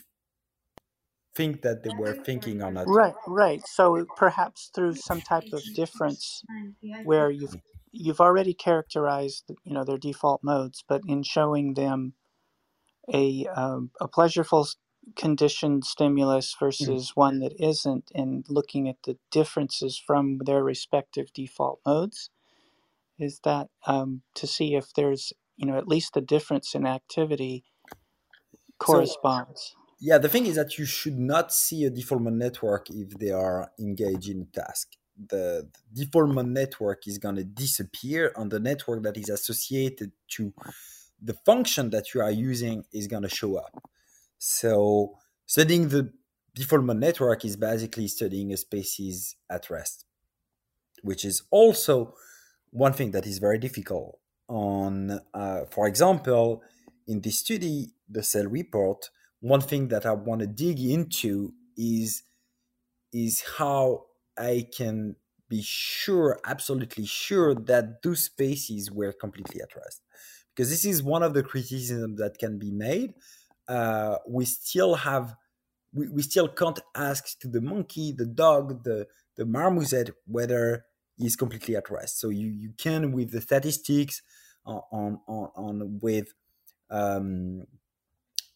think 1.35 1.61
that 1.63 1.83
they 1.83 1.91
were 1.97 2.13
thinking 2.25 2.61
or 2.61 2.71
not. 2.71 2.87
Right, 2.87 3.15
right. 3.27 3.61
So 3.67 4.05
perhaps 4.17 4.71
through 4.73 4.95
some 4.95 5.21
type 5.21 5.53
of 5.53 5.63
difference 5.73 6.43
where 7.03 7.31
you've 7.31 7.55
you've 7.91 8.21
already 8.21 8.53
characterized 8.53 9.45
you 9.65 9.73
know 9.73 9.83
their 9.83 9.97
default 9.97 10.43
modes, 10.43 10.83
but 10.87 11.03
in 11.07 11.23
showing 11.23 11.75
them 11.75 12.13
a 13.13 13.47
um, 13.55 13.91
a 14.01 14.07
pleasureful 14.07 14.67
conditioned 15.15 15.85
stimulus 15.85 16.55
Mm. 16.55 16.59
versus 16.59 17.11
one 17.15 17.39
that 17.39 17.53
isn't, 17.59 18.11
and 18.15 18.45
looking 18.49 18.89
at 18.89 18.97
the 19.05 19.17
differences 19.31 19.97
from 20.05 20.39
their 20.45 20.63
respective 20.63 21.33
default 21.33 21.79
modes, 21.85 22.29
is 23.19 23.41
that 23.43 23.69
um, 23.87 24.23
to 24.35 24.47
see 24.47 24.75
if 24.75 24.93
there's 24.93 25.33
you 25.57 25.67
know 25.67 25.77
at 25.77 25.87
least 25.87 26.17
a 26.17 26.21
difference 26.21 26.75
in 26.75 26.85
activity 26.87 27.65
So 28.85 28.85
corresponds. 28.85 29.75
Yeah, 29.99 30.17
the 30.17 30.29
thing 30.29 30.45
is 30.45 30.55
that 30.55 30.77
you 30.77 30.85
should 30.85 31.19
not 31.19 31.51
see 31.53 31.83
a 31.83 31.89
default 31.89 32.21
mode 32.21 32.33
network 32.33 32.89
if 32.89 33.17
they 33.17 33.31
are 33.31 33.71
engaged 33.77 34.29
in 34.29 34.41
a 34.41 34.57
task. 34.57 34.95
The, 35.17 35.67
the 35.93 36.05
default 36.05 36.29
mode 36.29 36.47
network 36.47 37.05
is 37.05 37.17
going 37.17 37.35
to 37.35 37.43
disappear, 37.43 38.31
and 38.37 38.49
the 38.49 38.61
network 38.61 39.03
that 39.03 39.17
is 39.17 39.29
associated 39.29 40.13
to 40.29 40.53
the 41.21 41.33
function 41.33 41.89
that 41.89 42.13
you 42.13 42.21
are 42.21 42.31
using 42.31 42.85
is 42.93 43.07
going 43.07 43.23
to 43.23 43.29
show 43.29 43.57
up. 43.57 43.83
So 44.37 45.17
studying 45.45 45.89
the 45.89 46.13
default 46.55 46.83
mode 46.83 46.97
network 46.97 47.43
is 47.43 47.57
basically 47.57 48.07
studying 48.07 48.53
a 48.53 48.57
species 48.57 49.35
at 49.49 49.69
rest, 49.69 50.05
which 51.03 51.25
is 51.25 51.43
also 51.51 52.13
one 52.69 52.93
thing 52.93 53.11
that 53.11 53.27
is 53.27 53.39
very 53.39 53.57
difficult. 53.57 54.17
On, 54.47 55.19
uh, 55.33 55.65
for 55.69 55.87
example, 55.87 56.63
in 57.05 57.19
this 57.19 57.39
study, 57.39 57.91
the 58.07 58.23
cell 58.23 58.45
report, 58.45 59.09
one 59.41 59.61
thing 59.61 59.87
that 59.89 60.05
I 60.05 60.11
want 60.11 60.41
to 60.41 60.47
dig 60.47 60.79
into 60.79 61.53
is 61.77 62.23
is 63.11 63.43
how 63.57 64.05
I 64.37 64.67
can 64.75 65.15
be 65.49 65.61
sure, 65.63 66.39
absolutely 66.45 67.05
sure, 67.05 67.55
that 67.55 68.03
those 68.03 68.25
spaces 68.25 68.91
were 68.91 69.11
completely 69.11 69.61
at 69.61 69.75
rest. 69.75 70.01
Because 70.53 70.69
this 70.69 70.85
is 70.85 71.01
one 71.01 71.23
of 71.23 71.33
the 71.33 71.41
criticisms 71.41 72.19
that 72.19 72.37
can 72.37 72.59
be 72.59 72.69
made. 72.69 73.13
Uh, 73.67 74.17
we 74.27 74.45
still 74.45 74.95
have, 74.95 75.35
we, 75.93 76.07
we 76.09 76.21
still 76.21 76.47
can't 76.47 76.79
ask 76.95 77.39
to 77.39 77.47
the 77.47 77.61
monkey, 77.61 78.11
the 78.11 78.25
dog, 78.25 78.83
the 78.83 79.07
the 79.35 79.45
marmoset 79.45 80.11
whether 80.27 80.85
he's 81.17 81.37
completely 81.37 81.75
at 81.75 81.89
rest. 81.89 82.19
So 82.19 82.29
you 82.29 82.47
you 82.47 82.73
can 82.77 83.11
with 83.11 83.31
the 83.31 83.41
statistics 83.41 84.21
on 84.65 84.81
on, 84.91 85.19
on, 85.27 85.49
on 85.55 85.99
with 86.01 86.33
um, 86.89 87.65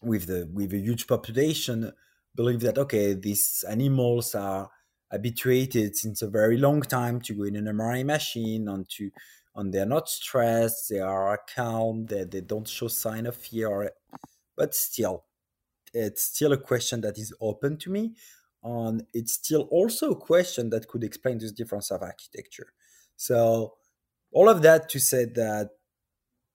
with 0.04 0.26
the 0.26 0.48
with 0.52 0.72
a 0.72 0.78
huge 0.78 1.06
population 1.06 1.92
believe 2.34 2.60
that 2.60 2.78
okay 2.78 3.14
these 3.14 3.64
animals 3.68 4.34
are 4.34 4.70
habituated 5.10 5.96
since 5.96 6.22
a 6.22 6.28
very 6.28 6.56
long 6.56 6.82
time 6.82 7.20
to 7.20 7.34
go 7.34 7.44
in 7.44 7.56
an 7.56 7.66
MRI 7.66 8.04
machine 8.04 8.68
and 8.68 8.88
to 8.90 9.10
and 9.56 9.72
they're 9.72 9.86
not 9.86 10.08
stressed 10.08 10.88
they 10.88 11.00
are 11.00 11.40
calm 11.54 12.06
they, 12.06 12.24
they 12.24 12.40
don't 12.40 12.68
show 12.68 12.88
sign 12.88 13.26
of 13.26 13.36
fear 13.36 13.92
but 14.56 14.74
still 14.74 15.24
it's 15.92 16.24
still 16.24 16.52
a 16.52 16.58
question 16.58 17.00
that 17.02 17.18
is 17.18 17.32
open 17.40 17.76
to 17.78 17.90
me 17.90 18.14
and 18.64 19.06
it's 19.12 19.34
still 19.34 19.68
also 19.70 20.12
a 20.12 20.16
question 20.16 20.70
that 20.70 20.88
could 20.88 21.04
explain 21.04 21.38
this 21.38 21.52
difference 21.52 21.90
of 21.90 22.02
architecture. 22.02 22.68
So 23.16 23.74
all 24.32 24.48
of 24.48 24.62
that 24.62 24.88
to 24.88 24.98
say 24.98 25.26
that 25.26 25.70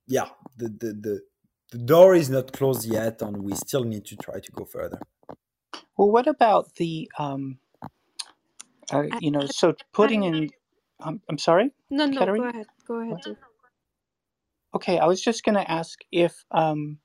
yeah 0.07 0.29
the 0.57 0.67
the, 0.67 0.93
the 0.93 1.21
the 1.71 1.79
door 1.79 2.15
is 2.15 2.29
not 2.29 2.53
closed 2.53 2.85
yet 2.85 3.21
and 3.21 3.43
we 3.43 3.55
still 3.55 3.83
need 3.83 4.05
to 4.05 4.17
try 4.17 4.39
to 4.39 4.51
go 4.51 4.65
further 4.65 4.99
Well, 5.97 6.11
what 6.11 6.27
about 6.27 6.75
the 6.75 7.09
um, 7.19 7.59
uh, 8.91 9.03
you 9.19 9.31
know, 9.31 9.45
so 9.47 9.75
putting 9.93 10.23
in, 10.23 10.49
um, 11.01 11.21
I'm 11.29 11.37
sorry, 11.37 11.71
no, 11.89 12.05
no, 12.05 12.27
go 12.27 12.43
ahead. 12.45 12.67
Go 12.87 13.01
ahead. 13.01 13.19
What? 13.25 13.37
Okay, 14.75 14.99
I 14.99 15.05
was 15.07 15.21
just 15.21 15.43
going 15.43 15.55
to 15.55 15.71
ask 15.71 15.99
if, 16.11 16.45
um, 16.51 16.99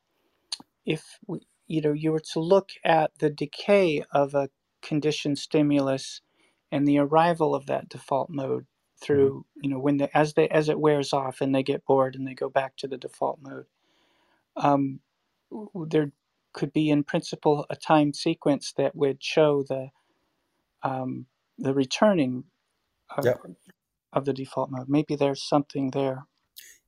if 0.86 1.18
we, 1.26 1.40
you 1.68 1.80
know, 1.82 1.92
you 1.92 2.12
were 2.12 2.22
to 2.32 2.40
look 2.40 2.70
at 2.84 3.12
the 3.20 3.30
decay 3.30 4.04
of 4.12 4.34
a 4.34 4.50
conditioned 4.82 5.38
stimulus 5.38 6.20
and 6.72 6.86
the 6.86 6.98
arrival 6.98 7.54
of 7.54 7.66
that 7.66 7.88
default 7.88 8.30
mode 8.30 8.66
through, 9.02 9.46
you 9.62 9.70
know, 9.70 9.78
when 9.78 9.98
the 9.98 10.16
as 10.16 10.34
they 10.34 10.48
as 10.48 10.68
it 10.68 10.80
wears 10.80 11.12
off 11.12 11.40
and 11.40 11.54
they 11.54 11.62
get 11.62 11.84
bored 11.86 12.16
and 12.16 12.26
they 12.26 12.34
go 12.34 12.48
back 12.50 12.76
to 12.78 12.88
the 12.88 12.98
default 12.98 13.40
mode. 13.42 13.66
Um, 14.56 15.00
there 15.88 16.12
could 16.52 16.72
be, 16.72 16.90
in 16.90 17.04
principle, 17.04 17.66
a 17.70 17.76
time 17.76 18.14
sequence 18.14 18.72
that 18.76 18.94
would 18.94 19.22
show 19.22 19.64
the 19.68 19.88
um, 20.82 21.26
the 21.58 21.72
returning 21.74 22.44
of, 23.16 23.24
yeah 23.24 23.34
of 24.14 24.24
the 24.24 24.32
default 24.32 24.70
mode. 24.70 24.88
Maybe 24.88 25.16
there's 25.16 25.42
something 25.42 25.90
there. 25.90 26.26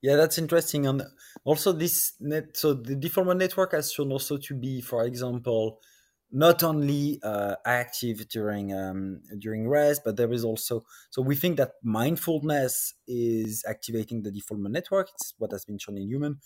yeah 0.03 0.17
that's 0.17 0.39
interesting 0.39 0.87
and 0.87 1.03
also 1.45 1.73
this 1.73 2.15
net 2.21 2.57
so 2.57 2.75
the 2.75 2.95
default 2.95 3.27
mode 3.27 3.39
network 3.39 3.73
has 3.73 3.93
shown 3.93 4.13
also 4.13 4.37
to 4.37 4.55
be 4.55 4.81
for 4.81 5.05
example 5.05 5.81
not 6.33 6.63
only 6.63 7.21
uh, 7.23 7.55
active 7.65 8.29
during 8.29 8.73
um, 8.73 9.21
during 9.39 9.69
rest 9.69 10.03
but 10.05 10.17
there 10.17 10.33
is 10.33 10.45
also 10.45 10.85
so 11.11 11.23
we 11.23 11.35
think 11.35 11.57
that 11.57 11.73
mindfulness 11.83 12.95
is 13.09 13.65
activating 13.67 14.23
the 14.23 14.31
default 14.31 14.61
mode 14.61 14.73
network 14.73 15.09
it's 15.15 15.35
what 15.39 15.51
has 15.51 15.65
been 15.65 15.79
shown 15.79 15.97
in 15.97 16.07
human 16.09 16.39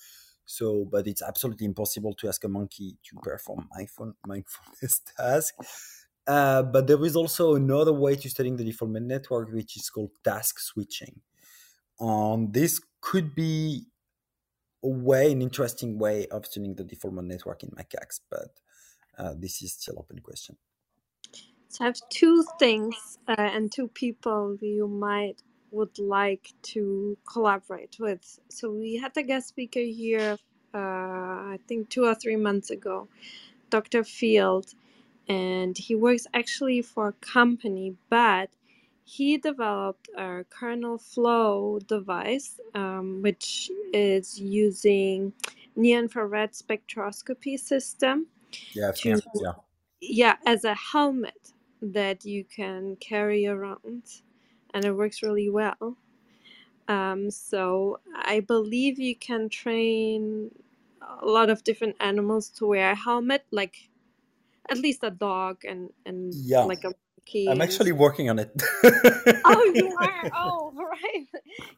so 0.51 0.85
but 0.91 1.07
it's 1.07 1.23
absolutely 1.23 1.67
impossible 1.67 2.15
to 2.15 2.29
ask 2.29 2.45
a 2.45 2.49
monkey 2.49 2.97
to 3.03 3.17
perform 3.23 3.69
mindful, 3.75 4.13
mindfulness 4.27 5.01
task 5.17 5.55
uh, 6.27 6.63
but 6.63 6.87
there 6.87 7.05
is 7.05 7.17
also 7.17 7.55
another 7.55 7.93
way 7.93 8.15
to 8.15 8.29
studying 8.29 8.57
the 8.57 8.65
default 8.65 8.91
network 8.91 9.53
which 9.53 9.77
is 9.77 9.89
called 9.91 10.11
task 10.25 10.59
switching 10.59 11.21
um, 12.01 12.51
this 12.53 12.81
could 13.01 13.35
be 13.35 13.87
a 14.83 14.89
way, 14.89 15.33
an 15.33 15.43
interesting 15.43 15.99
way 15.99 16.27
of 16.29 16.51
tuning 16.51 16.75
the 16.75 16.85
default 16.85 17.15
mode 17.15 17.27
network 17.27 17.63
in 17.63 17.71
macaques, 17.71 18.21
but 18.31 18.49
uh, 19.19 19.35
this 19.39 19.63
is 19.63 19.75
still 19.75 19.97
open 19.99 20.19
question. 20.21 20.57
So 21.69 21.85
I 21.85 21.89
have 21.89 22.01
two 22.11 22.45
things 22.59 23.19
uh, 23.29 23.35
and 23.39 23.71
two 23.71 23.89
people 23.89 24.57
you 24.61 24.89
might 24.89 25.43
would 25.73 25.99
like 25.99 26.53
to 26.63 27.17
collaborate 27.31 27.97
with. 28.01 28.41
So 28.51 28.71
we 28.71 28.97
had 28.97 29.17
a 29.17 29.23
guest 29.23 29.49
speaker 29.49 29.81
here, 29.81 30.39
uh, 30.75 30.79
I 30.79 31.59
think 31.69 31.91
two 31.91 32.05
or 32.05 32.15
three 32.15 32.37
months 32.37 32.71
ago, 32.71 33.09
Dr. 33.71 34.05
Field, 34.05 34.75
and 35.29 35.77
he 35.79 35.95
works 35.95 36.27
actually 36.35 36.83
for 36.83 37.09
a 37.09 37.13
company, 37.15 37.97
but 38.11 38.51
he 39.05 39.39
developed 39.39 40.09
a 40.17 40.45
kernel 40.51 40.99
flow 40.99 41.81
device, 41.87 42.61
um, 42.75 43.23
which 43.23 43.71
is 43.93 44.41
using 44.41 45.33
near 45.77 46.01
infrared 46.01 46.53
spectroscopy 46.53 47.59
system 47.59 48.27
Yeah, 48.75 48.93
to 48.95 49.17
seen, 49.17 49.21
yeah. 49.41 49.53
yeah 50.01 50.37
as 50.47 50.65
a 50.65 50.75
helmet 50.75 51.53
that 51.83 52.25
you 52.25 52.45
can 52.45 52.97
carry 52.97 53.47
around 53.47 54.05
and 54.75 54.85
it 54.85 54.93
works 54.93 55.23
really 55.23 55.51
well 55.51 55.97
um, 56.89 57.31
so 57.31 58.01
i 58.17 58.41
believe 58.41 58.99
you 58.99 59.17
can 59.17 59.49
train 59.49 60.51
a 61.23 61.27
lot 61.27 61.51
of 61.51 61.65
different 61.65 61.97
animals 62.01 62.49
to 62.51 62.67
wear 62.67 62.93
a 62.93 62.97
helmet 62.97 63.45
like 63.53 63.91
at 64.71 64.79
least 64.79 65.01
a 65.05 65.11
dog 65.11 65.65
and 65.65 65.91
and 66.07 66.39
Yeah, 66.45 66.69
like 66.69 66.85
a 66.85 66.93
monkey 67.19 67.51
I'm 67.51 67.61
actually 67.63 67.93
working 67.93 68.31
on 68.31 68.39
it. 68.41 68.51
Oh, 69.45 69.75
you 69.75 69.97
are. 70.01 70.29
Oh, 70.37 70.73
right. 70.77 71.29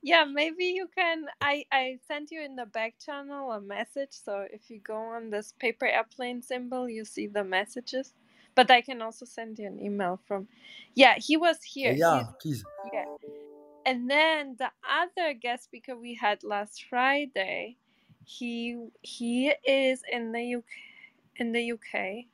Yeah, 0.03 0.27
maybe 0.27 0.67
you 0.67 0.89
can. 0.97 1.27
I 1.41 1.65
I 1.73 1.99
sent 2.09 2.31
you 2.33 2.43
in 2.43 2.57
the 2.57 2.67
back 2.67 2.97
channel 3.05 3.53
a 3.53 3.63
message, 3.63 4.11
so 4.13 4.47
if 4.53 4.71
you 4.71 4.81
go 4.81 4.97
on 4.97 5.31
this 5.31 5.55
paper 5.61 5.87
airplane 5.87 6.43
symbol, 6.43 6.91
you 6.91 7.07
see 7.07 7.29
the 7.29 7.45
messages. 7.45 8.15
But 8.55 8.71
I 8.71 8.83
can 8.83 9.03
also 9.03 9.25
send 9.25 9.59
you 9.59 9.67
an 9.67 9.81
email 9.81 10.21
from. 10.27 10.49
Yeah, 10.95 11.15
he 11.17 11.37
was 11.37 11.63
here. 11.63 11.93
He's 11.93 12.01
yeah, 12.01 12.25
please. 12.41 12.65
yeah. 12.93 13.05
And 13.87 14.11
then 14.11 14.57
the 14.59 14.71
other 14.89 15.35
guest 15.35 15.65
speaker 15.65 15.97
we 15.97 16.15
had 16.15 16.45
last 16.45 16.85
Friday, 16.89 17.77
he 18.25 18.79
he 19.03 19.53
is 19.67 20.03
in 20.11 20.33
the 20.33 20.57
UK 20.57 20.65
in 21.37 21.53
the 21.53 21.73
UK 21.73 22.27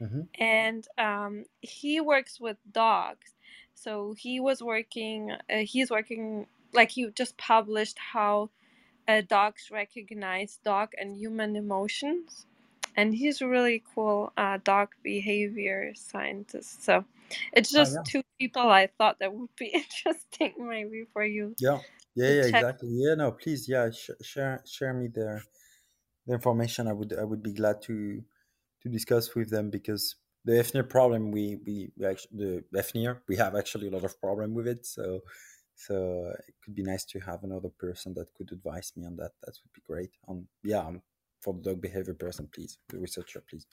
hmm 0.00 0.22
and 0.38 0.86
um, 0.98 1.44
he 1.62 2.00
works 2.00 2.40
with 2.40 2.58
dogs. 2.72 3.34
So 3.74 4.14
he 4.18 4.40
was 4.40 4.62
working. 4.62 5.32
Uh, 5.50 5.58
he's 5.58 5.90
working 5.90 6.46
like 6.74 6.90
he 6.90 7.08
just 7.14 7.36
published 7.38 7.98
how 7.98 8.50
uh, 9.08 9.22
dogs 9.22 9.70
recognize 9.72 10.58
dog 10.64 10.90
and 10.98 11.16
human 11.16 11.56
emotions 11.56 12.46
and 12.96 13.14
he's 13.14 13.40
a 13.40 13.48
really 13.48 13.82
cool 13.94 14.32
uh, 14.36 14.58
dog 14.64 14.94
behavior 15.02 15.92
scientist 15.94 16.82
so 16.84 17.04
it's 17.52 17.70
Ah, 17.76 17.84
just 17.84 17.92
yeah. 17.92 18.04
two 18.04 18.22
people 18.38 18.62
i 18.70 18.86
thought 18.98 19.18
that 19.20 19.34
would 19.34 19.54
be 19.56 19.66
interesting 19.74 20.54
maybe 20.58 21.04
for 21.12 21.24
you 21.24 21.56
Yeah, 21.58 21.80
yeah, 22.14 22.30
yeah, 22.30 22.46
exactly. 22.46 22.88
Yeah, 22.92 23.14
no, 23.14 23.32
please, 23.32 23.68
yeah, 23.68 23.90
sh- 23.90 24.10
share 24.22 24.62
share 24.66 24.92
me 24.94 25.08
the 25.08 25.42
the 26.26 26.34
information. 26.34 26.88
I 26.88 26.92
would 26.94 27.12
I 27.14 27.24
would 27.24 27.42
be 27.42 27.52
glad 27.54 27.82
to 27.82 28.24
to 28.82 28.88
discuss 28.90 29.34
with 29.34 29.50
them 29.50 29.70
because 29.70 30.16
the 30.44 30.54
FNIR 30.58 30.84
problem 30.90 31.30
we 31.32 31.56
we, 31.66 31.92
we 31.96 32.06
actually 32.06 32.64
the 32.72 32.78
FNIR 32.78 33.22
we 33.28 33.36
have 33.36 33.56
actually 33.56 33.88
a 33.88 33.92
lot 33.92 34.04
of 34.04 34.20
problem 34.20 34.54
with 34.54 34.68
it. 34.68 34.86
So 34.86 35.22
so 35.76 36.34
it 36.48 36.54
could 36.62 36.74
be 36.74 36.82
nice 36.84 37.04
to 37.06 37.20
have 37.20 37.44
another 37.44 37.70
person 37.70 38.14
that 38.14 38.34
could 38.34 38.52
advise 38.52 38.92
me 38.96 39.06
on 39.06 39.16
that. 39.16 39.32
That 39.42 39.54
would 39.64 39.72
be 39.74 39.82
great. 39.86 40.12
Um, 40.28 40.48
yeah, 40.64 40.80
um, 40.80 41.02
for 41.40 41.54
the 41.54 41.62
dog 41.70 41.80
behavior 41.80 42.14
person, 42.14 42.48
please, 42.52 42.78
the 42.88 42.98
researcher, 42.98 43.42
please. 43.48 43.66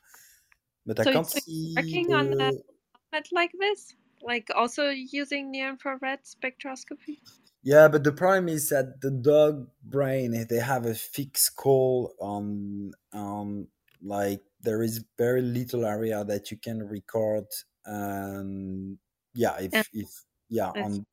But 0.85 0.99
I 0.99 1.03
can't 1.05 1.27
see 1.27 1.73
working 1.77 2.13
on 2.13 2.33
a 2.41 2.51
the 2.51 3.23
like 3.31 3.51
this 3.59 3.95
like 4.21 4.49
also 4.55 4.89
using 4.89 5.51
near 5.51 5.69
infrared 5.69 6.19
spectroscopy 6.23 7.19
Yeah, 7.61 7.87
but 7.87 8.03
the 8.03 8.11
problem 8.11 8.49
is 8.49 8.69
that 8.69 9.01
the 9.01 9.11
dog 9.11 9.67
brain 9.83 10.33
eh, 10.33 10.45
they 10.49 10.59
have 10.59 10.85
a 10.85 10.95
fixed 10.95 11.55
call 11.55 12.13
on 12.19 12.91
on 13.13 13.67
like 14.01 14.41
there 14.61 14.81
is 14.81 15.05
very 15.17 15.41
little 15.41 15.85
area 15.85 16.23
that 16.25 16.51
you 16.51 16.57
can 16.57 16.87
record 16.87 17.45
and 17.85 18.97
yeah 19.33 19.57
yeah 19.71 19.79
if 19.79 19.89
if 19.93 20.09
yeah 20.49 20.71
on 20.71 21.05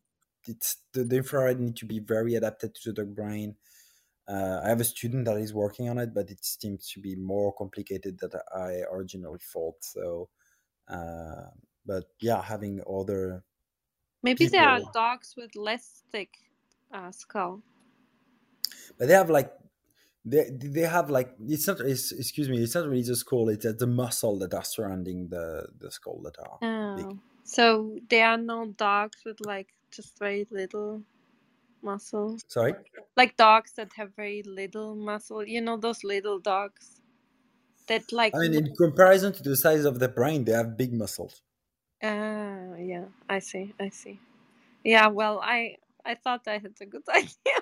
it's 0.46 0.78
the, 0.92 1.04
the 1.04 1.18
infrared 1.18 1.60
need 1.60 1.76
to 1.76 1.86
be 1.86 1.98
very 1.98 2.34
adapted 2.34 2.74
to 2.74 2.92
the 2.92 3.04
dog 3.04 3.14
brain. 3.14 3.56
Uh, 4.30 4.60
I 4.64 4.68
have 4.68 4.80
a 4.80 4.84
student 4.84 5.24
that 5.24 5.38
is 5.38 5.52
working 5.52 5.88
on 5.88 5.98
it, 5.98 6.14
but 6.14 6.30
it 6.30 6.44
seems 6.44 6.88
to 6.92 7.00
be 7.00 7.16
more 7.16 7.52
complicated 7.52 8.18
than 8.20 8.30
I 8.54 8.82
originally 8.92 9.40
thought. 9.52 9.82
So, 9.82 10.28
uh, 10.88 11.50
but 11.84 12.04
yeah, 12.20 12.40
having 12.42 12.80
other 12.88 13.42
maybe 14.22 14.46
there 14.46 14.68
are 14.68 14.80
dogs 14.92 15.34
with 15.36 15.56
less 15.56 16.02
thick 16.12 16.30
uh, 16.92 17.10
skull. 17.10 17.62
But 18.98 19.08
they 19.08 19.14
have 19.14 19.30
like 19.30 19.52
they 20.24 20.50
they 20.50 20.82
have 20.82 21.10
like 21.10 21.34
it's 21.40 21.66
not 21.66 21.80
it's, 21.80 22.12
excuse 22.12 22.48
me 22.48 22.62
it's 22.62 22.74
not 22.74 22.86
really 22.86 23.02
the 23.02 23.16
skull 23.16 23.48
it's 23.48 23.64
uh, 23.64 23.72
the 23.78 23.86
muscle 23.86 24.38
that 24.40 24.52
are 24.52 24.64
surrounding 24.64 25.28
the 25.28 25.66
the 25.78 25.90
skull 25.90 26.20
that 26.22 26.36
are 26.38 26.58
big. 26.94 27.06
oh 27.06 27.18
so 27.44 27.98
there 28.10 28.26
are 28.26 28.36
no 28.36 28.66
dogs 28.76 29.24
with 29.24 29.40
like 29.46 29.68
just 29.90 30.18
very 30.18 30.46
little 30.50 31.02
muscle 31.82 32.38
sorry 32.48 32.74
like 33.20 33.36
dogs 33.36 33.72
that 33.78 33.90
have 33.98 34.10
very 34.16 34.42
little 34.60 34.94
muscle 35.10 35.42
you 35.54 35.60
know 35.66 35.76
those 35.86 36.00
little 36.14 36.38
dogs 36.38 36.84
that 37.88 38.04
like 38.20 38.34
i 38.34 38.38
mean 38.42 38.54
in 38.54 38.66
comparison 38.84 39.30
to 39.32 39.42
the 39.42 39.56
size 39.64 39.84
of 39.84 39.94
the 40.02 40.08
brain 40.18 40.44
they 40.44 40.52
have 40.60 40.70
big 40.82 40.92
muscles. 41.02 41.34
Ah 42.02 42.74
yeah 42.92 43.06
i 43.36 43.38
see 43.48 43.66
i 43.86 43.88
see. 44.00 44.16
Yeah 44.94 45.08
well 45.20 45.36
i 45.56 45.58
i 46.10 46.14
thought 46.22 46.42
i 46.54 46.56
had 46.64 46.74
a 46.80 46.86
good 46.94 47.06
idea. 47.22 47.58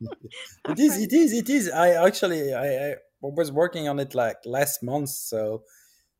It 0.72 0.78
is 0.86 0.94
it 1.06 1.12
is 1.12 1.32
it 1.32 1.48
is. 1.48 1.64
I 1.86 1.88
actually 2.06 2.42
i 2.66 2.68
i 2.88 2.94
was 3.40 3.50
working 3.62 3.84
on 3.88 3.96
it 4.04 4.14
like 4.14 4.38
last 4.44 4.82
month 4.82 5.10
so 5.10 5.62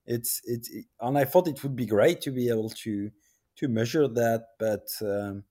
it's 0.06 0.40
it's 0.44 0.68
and 1.00 1.16
i 1.22 1.24
thought 1.30 1.48
it 1.52 1.62
would 1.62 1.76
be 1.76 1.86
great 1.96 2.18
to 2.22 2.30
be 2.30 2.48
able 2.54 2.70
to 2.84 3.10
to 3.58 3.68
measure 3.68 4.06
that 4.08 4.42
but 4.58 4.86
um 5.02 5.44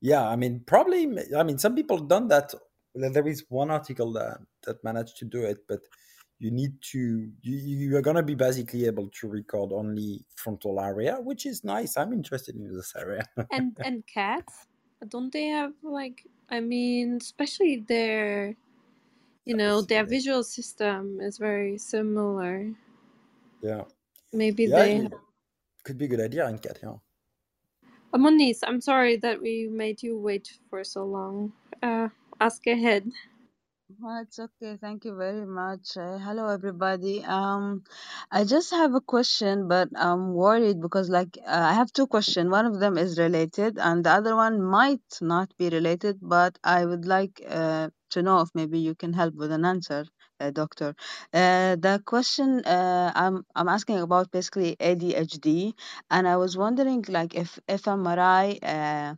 yeah 0.00 0.24
i 0.32 0.36
mean 0.36 0.54
probably 0.72 1.02
i 1.36 1.42
mean 1.42 1.58
some 1.58 1.74
people 1.74 1.98
done 1.98 2.28
that 2.28 2.54
there 2.96 3.28
is 3.28 3.44
one 3.48 3.70
article 3.70 4.12
that 4.12 4.38
that 4.62 4.82
managed 4.84 5.16
to 5.18 5.24
do 5.24 5.42
it 5.42 5.58
but 5.68 5.80
you 6.38 6.50
need 6.50 6.72
to 6.82 7.30
you, 7.42 7.56
you 7.56 7.96
are 7.96 8.02
going 8.02 8.16
to 8.16 8.22
be 8.22 8.34
basically 8.34 8.86
able 8.86 9.08
to 9.08 9.28
record 9.28 9.72
only 9.72 10.24
frontal 10.34 10.80
area 10.80 11.16
which 11.20 11.46
is 11.46 11.64
nice. 11.64 11.96
I'm 11.96 12.12
interested 12.12 12.56
in 12.56 12.74
this 12.74 12.94
area. 12.96 13.24
And 13.50 13.76
and 13.84 14.06
cats? 14.06 14.66
Don't 15.08 15.32
they 15.32 15.46
have 15.46 15.72
like 15.82 16.26
i 16.48 16.60
mean 16.60 17.18
especially 17.20 17.84
their 17.88 18.54
you 19.44 19.56
know 19.56 19.80
their 19.80 20.04
visual 20.04 20.44
system 20.44 21.20
is 21.20 21.38
very 21.38 21.78
similar. 21.78 22.70
Yeah. 23.62 23.84
Maybe 24.32 24.64
yeah 24.64 24.76
they 24.76 24.96
have 24.96 25.12
could 25.84 25.98
be 25.98 26.06
a 26.06 26.08
good 26.08 26.20
idea 26.20 26.48
in 26.48 26.58
cat 26.58 26.78
yeah. 26.82 26.98
Moniz, 28.14 28.60
I'm 28.62 28.80
sorry 28.80 29.16
that 29.18 29.40
we 29.40 29.68
made 29.70 30.02
you 30.02 30.18
wait 30.18 30.50
for 30.70 30.82
so 30.82 31.04
long. 31.04 31.52
Uh, 31.82 32.08
ask 32.40 32.66
ahead. 32.66 33.04
Oh, 34.02 34.20
it's 34.22 34.38
okay. 34.38 34.76
Thank 34.80 35.04
you 35.04 35.14
very 35.16 35.46
much. 35.46 35.96
Uh, 35.96 36.18
hello, 36.18 36.48
everybody. 36.48 37.24
Um, 37.24 37.84
I 38.30 38.44
just 38.44 38.70
have 38.72 38.94
a 38.94 39.00
question, 39.00 39.68
but 39.68 39.88
I'm 39.96 40.34
worried 40.34 40.80
because, 40.80 41.08
like, 41.08 41.38
uh, 41.46 41.66
I 41.70 41.72
have 41.74 41.92
two 41.92 42.06
questions. 42.06 42.50
One 42.50 42.66
of 42.66 42.80
them 42.80 42.98
is 42.98 43.18
related, 43.18 43.78
and 43.78 44.04
the 44.04 44.10
other 44.10 44.34
one 44.36 44.60
might 44.62 45.18
not 45.20 45.56
be 45.56 45.68
related. 45.68 46.18
But 46.20 46.58
I 46.64 46.84
would 46.84 47.06
like 47.06 47.40
uh, 47.48 47.90
to 48.10 48.22
know 48.22 48.40
if 48.40 48.48
maybe 48.54 48.78
you 48.80 48.94
can 48.94 49.12
help 49.12 49.34
with 49.34 49.52
an 49.52 49.64
answer, 49.64 50.04
uh, 50.40 50.50
doctor. 50.50 50.94
Uh, 51.32 51.76
the 51.76 52.02
question 52.04 52.64
uh, 52.64 53.12
I'm 53.14 53.44
I'm 53.54 53.68
asking 53.68 53.98
about 54.00 54.30
basically 54.32 54.76
ADHD, 54.80 55.74
and 56.10 56.26
I 56.28 56.36
was 56.36 56.56
wondering, 56.56 57.04
like, 57.08 57.34
if 57.34 57.58
fMRI 57.68 58.58
uh, 58.62 59.14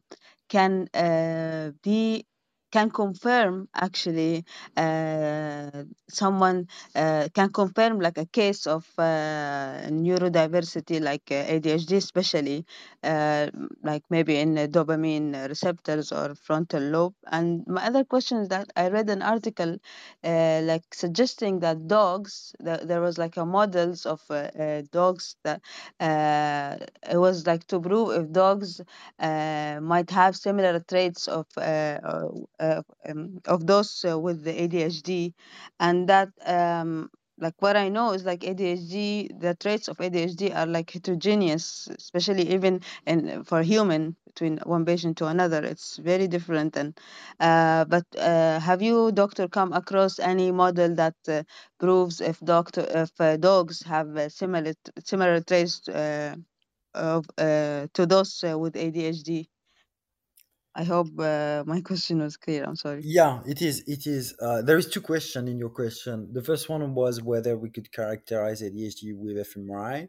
can 0.49 0.89
uh, 0.95 1.73
be 1.83 2.27
can 2.71 2.91
confirm 2.91 3.69
actually 3.75 4.45
uh, 4.77 5.71
someone 6.09 6.67
uh, 6.95 7.29
can 7.35 7.51
confirm 7.53 8.01
like 8.01 8.19
a 8.19 8.27
case 8.27 8.67
of 8.67 8.87
uh, 8.99 9.89
neurodiversity 9.91 11.01
like 11.01 11.23
uh, 11.31 11.45
ADHD 11.55 11.97
especially 11.97 12.65
uh, 13.03 13.49
like 13.83 14.03
maybe 14.11 14.37
in 14.39 14.55
the 14.55 14.69
dopamine 14.69 15.49
receptors 15.49 16.13
or 16.13 16.35
frontal 16.35 16.83
lobe. 16.83 17.15
And 17.31 17.67
my 17.67 17.85
other 17.87 18.05
question 18.05 18.39
is 18.39 18.49
that 18.49 18.71
I 18.77 18.89
read 18.89 19.09
an 19.11 19.23
article 19.23 19.77
uh, 20.25 20.61
like 20.65 20.83
suggesting 20.93 21.61
that 21.61 21.87
dogs 21.87 22.55
that 22.61 22.89
there 22.89 23.01
was 23.01 23.19
like 23.19 23.37
a 23.37 23.45
models 23.47 24.07
of 24.07 24.21
uh, 24.31 24.35
uh, 24.59 24.83
dogs 24.93 25.37
that 25.45 25.61
uh, 26.01 26.77
it 27.11 27.17
was 27.19 27.47
like 27.47 27.67
to 27.69 27.81
prove 27.81 28.11
if 28.25 28.33
dogs 28.33 28.81
uh, 29.19 29.79
might 29.83 30.11
have 30.11 30.37
similar 30.37 30.81
traits 30.81 31.29
of 31.29 31.47
uh, 31.57 31.61
uh, 31.61 32.29
uh, 32.58 32.58
um, 32.61 33.41
of 33.47 33.67
those 33.67 34.05
uh, 34.09 34.19
with 34.19 34.45
the 34.45 34.53
ADHD, 34.53 35.35
and 35.81 36.09
that 36.09 36.31
um, 36.47 37.11
like 37.39 37.55
what 37.61 37.77
I 37.77 37.89
know 37.89 38.13
is 38.13 38.25
like 38.25 38.41
ADHD, 38.41 39.29
the 39.41 39.55
traits 39.55 39.89
of 39.89 39.99
ADHD 39.99 40.53
are 40.53 40.67
like 40.67 40.91
heterogeneous, 40.91 41.89
especially 41.99 42.53
even 42.55 42.81
in 43.07 43.45
for 43.45 43.63
human 43.63 44.17
between 44.27 44.59
one 44.65 44.85
patient 44.85 45.17
to 45.19 45.27
another. 45.27 45.63
It's 45.65 45.97
very 45.99 46.29
different. 46.29 46.77
And 46.77 46.99
uh, 47.41 47.85
but 47.87 48.07
uh, 48.19 48.61
have 48.61 48.83
you, 48.83 49.13
doctor, 49.13 49.49
come 49.49 49.73
across 49.73 50.19
any 50.19 50.51
model 50.53 50.95
that 50.97 51.17
uh, 51.29 51.43
proves 51.79 52.21
if 52.21 52.41
doctor 52.41 52.87
if 52.89 53.13
uh, 53.21 53.37
dogs 53.37 53.83
have 53.83 54.17
uh, 54.17 54.29
similar 54.29 54.75
similar 55.05 55.41
traits 55.41 55.89
uh, 55.89 56.37
of 56.95 57.27
uh, 57.39 57.87
to 57.95 58.07
those 58.07 58.45
uh, 58.45 58.59
with 58.59 58.75
ADHD? 58.75 59.49
I 60.79 60.85
hope 60.85 61.09
uh, 61.19 61.65
my 61.67 61.81
question 61.91 62.23
was 62.23 62.37
clear. 62.37 62.63
I'm 62.65 62.77
sorry. 62.77 63.03
Yeah, 63.05 63.41
it 63.47 63.61
is. 63.61 63.83
It 63.89 64.07
is. 64.07 64.35
Uh, 64.41 64.63
there 64.63 64.79
is 64.79 64.87
two 64.87 65.01
questions 65.01 65.51
in 65.51 65.59
your 65.59 65.71
question. 65.71 66.29
The 66.33 66.43
first 66.43 66.69
one 66.69 66.95
was 66.95 67.21
whether 67.21 67.59
we 67.59 67.71
could 67.71 67.91
characterize 67.91 68.63
ADHD 68.63 69.13
with 69.17 69.37
fMRI. 69.37 70.09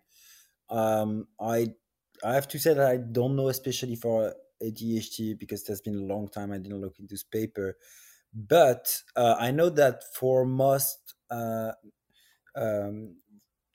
Um, 0.69 1.27
I 1.41 1.69
I 2.23 2.35
have 2.35 2.47
to 2.49 2.59
say 2.59 2.75
that 2.75 2.87
I 2.87 2.97
don't 2.97 3.35
know, 3.35 3.49
especially 3.49 3.95
for 3.95 4.35
ADHD, 4.63 5.39
because 5.39 5.63
there's 5.63 5.81
been 5.81 5.97
a 5.97 6.13
long 6.13 6.29
time 6.29 6.51
I 6.51 6.59
didn't 6.59 6.81
look 6.81 6.99
into 6.99 7.13
this 7.13 7.23
paper. 7.23 7.75
But 8.31 8.95
uh, 9.15 9.37
I 9.39 9.49
know 9.49 9.69
that 9.71 10.03
for 10.13 10.45
most 10.45 11.15
uh, 11.31 11.71
um, 12.55 13.15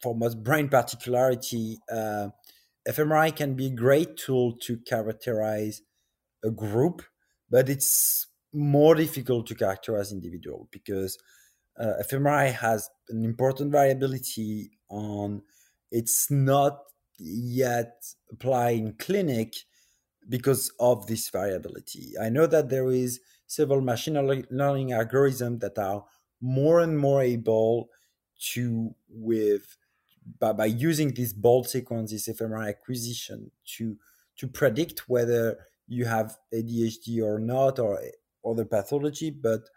for 0.00 0.14
most 0.14 0.44
brain 0.44 0.68
particularity, 0.68 1.78
uh, 1.90 2.28
fMRI 2.88 3.34
can 3.34 3.54
be 3.54 3.66
a 3.66 3.70
great 3.70 4.16
tool 4.16 4.52
to 4.62 4.76
characterize 4.76 5.82
a 6.44 6.50
group, 6.50 7.02
but 7.50 7.68
it's 7.68 8.26
more 8.52 8.94
difficult 8.94 9.46
to 9.48 9.54
characterize 9.54 10.12
individual 10.12 10.68
because 10.70 11.18
uh, 11.78 11.94
fMRI 12.08 12.52
has 12.52 12.88
an 13.08 13.24
important 13.24 13.72
variability 13.72 14.70
on 14.88 15.42
it's 15.90 16.30
not 16.30 16.78
yet 17.18 18.04
applied 18.30 18.78
in 18.78 18.92
clinic 18.94 19.54
because 20.28 20.72
of 20.80 21.06
this 21.06 21.28
variability. 21.28 22.12
I 22.20 22.28
know 22.28 22.46
that 22.46 22.68
there 22.68 22.90
is 22.90 23.20
several 23.46 23.80
machine 23.80 24.14
learning 24.50 24.90
algorithms 24.90 25.60
that 25.60 25.78
are 25.78 26.04
more 26.40 26.80
and 26.80 26.98
more 26.98 27.22
able 27.22 27.88
to 28.52 28.94
with 29.08 29.76
by, 30.38 30.52
by 30.52 30.66
using 30.66 31.12
this 31.12 31.32
BOLD 31.32 31.68
sequence, 31.68 32.10
this 32.10 32.28
fMRI 32.28 32.68
acquisition 32.68 33.50
to 33.76 33.96
to 34.36 34.48
predict 34.48 35.08
whether 35.08 35.58
you 35.86 36.04
have 36.04 36.36
ADHD 36.52 37.22
or 37.22 37.38
not, 37.38 37.78
or 37.78 38.00
other 38.44 38.64
pathology, 38.64 39.30
but 39.30 39.68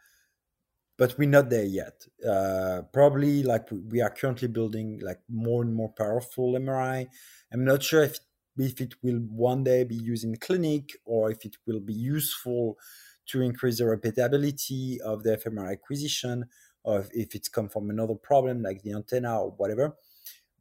but 0.97 1.15
we're 1.17 1.29
not 1.29 1.49
there 1.49 1.63
yet. 1.63 2.05
Uh, 2.27 2.81
probably 2.91 3.43
like 3.43 3.67
we 3.91 4.01
are 4.01 4.09
currently 4.09 4.47
building 4.47 4.99
like 5.03 5.19
more 5.29 5.61
and 5.61 5.73
more 5.73 5.93
powerful 5.95 6.53
MRI. 6.53 7.07
I'm 7.53 7.63
not 7.63 7.84
sure 7.84 8.03
if 8.03 8.19
if 8.57 8.81
it 8.81 8.95
will 9.03 9.19
one 9.29 9.63
day 9.63 9.84
be 9.84 9.95
used 9.95 10.23
in 10.23 10.35
clinic 10.38 10.97
or 11.05 11.29
if 11.29 11.45
it 11.45 11.55
will 11.67 11.79
be 11.79 11.93
useful 11.93 12.77
to 13.27 13.41
increase 13.41 13.77
the 13.77 13.84
repeatability 13.84 14.99
of 15.01 15.21
the 15.21 15.38
fMRI 15.38 15.73
acquisition 15.73 16.45
or 16.84 17.05
if, 17.13 17.35
it's 17.35 17.49
come 17.49 17.69
from 17.69 17.89
another 17.89 18.15
problem 18.15 18.63
like 18.63 18.81
the 18.81 18.93
antenna 18.93 19.41
or 19.41 19.51
whatever. 19.51 19.95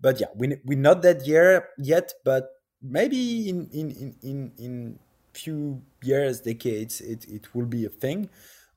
But 0.00 0.20
yeah, 0.20 0.26
we, 0.34 0.56
we're 0.64 0.78
not 0.78 1.02
that 1.02 1.26
year 1.26 1.68
yet, 1.78 2.12
but 2.24 2.50
maybe 2.82 3.48
in, 3.48 3.68
in, 3.72 3.90
in, 3.92 4.14
in, 4.22 4.52
in 4.58 4.98
few 5.36 5.82
years, 6.02 6.40
decades, 6.40 7.00
it, 7.00 7.24
it 7.28 7.54
will 7.54 7.66
be 7.66 7.84
a 7.84 7.90
thing. 7.90 8.28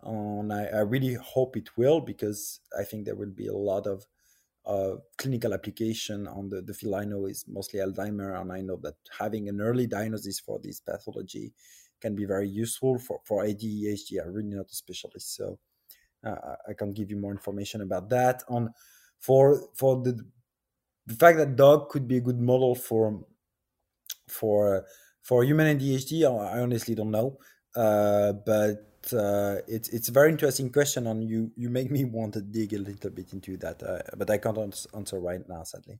And 0.04 0.54
I, 0.54 0.66
I 0.66 0.80
really 0.80 1.16
hope 1.16 1.58
it 1.58 1.70
will 1.78 2.00
because 2.02 2.60
I 2.78 2.84
think 2.84 3.06
there 3.06 3.16
will 3.16 3.32
be 3.32 3.48
a 3.48 3.56
lot 3.56 3.86
of 3.88 4.06
uh, 4.66 4.98
clinical 5.18 5.54
application 5.54 6.28
on 6.28 6.50
the, 6.50 6.62
the 6.62 6.74
field 6.74 6.96
I 6.96 7.06
know 7.06 7.26
is 7.26 7.46
mostly 7.48 7.80
Alzheimer, 7.80 8.40
and 8.40 8.52
I 8.52 8.62
know 8.62 8.78
that 8.84 8.96
having 9.18 9.50
an 9.50 9.62
early 9.62 9.88
diagnosis 9.88 10.40
for 10.40 10.60
this 10.62 10.80
pathology 10.80 11.54
can 12.02 12.16
be 12.16 12.26
very 12.26 12.48
useful 12.48 13.00
for, 13.00 13.20
for 13.26 13.44
AD, 13.44 13.60
ADHD. 13.60 14.22
I'm 14.22 14.34
really 14.34 14.56
not 14.56 14.72
a 14.72 14.76
specialist, 14.76 15.36
so 15.36 15.58
uh, 16.24 16.56
I 16.68 16.74
can 16.74 16.94
give 16.94 17.10
you 17.10 17.18
more 17.18 17.32
information 17.32 17.82
about 17.82 18.10
that. 18.10 18.44
On 18.48 18.70
for 19.20 19.70
for 19.76 20.02
the 20.02 20.24
the 21.08 21.16
fact 21.16 21.38
that 21.40 21.56
dog 21.56 21.90
could 21.90 22.08
be 22.08 22.18
a 22.18 22.22
good 22.22 22.40
model 22.40 22.76
for 22.76 23.26
for 24.28 24.86
for 25.30 25.46
human 25.46 25.68
and 25.68 25.82
ADHD, 25.82 26.26
I 26.26 26.62
honestly 26.62 26.96
don't 26.96 27.12
know, 27.12 27.40
uh, 27.78 28.34
but 28.34 29.14
uh, 29.14 29.58
it's 29.70 29.90
it's 29.92 30.10
a 30.10 30.14
very 30.14 30.32
interesting 30.32 30.72
question, 30.74 31.08
and 31.08 31.24
you 31.30 31.52
you 31.58 31.70
make 31.72 31.92
me 31.92 32.06
want 32.18 32.36
to 32.36 32.42
dig 32.42 32.74
a 32.76 32.80
little 32.80 33.12
bit 33.12 33.34
into 33.34 33.58
that, 33.60 33.84
uh, 33.84 34.00
but 34.18 34.30
I 34.32 34.40
can't 34.40 34.60
answer 34.96 35.20
right 35.22 35.48
now, 35.50 35.64
sadly. 35.66 36.00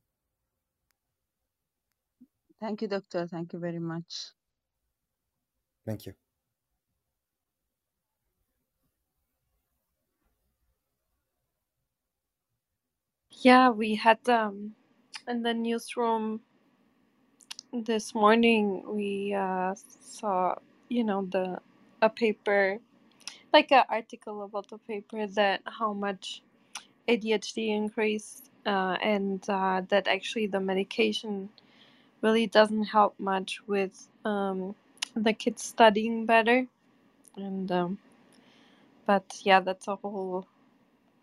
Thank 2.60 2.82
you, 2.82 2.88
doctor. 2.88 3.26
Thank 3.28 3.52
you 3.54 3.60
very 3.60 3.80
much. 3.80 4.32
Thank 5.86 6.06
you. 6.06 6.14
Yeah, 13.30 13.70
we 13.70 13.96
had 13.96 14.28
um 14.28 14.74
in 15.28 15.42
the 15.42 15.54
newsroom 15.54 16.42
this 17.72 18.14
morning 18.14 18.82
we 18.86 19.34
uh, 19.34 19.74
saw 20.00 20.54
you 20.88 21.04
know 21.04 21.26
the 21.30 21.58
a 22.02 22.10
paper 22.10 22.78
like 23.52 23.72
an 23.72 23.84
article 23.90 24.42
about 24.44 24.68
the 24.70 24.78
paper 24.78 25.26
that 25.28 25.62
how 25.66 25.92
much 25.92 26.42
ADHD 27.08 27.70
increased 27.70 28.50
uh, 28.66 28.96
and 29.02 29.44
uh, 29.50 29.82
that 29.88 30.08
actually 30.08 30.46
the 30.48 30.60
medication 30.60 31.50
really 32.22 32.46
doesn't 32.46 32.84
help 32.84 33.14
much 33.20 33.60
with 33.66 34.08
um, 34.24 34.74
the 35.16 35.32
kids 35.32 35.62
studying 35.64 36.26
better. 36.26 36.66
And 37.36 37.70
um, 37.72 37.98
but 39.06 39.24
yeah 39.44 39.60
that's 39.60 39.88
a 39.88 39.96
whole 39.96 40.46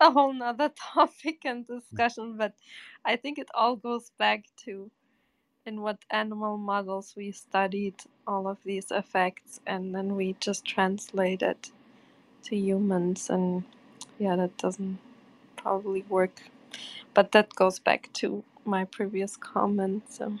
a 0.00 0.10
whole 0.10 0.32
nother 0.32 0.70
topic 0.94 1.40
and 1.44 1.66
discussion 1.66 2.36
but 2.36 2.54
i 3.04 3.16
think 3.16 3.38
it 3.38 3.48
all 3.54 3.76
goes 3.76 4.12
back 4.18 4.44
to 4.56 4.90
in 5.68 5.82
what 5.82 5.98
animal 6.10 6.58
models 6.58 7.14
we 7.16 7.32
studied 7.32 7.96
all 8.26 8.48
of 8.48 8.58
these 8.64 8.90
effects 8.92 9.60
and 9.68 9.94
then 9.94 10.16
we 10.16 10.36
just 10.40 10.64
translate 10.66 11.42
it 11.42 11.72
to 12.44 12.56
humans 12.56 13.30
and 13.30 13.64
yeah 14.18 14.36
that 14.36 14.56
doesn't 14.58 14.98
probably 15.56 16.02
work. 16.08 16.42
But 17.14 17.32
that 17.32 17.54
goes 17.56 17.78
back 17.80 18.10
to 18.14 18.44
my 18.64 18.84
previous 18.86 19.36
comment 19.36 20.04
so. 20.12 20.38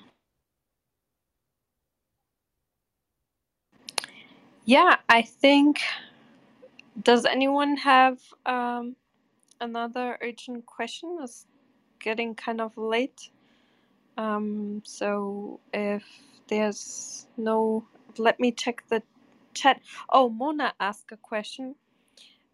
Yeah 4.66 4.96
i 5.08 5.22
think 5.22 5.80
does 7.02 7.24
anyone 7.26 7.76
have 7.78 8.18
um, 8.46 8.96
another 9.60 10.18
urgent 10.22 10.66
question? 10.66 11.18
It's 11.22 11.46
getting 12.00 12.34
kind 12.34 12.60
of 12.60 12.76
late 12.78 13.30
um, 14.18 14.82
so 14.86 15.60
if 15.74 16.04
there's 16.48 17.28
no 17.38 17.86
let 18.18 18.40
me 18.40 18.52
check 18.52 18.84
the 18.90 19.02
chat 19.54 19.80
oh 20.10 20.30
mona 20.30 20.74
asked 20.80 21.12
a 21.12 21.18
question 21.18 21.74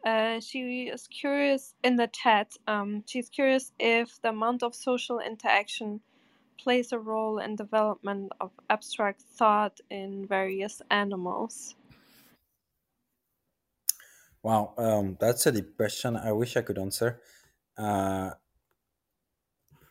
uh, 0.04 0.40
she 0.40 0.84
is 0.84 1.06
curious 1.08 1.74
in 1.84 1.96
the 1.96 2.06
chat. 2.08 2.56
Um, 2.66 3.04
she's 3.06 3.28
curious 3.28 3.72
if 3.78 4.20
the 4.22 4.30
amount 4.30 4.62
of 4.62 4.74
social 4.74 5.20
interaction 5.20 6.00
plays 6.60 6.92
a 6.92 6.98
role 6.98 7.38
in 7.38 7.56
development 7.56 8.32
of 8.40 8.52
abstract 8.70 9.22
thought 9.22 9.80
in 9.90 10.26
various 10.26 10.82
animals. 10.90 11.76
Wow, 14.42 14.74
um, 14.78 15.18
that's 15.20 15.46
a 15.46 15.52
deep 15.52 15.76
question. 15.76 16.16
I 16.16 16.32
wish 16.32 16.56
I 16.56 16.62
could 16.62 16.78
answer. 16.78 17.20
Uh, 17.78 18.32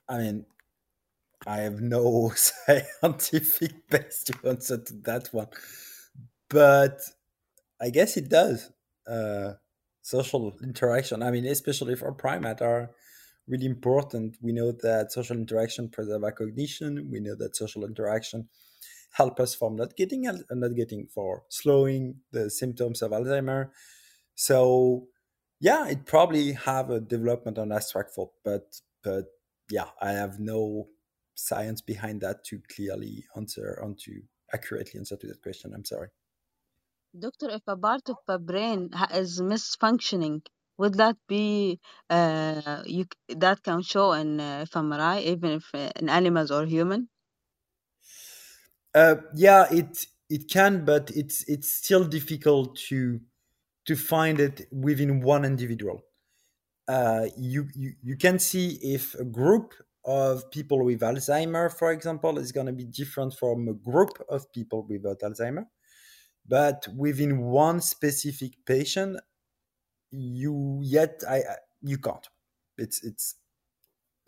I 0.10 0.18
mean, 0.20 0.45
I 1.45 1.57
have 1.57 1.82
no 1.82 2.32
scientific 2.36 3.72
base 3.90 4.24
to 4.26 4.49
answer 4.49 4.78
to 4.78 4.94
that 5.06 5.30
one, 5.32 5.48
but 6.49 7.02
I 7.82 7.90
guess 7.90 8.18
it 8.18 8.30
does. 8.30 8.72
Uh, 9.07 9.53
social 10.02 10.53
interaction. 10.61 11.24
I 11.24 11.32
mean, 11.32 11.45
especially 11.45 11.95
for 11.95 12.11
primate, 12.14 12.61
are 12.61 12.91
really 13.48 13.65
important. 13.65 14.38
We 14.41 14.52
know 14.53 14.72
that 14.84 15.11
social 15.11 15.38
interaction 15.38 15.90
preserve 15.90 16.24
our 16.24 16.32
cognition. 16.32 17.10
We 17.11 17.20
know 17.20 17.36
that 17.36 17.56
social 17.56 17.86
interaction 17.86 18.49
help 19.11 19.40
us 19.40 19.53
from 19.56 19.76
not 19.76 19.95
getting 19.95 20.24
not 20.24 20.76
getting 20.76 21.07
for 21.07 21.44
slowing 21.49 22.15
the 22.32 22.49
symptoms 22.49 23.02
of 23.02 23.11
Alzheimer. 23.11 23.70
So 24.36 25.07
yeah, 25.60 25.88
it 25.88 26.06
probably 26.06 26.53
have 26.53 26.90
a 26.90 26.99
development 26.99 27.57
on 27.57 27.70
thought, 27.70 28.32
but 28.44 28.76
but 29.03 29.26
yeah, 29.70 29.90
I 30.02 30.11
have 30.11 30.40
no 30.40 30.88
science 31.36 31.82
behind 31.82 32.22
that 32.22 32.44
to 32.46 32.60
clearly 32.76 33.26
answer 33.36 33.80
on 33.84 33.96
to 33.96 34.22
accurately 34.54 35.00
answer 35.00 35.18
to 35.18 35.28
that 35.28 35.42
question. 35.42 35.74
I'm 35.74 35.86
sorry. 35.86 36.10
Doctor, 37.18 37.50
if 37.50 37.62
a 37.68 37.78
part 37.78 38.10
of 38.10 38.18
the 38.28 38.40
brain 38.40 38.90
is 39.14 39.42
misfunctioning, 39.42 40.46
would 40.78 40.96
that 40.96 41.18
be 41.28 41.80
uh, 42.10 42.84
you 42.86 43.06
that 43.30 43.62
can 43.64 43.82
show 43.84 44.14
in 44.14 44.40
uh, 44.40 44.66
fMRI, 44.70 45.22
even 45.22 45.52
if 45.52 45.66
uh, 45.76 45.92
in 45.96 46.10
animals 46.10 46.52
or 46.52 46.66
human? 46.66 47.10
Uh, 48.96 49.16
yeah, 49.36 49.68
it 49.72 50.06
it 50.30 50.50
can, 50.50 50.86
but 50.86 51.12
it's 51.16 51.44
it's 51.50 51.72
still 51.72 52.06
difficult 52.06 52.76
to 52.90 53.20
to 53.86 53.96
find 53.96 54.40
it 54.40 54.68
within 54.72 55.22
one 55.22 55.46
individual. 55.46 56.04
Uh, 56.88 57.28
you, 57.38 57.68
you 57.76 57.94
you 58.04 58.18
can 58.18 58.40
see 58.40 58.80
if 58.82 59.16
a 59.16 59.26
group 59.26 59.74
of 60.06 60.50
people 60.52 60.84
with 60.84 61.02
Alzheimer, 61.02 61.72
for 61.72 61.92
example, 61.92 62.38
is 62.38 62.52
going 62.52 62.68
to 62.68 62.74
be 62.74 62.86
different 62.86 63.34
from 63.36 63.68
a 63.68 63.74
group 63.74 64.22
of 64.30 64.52
people 64.52 64.84
without 64.84 65.20
Alzheimer. 65.22 65.68
But 66.48 66.88
within 66.96 67.40
one 67.42 67.82
specific 67.82 68.66
patient 68.66 69.20
you 70.12 70.80
yet 70.84 71.22
i 71.30 71.42
you 71.82 71.98
can't. 71.98 72.28
It's 72.78 73.04
it's 73.04 73.36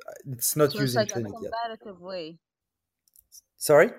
uh, 0.08 0.12
it's 0.28 0.56
not 0.56 0.72
So 0.72 0.82
it's 0.82 0.96
in 0.96 0.96
like 0.96 1.12
a 1.12 1.14
clinic 1.14 1.34
yet. 1.42 1.52
way. 2.00 2.40
sorry 3.58 3.92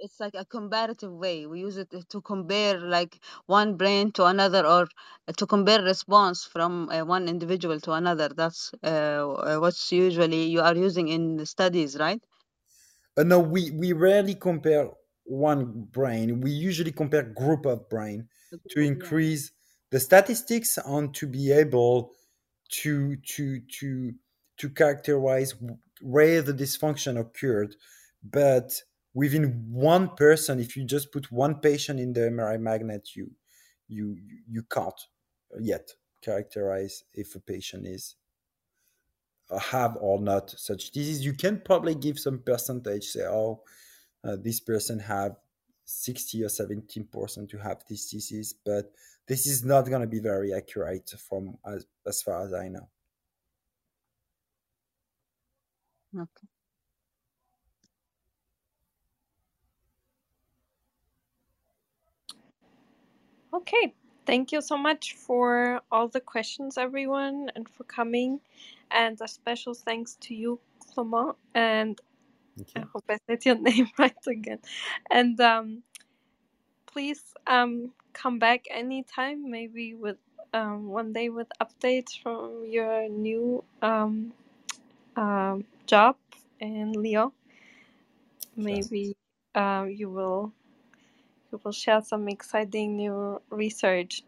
It's 0.00 0.18
like 0.18 0.34
a 0.34 0.44
comparative 0.44 1.12
way. 1.12 1.46
We 1.46 1.60
use 1.60 1.76
it 1.76 1.90
to 2.08 2.20
compare 2.22 2.78
like 2.80 3.22
one 3.46 3.76
brain 3.76 4.10
to 4.12 4.24
another 4.26 4.66
or 4.66 4.88
to 5.36 5.46
compare 5.46 5.82
response 5.82 6.44
from 6.44 6.88
uh, 6.90 7.04
one 7.04 7.28
individual 7.28 7.78
to 7.80 7.92
another. 7.92 8.28
That's 8.30 8.72
uh, 8.82 8.86
uh, 9.30 9.58
what's 9.58 9.92
usually 9.92 10.44
you 10.46 10.60
are 10.62 10.74
using 10.76 11.08
in 11.08 11.36
the 11.36 11.46
studies, 11.46 11.96
right? 11.98 12.20
uh, 13.16 13.22
no 13.22 13.38
we 13.38 13.70
we 13.70 13.92
rarely 13.92 14.34
compare 14.34 14.90
one 15.24 15.84
brain 15.84 16.40
we 16.40 16.50
usually 16.50 16.92
compare 16.92 17.22
group 17.22 17.66
of 17.66 17.88
brain 17.88 18.28
to 18.68 18.80
increase 18.80 19.52
the 19.90 20.00
statistics 20.00 20.78
and 20.84 21.14
to 21.14 21.26
be 21.26 21.52
able 21.52 22.12
to 22.70 23.16
to 23.16 23.60
to 23.60 24.12
to 24.56 24.70
characterize 24.70 25.54
where 26.00 26.42
the 26.42 26.52
dysfunction 26.52 27.18
occurred 27.18 27.76
but 28.22 28.82
within 29.14 29.66
one 29.70 30.08
person 30.16 30.60
if 30.60 30.76
you 30.76 30.84
just 30.84 31.12
put 31.12 31.30
one 31.32 31.54
patient 31.56 31.98
in 31.98 32.12
the 32.12 32.20
mri 32.20 32.60
magnet 32.60 33.10
you 33.14 33.30
you 33.88 34.16
you 34.48 34.62
can't 34.62 35.00
yet 35.60 35.90
characterize 36.22 37.04
if 37.14 37.34
a 37.34 37.40
patient 37.40 37.86
is 37.86 38.16
uh, 39.50 39.58
have 39.58 39.96
or 40.00 40.20
not 40.20 40.50
such 40.50 40.90
disease 40.90 41.24
you 41.24 41.32
can 41.32 41.60
probably 41.64 41.94
give 41.94 42.18
some 42.18 42.38
percentage 42.38 43.04
say 43.04 43.22
oh 43.26 43.62
uh, 44.22 44.36
this 44.36 44.60
person 44.60 44.98
have 44.98 45.36
60 45.86 46.44
or 46.44 46.48
17 46.48 47.08
percent 47.12 47.50
to 47.50 47.58
have 47.58 47.82
this 47.88 48.10
disease 48.10 48.54
but 48.64 48.92
this 49.30 49.46
is 49.46 49.64
not 49.64 49.88
going 49.88 50.00
to 50.00 50.08
be 50.08 50.18
very 50.18 50.52
accurate 50.52 51.08
from 51.28 51.56
as, 51.64 51.86
as 52.04 52.20
far 52.20 52.44
as 52.44 52.52
I 52.52 52.66
know. 52.66 52.88
Okay. 56.12 56.48
Okay, 63.52 63.94
thank 64.26 64.52
you 64.52 64.62
so 64.62 64.76
much 64.76 65.14
for 65.14 65.80
all 65.90 66.08
the 66.08 66.20
questions, 66.20 66.78
everyone, 66.78 67.50
and 67.56 67.68
for 67.68 67.84
coming. 67.84 68.40
And 68.92 69.20
a 69.20 69.28
special 69.28 69.74
thanks 69.74 70.16
to 70.22 70.34
you, 70.34 70.60
Clement. 70.92 71.36
And 71.54 72.00
I 72.76 72.80
hope 72.92 73.04
I 73.08 73.18
said 73.26 73.44
your 73.44 73.56
name 73.60 73.88
right 73.98 74.26
again. 74.26 74.60
And 75.10 75.40
um, 75.40 75.82
please 76.86 77.22
um, 77.46 77.92
come 78.12 78.38
back 78.38 78.66
anytime, 78.70 79.50
maybe 79.50 79.94
with 79.94 80.18
um, 80.54 80.88
one 80.88 81.12
day 81.12 81.28
with 81.28 81.48
updates 81.60 82.20
from 82.20 82.64
your 82.68 83.08
new 83.08 83.64
um, 83.82 84.32
um, 85.16 85.64
job 85.86 86.16
in 86.60 86.92
Lyon. 86.92 87.32
Maybe 88.56 89.16
uh, 89.54 89.86
you 89.88 90.10
will 90.10 90.52
you 91.52 91.60
will 91.64 91.72
share 91.72 92.02
some 92.02 92.28
exciting 92.28 92.96
new 92.96 93.40
research. 93.50 94.22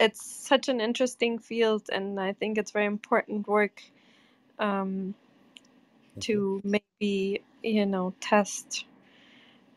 It's 0.00 0.24
such 0.26 0.68
an 0.68 0.80
interesting 0.80 1.38
field, 1.38 1.84
and 1.92 2.20
I 2.20 2.34
think 2.34 2.58
it's 2.58 2.72
very 2.72 2.86
important 2.86 3.48
work 3.48 3.82
um, 4.58 5.14
to 6.20 6.60
maybe 6.64 7.42
you 7.62 7.86
know 7.86 8.14
test 8.20 8.86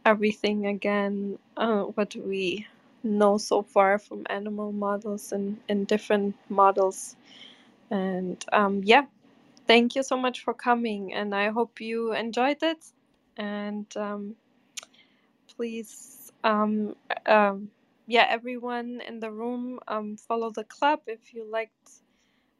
everything 0.05 0.67
again 0.67 1.39
uh, 1.57 1.83
what 1.83 2.15
we 2.15 2.67
know 3.03 3.37
so 3.37 3.61
far 3.63 3.99
from 3.99 4.25
animal 4.29 4.71
models 4.71 5.31
and, 5.31 5.57
and 5.69 5.87
different 5.87 6.35
models. 6.49 7.15
And 7.91 8.43
um, 8.53 8.81
yeah 8.85 9.03
thank 9.67 9.95
you 9.95 10.03
so 10.03 10.17
much 10.17 10.43
for 10.43 10.53
coming 10.53 11.13
and 11.13 11.33
i 11.35 11.49
hope 11.49 11.81
you 11.81 12.13
enjoyed 12.13 12.61
it. 12.63 12.85
And 13.37 13.85
um, 13.97 14.35
please 15.55 16.16
um, 16.43 16.95
um, 17.25 17.69
yeah 18.07 18.25
everyone 18.29 19.01
in 19.07 19.19
the 19.19 19.31
room 19.31 19.79
um, 19.87 20.17
follow 20.17 20.49
the 20.51 20.63
club 20.65 20.99
if 21.07 21.33
you 21.33 21.49
liked 21.49 21.91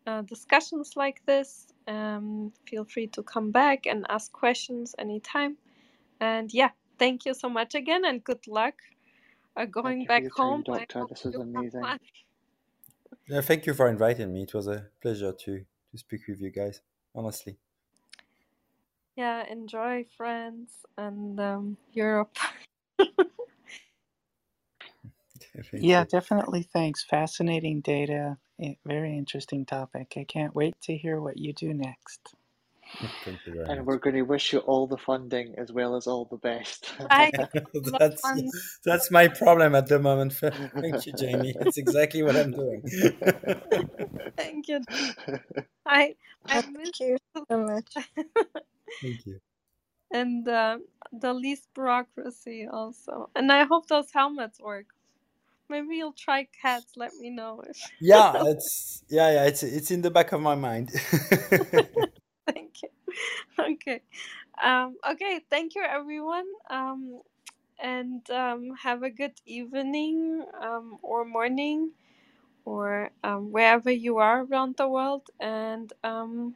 uh, 0.08 0.22
discussions 0.24 0.94
like 0.96 1.22
this 1.26 1.68
um, 1.88 2.52
feel 2.68 2.86
free 2.86 3.08
to 3.08 3.24
come 3.24 3.52
back 3.52 3.86
and 3.86 4.06
ask 4.10 4.32
questions 4.32 4.96
anytime 5.00 5.58
and 6.22 6.54
yeah 6.54 6.70
thank 7.00 7.26
you 7.26 7.34
so 7.34 7.50
much 7.50 7.76
again 7.76 8.06
and 8.06 8.24
good 8.24 8.46
luck 8.48 8.76
uh, 9.58 9.66
going 9.66 9.98
Thank 10.00 10.08
back 10.10 10.22
your 10.24 10.32
time, 10.32 10.48
home 10.48 10.64
I 10.72 10.86
Doctor. 10.90 11.06
This 11.10 11.24
was 11.26 11.34
you 11.34 11.42
have 11.56 11.66
amazing. 11.74 11.84
Yeah, 13.28 13.42
thank 13.42 13.66
you 13.66 13.74
for 13.74 13.90
inviting 13.90 14.32
me. 14.34 14.44
It 14.44 14.54
was 14.54 14.68
a 14.68 14.88
pleasure 15.02 15.34
to 15.34 15.66
to 15.92 15.98
speak 15.98 16.22
with 16.28 16.42
you 16.42 16.52
guys. 16.52 16.82
Honestly. 17.16 17.58
yeah 19.18 19.44
enjoy 19.52 20.06
france 20.18 20.72
and 20.98 21.40
um, 21.40 21.78
europe 21.94 22.38
Thank 23.00 23.20
Yeah, 25.80 26.04
you. 26.04 26.08
definitely. 26.10 26.64
Thanks. 26.64 27.04
Fascinating 27.04 27.82
data. 27.82 28.38
eh, 28.62 28.76
Very 28.86 29.18
interesting 29.18 29.66
topic. 29.66 30.14
I 30.18 30.26
can't 30.26 30.56
wait 30.56 30.76
to 30.84 30.98
hear 30.98 31.22
what 31.22 31.38
you 31.38 31.54
do 31.54 31.74
next. 31.74 32.36
Thank 33.26 33.42
you 33.48 33.54
very 33.54 33.70
And 33.70 33.86
much. 33.86 33.88
we're 33.88 33.98
going 34.00 34.16
to 34.18 34.24
wish 34.24 34.54
you 34.54 34.60
all 34.60 34.88
the 34.88 34.98
funding 34.98 35.56
as 35.58 35.72
well 35.72 35.96
as 35.96 36.08
all 36.08 36.26
the 36.26 36.38
best. 36.38 36.92
I 37.10 37.34
love 37.92 38.00
that's 38.00 38.22
fun. 38.22 38.52
that's 38.86 39.12
my 39.12 39.28
problem 39.30 39.76
at 39.76 39.88
the 39.88 40.00
moment. 40.00 40.34
Thank 40.82 41.06
you, 41.06 41.14
Jamie. 41.14 41.56
That's 41.60 41.78
exactly 41.78 42.24
what 42.24 42.38
I'm 42.38 42.54
doing. 42.54 42.84
thank 44.38 44.68
you 44.70 44.82
i 45.86 46.16
i 46.50 46.62
miss 46.72 46.94
Thank 46.94 47.00
you 47.00 47.18
so 47.36 47.46
much. 47.52 47.96
Thank 49.02 49.26
you. 49.26 49.40
and 50.12 50.48
uh, 50.48 50.80
the 51.14 51.34
least 51.34 51.70
bureaucracy 51.76 52.68
also 52.72 53.30
and 53.36 53.52
i 53.52 53.66
hope 53.66 53.88
those 53.88 54.12
helmets 54.14 54.60
work 54.62 54.88
maybe 55.70 55.96
you'll 55.96 56.14
try 56.14 56.48
cats 56.62 56.94
let 56.96 57.16
me 57.16 57.30
know 57.30 57.62
if 57.68 57.78
Yeah, 58.02 58.44
it's 58.48 59.04
yeah, 59.10 59.32
yeah. 59.32 59.46
It's 59.46 59.64
it's 59.64 59.92
in 59.92 60.02
the 60.02 60.12
back 60.12 60.32
of 60.32 60.42
my 60.42 60.56
mind. 60.56 60.92
thank 62.48 62.82
you. 62.84 62.90
Okay. 63.60 64.02
Um 64.64 64.98
okay 65.10 65.42
thank 65.50 65.76
you 65.76 65.82
everyone. 65.84 66.46
Um 66.70 67.22
and 67.80 68.30
um 68.30 68.72
have 68.84 69.04
a 69.04 69.10
good 69.10 69.34
evening 69.46 70.46
um 70.62 71.00
or 71.02 71.26
morning 71.26 71.92
or 72.66 73.12
um, 73.24 73.52
wherever 73.52 73.90
you 73.92 74.18
are 74.18 74.44
around 74.44 74.78
the 74.78 74.88
world. 74.88 75.30
And 75.40 75.92
um 76.04 76.56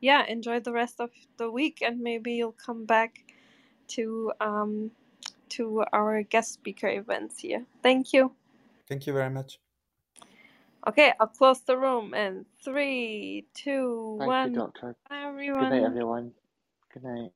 yeah 0.00 0.24
enjoy 0.26 0.60
the 0.60 0.72
rest 0.72 1.00
of 1.00 1.10
the 1.36 1.50
week 1.50 1.82
and 1.82 2.00
maybe 2.00 2.32
you'll 2.32 2.52
come 2.66 2.84
back 2.84 3.24
to 3.88 4.32
um 4.40 4.90
to 5.50 5.84
our 5.92 6.22
guest 6.22 6.52
speaker 6.54 6.88
events 6.88 7.38
here. 7.38 7.64
Thank 7.82 8.12
you 8.12 8.32
Thank 8.90 9.08
you 9.08 9.14
very 9.14 9.30
much. 9.30 9.60
okay 10.88 11.12
i'll 11.20 11.28
close 11.28 11.60
the 11.62 11.76
room 11.78 12.14
in 12.14 12.46
three 12.64 13.46
two 13.54 14.14
Thank 14.18 14.36
one 14.42 14.44
you, 14.44 14.50
Doctor. 14.50 14.96
bye 15.10 15.22
Good 15.58 15.70
night, 15.70 15.84
everyone 15.84 15.84
everyone. 15.84 16.32
Good 16.94 17.04
night. 17.04 17.30